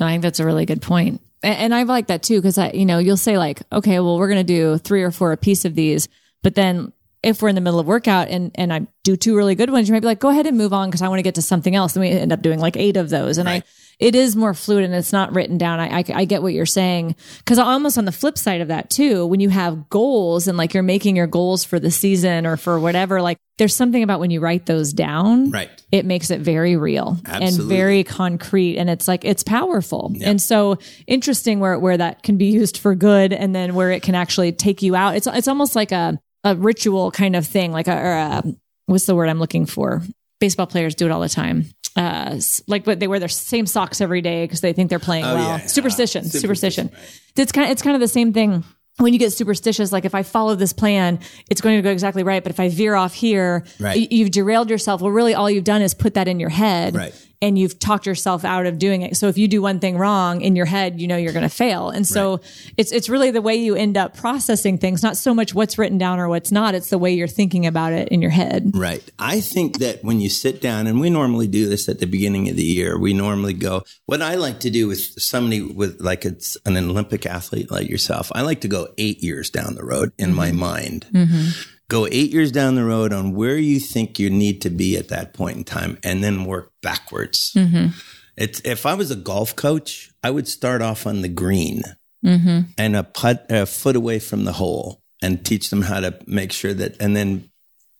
No, 0.00 0.06
I 0.06 0.10
think 0.12 0.22
that's 0.22 0.40
a 0.40 0.44
really 0.46 0.66
good 0.66 0.82
point. 0.82 1.20
A- 1.42 1.46
And 1.46 1.74
I 1.74 1.82
like 1.84 2.06
that 2.08 2.22
too, 2.22 2.36
because 2.38 2.58
I, 2.58 2.70
you 2.70 2.86
know, 2.86 2.98
you'll 2.98 3.16
say 3.16 3.38
like, 3.38 3.62
okay, 3.72 4.00
well, 4.00 4.18
we're 4.18 4.28
going 4.28 4.44
to 4.46 4.52
do 4.54 4.78
three 4.78 5.02
or 5.02 5.10
four 5.10 5.32
a 5.32 5.36
piece 5.36 5.64
of 5.64 5.74
these, 5.74 6.08
but 6.42 6.54
then 6.54 6.92
if 7.22 7.42
we're 7.42 7.48
in 7.48 7.54
the 7.56 7.60
middle 7.60 7.80
of 7.80 7.86
workout 7.86 8.28
and, 8.28 8.52
and 8.54 8.72
I 8.72 8.86
do 9.02 9.16
two 9.16 9.36
really 9.36 9.56
good 9.56 9.70
ones, 9.70 9.88
you 9.88 9.92
might 9.92 10.00
be 10.00 10.06
like, 10.06 10.20
go 10.20 10.28
ahead 10.28 10.46
and 10.46 10.56
move 10.56 10.72
on 10.72 10.88
because 10.88 11.02
I 11.02 11.08
want 11.08 11.18
to 11.18 11.22
get 11.24 11.34
to 11.34 11.42
something 11.42 11.74
else. 11.74 11.96
And 11.96 12.00
we 12.02 12.10
end 12.10 12.32
up 12.32 12.42
doing 12.42 12.60
like 12.60 12.76
eight 12.76 12.96
of 12.96 13.10
those. 13.10 13.38
And 13.38 13.48
I, 13.48 13.62
it 13.98 14.14
is 14.14 14.36
more 14.36 14.54
fluid 14.54 14.84
and 14.84 14.94
it's 14.94 15.12
not 15.12 15.34
written 15.34 15.58
down. 15.58 15.80
I, 15.80 15.98
I, 15.98 16.04
I 16.14 16.24
get 16.24 16.42
what 16.42 16.52
you're 16.52 16.66
saying. 16.66 17.16
Cause 17.46 17.58
almost 17.58 17.98
on 17.98 18.04
the 18.04 18.12
flip 18.12 18.38
side 18.38 18.60
of 18.60 18.68
that 18.68 18.90
too, 18.90 19.26
when 19.26 19.40
you 19.40 19.48
have 19.48 19.88
goals 19.90 20.46
and 20.48 20.56
like 20.56 20.72
you're 20.74 20.82
making 20.84 21.16
your 21.16 21.26
goals 21.26 21.64
for 21.64 21.80
the 21.80 21.90
season 21.90 22.46
or 22.46 22.56
for 22.56 22.78
whatever, 22.78 23.20
like 23.20 23.38
there's 23.58 23.74
something 23.74 24.02
about 24.04 24.20
when 24.20 24.30
you 24.30 24.38
write 24.40 24.66
those 24.66 24.92
down 24.92 25.50
Right. 25.50 25.68
it 25.90 26.06
makes 26.06 26.30
it 26.30 26.40
very 26.40 26.76
real 26.76 27.18
and 27.26 27.56
very 27.68 28.04
concrete 28.04 28.78
and 28.78 28.88
it's 28.88 29.08
like 29.08 29.24
it's 29.24 29.42
powerful 29.42 30.12
and 30.22 30.40
so 30.40 30.78
interesting 31.08 31.58
where 31.58 31.76
where 31.76 31.96
that 31.96 32.22
can 32.22 32.36
be 32.36 32.46
used 32.46 32.78
for 32.78 32.94
good 32.94 33.32
and 33.32 33.52
then 33.54 33.74
where 33.74 33.90
it 33.90 34.04
can 34.04 34.14
actually 34.14 34.52
take 34.52 34.82
you 34.82 34.94
out 34.94 35.16
it's 35.16 35.26
it's 35.26 35.48
almost 35.48 35.74
like 35.74 35.90
a 35.90 36.20
a 36.44 36.54
ritual 36.54 37.10
kind 37.10 37.34
of 37.34 37.44
thing 37.44 37.72
like 37.72 37.88
a, 37.88 37.96
or 37.96 38.12
a 38.12 38.42
what's 38.86 39.06
the 39.06 39.14
word 39.16 39.28
i'm 39.28 39.40
looking 39.40 39.66
for 39.66 40.02
baseball 40.40 40.66
players 40.66 40.94
do 40.94 41.06
it 41.06 41.10
all 41.10 41.20
the 41.20 41.28
time 41.28 41.64
uh 41.96 42.38
like 42.66 42.84
but 42.84 43.00
they 43.00 43.08
wear 43.08 43.18
their 43.18 43.28
same 43.28 43.66
socks 43.66 44.00
every 44.00 44.20
day 44.20 44.44
because 44.44 44.60
they 44.60 44.72
think 44.72 44.90
they're 44.90 44.98
playing 44.98 45.24
Oh, 45.24 45.34
well 45.34 45.58
yeah. 45.58 45.66
superstition 45.66 46.24
Ah, 46.26 46.28
superstition, 46.28 46.90
superstition, 46.90 46.90
it's 47.36 47.52
kind 47.52 47.66
of 47.66 47.72
it's 47.72 47.82
kind 47.82 47.94
of 47.94 48.00
the 48.00 48.08
same 48.08 48.32
thing 48.32 48.64
when 49.00 49.12
you 49.12 49.18
get 49.20 49.32
superstitious, 49.32 49.92
like 49.92 50.04
if 50.04 50.12
I 50.12 50.24
follow 50.24 50.56
this 50.56 50.72
plan, 50.72 51.20
it's 51.48 51.60
going 51.60 51.76
to 51.76 51.82
go 51.82 51.90
exactly 51.92 52.24
right. 52.24 52.42
But 52.42 52.50
if 52.50 52.58
I 52.58 52.68
veer 52.68 52.96
off 52.96 53.14
here, 53.14 53.64
Right. 53.78 54.10
you've 54.10 54.32
derailed 54.32 54.70
yourself. 54.70 55.00
Well, 55.00 55.12
really, 55.12 55.34
all 55.34 55.48
you've 55.48 55.62
done 55.62 55.82
is 55.82 55.94
put 55.94 56.14
that 56.14 56.26
in 56.26 56.40
your 56.40 56.48
head, 56.48 56.96
Right. 56.96 57.14
And 57.40 57.58
you've 57.58 57.78
talked 57.78 58.06
yourself 58.06 58.44
out 58.44 58.66
of 58.66 58.78
doing 58.78 59.02
it. 59.02 59.16
So 59.16 59.28
if 59.28 59.38
you 59.38 59.46
do 59.46 59.62
one 59.62 59.78
thing 59.78 59.96
wrong 59.96 60.40
in 60.40 60.56
your 60.56 60.66
head, 60.66 61.00
you 61.00 61.06
know 61.06 61.16
you're 61.16 61.32
going 61.32 61.48
to 61.48 61.54
fail. 61.54 61.90
And 61.90 62.06
so 62.06 62.40
it's 62.76 62.90
it's 62.90 63.08
really 63.08 63.30
the 63.30 63.42
way 63.42 63.54
you 63.56 63.76
end 63.76 63.96
up 63.96 64.16
processing 64.16 64.78
things, 64.78 65.02
not 65.02 65.16
so 65.16 65.32
much 65.32 65.54
what's 65.54 65.78
written 65.78 65.98
down 65.98 66.18
or 66.18 66.28
what's 66.28 66.50
not. 66.50 66.74
It's 66.74 66.90
the 66.90 66.98
way 66.98 67.12
you're 67.12 67.28
thinking 67.28 67.66
about 67.66 67.92
it 67.92 68.08
in 68.08 68.20
your 68.20 68.30
head. 68.30 68.72
Right. 68.74 69.02
I 69.18 69.40
think 69.40 69.78
that 69.78 70.02
when 70.02 70.20
you 70.20 70.28
sit 70.28 70.60
down, 70.60 70.86
and 70.86 71.00
we 71.00 71.10
normally 71.10 71.46
do 71.46 71.68
this 71.68 71.88
at 71.88 72.00
the 72.00 72.06
beginning 72.06 72.48
of 72.48 72.56
the 72.56 72.64
year, 72.64 72.98
we 72.98 73.12
normally 73.12 73.54
go, 73.54 73.82
what 74.06 74.22
I 74.22 74.34
like 74.34 74.60
to 74.60 74.70
do 74.70 74.88
with 74.88 75.00
somebody 75.20 75.62
with 75.62 76.00
like 76.00 76.24
it's 76.24 76.56
an 76.64 76.76
Olympic 76.76 77.26
athlete 77.26 77.70
like 77.70 77.88
yourself, 77.88 78.32
I 78.34 78.42
like 78.42 78.60
to 78.62 78.68
go 78.68 78.88
eight 78.98 79.22
years 79.22 79.50
down 79.50 79.74
the 79.74 79.84
road 79.84 80.12
in 80.18 80.34
my 80.34 80.48
mm-hmm. 80.48 80.58
mind. 80.58 81.06
Mm-hmm. 81.12 81.77
Go 81.88 82.06
eight 82.06 82.30
years 82.30 82.52
down 82.52 82.74
the 82.74 82.84
road 82.84 83.12
on 83.12 83.34
where 83.34 83.56
you 83.56 83.80
think 83.80 84.18
you 84.18 84.28
need 84.28 84.60
to 84.62 84.70
be 84.70 84.96
at 84.96 85.08
that 85.08 85.32
point 85.32 85.56
in 85.56 85.64
time 85.64 85.98
and 86.04 86.22
then 86.22 86.44
work 86.44 86.72
backwards. 86.82 87.52
Mm-hmm. 87.56 87.98
It's, 88.36 88.60
if 88.60 88.84
I 88.84 88.94
was 88.94 89.10
a 89.10 89.16
golf 89.16 89.56
coach, 89.56 90.10
I 90.22 90.30
would 90.30 90.46
start 90.46 90.82
off 90.82 91.06
on 91.06 91.22
the 91.22 91.28
green 91.28 91.82
mm-hmm. 92.24 92.70
and 92.76 92.96
a 92.96 93.02
putt 93.02 93.46
a 93.48 93.66
foot 93.66 93.96
away 93.96 94.18
from 94.18 94.44
the 94.44 94.52
hole 94.52 95.00
and 95.22 95.44
teach 95.44 95.70
them 95.70 95.82
how 95.82 96.00
to 96.00 96.18
make 96.26 96.52
sure 96.52 96.74
that, 96.74 97.00
and 97.00 97.16
then 97.16 97.50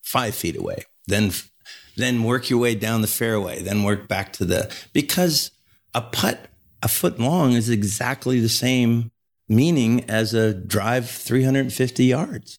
five 0.03 0.35
feet 0.35 0.57
away, 0.57 0.85
then 1.07 1.33
then 1.97 2.23
work 2.23 2.49
your 2.49 2.61
way 2.61 2.75
down 2.75 3.01
the 3.01 3.09
fairway, 3.09 3.61
then 3.61 3.83
work 3.83 4.07
back 4.07 4.33
to 4.35 4.45
the 4.45 4.73
because 4.93 5.51
a 5.95 6.01
putt 6.01 6.47
a 6.83 6.89
foot 6.89 7.19
long 7.19 7.53
is 7.53 7.69
exactly 7.69 8.39
the 8.41 8.49
same 8.49 9.11
meaning 9.49 10.09
as 10.09 10.33
a 10.33 10.55
drive 10.55 11.11
350 11.11 12.05
yards. 12.05 12.59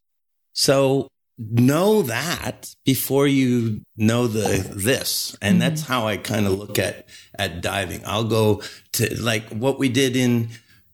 So 0.53 1.07
know 1.39 2.01
that 2.01 2.75
before 2.85 3.25
you 3.25 3.81
know 3.95 4.27
the 4.27 4.67
this 4.75 5.37
and 5.41 5.53
mm-hmm. 5.53 5.59
that's 5.61 5.83
how 5.83 6.05
i 6.05 6.17
kind 6.17 6.45
of 6.45 6.51
look 6.51 6.77
at 6.77 7.07
at 7.37 7.61
diving 7.61 8.01
i'll 8.05 8.25
go 8.25 8.61
to 8.91 9.21
like 9.21 9.47
what 9.49 9.79
we 9.79 9.87
did 9.87 10.17
in 10.17 10.49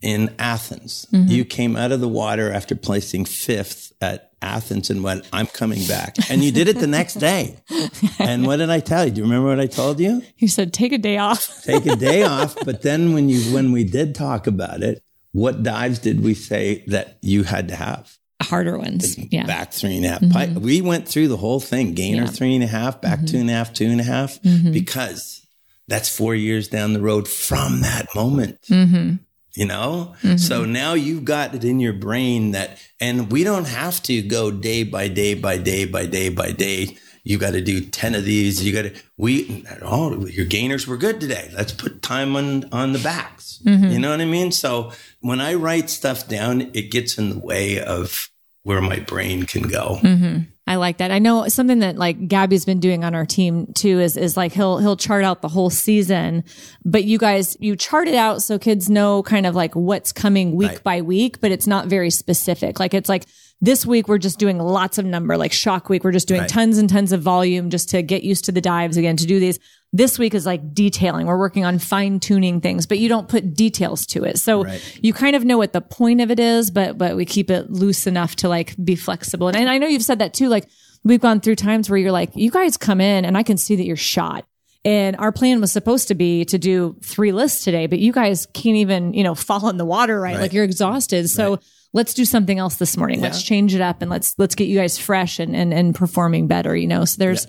in 0.05 0.33
Athens. 0.37 1.07
Mm-hmm. 1.11 1.31
You 1.31 1.45
came 1.45 1.75
out 1.75 1.91
of 1.91 1.99
the 1.99 2.07
water 2.07 2.51
after 2.51 2.75
placing 2.75 3.25
fifth 3.25 3.91
at 4.01 4.33
Athens 4.39 4.91
and 4.91 5.03
went, 5.03 5.27
I'm 5.33 5.47
coming 5.47 5.85
back. 5.87 6.29
And 6.29 6.43
you 6.43 6.51
did 6.51 6.67
it 6.67 6.77
the 6.77 6.87
next 6.87 7.15
day. 7.15 7.57
And 8.19 8.45
what 8.47 8.57
did 8.57 8.69
I 8.69 8.79
tell 8.79 9.05
you? 9.05 9.11
Do 9.11 9.21
you 9.21 9.23
remember 9.23 9.49
what 9.49 9.59
I 9.59 9.67
told 9.67 9.99
you? 9.99 10.23
You 10.37 10.47
said 10.47 10.73
take 10.73 10.91
a 10.91 10.97
day 10.97 11.17
off. 11.17 11.61
Take 11.63 11.85
a 11.85 11.95
day 11.95 12.23
off. 12.23 12.55
But 12.63 12.81
then 12.81 13.13
when 13.13 13.29
you 13.29 13.53
when 13.53 13.71
we 13.71 13.83
did 13.83 14.15
talk 14.15 14.47
about 14.47 14.81
it, 14.81 15.03
what 15.31 15.63
dives 15.63 15.99
did 15.99 16.23
we 16.23 16.33
say 16.33 16.83
that 16.87 17.17
you 17.21 17.43
had 17.43 17.67
to 17.69 17.75
have? 17.75 18.17
Harder 18.41 18.77
ones. 18.77 19.17
Yeah. 19.31 19.45
Back 19.45 19.71
three 19.71 19.95
and 19.97 20.05
a 20.05 20.09
half. 20.09 20.21
Mm-hmm. 20.21 20.53
Pi- 20.55 20.59
We 20.59 20.81
went 20.81 21.07
through 21.07 21.29
the 21.29 21.37
whole 21.37 21.59
thing. 21.59 21.93
Gainer 21.93 22.23
Yeah. 22.23 22.29
three 22.29 22.53
and 22.55 22.63
a 22.63 22.67
half, 22.67 23.01
back 23.01 23.19
mm-hmm. 23.19 23.27
two 23.27 23.37
and 23.39 23.49
a 23.49 23.53
half, 23.53 23.73
two 23.73 23.85
and 23.87 24.01
a 24.01 24.03
half, 24.03 24.41
mm-hmm. 24.41 24.71
because 24.71 25.45
that's 25.87 26.09
four 26.09 26.35
years 26.35 26.67
down 26.67 26.93
the 26.93 27.01
road 27.01 27.27
from 27.27 27.81
that 27.81 28.07
moment. 28.13 28.57
You 28.69 29.65
know? 29.65 30.15
So 30.37 30.65
now 30.65 30.95
you've 30.95 31.23
got 31.23 31.55
it 31.55 31.63
in 31.63 31.79
your 31.79 31.93
brain 31.93 32.51
that, 32.51 32.77
and 32.99 33.31
we 33.31 33.45
don't 33.45 33.67
have 33.67 34.03
to 34.03 34.21
go 34.21 34.51
day 34.51 34.83
by 34.83 35.07
day 35.07 35.33
by 35.33 35.57
day 35.57 35.85
by 35.85 36.05
day 36.05 36.27
by 36.29 36.51
day. 36.51 36.97
You 37.25 37.37
got 37.37 37.51
to 37.51 37.61
do 37.61 37.81
10 37.81 38.15
of 38.15 38.23
these. 38.23 38.63
You 38.63 38.71
got 38.71 38.83
to, 38.83 38.93
we, 39.17 39.65
oh, 39.81 40.25
your 40.27 40.45
gainers 40.45 40.87
were 40.87 40.95
good 40.95 41.19
today. 41.19 41.51
Let's 41.53 41.73
put 41.73 42.01
time 42.01 42.35
on, 42.35 42.71
on 42.71 42.93
the 42.93 42.99
backs. 42.99 43.59
Mm-hmm. 43.65 43.87
You 43.91 43.99
know 43.99 44.11
what 44.11 44.21
I 44.21 44.25
mean? 44.25 44.51
So 44.51 44.91
when 45.21 45.41
I 45.41 45.55
write 45.55 45.89
stuff 45.89 46.27
down, 46.27 46.61
it 46.73 46.91
gets 46.91 47.17
in 47.17 47.29
the 47.31 47.39
way 47.39 47.81
of 47.83 48.29
where 48.61 48.79
my 48.79 48.99
brain 48.99 49.43
can 49.47 49.63
go. 49.63 49.97
Mm-hmm. 50.01 50.39
I 50.67 50.75
like 50.77 50.97
that. 50.97 51.11
I 51.11 51.19
know 51.19 51.47
something 51.47 51.79
that 51.79 51.95
like 51.97 52.27
Gabby's 52.27 52.65
been 52.65 52.79
doing 52.79 53.03
on 53.03 53.13
our 53.13 53.25
team 53.25 53.71
too 53.73 53.99
is 53.99 54.17
is 54.17 54.35
like 54.35 54.51
he'll 54.51 54.79
he'll 54.79 54.97
chart 54.97 55.23
out 55.23 55.43
the 55.43 55.47
whole 55.47 55.69
season, 55.69 56.43
but 56.83 57.03
you 57.03 57.19
guys 57.19 57.55
you 57.59 57.75
chart 57.75 58.07
it 58.07 58.15
out 58.15 58.41
so 58.41 58.57
kids 58.57 58.89
know 58.89 59.21
kind 59.21 59.45
of 59.45 59.53
like 59.53 59.75
what's 59.75 60.11
coming 60.11 60.55
week 60.55 60.69
Right. 60.69 60.83
by 60.83 61.01
week, 61.01 61.39
but 61.39 61.51
it's 61.51 61.67
not 61.67 61.85
very 61.85 62.09
specific. 62.09 62.79
Like 62.79 62.95
it's 62.95 63.09
like 63.09 63.25
this 63.61 63.85
week 63.85 64.07
we're 64.07 64.17
just 64.17 64.37
doing 64.37 64.59
lots 64.59 64.97
of 64.97 65.05
number, 65.05 65.37
like 65.37 65.51
shock 65.53 65.89
week, 65.89 66.03
we're 66.03 66.11
just 66.11 66.27
doing 66.27 66.41
Right. 66.41 66.49
tons 66.49 66.77
and 66.77 66.89
tons 66.89 67.11
of 67.11 67.21
volume 67.21 67.69
just 67.69 67.89
to 67.89 68.01
get 68.01 68.23
used 68.23 68.45
to 68.45 68.51
the 68.51 68.61
dives 68.61 68.97
again 68.97 69.15
to 69.17 69.25
do 69.25 69.39
these. 69.39 69.59
This 69.93 70.19
week 70.19 70.33
is 70.33 70.45
like 70.45 70.73
detailing. 70.73 71.25
We're 71.25 71.37
working 71.39 71.63
on 71.63 71.79
fine 71.79 72.19
tuning 72.19 72.59
things, 72.59 72.85
but 72.85 72.99
you 72.99 73.07
don't 73.07 73.29
put 73.29 73.53
details 73.55 74.05
to 74.07 74.25
it. 74.25 74.37
So 74.39 74.65
Right. 74.65 74.99
you 75.01 75.13
kind 75.13 75.35
of 75.37 75.45
know 75.45 75.57
what 75.57 75.71
the 75.71 75.79
point 75.81 76.19
of 76.19 76.29
it 76.31 76.39
is, 76.39 76.69
but 76.69 76.97
but 76.97 77.15
we 77.15 77.23
keep 77.25 77.49
it 77.49 77.71
loose 77.71 78.05
enough 78.05 78.35
to 78.37 78.49
like 78.49 78.75
be 78.83 78.95
flexible. 78.95 79.47
And, 79.47 79.55
and 79.55 79.69
I 79.69 79.77
know 79.77 79.87
you've 79.87 80.03
said 80.03 80.19
that 80.19 80.33
too. 80.33 80.49
Like 80.49 80.67
we've 81.05 81.21
gone 81.21 81.39
through 81.39 81.55
times 81.55 81.89
where 81.89 81.97
you're 81.97 82.11
like, 82.11 82.31
you 82.35 82.51
guys 82.51 82.75
come 82.75 82.99
in 82.99 83.23
and 83.23 83.37
I 83.37 83.43
can 83.43 83.57
see 83.57 83.75
that 83.77 83.85
you're 83.85 83.95
shot. 83.95 84.45
And 84.83 85.15
our 85.15 85.31
plan 85.31 85.61
was 85.61 85.71
supposed 85.71 86.09
to 86.09 86.15
be 86.15 86.45
to 86.45 86.57
do 86.59 86.95
three 87.01 87.31
lists 87.31 87.63
today, 87.63 87.87
but 87.87 87.97
you 87.99 88.11
guys 88.11 88.45
can't 88.53 88.75
even, 88.75 89.13
you 89.13 89.23
know, 89.23 89.33
fall 89.49 89.69
in 89.69 89.77
the 89.77 89.85
water 89.85 90.19
right. 90.19 90.33
Right. 90.35 90.41
Like 90.41 90.53
you're 90.53 90.65
exhausted. 90.65 91.29
So 91.29 91.59
let's 91.95 92.13
do 92.13 92.25
something 92.25 92.59
else 92.59 92.75
this 92.75 92.97
morning. 92.97 93.21
Let's 93.21 93.41
change 93.41 93.73
it 93.73 93.81
up 93.81 94.01
and 94.01 94.11
let's 94.11 94.35
let's 94.37 94.53
get 94.53 94.67
you 94.67 94.77
guys 94.77 94.97
fresh 94.99 95.39
and 95.39 95.55
and, 95.55 95.73
and 95.73 95.95
performing 95.95 96.47
better, 96.47 96.75
you 96.75 96.87
know. 96.87 97.05
So 97.05 97.17
there's 97.17 97.47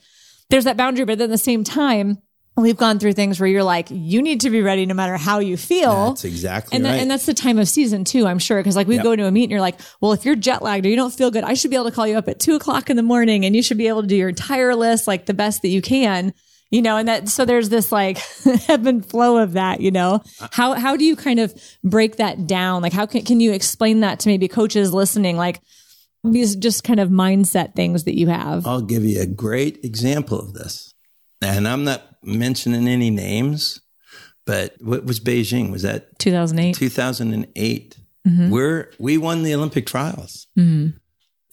there's 0.48 0.64
that 0.64 0.76
boundary, 0.76 1.04
but 1.04 1.18
then 1.18 1.28
at 1.28 1.34
the 1.34 1.38
same 1.38 1.64
time, 1.64 2.18
we've 2.56 2.76
gone 2.76 2.98
through 2.98 3.12
things 3.12 3.38
where 3.40 3.48
you're 3.48 3.64
like, 3.64 3.88
you 3.90 4.22
need 4.22 4.40
to 4.42 4.50
be 4.50 4.62
ready 4.62 4.86
no 4.86 4.94
matter 4.94 5.16
how 5.16 5.40
you 5.40 5.56
feel. 5.56 6.10
That's 6.10 6.24
exactly 6.24 6.76
And, 6.76 6.86
that, 6.86 6.98
and 7.00 7.10
that's 7.10 7.26
the 7.26 7.34
time 7.34 7.58
of 7.58 7.68
season 7.68 8.04
too, 8.04 8.26
I'm 8.26 8.38
sure. 8.38 8.62
Cause 8.62 8.76
like 8.76 8.86
we 8.86 8.94
Yep. 8.94 9.04
go 9.04 9.16
to 9.16 9.26
a 9.26 9.30
meet 9.30 9.42
and 9.44 9.50
you're 9.50 9.60
like, 9.60 9.78
well, 10.00 10.12
if 10.12 10.24
you're 10.24 10.36
jet 10.36 10.62
lagged 10.62 10.86
or 10.86 10.88
you 10.88 10.96
don't 10.96 11.12
feel 11.12 11.30
good, 11.30 11.44
I 11.44 11.52
should 11.54 11.70
be 11.70 11.76
able 11.76 11.90
to 11.90 11.90
call 11.90 12.06
you 12.06 12.16
up 12.16 12.28
at 12.28 12.40
two 12.40 12.54
o'clock 12.54 12.88
in 12.88 12.96
the 12.96 13.02
morning 13.02 13.44
and 13.44 13.54
you 13.54 13.62
should 13.62 13.76
be 13.76 13.88
able 13.88 14.00
to 14.02 14.08
do 14.08 14.16
your 14.16 14.30
entire 14.30 14.74
list 14.74 15.06
like 15.06 15.26
the 15.26 15.34
best 15.34 15.60
that 15.62 15.68
you 15.68 15.82
can, 15.82 16.32
you 16.70 16.82
know, 16.82 16.96
and 16.96 17.08
that, 17.08 17.28
so 17.28 17.44
there's 17.44 17.68
this 17.68 17.92
like 17.92 18.18
ebb 18.68 18.86
and 18.86 19.04
flow 19.04 19.38
of 19.38 19.52
that, 19.52 19.80
you 19.80 19.90
know, 19.90 20.22
how, 20.52 20.74
how 20.74 20.96
do 20.96 21.04
you 21.04 21.16
kind 21.16 21.40
of 21.40 21.54
break 21.84 22.16
that 22.16 22.46
down? 22.46 22.82
Like 22.82 22.92
how 22.92 23.06
can, 23.06 23.24
can 23.24 23.40
you 23.40 23.52
explain 23.52 24.00
that 24.00 24.20
to 24.20 24.28
maybe 24.28 24.48
coaches 24.48 24.92
listening? 24.92 25.36
Like 25.36 25.60
these 26.24 26.56
just 26.56 26.82
kind 26.82 26.98
of 26.98 27.08
mindset 27.08 27.74
things 27.74 28.04
that 28.04 28.18
you 28.18 28.28
have. 28.28 28.66
I'll 28.66 28.82
give 28.82 29.04
you 29.04 29.20
a 29.20 29.26
great 29.26 29.84
example 29.84 30.38
of 30.38 30.54
this. 30.54 30.92
And 31.40 31.68
I'm 31.68 31.84
not 31.84 32.02
mentioning 32.22 32.88
any 32.88 33.10
names, 33.10 33.80
but 34.44 34.74
what 34.80 35.04
was 35.04 35.20
Beijing? 35.20 35.70
Was 35.70 35.82
that 35.82 36.18
2008. 36.18 36.74
2008? 36.74 37.96
Mm-hmm. 38.26 38.50
We're, 38.50 38.90
we 38.98 39.18
won 39.18 39.44
the 39.44 39.54
Olympic 39.54 39.86
trials. 39.86 40.48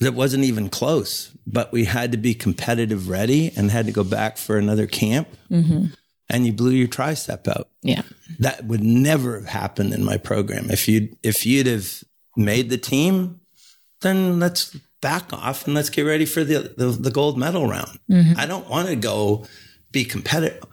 That 0.04 0.14
wasn't 0.14 0.44
even 0.44 0.70
close, 0.70 1.32
but 1.48 1.72
we 1.72 1.86
had 1.86 2.12
to 2.12 2.18
be 2.18 2.34
competitive 2.34 3.10
ready 3.10 3.52
and 3.56 3.72
had 3.72 3.86
to 3.88 3.92
go 3.92 4.04
back 4.04 4.38
for 4.38 4.58
another 4.58 4.88
camp. 4.88 5.28
Mm-hmm. 5.50 5.88
And 6.30 6.46
you 6.46 6.54
blew 6.54 6.72
your 6.72 6.88
tricep 6.88 7.48
out. 7.48 7.70
Yeah. 7.82 8.04
That 8.40 8.66
would 8.66 8.84
never 8.84 9.40
have 9.40 9.50
happened 9.50 9.94
in 9.94 10.04
my 10.04 10.18
program. 10.18 10.72
If 10.72 10.88
you'd, 10.88 11.16
if 11.22 11.46
you'd 11.46 11.68
have 11.68 12.04
made 12.36 12.70
the 12.70 12.78
team, 12.78 13.42
then 14.02 14.40
let's 14.40 14.76
back 15.02 15.34
off 15.34 15.66
and 15.66 15.76
let's 15.76 15.90
get 15.90 16.04
ready 16.04 16.26
for 16.26 16.44
the 16.44 16.74
the, 16.78 16.86
the 16.86 17.12
gold 17.12 17.38
medal 17.38 17.68
round. 17.68 18.00
I 18.38 18.46
don't 18.46 18.70
want 18.70 18.88
to 18.88 18.96
go 18.96 19.46
be 19.92 20.06
competitive 20.06 20.64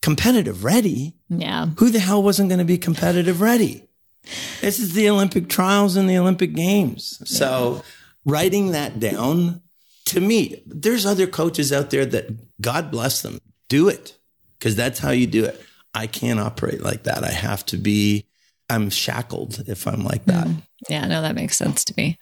competitive 0.00 0.64
ready. 0.64 1.14
Yeah. 1.28 1.66
Who 1.78 1.90
the 1.90 1.98
hell 1.98 2.22
wasn't 2.22 2.48
going 2.48 2.60
to 2.60 2.64
be 2.64 2.78
competitive 2.78 3.40
ready? 3.40 3.84
This 4.60 4.78
is 4.78 4.94
the 4.94 5.08
Olympic 5.10 5.48
trials 5.48 5.96
and 5.96 6.08
the 6.08 6.18
Olympic 6.18 6.54
games. 6.54 7.20
So 7.24 7.82
writing 8.24 8.72
that 8.72 9.00
down 9.00 9.62
to 10.06 10.20
me, 10.20 10.62
there's 10.66 11.06
other 11.06 11.26
coaches 11.26 11.72
out 11.72 11.90
there 11.90 12.04
that 12.04 12.60
God 12.60 12.90
bless 12.90 13.22
them. 13.22 13.38
Do 13.68 13.88
it 13.88 14.18
because 14.58 14.74
that's 14.74 14.98
how 14.98 15.10
you 15.10 15.26
do 15.26 15.44
it. 15.44 15.60
I 15.94 16.06
can't 16.06 16.40
operate 16.40 16.82
like 16.82 17.04
that. 17.04 17.22
I 17.22 17.30
have 17.30 17.64
to 17.66 17.76
be, 17.76 18.26
I'm 18.68 18.90
shackled 18.90 19.62
if 19.68 19.86
I'm 19.86 20.04
like 20.04 20.24
that. 20.24 20.46
Mm-hmm. 20.46 20.58
Yeah, 20.88 21.06
no, 21.06 21.22
that 21.22 21.34
makes 21.34 21.56
sense 21.56 21.84
to 21.84 21.94
me. 21.96 22.18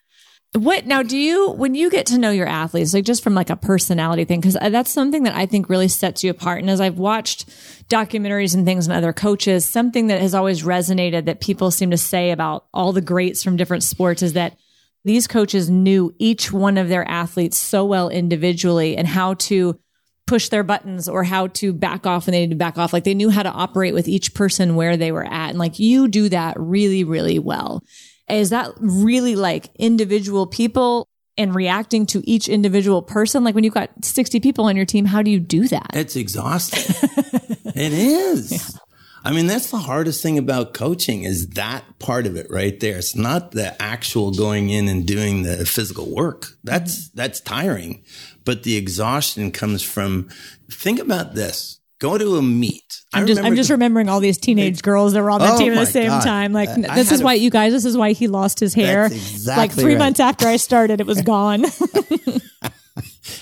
What 0.53 0.87
now 0.87 1.03
do 1.03 1.17
you 1.17 1.51
when 1.51 1.75
you 1.75 1.91
get 1.91 2.07
to 2.07 2.19
know 2.19 2.31
your 2.31 2.47
athletes, 2.47 2.95
like 2.95 3.05
just 3.05 3.23
from 3.23 3.35
like 3.35 3.51
a 3.51 3.57
personality 3.57 4.25
thing, 4.25 4.41
because 4.41 4.57
uh, 4.57 4.71
that's 4.71 4.91
something 4.91 5.25
that 5.25 5.35
I 5.35 5.45
think 5.45 5.69
really 5.69 5.89
sets 5.89 6.25
you 6.25 6.31
apart. 6.31 6.61
And 6.61 6.71
as 6.71 6.81
I've 6.81 6.99
watched 6.99 7.49
documentaries 7.89 8.55
and 8.55 8.65
things 8.65 8.87
and 8.87 8.97
other 8.97 9.13
coaches, 9.13 9.67
something 9.67 10.07
that 10.07 10.23
has 10.23 10.35
always 10.35 10.63
resonated 10.63 11.27
that 11.27 11.41
people 11.41 11.71
seem 11.71 11.91
to 11.91 11.99
say 11.99 12.31
about 12.31 12.65
all 12.73 12.93
the 12.93 13.03
greats 13.03 13.43
from 13.43 13.57
different 13.57 13.83
sports 13.83 14.23
is 14.23 14.33
that 14.33 14.57
these 15.05 15.27
coaches 15.27 15.71
knew 15.71 16.15
each 16.19 16.53
one 16.53 16.77
of 16.77 16.89
their 16.89 17.09
athletes 17.09 17.59
so 17.59 17.85
well 17.85 18.09
individually 18.09 18.97
and 18.97 19.07
how 19.07 19.35
to 19.35 19.79
push 20.27 20.51
their 20.51 20.63
buttons 20.63 21.09
or 21.09 21.25
how 21.25 21.47
to 21.49 21.73
back 21.73 22.07
off 22.07 22.27
when 22.27 22.33
they 22.33 22.41
needed 22.41 22.51
to 22.55 22.57
back 22.57 22.79
off. 22.79 22.93
Like 22.93 23.05
they 23.05 23.15
knew 23.15 23.31
how 23.31 23.43
to 23.43 23.51
operate 23.51 23.95
with 23.95 24.07
each 24.07 24.35
person 24.35 24.77
where 24.77 24.97
they 24.97 25.11
were 25.11 25.25
at. 25.25 25.51
And 25.51 25.59
like 25.59 25.79
you 25.79 26.07
do 26.07 26.29
that 26.29 26.55
really, 26.59 27.03
really 27.03 27.39
well. 27.39 27.83
Is 28.29 28.51
that 28.51 28.71
really 28.77 29.35
like 29.35 29.71
individual 29.77 30.47
people 30.47 31.09
and 31.39 31.55
reacting 31.55 32.05
to 32.07 32.29
each 32.29 32.47
individual 32.49 33.01
person? 33.01 33.43
Like 33.43 33.55
when 33.55 33.65
you've 33.65 33.75
got 33.75 34.05
60 34.05 34.39
people 34.41 34.67
on 34.67 34.77
your 34.77 34.85
team, 34.85 35.07
how 35.07 35.23
do 35.23 35.31
you 35.31 35.41
do 35.41 35.67
that? 35.69 35.91
It's 35.95 36.15
exhausting. 36.15 36.95
it 37.75 37.93
is. 37.93 38.79
I 39.25 39.33
mean, 39.33 39.47
that's 39.47 39.71
the 39.71 39.79
hardest 39.79 40.23
thing 40.23 40.39
about 40.39 40.75
coaching 40.75 41.25
is 41.25 41.49
that 41.51 41.85
part 41.99 42.27
of 42.27 42.37
it 42.37 42.47
right 42.51 42.79
there. 42.81 42.97
It's 42.99 43.17
not 43.17 43.53
the 43.53 43.81
actual 43.81 44.33
going 44.33 44.71
in 44.71 44.89
and 44.89 45.07
doing 45.07 45.43
the 45.43 45.67
physical 45.67 46.15
work. 46.15 46.47
That's, 46.65 47.09
mm-hmm. 47.09 47.17
that's 47.17 47.41
tiring. 47.41 48.05
But 48.45 48.63
the 48.63 48.77
exhaustion 48.77 49.51
comes 49.51 49.83
from, 49.83 50.29
think 50.71 51.01
about 51.01 51.35
this. 51.35 51.81
Go 51.99 52.17
to 52.17 52.37
a 52.37 52.43
meet. 52.43 53.03
I'm 53.13 53.27
just, 53.27 53.41
I'm 53.41 53.57
just 53.57 53.71
remembering 53.71 54.09
all 54.09 54.21
these 54.21 54.39
teenage 54.39 54.83
girls 54.83 55.15
that 55.15 55.23
were 55.23 55.33
on 55.33 55.41
the 55.41 55.53
Oh 55.53 55.59
team 55.59 55.73
at 55.73 55.81
the 55.81 55.87
same 55.87 56.09
God. 56.09 56.23
time. 56.23 56.53
Like, 56.53 56.73
this 56.73 57.11
is 57.11 57.21
a- 57.21 57.25
why 57.25 57.35
you 57.35 57.51
guys, 57.51 57.73
this 57.73 57.85
is 57.85 57.97
why 57.97 58.13
he 58.13 58.29
lost 58.29 58.61
his 58.61 58.73
hair. 58.73 59.07
Exactly 59.07 59.61
like 59.61 59.73
three 59.73 59.95
right. 59.95 59.99
months 59.99 60.21
after 60.21 60.47
I 60.47 60.59
started, 60.59 61.01
it 61.01 61.07
was 61.07 61.23
gone. 61.23 61.65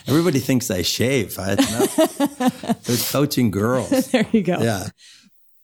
Everybody 0.09 0.39
thinks 0.39 0.71
I 0.71 0.83
shave. 0.83 1.39
I, 1.39 1.55
no, 1.55 2.71
they're 2.85 2.97
coaching 3.11 3.51
girls. 3.51 4.11
there 4.11 4.27
you 4.33 4.43
go. 4.43 4.59
Yeah. 4.59 4.89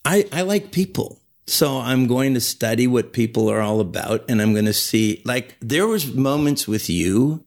I, 0.04 0.26
I 0.32 0.42
like 0.42 0.72
people. 0.72 1.20
So 1.46 1.78
I'm 1.78 2.06
going 2.06 2.34
to 2.34 2.40
study 2.40 2.86
what 2.86 3.12
people 3.12 3.50
are 3.50 3.60
all 3.60 3.80
about 3.80 4.24
and 4.28 4.40
I'm 4.40 4.52
going 4.52 4.66
to 4.66 4.72
see 4.72 5.22
like 5.24 5.56
there 5.60 5.86
was 5.86 6.14
moments 6.14 6.68
with 6.68 6.88
you 6.88 7.44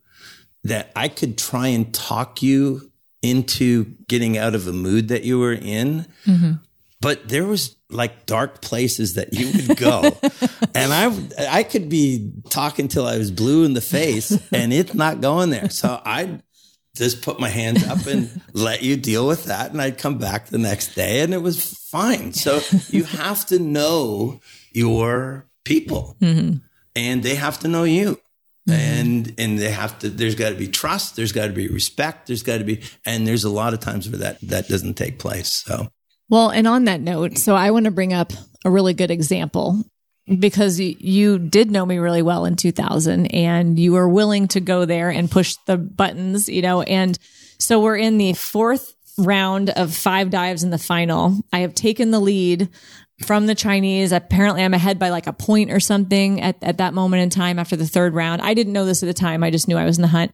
that 0.65 0.91
I 0.95 1.07
could 1.07 1.37
try 1.37 1.67
and 1.67 1.93
talk 1.93 2.41
you 2.41 2.91
into 3.21 3.85
getting 4.07 4.37
out 4.37 4.53
of 4.53 4.67
a 4.67 4.73
mood 4.73 5.07
that 5.07 5.23
you 5.23 5.39
were 5.39 5.53
in. 5.53 6.05
Mm-hmm. 6.25 6.53
But 7.01 7.29
there 7.29 7.45
was 7.45 7.75
like 7.89 8.25
dark 8.25 8.61
places 8.61 9.13
that 9.13 9.33
you 9.33 9.67
would 9.67 9.77
go. 9.77 10.01
and 10.75 10.91
I 10.91 11.59
I 11.59 11.63
could 11.63 11.87
be 11.87 12.31
talking 12.49 12.87
till 12.87 13.05
I 13.05 13.17
was 13.17 13.31
blue 13.31 13.63
in 13.63 13.73
the 13.73 13.81
face 13.81 14.31
and 14.51 14.73
it's 14.73 14.93
not 14.93 15.21
going 15.21 15.51
there. 15.51 15.69
So 15.69 16.01
I 16.03 16.39
just 16.95 17.21
put 17.21 17.39
my 17.39 17.49
hands 17.49 17.85
up 17.87 18.05
and 18.07 18.41
let 18.53 18.81
you 18.81 18.97
deal 18.97 19.27
with 19.27 19.45
that. 19.45 19.71
And 19.71 19.81
I'd 19.81 19.97
come 19.97 20.17
back 20.17 20.47
the 20.47 20.57
next 20.57 20.95
day 20.95 21.21
and 21.21 21.33
it 21.33 21.41
was 21.41 21.84
fine. 21.95 22.33
So 22.33 22.59
you 22.89 23.03
have 23.05 23.45
to 23.47 23.59
know 23.59 24.41
your 24.71 25.47
people 25.63 26.17
mm-hmm. 26.19 26.57
and 26.95 27.23
they 27.23 27.35
have 27.35 27.59
to 27.59 27.67
know 27.67 27.83
you. 27.83 28.19
Mm-hmm. 28.67 28.71
And 28.71 29.35
and 29.37 29.59
they 29.59 29.69
have 29.69 29.99
to 29.99 30.09
there's 30.09 30.33
got 30.33 30.49
to 30.49 30.55
be 30.55 30.67
trust, 30.67 31.15
there's 31.15 31.31
got 31.31 31.47
to 31.47 31.53
be 31.53 31.67
respect, 31.67 32.27
there's 32.27 32.41
got 32.41 32.57
to 32.57 32.63
be 32.63 32.81
and 33.05 33.27
there's 33.27 33.43
a 33.43 33.49
lot 33.49 33.75
of 33.75 33.79
times 33.79 34.09
where 34.09 34.17
that 34.17 34.41
that 34.41 34.67
doesn't 34.67 34.95
take 34.95 35.19
place. 35.19 35.53
So 35.53 35.89
Well, 36.29 36.49
and 36.49 36.67
on 36.67 36.85
that 36.85 36.99
note, 36.99 37.37
so 37.37 37.55
I 37.55 37.69
want 37.69 37.85
to 37.85 37.91
bring 37.91 38.11
up 38.11 38.33
a 38.65 38.71
really 38.71 38.93
good 38.93 39.11
example. 39.11 39.83
because 40.39 40.79
you 40.79 41.37
did 41.37 41.69
know 41.69 41.85
me 41.85 41.99
really 41.99 42.23
well 42.23 42.45
in 42.45 42.55
2000 42.55 43.27
and 43.27 43.77
you 43.77 43.93
were 43.93 44.09
willing 44.09 44.47
to 44.47 44.59
go 44.59 44.83
there 44.85 45.11
and 45.11 45.29
push 45.29 45.53
the 45.67 45.77
buttons, 45.77 46.49
you 46.49 46.63
know, 46.63 46.81
and 46.81 47.19
so 47.59 47.79
we're 47.79 47.95
in 47.95 48.17
the 48.17 48.33
fourth 48.33 48.94
round 49.17 49.69
of 49.71 49.93
five 49.93 50.29
dives 50.29 50.63
in 50.63 50.69
the 50.69 50.77
final. 50.77 51.39
I 51.53 51.59
have 51.59 51.73
taken 51.73 52.11
the 52.11 52.19
lead 52.19 52.69
from 53.23 53.47
the 53.47 53.55
Chinese. 53.55 54.11
Apparently 54.11 54.63
I'm 54.63 54.73
ahead 54.73 54.99
by 54.99 55.09
like 55.09 55.27
a 55.27 55.33
point 55.33 55.71
or 55.71 55.79
something 55.79 56.41
at, 56.41 56.61
at 56.61 56.77
that 56.79 56.93
moment 56.93 57.23
in 57.23 57.29
time 57.29 57.59
after 57.59 57.75
the 57.75 57.87
third 57.87 58.13
round. 58.13 58.41
I 58.41 58.53
didn't 58.53 58.73
know 58.73 58.85
this 58.85 59.03
at 59.03 59.07
the 59.07 59.13
time. 59.13 59.43
I 59.43 59.51
just 59.51 59.67
knew 59.67 59.77
I 59.77 59.85
was 59.85 59.97
in 59.97 60.01
the 60.01 60.09
hunt. 60.09 60.33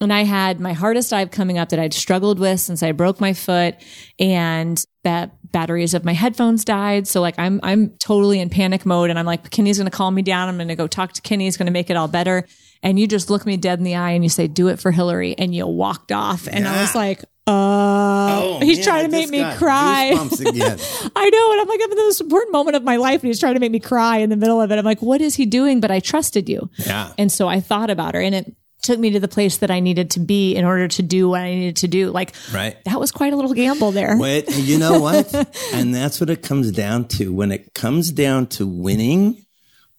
And 0.00 0.12
I 0.12 0.24
had 0.24 0.58
my 0.58 0.72
hardest 0.72 1.10
dive 1.10 1.30
coming 1.30 1.58
up 1.58 1.68
that 1.68 1.78
I'd 1.78 1.94
struggled 1.94 2.40
with 2.40 2.58
since 2.58 2.82
I 2.82 2.90
broke 2.90 3.20
my 3.20 3.34
foot 3.34 3.76
and 4.18 4.82
that 5.04 5.30
batteries 5.52 5.94
of 5.94 6.04
my 6.04 6.12
headphones 6.12 6.64
died. 6.64 7.06
So 7.06 7.20
like 7.20 7.38
I'm, 7.38 7.60
I'm 7.62 7.90
totally 7.98 8.40
in 8.40 8.50
panic 8.50 8.84
mode 8.84 9.10
and 9.10 9.18
I'm 9.18 9.26
like, 9.26 9.50
Kenny's 9.50 9.78
going 9.78 9.88
to 9.88 9.96
calm 9.96 10.14
me 10.14 10.22
down. 10.22 10.48
I'm 10.48 10.56
going 10.56 10.68
to 10.68 10.74
go 10.74 10.88
talk 10.88 11.12
to 11.12 11.22
Kenny. 11.22 11.44
He's 11.44 11.56
going 11.56 11.66
to 11.66 11.72
make 11.72 11.88
it 11.88 11.96
all 11.96 12.08
better. 12.08 12.46
And 12.82 12.98
you 12.98 13.06
just 13.06 13.30
look 13.30 13.46
me 13.46 13.56
dead 13.56 13.78
in 13.78 13.84
the 13.84 13.94
eye 13.94 14.10
and 14.10 14.24
you 14.24 14.28
say, 14.28 14.48
do 14.48 14.68
it 14.68 14.80
for 14.80 14.90
Hillary. 14.90 15.36
And 15.38 15.54
you 15.54 15.66
walked 15.66 16.10
off. 16.10 16.48
And 16.48 16.66
I 16.66 16.80
was 16.82 16.94
like, 16.94 17.24
uh, 17.46 18.58
he's 18.60 18.78
man, 18.78 18.84
trying 18.84 19.04
to 19.04 19.10
make 19.10 19.28
me 19.30 19.38
cry. 19.56 20.10
I 20.16 21.30
know. 21.30 21.52
And 21.52 21.60
I'm 21.60 21.68
like, 21.68 21.80
I'm 21.82 21.90
in 21.90 21.96
the 21.96 22.02
most 22.04 22.20
important 22.20 22.52
moment 22.52 22.76
of 22.76 22.82
my 22.84 22.96
life 22.96 23.22
and 23.22 23.28
he's 23.28 23.40
trying 23.40 23.54
to 23.54 23.60
make 23.60 23.72
me 23.72 23.80
cry 23.80 24.18
in 24.18 24.30
the 24.30 24.36
middle 24.36 24.60
of 24.60 24.70
it. 24.72 24.78
I'm 24.78 24.84
like, 24.84 25.02
what 25.02 25.20
is 25.20 25.34
he 25.34 25.46
doing? 25.46 25.80
But 25.80 25.90
I 25.90 26.00
trusted 26.00 26.48
you. 26.48 26.70
Yeah. 26.78 27.12
And 27.18 27.30
so 27.30 27.48
I 27.48 27.60
thought 27.60 27.90
about 27.90 28.14
her 28.14 28.20
and 28.20 28.34
it 28.34 28.54
took 28.82 28.98
me 28.98 29.10
to 29.10 29.20
the 29.20 29.28
place 29.28 29.58
that 29.58 29.70
I 29.70 29.78
needed 29.80 30.10
to 30.12 30.20
be 30.20 30.56
in 30.56 30.64
order 30.64 30.88
to 30.88 31.02
do 31.02 31.28
what 31.28 31.40
I 31.40 31.54
needed 31.54 31.76
to 31.76 31.88
do. 31.88 32.10
Like, 32.10 32.34
Right. 32.52 32.76
that 32.84 32.98
was 32.98 33.12
quite 33.12 33.32
a 33.32 33.36
little 33.36 33.54
gamble 33.54 33.92
there. 33.92 34.16
Wait, 34.18 34.48
you 34.56 34.78
know 34.78 34.98
what? 35.00 35.32
and 35.72 35.94
that's 35.94 36.20
what 36.20 36.30
it 36.30 36.42
comes 36.42 36.72
down 36.72 37.06
to. 37.08 37.32
When 37.32 37.52
it 37.52 37.74
comes 37.74 38.10
down 38.10 38.48
to 38.48 38.66
winning 38.66 39.44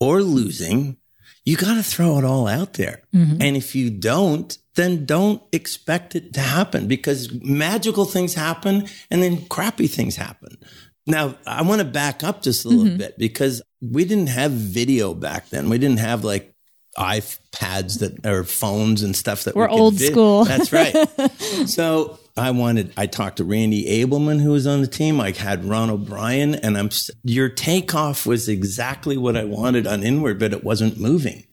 or 0.01 0.21
losing, 0.21 0.97
you 1.45 1.57
got 1.57 1.75
to 1.75 1.83
throw 1.83 2.17
it 2.17 2.23
all 2.23 2.47
out 2.47 2.73
there. 2.73 3.03
Mm-hmm. 3.13 3.41
And 3.41 3.57
if 3.57 3.75
you 3.75 3.89
don't, 3.89 4.57
then 4.75 5.05
don't 5.05 5.41
expect 5.51 6.15
it 6.15 6.33
to 6.33 6.39
happen 6.39 6.87
because 6.87 7.31
magical 7.31 8.05
things 8.05 8.33
happen 8.33 8.87
and 9.11 9.21
then 9.21 9.45
crappy 9.47 9.87
things 9.87 10.15
happen. 10.15 10.57
Now, 11.05 11.35
I 11.45 11.63
want 11.63 11.79
to 11.79 11.85
back 11.85 12.23
up 12.23 12.41
just 12.41 12.63
a 12.63 12.69
little 12.69 12.85
mm-hmm. 12.85 12.97
bit 12.97 13.17
because 13.17 13.61
we 13.81 14.05
didn't 14.05 14.27
have 14.27 14.51
video 14.51 15.13
back 15.13 15.49
then. 15.49 15.69
We 15.69 15.77
didn't 15.77 15.99
have 15.99 16.23
like 16.23 16.53
iPads 16.97 17.99
that 17.99 18.25
or 18.25 18.43
phones 18.45 19.03
and 19.03 19.15
stuff 19.15 19.43
that 19.43 19.55
We're 19.55 19.67
we 19.67 19.73
old 19.73 19.99
school. 19.99 20.45
That's 20.45 20.71
right. 20.71 20.95
so 21.65 22.19
I 22.35 22.51
wanted. 22.51 22.93
I 22.97 23.05
talked 23.05 23.37
to 23.37 23.43
Randy 23.43 24.03
Ableman, 24.03 24.41
who 24.41 24.51
was 24.51 24.65
on 24.65 24.81
the 24.81 24.87
team. 24.87 25.21
I 25.21 25.31
had 25.31 25.65
Ron 25.65 25.91
O'Brien, 25.91 26.55
and 26.55 26.77
I'm. 26.77 26.89
Your 27.23 27.47
takeoff 27.47 28.25
was 28.25 28.49
exactly 28.49 29.17
what 29.17 29.37
I 29.37 29.43
wanted 29.43 29.85
on 29.85 30.01
inward, 30.03 30.39
but 30.39 30.51
it 30.51 30.63
wasn't 30.63 30.99
moving. 30.99 31.45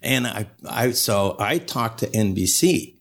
And 0.00 0.26
I, 0.26 0.46
I, 0.68 0.90
so 0.92 1.36
I 1.38 1.58
talked 1.58 2.00
to 2.00 2.06
NBC 2.06 2.94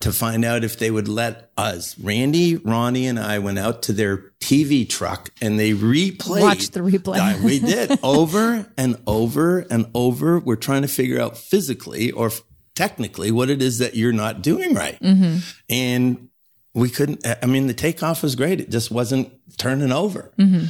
to 0.00 0.12
find 0.12 0.44
out 0.44 0.64
if 0.64 0.78
they 0.78 0.90
would 0.90 1.08
let 1.08 1.50
us. 1.56 1.98
Randy, 1.98 2.56
Ronnie, 2.56 3.06
and 3.06 3.18
I 3.18 3.38
went 3.38 3.58
out 3.58 3.82
to 3.84 3.92
their 3.92 4.32
TV 4.40 4.88
truck 4.88 5.30
and 5.40 5.58
they 5.58 5.72
replayed. 5.72 6.40
Watch 6.40 6.70
the 6.70 6.80
replay. 6.80 7.40
We 7.42 7.58
did 7.60 7.98
over 8.02 8.66
and 8.76 8.96
over 9.06 9.60
and 9.60 9.90
over. 9.94 10.38
We're 10.38 10.56
trying 10.56 10.82
to 10.82 10.88
figure 10.88 11.20
out 11.20 11.36
physically 11.36 12.10
or 12.10 12.30
technically 12.74 13.30
what 13.30 13.50
it 13.50 13.62
is 13.62 13.78
that 13.78 13.94
you're 13.94 14.12
not 14.12 14.42
doing 14.42 14.74
right. 14.74 14.98
Mm-hmm. 15.00 15.38
And 15.68 16.28
we 16.74 16.88
couldn't, 16.90 17.26
I 17.42 17.46
mean, 17.46 17.66
the 17.66 17.74
takeoff 17.74 18.22
was 18.22 18.34
great. 18.34 18.60
It 18.60 18.70
just 18.70 18.90
wasn't 18.90 19.32
turning 19.58 19.92
over. 19.92 20.32
Mm-hmm. 20.38 20.66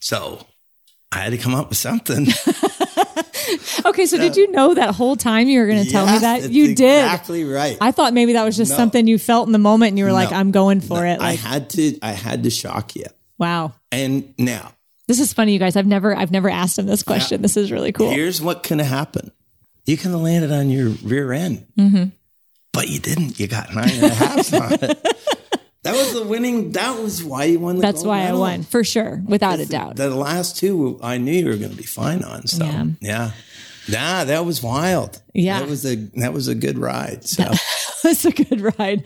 So 0.00 0.46
I 1.12 1.18
had 1.18 1.30
to 1.30 1.38
come 1.38 1.54
up 1.54 1.68
with 1.70 1.78
something. 1.78 2.26
Okay. 3.86 4.06
So 4.06 4.16
did 4.16 4.36
you 4.36 4.50
know 4.50 4.74
that 4.74 4.94
whole 4.94 5.16
time 5.16 5.48
you 5.48 5.60
were 5.60 5.66
going 5.66 5.84
to 5.84 5.90
tell 5.90 6.06
me 6.06 6.18
that? 6.18 6.50
You 6.50 6.74
did. 6.74 7.04
Exactly 7.04 7.44
right. 7.44 7.76
I 7.80 7.90
thought 7.90 8.14
maybe 8.14 8.32
that 8.32 8.44
was 8.44 8.56
just 8.56 8.70
No. 8.70 8.76
something 8.78 9.06
you 9.06 9.18
felt 9.18 9.46
in 9.46 9.52
the 9.52 9.58
moment 9.58 9.90
and 9.90 9.98
you 9.98 10.06
were 10.06 10.12
like, 10.12 10.32
I'm 10.32 10.50
going 10.50 10.80
for 10.80 11.04
it. 11.06 11.20
I 11.20 11.32
had 11.34 11.68
to, 11.70 11.98
I 12.00 12.12
had 12.12 12.44
to 12.44 12.50
shock 12.50 12.96
you. 12.96 13.04
wow. 13.38 13.74
And 13.92 14.32
now 14.38 14.72
This 15.08 15.20
is 15.20 15.32
funny, 15.34 15.52
you 15.52 15.58
guys. 15.58 15.76
I've 15.76 15.86
never, 15.86 16.16
I've 16.16 16.30
never 16.30 16.48
asked 16.48 16.78
him 16.78 16.86
this 16.86 17.02
question. 17.02 17.42
This 17.42 17.56
is 17.58 17.70
really 17.70 17.92
cool. 17.92 18.10
here's 18.10 18.40
what 18.40 18.62
can 18.62 18.78
happen. 18.78 19.30
You 19.84 19.98
can 19.98 20.12
land 20.14 20.24
landed 20.24 20.52
on 20.52 20.70
your 20.70 20.88
rear 21.04 21.30
end, 21.32 21.66
Mm-hmm. 21.78 22.04
but 22.72 22.88
you 22.88 22.98
didn't. 22.98 23.38
You 23.38 23.46
got 23.46 23.74
nine 23.74 23.90
and 23.90 24.04
a 24.04 24.08
half 24.14 24.54
on 24.54 24.72
it. 24.80 25.16
That 25.84 25.94
was 25.94 26.12
the 26.14 26.24
winning. 26.24 26.72
That 26.72 26.98
was 27.00 27.22
why 27.22 27.44
you 27.44 27.60
won 27.60 27.76
the 27.76 27.82
That's 27.82 28.02
why 28.02 28.24
medal. 28.24 28.42
I 28.42 28.50
won 28.52 28.62
for 28.64 28.82
sure, 28.84 29.22
without 29.26 29.60
a 29.60 29.66
doubt. 29.66 29.96
The 29.96 30.10
last 30.10 30.56
two, 30.56 30.98
I 31.02 31.18
knew 31.18 31.32
you 31.32 31.46
were 31.46 31.56
going 31.56 31.70
to 31.70 31.76
be 31.76 31.82
fine 31.84 32.22
on. 32.24 32.46
So 32.46 32.64
Yeah. 32.64 32.84
yeah, 33.00 33.30
Nah, 33.88 34.24
that 34.24 34.44
was 34.46 34.62
wild. 34.62 35.20
Yeah. 35.34 35.60
that 35.60 35.68
was 35.68 35.84
a 35.84 35.96
that 36.16 36.32
was 36.32 36.48
a 36.48 36.54
good 36.54 36.78
ride. 36.78 37.24
So 37.28 37.44
it's 38.04 38.24
a 38.24 38.30
good 38.32 38.60
ride. 38.78 39.04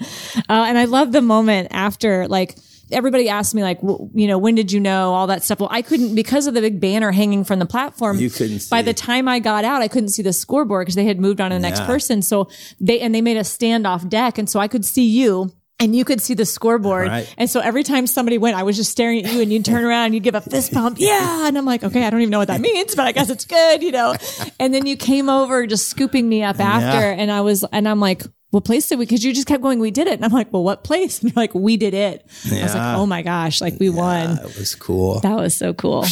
Uh, 0.48 0.64
and 0.68 0.78
I 0.78 0.84
love 0.84 1.10
the 1.12 1.20
moment 1.22 1.68
after, 1.72 2.28
like, 2.28 2.56
everybody 2.92 3.28
asked 3.28 3.54
me, 3.56 3.62
like, 3.62 3.80
w- 3.80 4.08
you 4.14 4.26
know, 4.28 4.38
when 4.38 4.54
did 4.54 4.70
you 4.72 4.78
know 4.80 5.12
all 5.14 5.26
that 5.26 5.42
stuff? 5.42 5.58
Well, 5.60 5.68
I 5.72 5.82
couldn't, 5.82 6.14
because 6.14 6.46
of 6.46 6.54
the 6.54 6.60
big 6.60 6.80
banner 6.80 7.10
hanging 7.10 7.42
from 7.44 7.58
the 7.58 7.66
platform. 7.66 8.18
You 8.18 8.30
couldn't 8.30 8.70
By 8.70 8.82
the 8.82 8.94
time 8.94 9.26
I 9.28 9.40
got 9.40 9.64
out, 9.64 9.82
I 9.82 9.88
couldn't 9.88 10.10
see 10.10 10.22
the 10.22 10.32
scoreboard 10.32 10.86
because 10.86 10.94
they 10.94 11.04
had 11.06 11.18
moved 11.20 11.40
on 11.40 11.50
to 11.50 11.56
the 11.56 11.60
next 11.60 11.80
person. 11.84 12.22
So 12.22 12.48
they, 12.80 13.00
and 13.00 13.12
they 13.14 13.20
made 13.20 13.36
a 13.36 13.40
standoff 13.42 14.08
deck. 14.08 14.38
And 14.38 14.48
so 14.48 14.60
I 14.60 14.68
could 14.68 14.84
see 14.84 15.04
you. 15.06 15.52
And 15.80 15.94
you 15.94 16.04
could 16.04 16.20
see 16.20 16.34
the 16.34 16.44
scoreboard. 16.44 17.06
Right. 17.06 17.34
And 17.38 17.48
so 17.48 17.60
every 17.60 17.84
time 17.84 18.08
somebody 18.08 18.36
went, 18.36 18.56
I 18.56 18.64
was 18.64 18.76
just 18.76 18.90
staring 18.90 19.24
at 19.24 19.32
you 19.32 19.40
and 19.42 19.52
you'd 19.52 19.64
turn 19.64 19.84
around 19.84 20.06
and 20.06 20.14
you'd 20.14 20.24
give 20.24 20.34
a 20.34 20.40
fist 20.40 20.72
pump. 20.72 20.98
Yeah. 21.00 21.46
And 21.46 21.56
I'm 21.56 21.64
like, 21.64 21.84
okay, 21.84 22.04
I 22.04 22.10
don't 22.10 22.20
even 22.20 22.32
know 22.32 22.40
what 22.40 22.48
that 22.48 22.60
means, 22.60 22.96
but 22.96 23.06
I 23.06 23.12
guess 23.12 23.30
it's 23.30 23.44
good, 23.44 23.82
you 23.84 23.92
know? 23.92 24.16
And 24.58 24.74
then 24.74 24.86
you 24.86 24.96
came 24.96 25.28
over 25.28 25.66
just 25.68 25.88
scooping 25.88 26.28
me 26.28 26.42
up 26.42 26.58
after. 26.58 26.98
Yeah. 27.00 27.14
And 27.22 27.30
I 27.30 27.42
was, 27.42 27.64
and 27.70 27.88
I'm 27.88 28.00
like, 28.00 28.22
what 28.50 28.64
place 28.64 28.88
did 28.88 28.98
we? 28.98 29.06
Cause 29.06 29.22
you 29.22 29.32
just 29.32 29.46
kept 29.46 29.62
going, 29.62 29.78
we 29.78 29.90
did 29.92 30.08
it. 30.08 30.14
And 30.14 30.24
I'm 30.24 30.32
like, 30.32 30.52
well, 30.52 30.64
what 30.64 30.82
place? 30.82 31.18
And 31.22 31.30
you're 31.32 31.40
like, 31.40 31.54
we 31.54 31.76
did 31.76 31.94
it. 31.94 32.26
I 32.50 32.62
was 32.62 32.74
like, 32.74 32.96
oh 32.96 33.06
my 33.06 33.22
gosh, 33.22 33.60
like 33.60 33.78
we 33.78 33.88
won. 33.88 34.34
that 34.36 34.44
was 34.58 34.74
cool. 34.74 35.20
That 35.20 35.36
was 35.36 35.56
so 35.56 35.74
cool. 35.74 36.04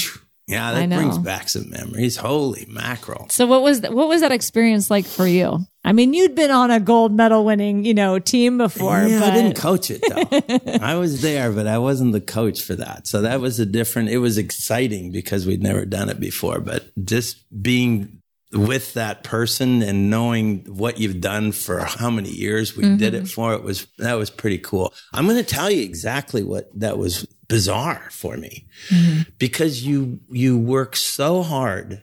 Yeah, 0.46 0.72
that 0.72 0.88
brings 0.88 1.18
back 1.18 1.48
some 1.48 1.70
memories. 1.70 2.16
Holy 2.16 2.66
mackerel! 2.68 3.26
So 3.30 3.46
what 3.46 3.62
was, 3.62 3.80
th- 3.80 3.92
what 3.92 4.08
was 4.08 4.20
that 4.20 4.30
experience 4.30 4.90
like 4.90 5.04
for 5.04 5.26
you? 5.26 5.66
I 5.84 5.92
mean, 5.92 6.14
you'd 6.14 6.34
been 6.34 6.50
on 6.50 6.70
a 6.70 6.80
gold 6.80 7.12
medal 7.12 7.44
winning, 7.44 7.84
you 7.84 7.94
know, 7.94 8.18
team 8.18 8.58
before, 8.58 9.02
Yeah, 9.02 9.20
but 9.20 9.32
I 9.32 9.34
didn't 9.34 9.56
coach 9.56 9.90
it 9.90 10.02
though. 10.08 10.78
I 10.84 10.96
was 10.96 11.22
there, 11.22 11.52
but 11.52 11.66
I 11.66 11.78
wasn't 11.78 12.12
the 12.12 12.20
coach 12.20 12.62
for 12.62 12.74
that. 12.74 13.06
So 13.06 13.22
that 13.22 13.40
was 13.40 13.60
a 13.60 13.66
different. 13.66 14.08
It 14.08 14.18
was 14.18 14.38
exciting 14.38 15.12
because 15.12 15.46
we'd 15.46 15.62
never 15.62 15.84
done 15.84 16.08
it 16.08 16.20
before. 16.20 16.60
But 16.60 16.90
just 17.04 17.44
being 17.62 18.15
with 18.52 18.94
that 18.94 19.22
person 19.24 19.82
and 19.82 20.08
knowing 20.08 20.60
what 20.66 20.98
you've 20.98 21.20
done 21.20 21.52
for 21.52 21.80
how 21.80 22.10
many 22.10 22.30
years 22.30 22.76
we 22.76 22.82
did 22.96 23.12
Mm-hmm. 23.12 23.24
it 23.24 23.28
for, 23.28 23.54
it 23.54 23.62
was 23.62 23.86
that 23.98 24.14
was 24.14 24.30
pretty 24.30 24.58
cool. 24.58 24.94
I'm 25.12 25.26
going 25.26 25.36
to 25.38 25.42
tell 25.44 25.70
you 25.70 25.82
exactly 25.82 26.42
what 26.42 26.70
that 26.78 26.96
was 26.98 27.26
bizarre 27.48 28.08
for 28.10 28.36
me 28.36 28.66
Mm-hmm. 28.88 29.22
because 29.38 29.84
you 29.86 30.20
you 30.30 30.56
work 30.58 30.96
so 30.96 31.42
hard 31.42 32.02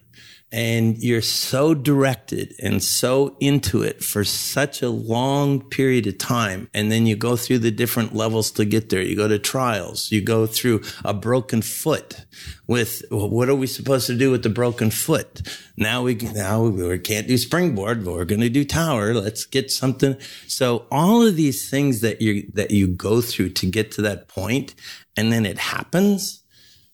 and 0.54 1.00
you're 1.00 1.20
so 1.24 1.74
directed 1.74 2.54
and 2.62 2.84
so 2.84 3.36
into 3.40 3.82
it 3.82 4.04
for 4.04 4.24
such 4.24 4.84
a 4.84 4.90
long 4.90 5.68
period 5.68 6.06
of 6.06 6.20
time. 6.20 6.70
And 6.76 6.92
then 6.92 7.08
you 7.08 7.16
go 7.16 7.36
through 7.36 7.58
the 7.58 7.72
different 7.72 8.14
levels 8.14 8.52
to 8.52 8.64
get 8.64 8.92
there. 8.92 9.02
You 9.02 9.16
go 9.16 9.28
to 9.28 9.40
trials. 9.40 10.12
You 10.12 10.22
go 10.22 10.46
through 10.46 10.84
a 11.04 11.12
broken 11.12 11.64
foot 11.64 12.28
with 12.68 13.02
well, 13.10 13.32
what 13.32 13.50
are 13.50 13.56
we 13.56 13.66
supposed 13.66 14.06
to 14.08 14.16
do 14.16 14.30
with 14.30 14.44
the 14.44 14.50
broken 14.50 14.92
foot? 14.92 15.42
Now 15.76 16.04
we 16.04 16.14
now 16.14 16.66
we 16.66 17.00
can't 17.00 17.28
do 17.28 17.38
springboard, 17.40 18.06
but 18.06 18.14
we're 18.14 18.24
going 18.24 18.42
to 18.42 18.50
do 18.50 18.64
tower. 18.64 19.16
Let's 19.16 19.46
get 19.46 19.72
something. 19.72 20.18
So 20.48 20.86
all 20.92 21.26
of 21.26 21.36
these 21.36 21.68
things 21.68 22.02
that 22.02 22.22
you 22.22 22.48
that 22.54 22.70
you 22.70 22.88
go 22.88 23.22
through 23.22 23.50
to 23.50 23.66
get 23.66 23.92
to 23.94 24.04
that 24.04 24.28
point, 24.28 24.76
and 25.18 25.34
then 25.34 25.48
it 25.48 25.58
happens. 25.58 26.44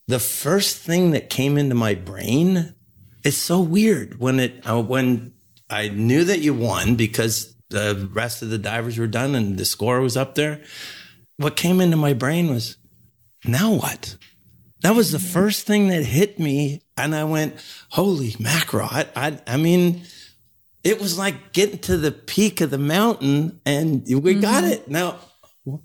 The 0.07 0.19
first 0.19 0.77
thing 0.77 1.11
that 1.11 1.29
came 1.29 1.57
into 1.57 1.75
my 1.75 1.93
brain 1.93 2.73
it's 3.23 3.37
so 3.37 3.61
weird 3.61 4.19
when 4.19 4.39
it 4.39 4.67
uh, 4.69 4.81
when 4.81 5.33
I 5.69 5.89
knew 5.89 6.23
that 6.23 6.39
you 6.39 6.53
won 6.53 6.95
because 6.95 7.55
the 7.69 8.09
rest 8.13 8.41
of 8.41 8.49
the 8.49 8.57
divers 8.57 8.97
were 8.97 9.07
done 9.07 9.35
and 9.35 9.57
the 9.57 9.65
score 9.65 10.01
was 10.01 10.17
up 10.17 10.35
there. 10.35 10.61
What 11.37 11.55
came 11.55 11.79
into 11.79 11.95
my 11.95 12.13
brain 12.13 12.49
was, 12.49 12.77
now 13.45 13.73
what? 13.73 14.17
That 14.81 14.95
was 14.95 15.11
the 15.11 15.19
first 15.19 15.67
thing 15.67 15.89
that 15.89 16.03
hit 16.03 16.39
me, 16.39 16.81
and 16.97 17.13
I 17.13 17.25
went, 17.25 17.55
"Holy 17.89 18.35
mackerel!" 18.39 18.87
I, 18.89 19.07
I, 19.15 19.39
I 19.45 19.57
mean, 19.57 20.03
it 20.83 21.01
was 21.01 21.17
like 21.17 21.51
getting 21.51 21.79
to 21.79 21.97
the 21.97 22.11
peak 22.11 22.61
of 22.61 22.69
the 22.69 22.77
mountain, 22.77 23.59
and 23.65 24.03
we 24.23 24.35
got 24.35 24.63
it. 24.63 24.87
Now, 24.87 25.19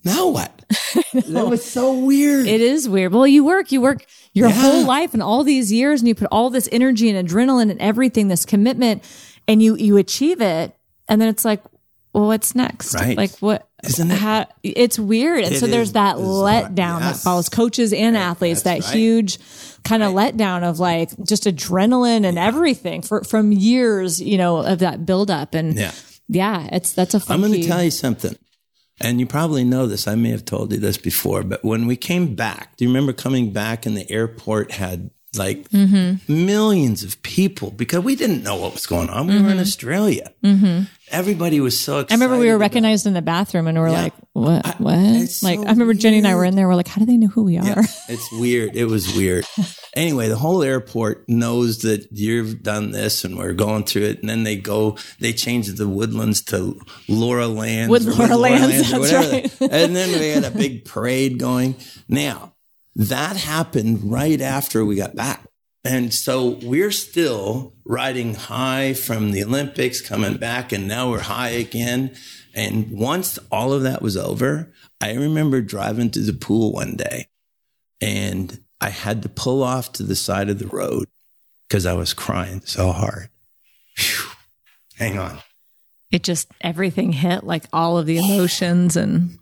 now 0.05 0.29
what? 0.29 0.65
that 1.13 1.47
was 1.47 1.65
so 1.65 1.99
weird. 1.99 2.47
It 2.47 2.61
is 2.61 2.89
weird. 2.89 3.13
Well, 3.13 3.27
you 3.27 3.45
work, 3.45 3.71
you 3.73 3.81
work 3.81 4.07
your 4.33 4.49
Yeah. 4.49 4.55
whole 4.55 4.85
life 4.87 5.13
and 5.15 5.23
all 5.23 5.45
these 5.45 5.71
years 5.73 6.01
and 6.01 6.09
you 6.09 6.15
put 6.15 6.29
all 6.31 6.51
this 6.51 6.69
energy 6.73 7.11
and 7.11 7.29
adrenaline 7.29 7.71
and 7.71 7.81
everything, 7.81 8.29
this 8.29 8.45
commitment 8.45 9.03
and 9.47 9.63
you, 9.63 9.77
you 9.77 9.97
achieve 9.97 10.41
it. 10.41 10.75
And 11.09 11.21
then 11.21 11.29
it's 11.29 11.45
like, 11.45 11.63
well, 12.15 12.29
what's 12.29 12.55
next? 12.55 12.95
Right. 12.95 13.17
Like 13.17 13.33
what? 13.39 13.69
Isn't 13.83 14.11
it? 14.11 14.19
How, 14.19 14.47
it's 14.63 14.99
weird. 14.99 15.45
And 15.45 15.55
It 15.55 15.59
so 15.59 15.67
there's 15.67 15.89
is 15.89 15.93
that 15.95 16.17
letdown 16.17 17.01
that 17.01 17.09
Yes. 17.11 17.25
follows 17.25 17.49
coaches 17.49 17.93
and 17.93 18.17
athletes, 18.17 18.63
that 18.63 18.81
right. 18.81 18.85
huge 18.85 19.39
kind 19.83 20.03
of 20.03 20.13
letdown 20.15 20.63
of 20.63 20.79
like 20.79 21.11
just 21.27 21.45
adrenaline 21.45 22.25
and 22.25 22.39
everything 22.39 23.03
for, 23.03 23.23
from 23.25 23.53
years, 23.53 24.23
you 24.23 24.39
know, 24.39 24.59
of 24.59 24.79
that 24.79 25.05
buildup. 25.05 25.55
And 25.55 25.75
Yeah. 25.77 25.91
yeah, 26.29 26.69
it's, 26.73 26.93
that's 26.95 27.15
a 27.15 27.21
I'm 27.29 27.41
going 27.43 27.53
to 27.61 27.67
tell 27.67 27.83
you 27.83 27.91
something. 27.91 28.35
And 29.01 29.19
you 29.21 29.27
probably 29.27 29.65
know 29.65 29.87
this. 29.87 30.07
I 30.07 30.15
may 30.15 30.31
have 30.31 30.45
told 30.45 30.73
you 30.73 30.79
this 30.79 30.97
before, 30.99 31.43
but 31.43 31.65
when 31.65 31.87
we 31.87 31.97
came 31.97 32.35
back, 32.37 32.77
do 32.77 32.85
you 32.85 32.91
remember 32.91 33.13
coming 33.13 33.53
back 33.53 33.87
and 33.87 33.97
the 33.97 34.11
airport 34.11 34.71
had 34.73 35.11
like 35.37 35.69
Mm-hmm. 35.71 36.47
millions 36.47 37.03
of 37.03 37.21
people 37.25 37.73
because 37.73 38.05
we 38.05 38.15
didn't 38.15 38.45
know 38.45 38.55
what 38.55 38.73
was 38.73 38.87
going 38.87 39.11
on. 39.11 39.27
We 39.27 39.43
were 39.43 39.51
in 39.51 39.59
Australia. 39.59 40.33
Everybody 41.11 41.61
was 41.61 41.79
so 41.79 41.99
excited. 41.99 42.07
Mm-hmm. 42.07 42.13
I 42.13 42.15
remember 42.25 42.39
we 42.41 42.49
were 42.49 42.55
about- 42.55 42.61
recognized 42.61 43.07
in 43.07 43.15
the 43.15 43.23
bathroom 43.23 43.67
and 43.67 43.77
we 43.77 43.85
are 43.85 43.89
Yeah. 43.89 44.03
like, 44.03 44.13
what, 44.33 44.65
what? 44.81 44.97
Like, 44.97 45.29
so 45.29 45.49
I 45.49 45.71
remember 45.71 45.95
Jenny 45.95 46.19
and 46.19 46.27
I 46.29 46.37
were 46.37 46.45
in 46.45 46.55
there. 46.55 46.69
We're 46.69 46.77
like, 46.77 46.87
how 46.89 47.01
do 47.01 47.07
they 47.07 47.17
know 47.17 47.27
who 47.27 47.43
we 47.43 47.59
are? 47.59 47.65
Yeah, 47.67 47.83
it's 48.09 48.31
weird. 48.33 48.77
It 48.77 48.85
was 48.87 49.13
weird. 49.17 49.45
Anyway, 49.95 50.29
the 50.29 50.37
whole 50.37 50.63
airport 50.63 51.29
knows 51.29 51.79
that 51.83 52.09
you've 52.11 52.63
done 52.63 52.91
this 52.91 53.25
and 53.25 53.39
we're 53.39 53.53
going 53.53 53.85
through 53.85 54.03
it. 54.03 54.21
And 54.21 54.29
then 54.29 54.43
they 54.43 54.57
go, 54.57 54.97
they 55.21 55.33
change 55.33 55.69
the 55.69 55.89
woodlands 55.89 56.43
to 56.45 56.81
Laura 57.09 57.47
Lands. 57.47 58.07
Or 58.07 58.13
Laura 58.13 58.37
Lands, 58.37 58.93
or 58.93 58.99
that's 58.99 59.13
whatever. 59.13 59.31
right. 59.33 59.61
And 59.61 59.95
then 59.95 60.19
we 60.19 60.29
had 60.29 60.45
a 60.45 60.51
big 60.51 60.85
parade 60.85 61.39
going. 61.39 61.77
Now, 62.09 62.55
that 62.97 63.37
happened 63.37 64.11
right 64.11 64.41
after 64.41 64.85
we 64.85 64.97
got 64.97 65.15
back. 65.15 65.47
And 65.85 66.15
so 66.15 66.59
we're 66.63 66.91
still 66.91 67.75
riding 67.85 68.35
high 68.35 68.95
from 68.95 69.33
the 69.33 69.45
Olympics, 69.45 70.01
coming 70.01 70.39
back, 70.39 70.73
and 70.73 70.89
now 70.89 71.11
we're 71.11 71.21
high 71.21 71.51
again. 71.51 72.17
And 72.55 72.91
once 72.91 73.39
all 73.53 73.73
of 73.73 73.83
that 73.83 74.01
was 74.01 74.17
over, 74.17 74.73
I 75.01 75.13
remember 75.13 75.61
driving 75.61 76.11
to 76.13 76.21
the 76.21 76.33
pool 76.33 76.73
one 76.73 76.97
day 76.97 77.27
and 78.01 78.64
I 78.85 78.91
had 78.91 79.23
to 79.23 79.31
pull 79.31 79.63
off 79.63 79.93
to 79.93 80.03
the 80.03 80.15
side 80.15 80.51
of 80.51 80.59
the 80.59 80.67
road 80.67 81.07
because 81.67 81.87
I 81.87 81.95
was 81.95 82.13
crying 82.13 82.61
so 82.67 82.93
hard. 82.93 83.31
Phew. 83.97 84.29
Hang 84.99 85.19
on. 85.19 85.39
It 86.13 86.23
just, 86.23 86.49
everything 86.61 87.11
hit 87.13 87.45
like 87.45 87.65
all 87.73 87.97
of 87.97 88.05
the 88.05 88.19
emotions 88.19 88.95
and 88.95 89.39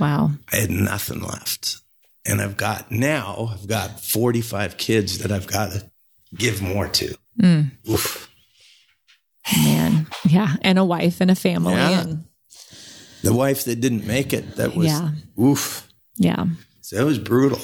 wow. 0.00 0.30
I 0.50 0.56
had 0.56 0.70
nothing 0.70 1.20
left. 1.20 1.76
And 2.24 2.40
I've 2.40 2.56
got 2.56 2.90
now, 2.90 3.50
I've 3.52 3.68
got 3.68 4.00
45 4.00 4.78
kids 4.78 5.18
that 5.18 5.30
I've 5.30 5.46
got 5.46 5.72
to 5.72 5.90
give 6.34 6.62
more 6.62 6.88
to. 6.88 7.14
Mm. 7.38 7.72
Oof. 7.90 8.30
Man. 9.54 10.06
Yeah. 10.26 10.56
And 10.62 10.78
a 10.78 10.84
wife 10.84 11.20
and 11.20 11.30
a 11.30 11.34
family. 11.36 11.74
Yeah. 11.74 12.00
And 12.00 12.24
The 13.22 13.34
wife 13.34 13.64
that 13.64 13.82
didn't 13.82 14.06
make 14.06 14.32
it, 14.32 14.56
that 14.56 14.74
was, 14.74 14.86
Yeah. 14.86 15.10
oof. 15.38 15.86
yeah, 16.16 16.46
So 16.80 16.96
it 16.96 17.04
was 17.04 17.18
brutal. 17.18 17.60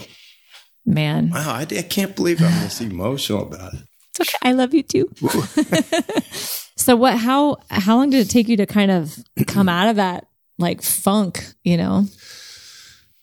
Man. 0.85 1.31
Wow, 1.31 1.55
I, 1.55 1.63
I 1.63 1.83
can't 1.83 2.15
believe 2.15 2.41
I'm 2.43 2.63
this 2.63 2.81
emotional 2.81 3.43
about 3.43 3.75
it. 3.75 3.81
It's 4.11 4.21
okay. 4.21 4.39
I 4.43 4.53
love 4.53 4.75
you 4.75 4.83
too. 4.83 5.11
so 6.77 6.97
what, 6.97 7.19
how, 7.19 7.57
how 7.71 7.97
long 7.97 8.11
did 8.11 8.27
it 8.27 8.31
take 8.31 8.49
you 8.49 8.57
to 8.59 8.67
kind 8.67 8.91
of 8.91 9.19
come 9.47 9.69
out 9.69 9.89
of 9.89 9.97
that 9.97 10.27
like 10.59 10.83
funk, 10.83 11.47
you 11.65 11.77
know? 11.77 12.07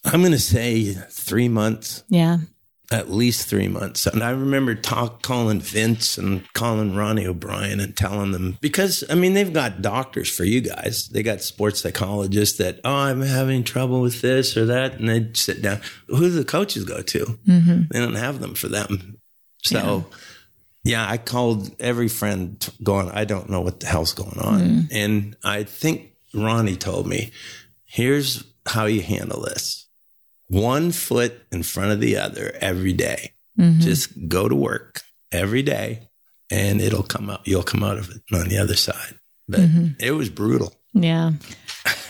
I'm 0.05 0.21
going 0.21 0.31
to 0.31 0.39
say 0.39 0.93
three 0.93 1.49
months. 1.49 2.03
Yeah. 2.09 2.37
At 2.91 3.11
least 3.11 3.47
three 3.47 3.67
months. 3.67 4.07
And 4.07 4.23
I 4.23 4.31
remember 4.31 4.73
talk, 4.73 5.21
calling 5.21 5.61
Vince 5.61 6.17
and 6.17 6.51
calling 6.53 6.95
Ronnie 6.95 7.27
O'Brien 7.27 7.79
and 7.79 7.95
telling 7.95 8.31
them 8.31 8.57
because 8.61 9.03
I 9.09 9.15
mean 9.15 9.33
they've 9.33 9.53
got 9.53 9.81
doctors 9.81 10.29
for 10.29 10.43
you 10.43 10.61
guys. 10.61 11.07
They 11.09 11.21
got 11.21 11.41
sports 11.41 11.81
psychologists 11.81 12.57
that 12.57 12.79
oh 12.83 12.91
I'm 12.91 13.21
having 13.21 13.63
trouble 13.63 14.01
with 14.01 14.21
this 14.21 14.57
or 14.57 14.65
that, 14.65 14.95
and 14.95 15.07
they'd 15.07 15.37
sit 15.37 15.61
down. 15.61 15.81
Who 16.07 16.19
do 16.19 16.29
the 16.31 16.45
coaches 16.45 16.83
go 16.83 17.01
to? 17.01 17.25
Mm-hmm. 17.47 17.81
They 17.91 17.99
don't 17.99 18.15
have 18.15 18.39
them 18.39 18.55
for 18.55 18.67
them. 18.67 19.19
So. 19.63 20.05
Yeah, 20.85 21.05
I 21.07 21.17
called 21.17 21.75
every 21.81 22.07
friend 22.07 22.67
going, 22.81 23.11
I 23.11 23.25
don't 23.25 23.49
know 23.49 23.59
what 23.59 23.81
the 23.81 23.85
hell's 23.85 24.13
going 24.13 24.39
on. 24.39 24.61
Mm. 24.61 24.87
And 24.93 25.37
I 25.43 25.63
think 25.63 26.13
Ronnie 26.33 26.77
told 26.77 27.05
me, 27.05 27.31
here's 27.83 28.45
how 28.65 28.85
you 28.85 29.01
handle 29.01 29.41
this 29.41 29.88
one 30.49 30.91
foot 30.91 31.41
in 31.51 31.63
front 31.63 31.91
of 31.91 31.99
the 32.01 32.17
other 32.17 32.51
every 32.59 32.93
day. 32.93 33.31
Just 33.79 34.29
go 34.29 34.47
to 34.47 34.55
work 34.55 35.01
every 35.33 35.61
day 35.63 36.07
and 36.49 36.79
it'll 36.81 37.03
come 37.03 37.29
out. 37.29 37.45
You'll 37.45 37.61
come 37.63 37.83
out 37.83 37.97
of 37.97 38.09
it 38.09 38.21
on 38.33 38.47
the 38.47 38.57
other 38.57 38.75
side. 38.75 39.15
But 39.49 39.61
it 39.99 40.11
was 40.11 40.29
brutal. 40.29 40.73
Yeah. 40.93 41.31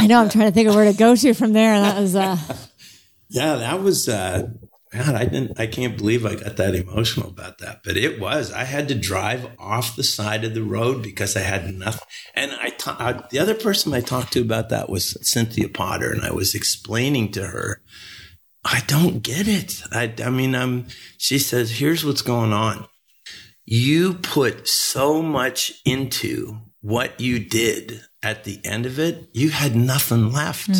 I 0.00 0.06
know 0.06 0.20
I'm 0.20 0.28
trying 0.28 0.46
to 0.46 0.52
think 0.52 0.68
of 0.68 0.74
where 0.74 0.90
to 0.90 0.96
go 0.98 1.14
to 1.14 1.34
from 1.34 1.52
there. 1.52 1.72
And 1.74 1.84
that 1.84 2.00
was, 2.00 2.16
uh, 2.16 2.36
Yeah, 3.28 3.56
that 3.56 3.80
was, 3.82 4.08
uh, 4.08 4.48
God, 4.90 5.14
I 5.14 5.24
didn't, 5.24 5.60
I 5.60 5.66
can't 5.66 5.98
believe 5.98 6.24
I 6.24 6.34
got 6.34 6.56
that 6.56 6.74
emotional 6.74 7.28
about 7.28 7.58
that, 7.58 7.82
but 7.84 7.96
it 7.96 8.18
was. 8.18 8.52
I 8.52 8.64
had 8.64 8.88
to 8.88 8.94
drive 8.94 9.48
off 9.58 9.96
the 9.96 10.02
side 10.02 10.44
of 10.44 10.54
the 10.54 10.62
road 10.62 11.02
because 11.02 11.36
I 11.36 11.40
had 11.40 11.72
nothing. 11.74 12.06
And 12.34 12.52
I, 12.52 12.70
ta- 12.70 12.96
uh, 12.98 13.26
the 13.30 13.38
other 13.38 13.54
person 13.54 13.92
I 13.92 14.00
talked 14.00 14.32
to 14.32 14.40
about 14.40 14.70
that 14.70 14.88
was 14.88 15.18
Cynthia 15.20 15.68
Potter, 15.68 16.10
and 16.10 16.22
I 16.22 16.32
was 16.32 16.54
explaining 16.54 17.32
to 17.32 17.46
her, 17.48 17.82
I 18.64 18.82
don't 18.86 19.22
get 19.22 19.46
it. 19.46 19.82
I, 19.92 20.14
I 20.24 20.30
mean, 20.30 20.54
I'm, 20.54 20.86
she 21.18 21.38
says, 21.38 21.78
here's 21.78 22.04
what's 22.04 22.22
going 22.22 22.52
on. 22.52 22.86
You 23.66 24.14
put 24.14 24.66
so 24.68 25.20
much 25.20 25.82
into 25.84 26.60
what 26.80 27.20
you 27.20 27.38
did 27.38 28.02
at 28.22 28.44
the 28.44 28.60
end 28.64 28.86
of 28.86 28.98
it, 28.98 29.28
you 29.32 29.50
had 29.50 29.76
nothing 29.76 30.32
left. 30.32 30.70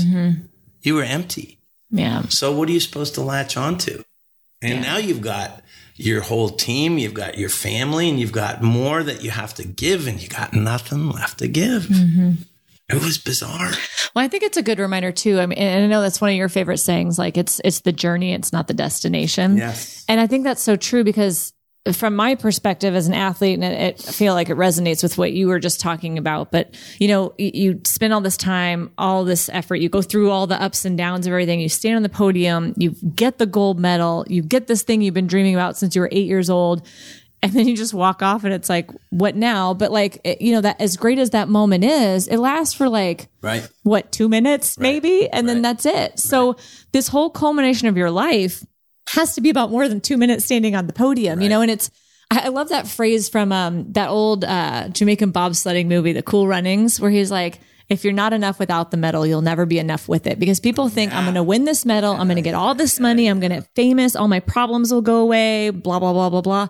You 0.83 0.95
were 0.95 1.03
empty. 1.03 1.58
Yeah. 1.91 2.22
So 2.28 2.53
what 2.53 2.68
are 2.68 2.72
you 2.72 2.80
supposed 2.80 3.14
to 3.14 3.22
latch 3.22 3.57
onto? 3.57 4.03
And 4.61 4.82
now 4.82 4.97
you've 4.97 5.20
got 5.20 5.62
your 5.95 6.20
whole 6.20 6.49
team, 6.49 6.99
you've 6.99 7.14
got 7.14 7.39
your 7.39 7.49
family, 7.49 8.09
and 8.09 8.18
you've 8.18 8.32
got 8.32 8.62
more 8.62 9.03
that 9.03 9.22
you 9.22 9.30
have 9.30 9.55
to 9.55 9.66
give, 9.66 10.07
and 10.07 10.20
you 10.20 10.28
got 10.28 10.53
nothing 10.53 11.11
left 11.11 11.39
to 11.39 11.49
give. 11.49 11.84
Mm-hmm. 11.84 12.32
It 12.89 13.05
was 13.05 13.18
bizarre. 13.18 13.70
Well, 14.14 14.24
I 14.24 14.28
think 14.28 14.43
it's 14.43 14.57
a 14.57 14.62
good 14.62 14.78
reminder 14.78 15.12
too. 15.12 15.39
I 15.39 15.47
mean, 15.47 15.59
and 15.59 15.84
I 15.84 15.86
know 15.86 16.01
that's 16.01 16.20
one 16.20 16.30
of 16.30 16.36
your 16.36 16.49
favorite 16.49 16.78
sayings, 16.78 17.18
like 17.18 17.36
it's, 17.36 17.61
it's 17.64 17.80
the 17.80 17.93
journey. 17.93 18.32
It's 18.32 18.53
not 18.53 18.66
the 18.66 18.74
destination. 18.74 19.59
Yes. 19.59 20.05
And 20.09 20.20
I 20.20 20.26
think 20.26 20.45
that's 20.45 20.62
so 20.62 20.74
true 20.74 21.05
because 21.05 21.53
from 21.97 22.16
my 22.16 22.34
perspective 22.34 22.95
as 22.95 23.07
an 23.07 23.14
athlete, 23.14 23.55
and 23.55 23.64
it, 23.64 23.80
it 24.01 24.09
I 24.09 24.12
feel 24.12 24.34
like 24.34 24.49
it 24.49 24.57
resonates 24.57 25.03
with 25.03 25.18
what 25.18 25.32
you 25.32 25.49
were 25.49 25.59
just 25.59 25.80
talking 25.80 26.18
about. 26.18 26.51
But 26.51 26.74
you 26.99 27.09
know, 27.09 27.34
you, 27.39 27.51
you 27.55 27.80
spend 27.84 28.12
all 28.12 28.20
this 28.20 28.36
time, 28.36 28.93
all 28.99 29.24
this 29.24 29.49
effort, 29.51 29.76
you 29.76 29.89
go 29.89 30.03
through 30.03 30.30
all 30.30 30.47
the 30.47 30.61
ups 30.61 30.84
and 30.84 30.97
downs 30.99 31.26
of 31.26 31.32
everything. 31.32 31.61
You 31.61 31.68
stand 31.68 31.97
on 31.97 32.03
the 32.03 32.09
podium, 32.09 32.74
you 32.76 32.91
get 33.14 33.39
the 33.39 33.47
gold 33.47 33.78
medal, 33.78 34.24
you 34.28 34.43
get 34.43 34.66
this 34.66 34.82
thing 34.82 35.03
you've 35.03 35.14
been 35.14 35.26
dreaming 35.26 35.55
about 35.55 35.76
since 35.76 35.95
you 35.95 36.01
were 36.03 36.09
eight 36.12 36.26
years 36.26 36.51
old. 36.51 36.86
And 37.41 37.53
then 37.53 37.68
you 37.68 37.76
just 37.76 37.95
walk 37.95 38.20
off 38.20 38.43
and 38.43 38.53
it's 38.53 38.68
like, 38.68 38.91
what 39.11 39.36
now? 39.36 39.72
But 39.72 39.93
like, 39.93 40.20
it, 40.24 40.41
you 40.41 40.53
know, 40.53 40.61
that 40.62 40.80
as 40.80 40.97
great 40.97 41.20
as 41.20 41.30
that 41.30 41.49
moment 41.49 41.84
is, 41.84 42.26
it 42.26 42.39
lasts 42.39 42.74
for 42.74 42.89
like, 42.89 43.28
Right. 43.41 43.68
what, 43.84 44.11
two 44.11 44.28
minutes 44.28 44.76
maybe? 44.76 45.28
And 45.30 45.49
then 45.49 45.62
that's 45.62 45.86
it. 45.86 46.18
So 46.18 46.57
this 46.91 47.07
whole 47.07 47.30
culmination 47.30 47.86
of 47.86 47.97
your 47.97 48.11
life 48.11 48.64
has 49.13 49.35
to 49.35 49.41
be 49.41 49.51
about 49.51 49.71
more 49.71 49.89
than 49.89 50.01
two 50.01 50.17
minutes 50.17 50.45
standing 50.45 50.77
on 50.77 50.87
the 50.87 50.93
podium, 50.93 51.41
you 51.41 51.49
know? 51.49 51.61
And 51.61 51.71
it's, 51.71 51.91
I 52.31 52.49
love 52.49 52.69
that 52.69 52.87
phrase 52.87 53.29
from 53.29 53.53
um, 53.53 53.93
that 53.93 54.09
old 54.09 54.45
uh, 54.45 54.89
Jamaican 54.89 55.33
bobsledding 55.33 55.87
movie, 55.87 56.13
The 56.13 56.23
Cool 56.23 56.47
Runnings, 56.47 57.01
where 57.01 57.11
he's 57.11 57.31
like, 57.31 57.61
if 57.89 58.05
you're 58.05 58.13
not 58.13 58.35
enough 58.35 58.59
without 58.59 58.91
the 58.91 58.99
medal, 58.99 59.27
you'll 59.27 59.41
never 59.41 59.65
be 59.65 59.79
enough 59.79 60.09
with 60.09 60.27
it. 60.27 60.39
Because 60.39 60.61
people 60.61 60.91
think 60.91 61.13
I'm 61.15 61.25
going 61.25 61.37
to 61.37 61.43
win 61.43 61.65
this 61.65 61.87
medal, 61.87 62.13
I'm 62.13 62.27
going 62.27 62.37
to 62.37 62.43
get 62.43 62.55
all 62.55 62.75
this 62.75 63.01
money, 63.01 63.29
I'm 63.29 63.41
going 63.41 63.51
to 63.51 63.61
get 63.61 63.69
famous, 63.75 64.15
all 64.15 64.29
my 64.29 64.41
problems 64.41 64.93
will 64.93 65.01
go 65.01 65.17
away, 65.23 65.71
blah, 65.71 65.99
blah, 65.99 66.13
blah, 66.13 66.29
blah, 66.29 66.43
blah. 66.43 66.69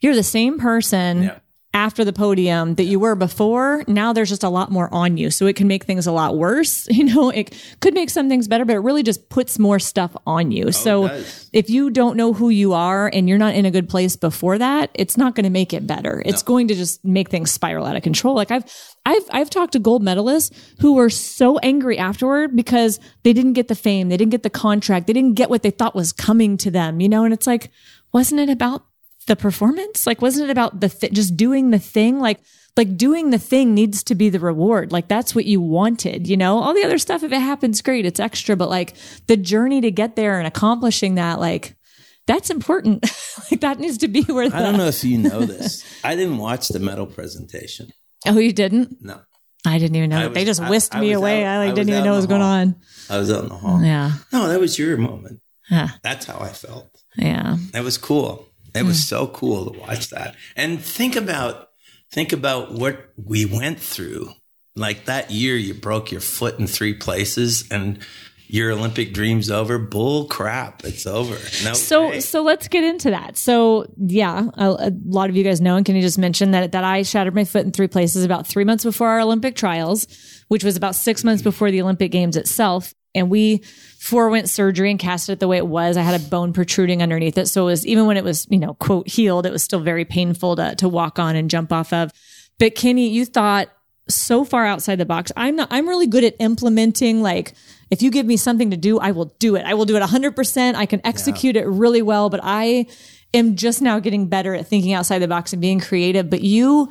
You're 0.00 0.14
the 0.14 0.22
same 0.22 0.58
person 0.58 1.22
Yeah. 1.22 1.38
After 1.78 2.04
the 2.04 2.12
podium 2.12 2.74
that 2.74 2.86
you 2.86 2.98
were 2.98 3.14
before. 3.14 3.84
Now 3.86 4.12
there's 4.12 4.30
just 4.30 4.42
a 4.42 4.48
lot 4.48 4.72
more 4.72 4.92
on 4.92 5.16
you. 5.16 5.30
So 5.30 5.46
it 5.46 5.54
can 5.54 5.68
make 5.68 5.84
things 5.84 6.08
a 6.08 6.12
lot 6.12 6.36
worse. 6.36 6.86
You 6.98 7.04
know, 7.04 7.30
it 7.30 7.54
could 7.80 7.94
make 7.94 8.10
some 8.10 8.28
things 8.28 8.48
better, 8.48 8.64
but 8.64 8.74
it 8.74 8.80
really 8.80 9.04
just 9.04 9.28
puts 9.28 9.56
more 9.56 9.78
stuff 9.78 10.16
on 10.26 10.50
you. 10.50 10.66
Oh, 10.66 10.70
so 10.72 11.06
does. 11.06 11.48
if 11.52 11.70
you 11.70 11.90
don't 11.90 12.16
know 12.16 12.32
who 12.32 12.48
you 12.48 12.72
are 12.72 13.08
and 13.12 13.28
you're 13.28 13.38
not 13.38 13.54
in 13.54 13.64
a 13.64 13.70
good 13.70 13.88
place 13.88 14.16
before 14.16 14.58
that, 14.58 14.90
it's 14.94 15.16
not 15.16 15.36
going 15.36 15.44
to 15.44 15.50
make 15.50 15.72
it 15.72 15.86
better. 15.86 16.20
It's 16.26 16.42
going 16.42 16.66
to 16.68 16.74
just 16.74 17.04
make 17.04 17.28
things 17.28 17.52
spiral 17.52 17.86
out 17.86 17.94
of 17.94 18.02
control. 18.02 18.34
Like 18.34 18.50
I've, 18.50 18.64
I've, 19.06 19.22
I've 19.30 19.48
talked 19.48 19.74
to 19.74 19.78
gold 19.78 20.02
medalists 20.02 20.50
who 20.80 20.94
were 20.94 21.08
so 21.08 21.58
angry 21.58 21.98
afterward 21.98 22.56
because 22.56 22.98
they 23.22 23.32
didn't 23.32 23.52
get 23.52 23.68
the 23.68 23.76
fame. 23.76 24.08
They 24.08 24.16
didn't 24.16 24.32
get 24.32 24.42
the 24.42 24.50
contract. 24.50 25.06
They 25.06 25.12
didn't 25.12 25.34
get 25.34 25.50
what 25.50 25.62
they 25.62 25.70
thought 25.70 25.94
was 25.94 26.12
coming 26.12 26.56
to 26.56 26.70
them, 26.72 27.00
you 27.00 27.08
know? 27.08 27.22
And 27.22 27.32
it's 27.32 27.46
like, 27.46 27.70
wasn't 28.12 28.40
it 28.40 28.48
about 28.48 28.84
the 29.28 29.36
performance? 29.36 30.06
Like, 30.06 30.20
wasn't 30.20 30.48
it 30.48 30.52
about 30.52 30.80
the 30.80 30.88
th- 30.88 31.12
just 31.12 31.36
doing 31.36 31.70
the 31.70 31.78
thing? 31.78 32.18
Like, 32.18 32.40
like 32.76 32.96
doing 32.96 33.30
the 33.30 33.38
thing 33.38 33.74
needs 33.74 34.02
to 34.04 34.14
be 34.14 34.28
the 34.28 34.38
reward. 34.40 34.92
Like 34.92 35.08
that's 35.08 35.34
what 35.34 35.44
you 35.46 35.60
wanted, 35.60 36.26
you 36.28 36.36
know? 36.36 36.58
All 36.58 36.74
the 36.74 36.84
other 36.84 36.98
stuff, 36.98 37.22
if 37.22 37.32
it 37.32 37.40
happens, 37.40 37.80
great, 37.82 38.06
it's 38.06 38.20
extra. 38.20 38.56
But 38.56 38.68
like 38.68 38.94
the 39.26 39.36
journey 39.36 39.80
to 39.80 39.90
get 39.90 40.14
there 40.16 40.38
and 40.38 40.46
accomplishing 40.46 41.14
that, 41.16 41.40
like 41.40 41.76
that's 42.26 42.50
important. 42.50 43.02
like 43.50 43.60
that 43.62 43.78
needs 43.80 43.98
to 43.98 44.08
be 44.08 44.22
where 44.22 44.48
the, 44.48 44.56
I 44.56 44.60
don't 44.62 44.76
know 44.76 44.86
if 44.86 45.02
you 45.02 45.18
know 45.18 45.40
this. 45.46 45.84
I 46.04 46.14
didn't 46.14 46.38
watch 46.38 46.68
the 46.68 46.78
medal 46.78 47.06
presentation. 47.06 47.88
Oh, 48.26 48.38
you 48.38 48.52
didn't? 48.52 48.98
No. 49.00 49.20
I 49.66 49.78
didn't 49.78 49.96
even 49.96 50.10
know. 50.10 50.26
I 50.26 50.28
they 50.28 50.44
just 50.44 50.66
whisked 50.68 50.94
I 50.94 51.00
me 51.00 51.08
was 51.10 51.16
away. 51.16 51.44
out- 51.44 51.56
I 51.56 51.58
like 51.64 51.72
I 51.72 51.74
didn't 51.74 51.90
even 51.90 52.04
know 52.04 52.12
what 52.12 52.16
was 52.18 52.26
going 52.26 52.42
on. 52.42 52.76
I 53.10 53.18
was 53.18 53.30
out 53.32 53.42
in 53.42 53.48
the 53.48 53.56
hall. 53.56 53.82
Yeah. 53.82 54.12
No, 54.32 54.46
that 54.48 54.60
was 54.60 54.78
your 54.78 54.96
moment. 54.96 55.40
Yeah. 55.68 55.88
That's 56.02 56.26
how 56.26 56.38
I 56.38 56.48
felt. 56.50 56.96
Yeah. 57.16 57.56
That 57.72 57.82
was 57.82 57.98
cool. 57.98 58.47
It 58.78 58.84
was 58.86 58.98
hmm. 58.98 59.14
so 59.14 59.26
cool 59.28 59.70
to 59.70 59.78
watch 59.78 60.10
that. 60.10 60.36
And 60.56 60.80
think 60.80 61.16
about 61.16 61.68
think 62.10 62.32
about 62.32 62.72
what 62.72 63.12
we 63.16 63.44
went 63.44 63.80
through. 63.80 64.32
Like 64.76 65.06
that 65.06 65.30
year 65.30 65.56
you 65.56 65.74
broke 65.74 66.12
your 66.12 66.20
foot 66.20 66.58
in 66.58 66.66
three 66.66 66.94
places 66.94 67.68
and 67.70 67.98
your 68.48 68.70
Olympic 68.70 69.12
dream's 69.12 69.50
over. 69.50 69.78
Bull 69.78 70.26
crap. 70.26 70.84
It's 70.84 71.06
over. 71.06 71.34
No 71.64 71.74
So 71.74 72.08
way. 72.08 72.20
so 72.20 72.42
let's 72.42 72.66
get 72.68 72.82
into 72.82 73.10
that. 73.10 73.36
So 73.36 73.86
yeah, 73.98 74.48
a, 74.54 74.70
a 74.70 74.92
lot 75.04 75.28
of 75.28 75.36
you 75.36 75.44
guys 75.44 75.60
know, 75.60 75.76
and 75.76 75.84
can 75.84 75.94
you 75.94 76.02
just 76.02 76.18
mention 76.18 76.52
that 76.52 76.72
that 76.72 76.84
I 76.84 77.02
shattered 77.02 77.34
my 77.34 77.44
foot 77.44 77.66
in 77.66 77.72
three 77.72 77.88
places 77.88 78.24
about 78.24 78.46
three 78.46 78.64
months 78.64 78.84
before 78.84 79.08
our 79.08 79.20
Olympic 79.20 79.54
trials, 79.54 80.06
which 80.48 80.64
was 80.64 80.76
about 80.76 80.94
six 80.94 81.24
months 81.24 81.42
before 81.42 81.70
the 81.70 81.82
Olympic 81.82 82.10
Games 82.10 82.36
itself. 82.36 82.94
And 83.14 83.30
we 83.30 83.58
forewent 83.98 84.48
surgery 84.48 84.90
and 84.90 84.98
cast 84.98 85.28
it 85.28 85.40
the 85.40 85.48
way 85.48 85.56
it 85.56 85.66
was. 85.66 85.96
I 85.96 86.02
had 86.02 86.20
a 86.20 86.24
bone 86.28 86.52
protruding 86.52 87.02
underneath 87.02 87.38
it, 87.38 87.48
so 87.48 87.62
it 87.62 87.70
was 87.70 87.86
even 87.86 88.06
when 88.06 88.16
it 88.16 88.24
was 88.24 88.46
you 88.50 88.58
know 88.58 88.74
quote 88.74 89.08
healed, 89.08 89.46
it 89.46 89.52
was 89.52 89.62
still 89.62 89.80
very 89.80 90.04
painful 90.04 90.56
to 90.56 90.74
to 90.76 90.88
walk 90.88 91.18
on 91.18 91.36
and 91.36 91.50
jump 91.50 91.72
off 91.72 91.92
of. 91.92 92.12
But 92.58 92.74
Kenny, 92.74 93.08
you 93.08 93.24
thought 93.24 93.68
so 94.08 94.44
far 94.44 94.64
outside 94.64 94.96
the 94.96 95.06
box. 95.06 95.30
I'm 95.36 95.56
not, 95.56 95.68
I'm 95.70 95.88
really 95.88 96.06
good 96.06 96.24
at 96.24 96.34
implementing. 96.38 97.22
Like, 97.22 97.54
if 97.90 98.02
you 98.02 98.10
give 98.10 98.26
me 98.26 98.36
something 98.36 98.70
to 98.70 98.76
do, 98.76 98.98
I 98.98 99.12
will 99.12 99.26
do 99.38 99.56
it. 99.56 99.64
I 99.64 99.74
will 99.74 99.84
do 99.84 99.96
it 99.96 100.02
100%. 100.02 100.74
I 100.74 100.86
can 100.86 101.00
execute 101.04 101.56
it 101.56 101.66
really 101.66 102.02
well, 102.02 102.30
but 102.30 102.40
I 102.42 102.86
am 103.34 103.56
just 103.56 103.82
now 103.82 103.98
getting 103.98 104.26
better 104.28 104.54
at 104.54 104.66
thinking 104.66 104.92
outside 104.92 105.18
the 105.20 105.28
box 105.28 105.52
and 105.52 105.62
being 105.62 105.80
creative. 105.80 106.30
But 106.30 106.40
you 106.40 106.88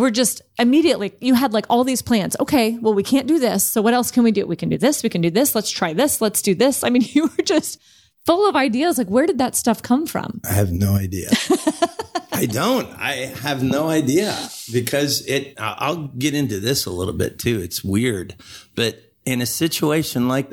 were 0.00 0.10
just 0.10 0.42
immediately, 0.58 1.12
you 1.20 1.34
had 1.34 1.52
like 1.52 1.66
all 1.68 1.84
these 1.84 2.02
plans. 2.02 2.36
Okay, 2.40 2.78
well, 2.78 2.94
we 2.94 3.02
can't 3.02 3.26
do 3.26 3.38
this. 3.38 3.64
So 3.64 3.82
what 3.82 3.94
else 3.94 4.10
can 4.10 4.22
we 4.22 4.32
do? 4.32 4.46
We 4.46 4.56
can 4.56 4.68
do 4.68 4.78
this. 4.78 5.02
We 5.02 5.08
can 5.08 5.20
do 5.20 5.30
this. 5.30 5.54
Let's 5.54 5.70
try 5.70 5.92
this. 5.92 6.20
Let's 6.20 6.42
do 6.42 6.54
this. 6.54 6.84
I 6.84 6.90
mean, 6.90 7.02
you 7.06 7.24
were 7.24 7.44
just 7.44 7.80
full 8.26 8.48
of 8.48 8.56
ideas. 8.56 8.98
Like, 8.98 9.08
where 9.08 9.26
did 9.26 9.38
that 9.38 9.56
stuff 9.56 9.82
come 9.82 10.06
from? 10.06 10.40
I 10.48 10.52
have 10.52 10.72
no 10.72 10.94
idea. 10.94 11.30
I 12.32 12.46
don't. 12.46 12.88
I 12.96 13.34
have 13.42 13.62
no 13.62 13.88
idea 13.88 14.36
because 14.72 15.26
it. 15.26 15.54
I'll 15.58 16.06
get 16.08 16.34
into 16.34 16.60
this 16.60 16.86
a 16.86 16.90
little 16.90 17.14
bit 17.14 17.38
too. 17.38 17.60
It's 17.60 17.82
weird, 17.82 18.36
but 18.76 19.02
in 19.24 19.40
a 19.40 19.46
situation 19.46 20.28
like, 20.28 20.52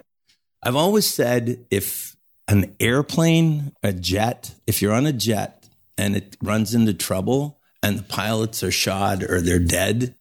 I've 0.64 0.76
always 0.76 1.06
said, 1.06 1.66
if 1.70 2.16
an 2.48 2.76
airplane, 2.80 3.74
a 3.84 3.94
jet, 3.94 4.56
if 4.66 4.82
you're 4.82 4.94
on 4.94 5.06
a 5.06 5.14
jet 5.14 5.68
and 5.98 6.16
it 6.16 6.36
runs 6.42 6.74
into 6.74 6.94
trouble 6.94 7.60
and 7.86 8.00
the 8.00 8.04
pilots 8.04 8.64
are 8.64 8.72
shot 8.72 9.24
or 9.24 9.42
they're 9.42 9.60
dead, 9.60 10.16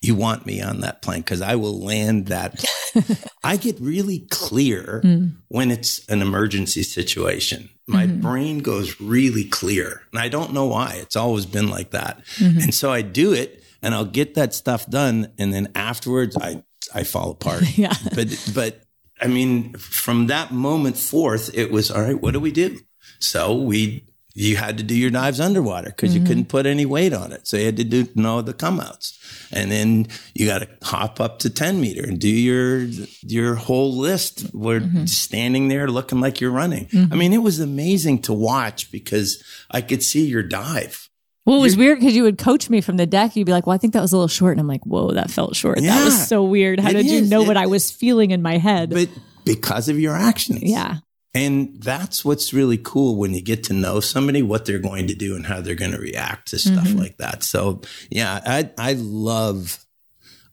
you 0.00 0.14
want 0.14 0.46
me 0.46 0.62
on 0.62 0.80
that 0.80 1.02
plane 1.02 1.20
because 1.20 1.42
I 1.42 1.56
will 1.56 1.78
land 1.78 2.28
that. 2.28 2.64
I 3.44 3.58
get 3.58 3.78
really 3.78 4.20
clear 4.30 5.00
hmm. 5.02 5.26
when 5.48 5.70
it's 5.70 6.06
an 6.08 6.22
emergency 6.22 6.82
situation. 6.82 7.68
My 7.86 8.06
mm-hmm. 8.06 8.22
brain 8.22 8.58
goes 8.60 8.98
really 9.00 9.44
clear. 9.44 10.02
And 10.12 10.20
I 10.20 10.28
don't 10.28 10.54
know 10.54 10.66
why. 10.66 10.94
It's 11.02 11.16
always 11.16 11.44
been 11.44 11.68
like 11.68 11.90
that. 11.90 12.24
Mm-hmm. 12.36 12.60
And 12.60 12.74
so 12.74 12.90
I 12.90 13.02
do 13.02 13.34
it 13.34 13.62
and 13.82 13.94
I'll 13.94 14.06
get 14.06 14.34
that 14.36 14.54
stuff 14.54 14.88
done. 14.88 15.32
And 15.38 15.52
then 15.52 15.70
afterwards, 15.74 16.38
I, 16.38 16.64
I 16.94 17.04
fall 17.04 17.32
apart. 17.32 17.64
Yeah. 17.76 17.92
But, 18.14 18.52
but 18.54 18.82
I 19.20 19.26
mean, 19.26 19.74
from 19.74 20.28
that 20.28 20.52
moment 20.52 20.96
forth, 20.96 21.50
it 21.52 21.70
was 21.70 21.90
all 21.90 22.00
right, 22.00 22.20
what 22.20 22.32
do 22.32 22.40
we 22.40 22.52
do? 22.52 22.80
So 23.18 23.54
we, 23.54 24.09
you 24.34 24.56
had 24.56 24.78
to 24.78 24.84
do 24.84 24.94
your 24.94 25.10
dives 25.10 25.40
underwater 25.40 25.90
because 25.90 26.14
you 26.14 26.20
mm-hmm. 26.20 26.28
couldn't 26.28 26.48
put 26.48 26.66
any 26.66 26.86
weight 26.86 27.12
on 27.12 27.32
it. 27.32 27.46
So 27.46 27.56
you 27.56 27.66
had 27.66 27.76
to 27.78 27.84
do 27.84 28.06
know 28.14 28.42
the 28.42 28.54
come 28.54 28.80
outs. 28.80 29.18
And 29.52 29.70
then 29.70 30.06
you 30.34 30.46
got 30.46 30.60
to 30.60 30.68
hop 30.82 31.20
up 31.20 31.40
to 31.40 31.50
10 31.50 31.80
meter 31.80 32.04
and 32.04 32.18
do 32.18 32.28
your, 32.28 32.82
your 33.22 33.56
whole 33.56 33.96
list. 33.96 34.54
We're 34.54 34.80
mm-hmm. 34.80 35.06
standing 35.06 35.68
there 35.68 35.88
looking 35.88 36.20
like 36.20 36.40
you're 36.40 36.52
running. 36.52 36.86
Mm-hmm. 36.86 37.12
I 37.12 37.16
mean, 37.16 37.32
it 37.32 37.38
was 37.38 37.58
amazing 37.58 38.22
to 38.22 38.32
watch 38.32 38.92
because 38.92 39.42
I 39.70 39.80
could 39.80 40.02
see 40.02 40.26
your 40.26 40.44
dive. 40.44 41.08
Well, 41.46 41.58
it 41.58 41.62
was 41.62 41.76
weird 41.76 41.98
because 41.98 42.14
you 42.14 42.22
would 42.24 42.38
coach 42.38 42.70
me 42.70 42.80
from 42.80 42.96
the 42.96 43.06
deck. 43.06 43.34
You'd 43.34 43.46
be 43.46 43.52
like, 43.52 43.66
well, 43.66 43.74
I 43.74 43.78
think 43.78 43.94
that 43.94 44.02
was 44.02 44.12
a 44.12 44.16
little 44.16 44.28
short. 44.28 44.52
And 44.52 44.60
I'm 44.60 44.68
like, 44.68 44.84
whoa, 44.84 45.12
that 45.12 45.30
felt 45.30 45.56
short. 45.56 45.80
That 45.80 46.04
was 46.04 46.28
so 46.28 46.44
weird. 46.44 46.78
How 46.78 46.92
did 46.92 47.06
you 47.06 47.22
know 47.22 47.42
It- 47.42 47.48
what 47.48 47.56
I 47.56 47.66
was 47.66 47.90
feeling 47.90 48.30
in 48.30 48.42
my 48.42 48.58
head? 48.58 48.90
But 48.90 49.08
because 49.44 49.88
of 49.88 49.98
your 49.98 50.14
actions. 50.14 50.62
yeah. 50.62 50.98
And 51.32 51.80
that's 51.80 52.24
what's 52.24 52.52
really 52.52 52.78
cool 52.78 53.16
when 53.16 53.34
you 53.34 53.40
get 53.40 53.62
to 53.64 53.72
know 53.72 54.00
somebody, 54.00 54.42
what 54.42 54.64
they're 54.64 54.80
going 54.80 55.06
to 55.06 55.14
do 55.14 55.36
and 55.36 55.46
how 55.46 55.60
they're 55.60 55.76
going 55.76 55.92
to 55.92 55.98
react 56.00 56.48
to 56.48 56.58
stuff 56.58 56.88
Mm-hmm. 56.88 56.98
like 56.98 57.18
that. 57.18 57.42
So 57.44 57.82
yeah, 58.10 58.40
I, 58.44 58.70
I 58.76 58.92
love, 58.94 59.84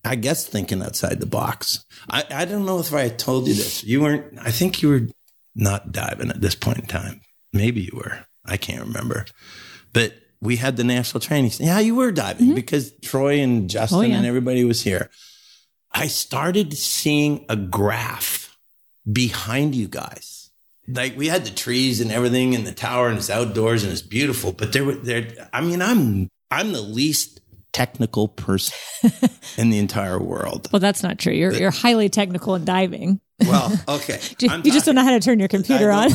I 0.06 0.16
guess 0.16 0.46
thinking 0.46 0.84
outside 0.84 1.20
the 1.20 1.26
box. 1.26 1.84
I, 2.10 2.26
I 2.30 2.46
don't 2.46 2.66
know 2.66 2.80
if 2.80 2.94
I 2.94 3.10
told 3.10 3.48
you 3.48 3.56
this. 3.56 3.84
You 3.84 4.02
weren't, 4.02 4.38
I 4.40 4.52
think 4.52 4.82
you 4.84 4.90
were 4.90 5.08
not 5.56 5.92
diving 5.92 6.30
at 6.30 6.42
this 6.42 6.54
point 6.54 6.78
in 6.78 6.86
time. 6.86 7.22
Maybe 7.54 7.82
you 7.82 7.94
were. 7.96 8.20
I 8.46 8.58
can't 8.58 8.82
remember. 8.82 9.26
But 9.94 10.14
we 10.42 10.58
had 10.58 10.78
the 10.78 10.84
national 10.84 11.22
training. 11.22 11.52
Yeah, 11.58 11.80
you 11.80 11.96
were 11.96 12.12
diving 12.12 12.54
because 12.54 12.92
Troy 13.02 13.40
and 13.40 13.68
Justin 13.68 13.98
Mm-hmm. 13.98 14.06
Oh, 14.06 14.10
yeah. 14.10 14.18
and 14.18 14.26
everybody 14.28 14.64
was 14.64 14.84
here. 14.84 15.10
I 15.92 16.06
started 16.06 16.78
seeing 16.78 17.46
a 17.50 17.56
graph 17.56 18.56
behind 19.12 19.74
you 19.74 19.88
guys. 19.88 20.47
Like 20.88 21.18
we 21.18 21.28
had 21.28 21.46
the 21.46 21.52
trees 21.52 22.00
and 22.02 22.12
everything 22.12 22.56
and 22.56 22.66
the 22.66 22.74
tower 22.74 23.10
and 23.10 23.18
it's 23.18 23.30
outdoors 23.30 23.84
and 23.84 23.92
it's 23.92 24.02
beautiful, 24.02 24.52
but 24.52 24.74
there 24.74 24.86
were 24.86 24.96
there 24.96 25.28
I 25.52 25.62
mean 25.62 25.82
I'm 25.82 26.30
I'm 26.50 26.72
the 26.72 26.82
least 26.82 27.42
technical 27.74 28.28
person 28.28 28.76
in 29.58 29.70
the 29.70 29.78
entire 29.78 30.20
world. 30.20 30.68
Well, 30.72 30.80
that's 30.80 31.04
not 31.04 31.20
true. 31.20 31.34
You're, 31.34 31.54
you're 31.54 31.72
highly 31.72 32.10
technical 32.10 32.56
in 32.56 32.66
diving. 32.66 33.20
Well, 33.40 33.72
okay. 33.88 34.20
You, 34.40 34.50
you 34.64 34.72
just 34.72 34.86
don't 34.86 34.96
know 34.96 35.04
how 35.04 35.12
to 35.12 35.20
turn 35.20 35.40
your 35.40 35.48
computer 35.48 35.92
on. 35.92 36.10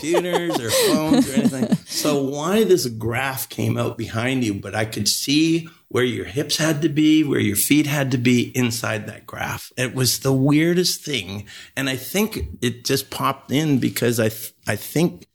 Don't 0.00 0.22
know 0.22 0.32
how 0.32 0.38
to 0.38 0.46
do 0.46 0.52
computers 0.52 0.60
or 0.60 0.70
phones 0.70 1.28
or 1.28 1.32
anything. 1.34 1.76
So 1.86 2.22
why 2.22 2.64
this 2.64 2.86
graph 2.86 3.48
came 3.48 3.76
out 3.76 3.98
behind 3.98 4.44
you, 4.44 4.54
but 4.54 4.74
I 4.74 4.84
could 4.84 5.08
see 5.08 5.68
where 5.88 6.04
your 6.04 6.24
hips 6.24 6.56
had 6.56 6.82
to 6.82 6.88
be, 6.88 7.24
where 7.24 7.40
your 7.40 7.56
feet 7.56 7.86
had 7.86 8.10
to 8.12 8.18
be 8.18 8.56
inside 8.56 9.06
that 9.06 9.26
graph. 9.26 9.72
It 9.76 9.94
was 9.94 10.20
the 10.20 10.32
weirdest 10.32 11.04
thing, 11.04 11.46
and 11.76 11.90
I 11.90 11.96
think 11.96 12.58
it 12.62 12.84
just 12.84 13.10
popped 13.10 13.50
in 13.50 13.78
because 13.78 14.20
I 14.20 14.28
th- 14.28 14.54
I 14.66 14.76
think 14.76 15.26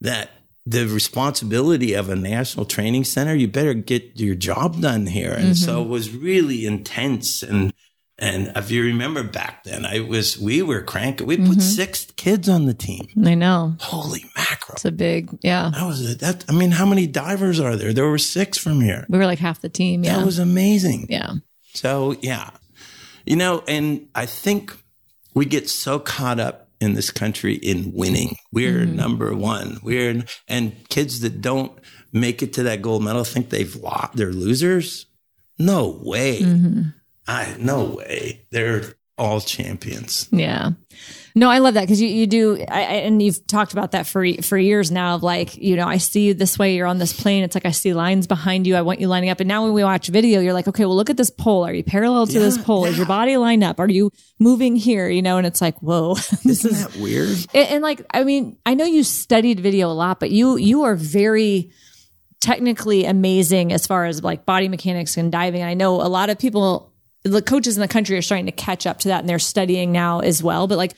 that 0.00 0.30
the 0.66 0.86
responsibility 0.86 1.94
of 1.94 2.10
a 2.10 2.16
national 2.16 2.66
training 2.66 3.04
center, 3.04 3.34
you 3.34 3.48
better 3.48 3.72
get 3.72 4.20
your 4.20 4.34
job 4.34 4.82
done 4.82 5.06
here. 5.06 5.32
And 5.32 5.56
so 5.56 5.80
mm-hmm. 5.80 5.88
it 5.88 5.92
was 5.92 6.14
really 6.14 6.66
intense. 6.66 7.42
And, 7.42 7.72
and 8.18 8.52
if 8.56 8.70
you 8.70 8.82
remember 8.82 9.22
back 9.22 9.64
then, 9.64 9.86
I 9.86 10.00
was, 10.00 10.38
we 10.38 10.62
were 10.62 10.82
cranking, 10.82 11.26
we 11.26 11.36
put 11.36 11.46
mm-hmm. 11.46 11.60
six 11.60 12.06
kids 12.16 12.48
on 12.48 12.66
the 12.66 12.74
team. 12.74 13.06
I 13.24 13.34
know. 13.34 13.76
Holy 13.80 14.24
mackerel. 14.36 14.74
It's 14.74 14.84
a 14.84 14.92
big, 14.92 15.38
yeah. 15.42 15.70
That 15.72 15.86
was 15.86 16.10
it. 16.10 16.18
That, 16.20 16.44
I 16.48 16.52
mean, 16.52 16.72
how 16.72 16.86
many 16.86 17.06
divers 17.06 17.60
are 17.60 17.76
there? 17.76 17.92
There 17.92 18.08
were 18.08 18.18
six 18.18 18.58
from 18.58 18.80
here. 18.80 19.06
We 19.08 19.18
were 19.18 19.26
like 19.26 19.38
half 19.38 19.60
the 19.60 19.68
team. 19.68 20.04
Yeah. 20.04 20.16
That 20.18 20.26
was 20.26 20.38
amazing. 20.38 21.06
yeah. 21.08 21.34
So 21.74 22.16
yeah, 22.22 22.50
you 23.24 23.36
know, 23.36 23.62
and 23.68 24.08
I 24.14 24.26
think 24.26 24.76
we 25.34 25.44
get 25.44 25.68
so 25.68 26.00
caught 26.00 26.40
up 26.40 26.70
in 26.80 26.94
this 26.94 27.10
country 27.10 27.54
in 27.54 27.92
winning. 27.92 28.36
We're 28.52 28.84
mm-hmm. 28.84 28.96
number 28.96 29.34
one. 29.34 29.78
We're 29.82 30.24
and 30.48 30.88
kids 30.88 31.20
that 31.20 31.40
don't 31.40 31.78
make 32.12 32.42
it 32.42 32.52
to 32.54 32.64
that 32.64 32.82
gold 32.82 33.04
medal 33.04 33.22
think 33.22 33.50
they've 33.50 33.76
lost. 33.76 34.16
They're 34.16 34.32
losers. 34.32 35.06
No 35.58 36.00
way. 36.02 36.40
Mm-hmm. 36.40 36.82
I 37.28 37.54
no 37.58 37.84
way. 37.84 38.46
They're 38.50 38.94
all 39.16 39.40
champions. 39.40 40.28
Yeah. 40.32 40.70
No, 41.34 41.50
I 41.50 41.58
love 41.58 41.74
that 41.74 41.82
because 41.82 42.00
you, 42.00 42.08
you 42.08 42.26
do, 42.26 42.64
I, 42.68 42.80
I, 42.80 42.92
and 43.06 43.22
you've 43.22 43.46
talked 43.46 43.72
about 43.72 43.92
that 43.92 44.06
for 44.08 44.26
for 44.42 44.56
years 44.58 44.90
now. 44.90 45.14
Of 45.14 45.22
like, 45.22 45.56
you 45.56 45.76
know, 45.76 45.86
I 45.86 45.98
see 45.98 46.26
you 46.26 46.34
this 46.34 46.58
way. 46.58 46.74
You're 46.74 46.86
on 46.86 46.98
this 46.98 47.12
plane. 47.12 47.44
It's 47.44 47.54
like 47.54 47.66
I 47.66 47.70
see 47.70 47.92
lines 47.94 48.26
behind 48.26 48.66
you. 48.66 48.74
I 48.74 48.82
want 48.82 49.00
you 49.00 49.06
lining 49.08 49.30
up. 49.30 49.38
And 49.38 49.46
now 49.46 49.62
when 49.62 49.72
we 49.72 49.84
watch 49.84 50.08
video, 50.08 50.40
you're 50.40 50.52
like, 50.52 50.66
okay, 50.66 50.84
well, 50.84 50.96
look 50.96 51.10
at 51.10 51.16
this 51.16 51.30
pole. 51.30 51.64
Are 51.64 51.72
you 51.72 51.84
parallel 51.84 52.26
to 52.28 52.40
this 52.40 52.56
Yeah, 52.56 52.64
pole? 52.64 52.86
Is 52.86 52.96
your 52.96 53.06
body 53.06 53.36
lined 53.36 53.62
up? 53.62 53.78
Are 53.78 53.88
you 53.88 54.10
moving 54.40 54.74
here? 54.74 55.08
You 55.08 55.22
know, 55.22 55.36
and 55.38 55.46
it's 55.46 55.60
like, 55.60 55.78
whoa, 55.80 56.14
this 56.44 56.64
Isn't 56.64 56.70
is 56.72 56.86
that 56.86 56.96
weird? 56.96 57.28
and, 57.54 57.68
and 57.68 57.82
like 57.82 58.04
i 58.10 58.24
mean 58.24 58.56
i 58.66 58.74
know 58.74 58.84
you 58.84 59.04
studied 59.04 59.60
video 59.60 59.90
a 59.90 59.92
lot 59.92 60.18
but 60.18 60.30
you 60.30 60.56
you 60.56 60.82
are 60.82 60.96
very 60.96 61.70
technically 62.40 63.04
amazing 63.04 63.72
as 63.72 63.86
far 63.86 64.06
as 64.06 64.22
like 64.22 64.46
body 64.46 64.68
mechanics 64.68 65.16
and 65.16 65.30
diving 65.32 65.62
i 65.62 65.74
know 65.74 66.00
a 66.00 66.06
lot 66.08 66.30
of 66.30 66.38
people 66.38 66.87
the 67.24 67.42
coaches 67.42 67.76
in 67.76 67.80
the 67.80 67.88
country 67.88 68.16
are 68.16 68.22
starting 68.22 68.46
to 68.46 68.52
catch 68.52 68.86
up 68.86 68.98
to 69.00 69.08
that 69.08 69.20
and 69.20 69.28
they're 69.28 69.38
studying 69.38 69.92
now 69.92 70.20
as 70.20 70.42
well. 70.42 70.66
But 70.66 70.78
like 70.78 70.94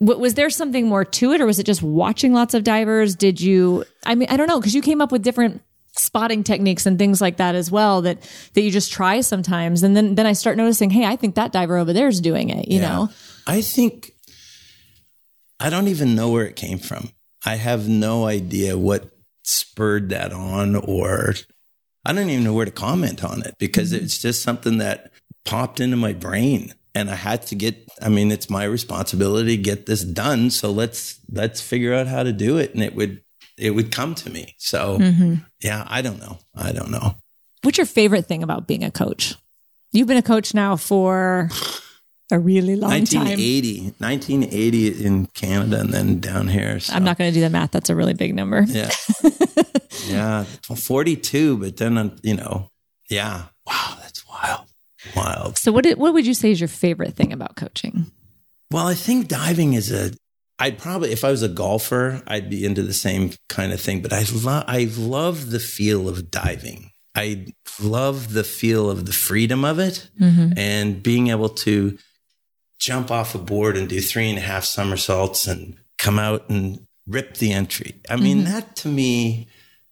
was 0.00 0.34
there 0.34 0.48
something 0.48 0.86
more 0.86 1.04
to 1.04 1.32
it 1.32 1.40
or 1.40 1.46
was 1.46 1.58
it 1.58 1.66
just 1.66 1.82
watching 1.82 2.32
lots 2.32 2.54
of 2.54 2.62
divers? 2.64 3.14
Did 3.14 3.40
you 3.40 3.84
i 4.06 4.14
mean 4.14 4.28
i 4.30 4.36
don't 4.36 4.46
know 4.46 4.60
because 4.60 4.74
you 4.74 4.82
came 4.82 5.00
up 5.00 5.10
with 5.10 5.22
different 5.22 5.60
spotting 5.96 6.44
techniques 6.44 6.86
and 6.86 6.96
things 6.96 7.20
like 7.20 7.38
that 7.38 7.56
as 7.56 7.70
well 7.70 8.02
that 8.02 8.20
that 8.54 8.62
you 8.62 8.70
just 8.70 8.92
try 8.92 9.20
sometimes. 9.20 9.82
And 9.82 9.96
then 9.96 10.14
then 10.14 10.26
i 10.26 10.32
start 10.32 10.56
noticing 10.56 10.90
hey 10.90 11.04
i 11.04 11.16
think 11.16 11.34
that 11.34 11.52
diver 11.52 11.76
over 11.76 11.92
there 11.92 12.08
is 12.08 12.20
doing 12.20 12.50
it 12.50 12.68
you 12.68 12.80
know? 12.80 13.08
I 13.46 13.62
think 13.62 14.12
I 15.60 15.70
don't 15.70 15.88
even 15.88 16.14
know 16.14 16.30
where 16.30 16.46
it 16.46 16.56
came 16.56 16.78
from. 16.78 17.10
I 17.44 17.56
have 17.56 17.88
no 17.88 18.26
idea 18.26 18.78
what 18.78 19.10
spurred 19.42 20.10
that 20.10 20.32
on, 20.32 20.76
or 20.76 21.34
I 22.04 22.12
don't 22.12 22.30
even 22.30 22.44
know 22.44 22.52
where 22.52 22.64
to 22.64 22.70
comment 22.70 23.24
on 23.24 23.42
it 23.42 23.54
because 23.58 23.92
mm-hmm. 23.92 24.04
it's 24.04 24.18
just 24.18 24.42
something 24.42 24.78
that 24.78 25.10
popped 25.48 25.80
into 25.80 25.96
my 25.96 26.12
brain 26.12 26.74
and 26.94 27.10
I 27.10 27.14
had 27.14 27.42
to 27.46 27.54
get, 27.54 27.88
I 28.02 28.08
mean, 28.08 28.30
it's 28.30 28.50
my 28.50 28.64
responsibility 28.64 29.56
to 29.56 29.62
get 29.62 29.86
this 29.86 30.04
done. 30.04 30.50
So 30.50 30.70
let's, 30.70 31.18
let's 31.30 31.60
figure 31.60 31.94
out 31.94 32.06
how 32.06 32.22
to 32.22 32.32
do 32.32 32.58
it. 32.58 32.74
And 32.74 32.82
it 32.82 32.94
would, 32.94 33.22
it 33.56 33.70
would 33.70 33.90
come 33.90 34.14
to 34.16 34.30
me. 34.30 34.54
So 34.58 34.98
mm-hmm. 34.98 35.34
yeah, 35.62 35.86
I 35.88 36.02
don't 36.02 36.18
know. 36.18 36.38
I 36.54 36.72
don't 36.72 36.90
know. 36.90 37.16
What's 37.62 37.78
your 37.78 37.86
favorite 37.86 38.26
thing 38.26 38.42
about 38.42 38.66
being 38.66 38.84
a 38.84 38.90
coach? 38.90 39.34
You've 39.92 40.06
been 40.06 40.18
a 40.18 40.22
coach 40.22 40.52
now 40.52 40.76
for 40.76 41.48
a 42.30 42.38
really 42.38 42.76
long 42.76 42.90
1980, 42.90 43.78
time. 43.78 43.94
1980 43.98 45.04
in 45.04 45.26
Canada 45.26 45.80
and 45.80 45.94
then 45.94 46.20
down 46.20 46.48
here. 46.48 46.78
So. 46.78 46.92
I'm 46.92 47.04
not 47.04 47.16
going 47.16 47.30
to 47.30 47.34
do 47.34 47.40
the 47.40 47.48
math. 47.48 47.70
That's 47.70 47.88
a 47.88 47.96
really 47.96 48.14
big 48.14 48.34
number. 48.34 48.62
Yeah. 48.68 48.90
yeah. 50.06 50.44
42, 50.44 51.56
but 51.56 51.78
then, 51.78 52.18
you 52.22 52.34
know, 52.34 52.70
yeah. 53.08 53.44
Wow. 53.66 53.96
That's 54.02 54.28
wild. 54.28 54.67
Wild. 55.16 55.58
So 55.58 55.72
what, 55.72 55.84
did, 55.84 55.98
what 55.98 56.12
would 56.12 56.26
you 56.26 56.34
say 56.34 56.50
is 56.50 56.60
your 56.60 56.68
favorite 56.68 57.14
thing 57.14 57.32
about 57.32 57.56
coaching? 57.56 58.10
Well, 58.70 58.86
I 58.86 58.94
think 58.94 59.28
diving 59.28 59.74
is 59.74 59.90
a, 59.90 60.12
I'd 60.58 60.78
probably, 60.78 61.12
if 61.12 61.24
I 61.24 61.30
was 61.30 61.42
a 61.42 61.48
golfer, 61.48 62.22
I'd 62.26 62.50
be 62.50 62.64
into 62.64 62.82
the 62.82 62.92
same 62.92 63.32
kind 63.48 63.72
of 63.72 63.80
thing, 63.80 64.02
but 64.02 64.12
I 64.12 64.24
love, 64.32 64.64
I 64.66 64.90
love 64.96 65.50
the 65.50 65.60
feel 65.60 66.08
of 66.08 66.30
diving. 66.30 66.90
I 67.14 67.46
love 67.80 68.32
the 68.32 68.44
feel 68.44 68.90
of 68.90 69.06
the 69.06 69.12
freedom 69.12 69.64
of 69.64 69.78
it 69.78 70.08
mm-hmm. 70.20 70.52
and 70.56 71.02
being 71.02 71.28
able 71.28 71.48
to 71.48 71.98
jump 72.78 73.10
off 73.10 73.34
a 73.34 73.38
board 73.38 73.76
and 73.76 73.88
do 73.88 74.00
three 74.00 74.28
and 74.28 74.38
a 74.38 74.42
half 74.42 74.64
somersaults 74.64 75.46
and 75.46 75.76
come 75.98 76.18
out 76.18 76.48
and 76.48 76.86
rip 77.06 77.38
the 77.38 77.52
entry. 77.52 78.00
I 78.08 78.16
mean, 78.16 78.44
mm-hmm. 78.44 78.52
that 78.52 78.76
to 78.76 78.88
me 78.88 79.48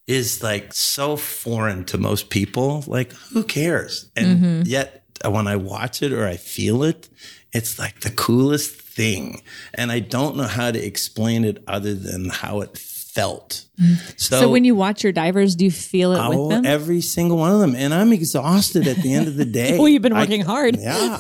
is 0.07 0.43
like 0.43 0.73
so 0.73 1.17
foreign 1.17 1.85
to 1.87 1.99
most 1.99 2.31
people. 2.31 2.85
Like, 2.87 3.13
who 3.33 3.43
cares? 3.43 4.11
And 4.15 4.27
mm-hmm. 4.27 4.63
yet, 4.67 5.03
Uh, 5.25 5.31
when 5.31 5.47
I 5.47 5.57
watch 5.57 6.03
it 6.03 6.13
or 6.13 6.27
I 6.27 6.37
feel 6.37 6.83
it, 6.83 7.09
it's 7.53 7.79
like 7.79 8.01
the 8.01 8.11
coolest 8.11 8.75
thing. 8.75 9.43
And 9.75 9.91
I 9.91 10.01
don't 10.01 10.37
know 10.37 10.45
how 10.45 10.71
to 10.71 10.79
explain 10.79 11.45
it 11.45 11.63
other 11.67 11.95
than 11.95 12.31
how 12.31 12.61
it 12.61 12.77
felt. 13.17 13.65
Mm. 13.81 14.21
So, 14.21 14.41
so, 14.41 14.51
when 14.51 14.65
you 14.65 14.75
watch 14.75 15.03
your 15.03 15.13
divers, 15.13 15.57
do 15.57 15.65
you 15.65 15.71
feel 15.71 16.13
it 16.13 16.29
with 16.29 16.39
oh, 16.39 16.49
them? 16.51 16.67
Every 16.67 17.01
single 17.01 17.39
one 17.39 17.53
of 17.53 17.61
them. 17.61 17.75
And 17.75 17.95
I'm 17.95 18.13
exhausted 18.13 18.87
at 18.87 18.97
the 18.97 19.15
end 19.15 19.27
of 19.27 19.37
the 19.37 19.45
day. 19.63 19.79
well, 19.79 19.89
you've 19.89 20.03
been 20.03 20.15
working 20.15 20.43
I, 20.43 20.47
hard. 20.47 20.77
Yeah. 20.77 21.19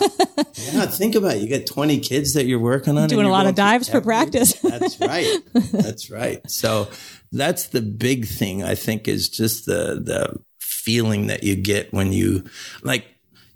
Yeah. 0.54 0.86
Think 0.86 1.14
about 1.14 1.36
it. 1.36 1.42
You 1.42 1.48
got 1.48 1.66
20 1.66 2.00
kids 2.00 2.34
that 2.34 2.44
you're 2.44 2.58
working 2.58 2.98
on. 2.98 3.08
Doing 3.08 3.26
a 3.26 3.30
lot 3.30 3.46
of 3.46 3.54
dives 3.54 3.88
for 3.88 4.00
practice. 4.02 4.52
that's 4.60 5.00
right. 5.00 5.38
That's 5.72 6.10
right. 6.10 6.48
So 6.50 6.88
that's 7.32 7.68
the 7.68 7.80
big 7.80 8.26
thing 8.26 8.62
I 8.62 8.74
think 8.74 9.08
is 9.08 9.28
just 9.28 9.64
the, 9.64 10.00
the 10.02 10.38
feeling 10.60 11.28
that 11.28 11.42
you 11.42 11.56
get 11.56 11.92
when 11.92 12.12
you 12.12 12.44
like 12.82 13.06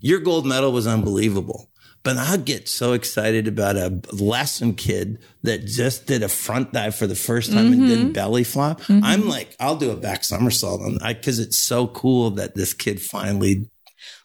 your 0.00 0.20
gold 0.20 0.46
medal 0.46 0.72
was 0.72 0.86
unbelievable. 0.86 1.70
But 2.02 2.16
I 2.16 2.38
get 2.38 2.66
so 2.66 2.94
excited 2.94 3.46
about 3.46 3.76
a 3.76 4.00
lesson 4.10 4.74
kid 4.74 5.18
that 5.42 5.66
just 5.66 6.06
did 6.06 6.22
a 6.22 6.30
front 6.30 6.72
dive 6.72 6.94
for 6.94 7.06
the 7.06 7.14
first 7.14 7.52
time 7.52 7.66
mm-hmm. 7.66 7.74
and 7.74 7.88
didn't 7.88 8.12
belly 8.12 8.42
flop. 8.42 8.80
Mm-hmm. 8.82 9.04
I'm 9.04 9.28
like, 9.28 9.54
I'll 9.60 9.76
do 9.76 9.90
a 9.90 9.96
back 9.96 10.24
somersault 10.24 10.80
on 10.80 10.98
because 11.06 11.38
it's 11.38 11.58
so 11.58 11.86
cool 11.88 12.30
that 12.32 12.54
this 12.54 12.72
kid 12.72 13.02
finally. 13.02 13.68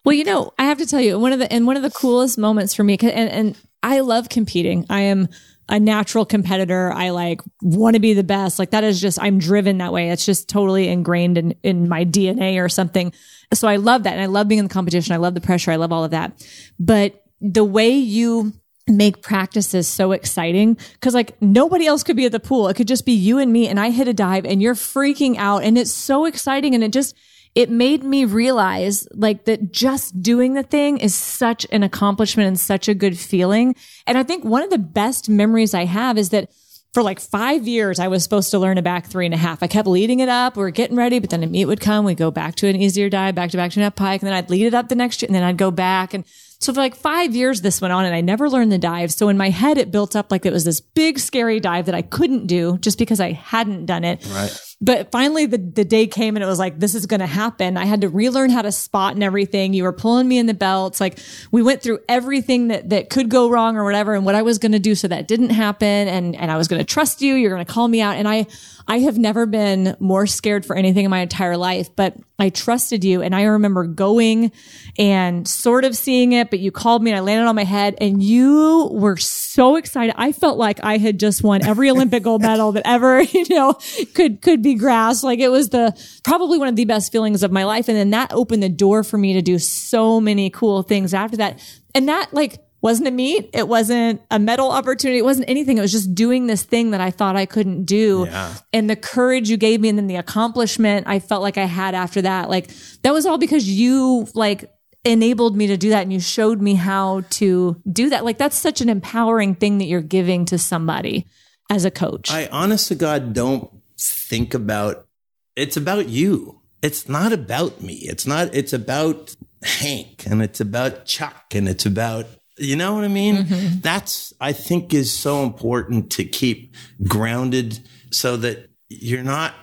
Well, 0.06 0.14
you 0.14 0.24
know, 0.24 0.54
I 0.58 0.66
have 0.66 0.78
to 0.78 0.86
tell 0.86 1.02
you, 1.02 1.20
one 1.20 1.34
of 1.34 1.40
the 1.40 1.52
and 1.52 1.68
one 1.68 1.76
of 1.76 1.84
the 1.84 1.92
coolest 1.92 2.38
moments 2.38 2.74
for 2.74 2.84
me, 2.84 2.98
and, 3.02 3.30
and 3.30 3.58
I 3.84 4.00
love 4.00 4.30
competing. 4.30 4.86
I 4.90 5.02
am 5.02 5.28
a 5.68 5.80
natural 5.80 6.26
competitor. 6.26 6.92
I 6.92 7.10
like 7.10 7.42
want 7.62 7.96
to 7.96 8.00
be 8.00 8.14
the 8.14 8.24
best. 8.24 8.60
Like 8.60 8.72
that 8.72 8.84
is 8.84 9.02
just, 9.02 9.20
I'm 9.22 9.40
driven 9.40 9.80
that 9.80 9.92
way. 9.92 10.12
It's 10.12 10.26
just 10.26 10.48
totally 10.48 10.88
ingrained 10.88 11.38
in, 11.38 11.56
in 11.64 11.90
my 11.90 12.06
DNA 12.06 12.64
or 12.64 12.70
something. 12.70 13.14
So 13.54 13.68
I 13.68 13.78
love 13.78 14.04
that. 14.04 14.14
And 14.14 14.22
I 14.22 14.28
love 14.28 14.48
being 14.48 14.60
in 14.60 14.66
the 14.66 14.74
competition. 14.74 15.14
I 15.14 15.18
love 15.18 15.34
the 15.34 15.42
pressure. 15.42 15.72
I 15.72 15.78
love 15.78 15.92
all 15.92 16.04
of 16.04 16.12
that. 16.12 16.46
But 16.80 17.24
the 17.42 17.64
way 17.64 17.90
you 17.90 18.54
make 18.88 19.22
practices 19.22 19.88
so 19.88 20.12
exciting 20.12 20.78
because 20.94 21.16
like 21.16 21.42
nobody 21.42 21.88
else 21.88 22.04
could 22.04 22.16
be 22.16 22.26
at 22.26 22.32
the 22.32 22.40
pool. 22.40 22.68
It 22.68 22.76
could 22.76 22.88
just 22.88 23.06
be 23.06 23.14
you 23.14 23.40
and 23.40 23.52
me 23.52 23.68
and 23.68 23.80
I 23.80 23.90
hit 23.90 24.08
a 24.08 24.14
dive 24.14 24.46
and 24.46 24.62
you're 24.62 24.76
freaking 24.76 25.38
out 25.38 25.64
and 25.64 25.78
it's 25.78 25.92
so 25.92 26.26
exciting 26.26 26.76
and 26.76 26.84
it 26.84 26.94
just 26.94 27.16
it 27.56 27.70
made 27.70 28.04
me 28.04 28.26
realize 28.26 29.08
like 29.14 29.46
that 29.46 29.72
just 29.72 30.22
doing 30.22 30.54
the 30.54 30.64
thing 30.64 30.98
is 30.98 31.16
such 31.16 31.66
an 31.72 31.84
accomplishment 31.84 32.48
and 32.48 32.60
such 32.60 32.90
a 32.90 32.94
good 32.94 33.18
feeling. 33.18 33.76
And 34.06 34.18
I 34.18 34.24
think 34.24 34.44
one 34.44 34.62
of 34.62 34.70
the 34.70 34.78
best 34.78 35.30
memories 35.30 35.74
I 35.74 35.86
have 35.86 36.18
is 36.18 36.30
that 36.30 36.52
for 36.94 37.02
like 37.02 37.20
five 37.20 37.68
years, 37.68 38.00
I 38.00 38.08
was 38.10 38.24
supposed 38.24 38.52
to 38.52 38.60
learn 38.60 38.78
a 38.78 38.82
back 38.82 39.08
three 39.08 39.26
and 39.26 39.34
a 39.34 39.38
half. 39.38 39.64
I 39.64 39.68
kept 39.68 39.88
leading 39.88 40.20
it 40.20 40.30
up. 40.30 40.56
We 40.56 40.64
are 40.64 40.70
getting 40.70 40.96
ready, 40.96 41.20
but 41.20 41.30
then 41.30 41.44
a 41.44 41.48
meet 41.48 41.66
would 41.66 41.82
come. 41.82 42.06
We'd 42.06 42.18
go 42.18 42.32
back 42.32 42.56
to 42.56 42.68
an 42.68 42.76
easier 42.76 43.10
dive, 43.10 43.36
back 43.36 43.52
to 43.52 43.58
back 43.58 43.72
to 43.72 43.80
an 43.80 43.86
up 43.86 43.96
pike. 43.96 44.22
And 44.22 44.28
then 44.28 44.34
I'd 44.34 44.50
lead 44.50 44.66
it 44.66 44.74
up 44.74 44.90
the 44.90 44.96
next 44.96 45.22
year 45.22 45.28
and 45.28 45.36
then 45.36 45.44
I'd 45.44 45.58
go 45.58 45.72
back. 45.72 46.14
And 46.14 46.26
so 46.60 46.74
for 46.74 46.80
like 46.80 46.96
five 46.96 47.36
years, 47.36 47.62
this 47.62 47.82
went 47.82 47.92
on 47.92 48.06
and 48.06 48.16
I 48.16 48.22
never 48.22 48.50
learned 48.50 48.72
the 48.72 48.78
dive. 48.78 49.12
So 49.12 49.28
in 49.28 49.38
my 49.38 49.50
head, 49.50 49.78
it 49.78 49.92
built 49.92 50.16
up 50.16 50.32
like 50.32 50.46
it 50.46 50.54
was 50.54 50.64
this 50.64 50.80
big, 50.80 51.20
scary 51.20 51.60
dive 51.60 51.86
that 51.88 51.96
I 51.96 52.02
couldn't 52.02 52.48
do 52.48 52.78
just 52.78 52.98
because 52.98 53.20
I 53.20 53.34
hadn't 53.34 53.86
done 53.86 54.06
it. 54.06 54.26
Right. 54.30 54.58
But 54.82 55.10
finally 55.12 55.46
the, 55.46 55.58
the 55.58 55.86
day 55.86 56.06
came 56.06 56.36
and 56.36 56.44
it 56.44 56.48
was 56.48 56.60
like, 56.60 56.80
this 56.80 56.96
is 56.96 57.06
going 57.06 57.22
to 57.22 57.26
happen. 57.26 57.78
I 57.78 57.86
had 57.86 58.02
to 58.02 58.10
relearn 58.10 58.50
how 58.50 58.62
to 58.62 58.72
spot 58.72 59.14
and 59.14 59.24
everything. 59.24 59.74
You 59.74 59.84
were 59.84 59.94
pulling 59.94 60.28
me 60.28 60.38
in 60.38 60.48
the 60.48 60.54
belts. 60.54 61.00
Like 61.00 61.18
we 61.52 61.64
went 61.64 61.82
through 61.82 62.00
everything 62.10 62.68
that, 62.68 62.90
that 62.90 63.10
could 63.10 63.30
go 63.30 63.50
wrong 63.50 63.78
or 63.78 63.86
whatever 63.86 64.14
and 64.14 64.26
what 64.26 64.36
I 64.36 64.42
was 64.42 64.60
going 64.60 64.74
to 64.74 64.80
do 64.80 64.94
so 64.94 65.08
that 65.08 65.28
didn't 65.28 65.52
happen. 65.52 66.08
And, 66.08 66.36
and 66.36 66.52
I 66.52 66.58
was 66.58 66.68
going 66.68 66.80
to 66.80 66.86
trust 66.86 67.22
you. 67.22 67.36
You're 67.36 67.52
going 67.52 67.66
to 67.66 67.72
call 67.72 67.88
me 67.88 68.02
out. 68.02 68.16
And 68.16 68.28
I, 68.28 68.48
I 68.88 69.00
have 69.00 69.18
never 69.18 69.46
been 69.46 69.96
more 70.00 70.28
scared 70.28 70.66
for 70.66 70.76
anything 70.76 71.06
in 71.06 71.12
my 71.12 71.20
entire 71.20 71.58
life, 71.58 71.96
but 71.96 72.16
I 72.38 72.50
trusted 72.50 73.04
you. 73.04 73.22
And 73.22 73.34
I 73.34 73.44
remember 73.44 73.86
going 73.86 74.52
and 75.00 75.48
sort 75.48 75.86
of 75.86 75.96
seeing 75.96 76.34
it, 76.34 76.50
but 76.50 76.60
you 76.60 76.72
called 76.72 77.02
me 77.02 77.12
and 77.12 77.18
I 77.18 77.22
landed 77.22 77.48
on 77.48 77.56
my 77.56 77.64
head 77.64 77.96
and 78.00 78.22
you 78.22 78.90
were 78.92 79.18
so 79.18 79.78
excited. 79.78 80.14
I 80.18 80.34
felt 80.34 80.58
like 80.58 80.84
I 80.84 80.98
had 80.98 81.20
just 81.20 81.44
won 81.44 81.66
every 81.66 81.90
Olympic 81.90 82.24
gold 82.24 82.42
medal 82.44 82.74
that 82.74 82.84
ever, 82.86 83.22
you 83.24 83.46
know, 83.50 83.74
could, 84.14 84.42
could 84.42 84.62
be 84.66 84.76
grasped. 84.76 85.24
Like 85.24 85.40
it 85.40 85.50
was 85.50 85.70
the, 85.70 85.98
probably 86.26 86.58
one 86.58 86.68
of 86.68 86.76
the 86.76 86.86
best 86.86 87.12
feelings 87.12 87.44
of 87.44 87.52
my 87.52 87.64
life. 87.64 87.88
And 87.88 87.96
then 87.96 88.10
that 88.10 88.34
opened 88.34 88.62
the 88.62 88.70
door 88.70 89.04
for 89.04 89.18
me 89.18 89.34
to 89.34 89.42
do 89.42 89.58
so 89.60 90.20
many 90.20 90.50
cool 90.50 90.84
things 90.84 91.14
after 91.14 91.38
that. 91.38 91.60
And 91.94 92.10
that 92.10 92.34
like, 92.34 92.60
wasn't 92.82 93.08
a 93.08 93.12
meet. 93.12 93.50
It 93.52 93.68
wasn't 93.68 94.22
a 94.30 94.38
medal 94.38 94.70
opportunity. 94.70 95.18
It 95.18 95.26
wasn't 95.26 95.50
anything. 95.50 95.80
It 95.80 95.82
was 95.82 95.92
just 95.92 96.14
doing 96.14 96.46
this 96.46 96.62
thing 96.62 96.92
that 96.92 97.02
I 97.02 97.10
thought 97.10 97.36
I 97.36 97.48
couldn't 97.48 97.86
do. 97.86 98.26
Yeah. 98.28 98.54
And 98.74 98.88
the 98.88 98.96
courage 98.96 99.50
you 99.50 99.58
gave 99.58 99.82
me 99.82 99.90
and 99.90 99.98
then 99.98 100.06
the 100.06 100.18
accomplishment 100.18 101.08
I 101.08 101.18
felt 101.18 101.42
like 101.42 101.58
I 101.58 101.66
had 101.66 101.96
after 101.96 102.22
that, 102.22 102.48
like 102.48 102.70
that 103.02 103.12
was 103.12 103.26
all 103.26 103.40
because 103.40 103.68
you 103.68 104.28
like 104.36 104.72
enabled 105.04 105.58
me 105.58 105.66
to 105.66 105.78
do 105.78 105.90
that 105.90 106.04
and 106.04 106.14
you 106.14 106.20
showed 106.20 106.62
me 106.62 106.76
how 106.76 107.22
to 107.32 107.82
do 107.92 108.10
that. 108.12 108.24
Like 108.24 108.38
that's 108.38 108.56
such 108.56 108.82
an 108.82 108.90
empowering 108.90 109.56
thing 109.56 109.80
that 109.80 109.86
you're 109.86 110.02
giving 110.02 110.46
to 110.46 110.60
somebody 110.60 111.26
as 111.72 111.86
a 111.86 111.92
coach. 111.92 112.32
I 112.32 112.48
honest 112.52 112.90
to 112.90 112.96
God 112.96 113.34
don't 113.34 113.75
think 113.98 114.54
about 114.54 115.08
it's 115.56 115.78
about 115.78 116.10
you. 116.10 116.62
It's 116.82 117.08
not 117.08 117.32
about 117.32 117.82
me. 117.82 117.94
It's 117.94 118.28
not, 118.28 118.54
it's 118.54 118.74
about 118.74 119.36
Hank 119.64 120.26
and 120.28 120.42
it's 120.42 120.60
about 120.60 121.06
Chuck 121.06 121.46
and 121.54 121.68
it's 121.68 121.86
about 121.86 122.28
you 122.58 122.76
know 122.76 122.94
what 122.94 123.04
I 123.04 123.10
mean? 123.10 123.38
Mm-hmm. 123.38 123.80
That's, 123.82 124.34
I 124.40 124.54
think, 124.54 124.94
is 124.94 125.12
so 125.12 125.44
important 125.44 126.12
to 126.14 126.24
keep 126.24 126.74
grounded 127.06 127.80
so 128.12 128.38
that 128.38 128.70
you're 128.88 129.24
not 129.24 129.54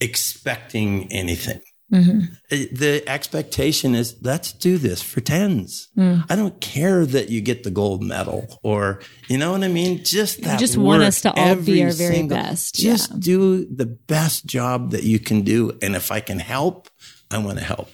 expecting 0.00 1.10
anything. 1.12 1.60
Mm-hmm. 1.92 2.18
Uh, 2.50 2.66
the 2.72 3.04
expectation 3.06 3.94
is 3.94 4.16
let's 4.20 4.52
do 4.52 4.76
this 4.76 5.02
for 5.02 5.20
tens. 5.20 5.88
Mm. 5.96 6.24
I 6.28 6.34
don't 6.34 6.60
care 6.60 7.06
that 7.06 7.28
you 7.28 7.40
get 7.40 7.62
the 7.62 7.70
gold 7.70 8.02
medal 8.02 8.58
or 8.64 9.00
you 9.28 9.38
know 9.38 9.52
what 9.52 9.62
I 9.62 9.68
mean. 9.68 10.02
Just 10.02 10.42
that. 10.42 10.54
You 10.54 10.58
just 10.58 10.76
want 10.76 11.04
us 11.04 11.20
to 11.20 11.32
all 11.32 11.54
be 11.54 11.84
our 11.84 11.92
very 11.92 12.16
single, 12.16 12.36
best. 12.36 12.74
Just 12.74 13.10
yeah. 13.12 13.16
do 13.20 13.64
the 13.66 13.86
best 13.86 14.46
job 14.46 14.90
that 14.90 15.04
you 15.04 15.20
can 15.20 15.42
do, 15.42 15.78
and 15.80 15.94
if 15.94 16.10
I 16.10 16.18
can 16.18 16.40
help, 16.40 16.88
I 17.30 17.38
want 17.38 17.58
to 17.58 17.64
help. 17.64 17.88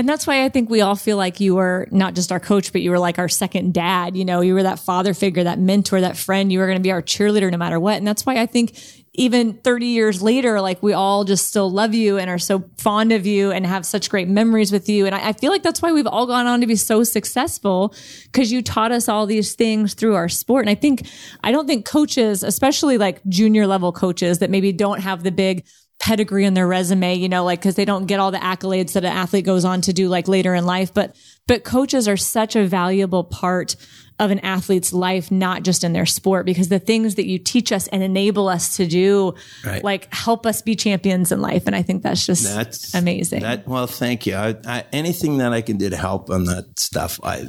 And 0.00 0.08
that's 0.08 0.26
why 0.26 0.46
I 0.46 0.48
think 0.48 0.70
we 0.70 0.80
all 0.80 0.96
feel 0.96 1.18
like 1.18 1.40
you 1.40 1.56
were 1.56 1.86
not 1.90 2.14
just 2.14 2.32
our 2.32 2.40
coach, 2.40 2.72
but 2.72 2.80
you 2.80 2.90
were 2.90 2.98
like 2.98 3.18
our 3.18 3.28
second 3.28 3.74
dad. 3.74 4.16
You 4.16 4.24
know, 4.24 4.40
you 4.40 4.54
were 4.54 4.62
that 4.62 4.78
father 4.78 5.12
figure, 5.12 5.44
that 5.44 5.58
mentor, 5.58 6.00
that 6.00 6.16
friend. 6.16 6.50
You 6.50 6.58
were 6.58 6.64
going 6.64 6.78
to 6.78 6.82
be 6.82 6.90
our 6.90 7.02
cheerleader 7.02 7.50
no 7.50 7.58
matter 7.58 7.78
what. 7.78 7.98
And 7.98 8.08
that's 8.08 8.24
why 8.24 8.36
I 8.36 8.46
think 8.46 8.78
even 9.12 9.52
30 9.58 9.84
years 9.84 10.22
later, 10.22 10.58
like 10.62 10.82
we 10.82 10.94
all 10.94 11.24
just 11.24 11.48
still 11.48 11.70
love 11.70 11.92
you 11.92 12.16
and 12.16 12.30
are 12.30 12.38
so 12.38 12.64
fond 12.78 13.12
of 13.12 13.26
you 13.26 13.50
and 13.50 13.66
have 13.66 13.84
such 13.84 14.08
great 14.08 14.26
memories 14.26 14.72
with 14.72 14.88
you. 14.88 15.04
And 15.04 15.14
I, 15.14 15.28
I 15.28 15.32
feel 15.34 15.52
like 15.52 15.62
that's 15.62 15.82
why 15.82 15.92
we've 15.92 16.06
all 16.06 16.26
gone 16.26 16.46
on 16.46 16.62
to 16.62 16.66
be 16.66 16.76
so 16.76 17.04
successful 17.04 17.94
because 18.24 18.50
you 18.50 18.62
taught 18.62 18.92
us 18.92 19.06
all 19.06 19.26
these 19.26 19.54
things 19.54 19.92
through 19.92 20.14
our 20.14 20.30
sport. 20.30 20.64
And 20.64 20.70
I 20.70 20.76
think, 20.76 21.06
I 21.44 21.52
don't 21.52 21.66
think 21.66 21.84
coaches, 21.84 22.42
especially 22.42 22.96
like 22.96 23.20
junior 23.28 23.66
level 23.66 23.92
coaches 23.92 24.38
that 24.38 24.48
maybe 24.48 24.72
don't 24.72 25.00
have 25.00 25.24
the 25.24 25.30
big 25.30 25.66
pedigree 26.00 26.46
in 26.46 26.54
their 26.54 26.66
resume, 26.66 27.14
you 27.14 27.28
know, 27.28 27.44
like, 27.44 27.60
cause 27.60 27.74
they 27.74 27.84
don't 27.84 28.06
get 28.06 28.18
all 28.18 28.30
the 28.30 28.38
accolades 28.38 28.94
that 28.94 29.04
an 29.04 29.12
athlete 29.12 29.44
goes 29.44 29.64
on 29.64 29.82
to 29.82 29.92
do 29.92 30.08
like 30.08 30.26
later 30.28 30.54
in 30.54 30.64
life. 30.66 30.92
But 30.92 31.14
but 31.46 31.62
coaches 31.62 32.08
are 32.08 32.16
such 32.16 32.56
a 32.56 32.66
valuable 32.66 33.22
part 33.24 33.76
of 34.18 34.30
an 34.30 34.38
athlete's 34.40 34.92
life, 34.92 35.30
not 35.30 35.62
just 35.62 35.82
in 35.82 35.92
their 35.92 36.06
sport, 36.06 36.44
because 36.46 36.68
the 36.68 36.78
things 36.78 37.14
that 37.14 37.26
you 37.26 37.38
teach 37.38 37.72
us 37.72 37.86
and 37.88 38.02
enable 38.02 38.48
us 38.48 38.76
to 38.76 38.86
do, 38.86 39.34
Right. 39.64 39.82
like 39.82 40.12
help 40.12 40.44
us 40.46 40.60
be 40.62 40.74
champions 40.76 41.32
in 41.32 41.40
life. 41.40 41.64
And 41.66 41.74
I 41.74 41.82
think 41.82 42.02
that's 42.02 42.24
just 42.26 42.44
That's 42.44 42.94
amazing. 42.94 43.40
That 43.40 43.66
well, 43.66 43.86
thank 43.86 44.26
you. 44.26 44.34
I, 44.36 44.56
I, 44.66 44.84
anything 44.92 45.38
that 45.38 45.52
I 45.52 45.62
can 45.62 45.76
do 45.78 45.88
to 45.90 45.96
help 45.96 46.28
on 46.30 46.44
that 46.44 46.78
stuff, 46.78 47.18
I 47.22 47.48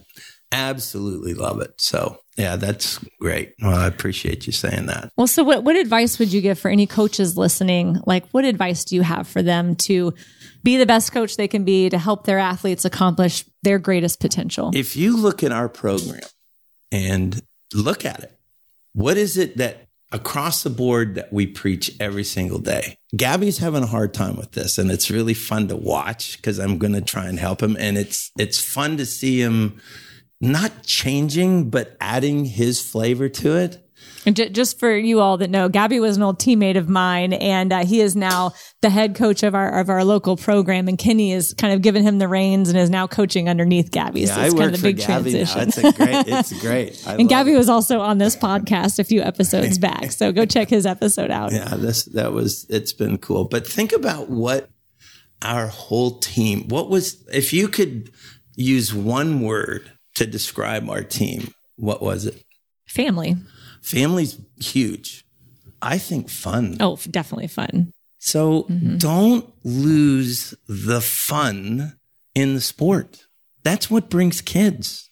absolutely 0.52 1.34
love 1.34 1.62
it. 1.62 1.74
So 1.78 2.18
yeah, 2.38 2.56
that's 2.56 2.98
great. 3.20 3.54
Well, 3.62 3.78
I 3.78 3.88
appreciate 3.88 4.48
you 4.48 4.54
saying 4.54 4.86
that. 4.86 5.12
well, 5.18 5.28
so 5.28 5.44
what, 5.44 5.64
what 5.64 5.76
advice 5.76 6.18
would 6.18 6.32
you 6.32 6.42
give 6.42 6.58
for 6.58 6.70
any 6.70 6.88
coaches 6.88 7.38
listening? 7.38 7.98
Like, 8.06 8.26
what 8.30 8.46
advice 8.46 8.86
do 8.86 8.96
you 8.96 9.02
have 9.02 9.28
for 9.28 9.42
them 9.42 9.76
to 9.78 10.14
be 10.64 10.78
the 10.78 10.86
best 10.86 11.12
coach 11.12 11.36
they 11.36 11.48
can 11.48 11.66
be 11.66 11.90
to 11.90 11.98
help 11.98 12.26
their 12.26 12.40
athletes 12.40 12.86
accomplish 12.86 13.44
their 13.64 13.80
greatest 13.80 14.20
potential? 14.20 14.72
If 14.74 14.96
you 14.96 15.18
look 15.18 15.44
at 15.44 15.52
our 15.52 15.68
program 15.68 16.22
and 16.92 17.42
look 17.74 18.06
at 18.06 18.24
it, 18.24 18.38
what 18.94 19.18
is 19.18 19.38
it 19.38 19.58
that 19.58 19.88
across 20.12 20.64
the 20.64 20.70
board 20.70 21.16
that 21.16 21.32
we 21.32 21.48
preach 21.48 21.96
every 22.00 22.24
single 22.24 22.60
day? 22.60 22.98
Gabby's 23.16 23.58
having 23.58 23.84
a 23.84 23.88
hard 23.88 24.14
time 24.14 24.38
with 24.38 24.52
this 24.52 24.78
and 24.78 24.90
it's 24.90 25.12
really 25.12 25.34
fun 25.34 25.68
to 25.68 25.76
watch 25.76 26.38
because 26.38 26.60
I'm 26.60 26.78
going 26.78 26.94
to 26.94 27.02
try 27.02 27.28
and 27.28 27.40
help 27.40 27.62
him 27.62 27.76
and 27.80 27.98
it's 27.98 28.32
it's 28.38 28.60
fun 28.60 28.98
to 28.98 29.06
see 29.06 29.42
him 29.42 29.82
not 30.42 30.84
changing 30.84 31.70
but 31.70 31.96
adding 32.02 32.46
his 32.46 32.82
flavor 32.82 33.30
to 33.30 33.56
it. 33.56 33.78
And 34.26 34.36
ju- 34.36 34.50
just 34.50 34.80
for 34.80 34.96
you 34.96 35.20
all 35.20 35.38
that 35.38 35.50
know, 35.50 35.68
Gabby 35.70 36.00
was 36.00 36.18
an 36.18 36.24
old 36.24 36.40
teammate 36.40 36.78
of 36.78 36.88
mine, 36.90 37.34
and 37.34 37.72
uh, 37.74 37.86
he 37.86 38.02
is 38.02 38.16
now 38.16 38.52
the 38.82 38.90
head 38.90 39.16
coach 39.16 39.42
of 39.44 39.56
our 39.56 39.80
of 39.80 39.90
our 39.90 40.04
local 40.04 40.38
program. 40.38 40.88
And 40.88 40.98
Kenny 40.98 41.32
has 41.34 41.54
kind 41.56 41.74
of 41.74 41.82
given 41.82 42.04
him 42.04 42.20
the 42.20 42.28
reins 42.28 42.70
and 42.70 42.78
is 42.78 42.90
now 42.90 43.08
coaching 43.08 43.50
underneath 43.50 43.90
Gabby. 43.92 44.26
so 44.28 44.40
I 44.40 44.46
it's 44.46 44.54
work 44.54 44.64
kind 44.64 44.76
of 44.76 44.82
the 44.82 44.88
big 44.90 44.98
Gabby 44.98 45.32
transition. 45.32 45.58
now. 45.58 45.64
It's 45.68 45.78
a 45.78 45.92
great. 45.92 46.28
It's 46.28 46.62
great. 46.62 47.04
And 47.22 47.30
Gabby 47.30 47.54
it. 47.54 47.58
was 47.58 47.70
also 47.70 48.00
on 48.00 48.18
this 48.20 48.36
podcast 48.36 49.00
a 49.00 49.04
few 49.04 49.22
episodes 49.22 49.78
back, 49.80 50.12
so 50.12 50.32
go 50.32 50.46
check 50.46 50.70
his 50.70 50.86
episode 50.86 51.32
out. 51.32 51.52
Yeah, 51.52 51.76
this 51.76 52.04
that 52.06 52.32
was. 52.32 52.66
It's 52.70 52.94
been 52.94 53.18
cool. 53.18 53.46
But 53.46 53.68
think 53.68 53.92
about 53.92 54.30
what 54.30 54.70
our 55.42 55.68
whole 55.68 56.20
team. 56.20 56.68
What 56.68 56.90
was 56.90 57.24
if 57.34 57.54
you 57.54 57.68
could 57.68 58.12
use 58.56 58.94
one 58.94 59.42
word 59.42 59.92
to 60.22 60.28
describe 60.28 60.88
our 60.90 61.04
team? 61.04 61.54
What 61.78 62.02
was 62.02 62.26
it? 62.26 62.44
Family. 62.88 63.36
Family's 63.82 64.38
huge. 64.58 65.26
I 65.82 65.98
think 65.98 66.30
fun. 66.30 66.78
Oh, 66.80 66.98
definitely 67.10 67.48
fun. 67.48 67.92
So 68.20 68.64
mm-hmm. 68.64 68.98
don't 68.98 69.52
lose 69.64 70.54
the 70.68 71.02
fun 71.02 71.98
in 72.36 72.54
the 72.54 72.62
sport. 72.62 73.26
That's 73.64 73.90
what 73.90 74.12
brings 74.12 74.42
kids. 74.42 75.10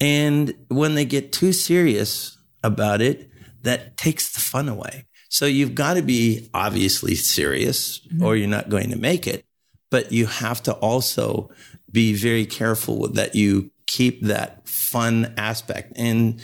And 0.00 0.54
when 0.68 0.96
they 0.96 1.04
get 1.04 1.32
too 1.32 1.52
serious 1.52 2.36
about 2.64 3.00
it, 3.00 3.30
that 3.62 3.96
takes 3.96 4.32
the 4.32 4.40
fun 4.40 4.68
away. 4.68 5.06
So 5.28 5.46
you've 5.46 5.74
got 5.74 5.94
to 5.94 6.02
be 6.02 6.50
obviously 6.52 7.14
serious 7.14 8.00
mm-hmm. 8.00 8.24
or 8.24 8.34
you're 8.34 8.48
not 8.48 8.70
going 8.70 8.90
to 8.90 8.98
make 8.98 9.28
it. 9.28 9.44
But 9.90 10.10
you 10.10 10.26
have 10.26 10.62
to 10.64 10.72
also 10.74 11.50
be 11.90 12.12
very 12.12 12.44
careful 12.44 13.08
that 13.12 13.34
you 13.34 13.70
keep 13.88 14.22
that 14.22 14.68
fun 14.68 15.34
aspect 15.36 15.94
and 15.96 16.40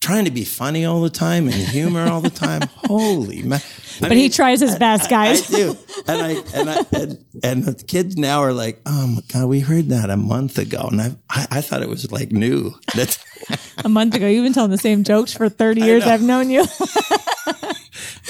trying 0.00 0.24
to 0.26 0.30
be 0.30 0.44
funny 0.44 0.84
all 0.84 1.00
the 1.00 1.10
time 1.10 1.46
and 1.46 1.54
humor 1.54 2.06
all 2.06 2.20
the 2.20 2.30
time. 2.30 2.60
Holy 2.86 3.42
man. 3.42 3.60
I 4.00 4.08
But 4.08 4.16
he 4.16 4.28
tries 4.28 4.60
his 4.60 4.76
best, 4.76 5.08
guys. 5.10 5.52
I 5.52 5.58
guys. 5.58 5.74
do. 5.74 5.76
And 6.06 6.22
I 6.22 6.30
and 6.54 6.70
I 6.70 6.86
and, 6.92 7.24
and 7.42 7.64
the 7.64 7.84
kids 7.84 8.16
now 8.16 8.40
are 8.40 8.52
like, 8.52 8.80
oh 8.86 9.06
my 9.08 9.20
god, 9.32 9.46
we 9.48 9.60
heard 9.60 9.88
that 9.88 10.08
a 10.10 10.16
month 10.16 10.56
ago, 10.56 10.88
and 10.90 11.02
I 11.02 11.16
I, 11.28 11.46
I 11.50 11.60
thought 11.60 11.82
it 11.82 11.88
was 11.88 12.10
like 12.12 12.30
new. 12.32 12.72
That's 12.94 13.18
a 13.84 13.88
month 13.88 14.14
ago, 14.14 14.26
you've 14.28 14.44
been 14.44 14.52
telling 14.52 14.70
the 14.70 14.78
same 14.78 15.02
jokes 15.04 15.32
for 15.34 15.48
thirty 15.48 15.80
years. 15.82 16.04
I've 16.04 16.22
known 16.22 16.48
you. 16.50 16.64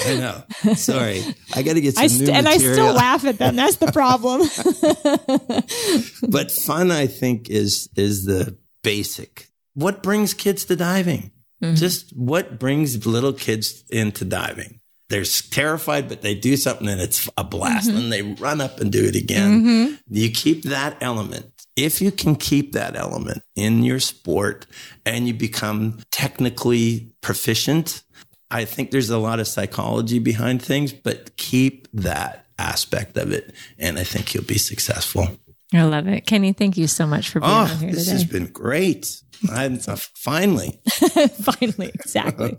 I 0.05 0.15
know. 0.15 0.43
Sorry, 0.75 1.23
I 1.55 1.63
got 1.63 1.73
to 1.73 1.81
get 1.81 1.95
some 1.95 2.03
I 2.03 2.07
new 2.07 2.25
st- 2.25 2.29
and 2.29 2.47
I 2.47 2.57
still 2.57 2.93
laugh 2.93 3.25
at 3.25 3.37
them. 3.37 3.55
That's 3.55 3.77
the 3.77 3.91
problem. 3.91 4.41
but 6.29 6.51
fun, 6.51 6.91
I 6.91 7.07
think, 7.07 7.49
is 7.49 7.89
is 7.95 8.25
the 8.25 8.57
basic. 8.83 9.47
What 9.73 10.03
brings 10.03 10.33
kids 10.33 10.65
to 10.65 10.75
diving? 10.75 11.31
Mm-hmm. 11.63 11.75
Just 11.75 12.15
what 12.15 12.59
brings 12.59 13.05
little 13.05 13.33
kids 13.33 13.83
into 13.89 14.25
diving? 14.25 14.79
They're 15.09 15.23
terrified, 15.23 16.07
but 16.07 16.21
they 16.21 16.35
do 16.35 16.55
something 16.55 16.87
and 16.87 17.01
it's 17.01 17.27
a 17.35 17.43
blast, 17.43 17.89
mm-hmm. 17.89 17.97
and 17.97 18.11
they 18.11 18.21
run 18.21 18.61
up 18.61 18.79
and 18.79 18.91
do 18.91 19.05
it 19.05 19.15
again. 19.15 19.63
Mm-hmm. 19.63 19.95
You 20.09 20.29
keep 20.31 20.63
that 20.63 20.97
element. 21.01 21.51
If 21.75 22.01
you 22.01 22.11
can 22.11 22.35
keep 22.35 22.73
that 22.73 22.95
element 22.95 23.41
in 23.55 23.83
your 23.83 23.99
sport 23.99 24.67
and 25.05 25.27
you 25.27 25.33
become 25.33 25.99
technically 26.11 27.13
proficient, 27.21 28.03
I 28.51 28.65
think 28.65 28.91
there's 28.91 29.09
a 29.09 29.17
lot 29.19 29.39
of 29.39 29.47
psychology 29.47 30.19
behind 30.19 30.61
things, 30.61 30.91
but 30.91 31.35
keep 31.37 31.87
that 31.93 32.45
aspect 32.57 33.17
of 33.17 33.31
it. 33.31 33.53
And 33.77 33.97
I 33.99 34.03
think 34.03 34.33
you'll 34.33 34.43
be 34.43 34.57
successful. 34.57 35.27
I 35.73 35.83
love 35.83 36.07
it, 36.07 36.25
Kenny. 36.25 36.51
Thank 36.53 36.77
you 36.77 36.87
so 36.87 37.05
much 37.05 37.29
for 37.29 37.39
being 37.39 37.51
Oh, 37.51 37.55
on 37.55 37.67
here 37.67 37.91
this 37.91 38.05
today. 38.05 38.11
This 38.11 38.11
has 38.11 38.23
been 38.25 38.47
great. 38.47 39.21
I'm, 39.53 39.77
finally. 40.15 40.81
Finally, 40.87 41.91
exactly. 41.93 42.57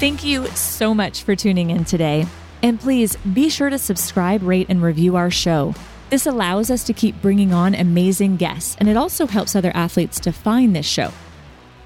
Thank 0.00 0.24
you 0.24 0.46
so 0.48 0.94
much 0.94 1.22
for 1.22 1.36
tuning 1.36 1.70
in 1.70 1.84
today. 1.84 2.26
And 2.62 2.80
please 2.80 3.16
be 3.16 3.48
sure 3.50 3.68
to 3.70 3.78
subscribe, 3.78 4.42
rate, 4.42 4.66
and 4.70 4.82
review 4.82 5.16
our 5.16 5.30
show. 5.30 5.74
This 6.10 6.26
allows 6.26 6.70
us 6.70 6.82
to 6.84 6.92
keep 6.92 7.20
bringing 7.20 7.52
on 7.52 7.74
amazing 7.74 8.36
guests, 8.36 8.74
and 8.80 8.88
it 8.88 8.96
also 8.96 9.26
helps 9.26 9.54
other 9.54 9.70
athletes 9.74 10.18
to 10.20 10.32
find 10.32 10.74
this 10.74 10.86
show. 10.86 11.12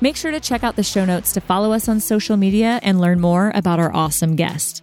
Make 0.01 0.17
sure 0.17 0.31
to 0.31 0.41
check 0.41 0.63
out 0.63 0.77
the 0.77 0.83
show 0.83 1.05
notes 1.05 1.33
to 1.33 1.41
follow 1.41 1.73
us 1.73 1.89
on 1.89 2.01
social 2.01 2.37
media 2.37 2.79
and 2.83 3.01
learn 3.01 3.21
more 3.21 3.51
about 3.55 3.81
our 3.81 3.95
awesome 3.95 4.37
guest. 4.37 4.83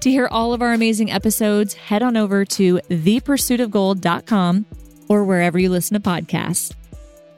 To 0.00 0.10
hear 0.10 0.28
all 0.30 0.52
of 0.52 0.62
our 0.62 0.72
amazing 0.72 1.10
episodes, 1.10 1.74
head 1.74 2.02
on 2.02 2.16
over 2.16 2.44
to 2.44 2.78
thepursuitofgold.com 2.88 4.66
or 5.08 5.24
wherever 5.24 5.58
you 5.58 5.70
listen 5.70 6.00
to 6.00 6.08
podcasts. 6.08 6.72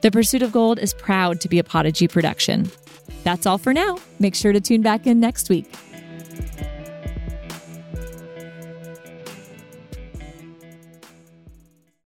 The 0.01 0.11
Pursuit 0.11 0.41
of 0.41 0.51
Gold 0.51 0.79
is 0.79 0.93
proud 0.93 1.41
to 1.41 1.49
be 1.49 1.59
a 1.59 1.63
Podigy 1.63 2.07
production. 2.07 2.71
That's 3.23 3.45
all 3.45 3.57
for 3.57 3.73
now. 3.73 3.97
Make 4.19 4.35
sure 4.35 4.53
to 4.53 4.61
tune 4.61 4.81
back 4.81 5.05
in 5.05 5.19
next 5.19 5.49
week. 5.49 5.71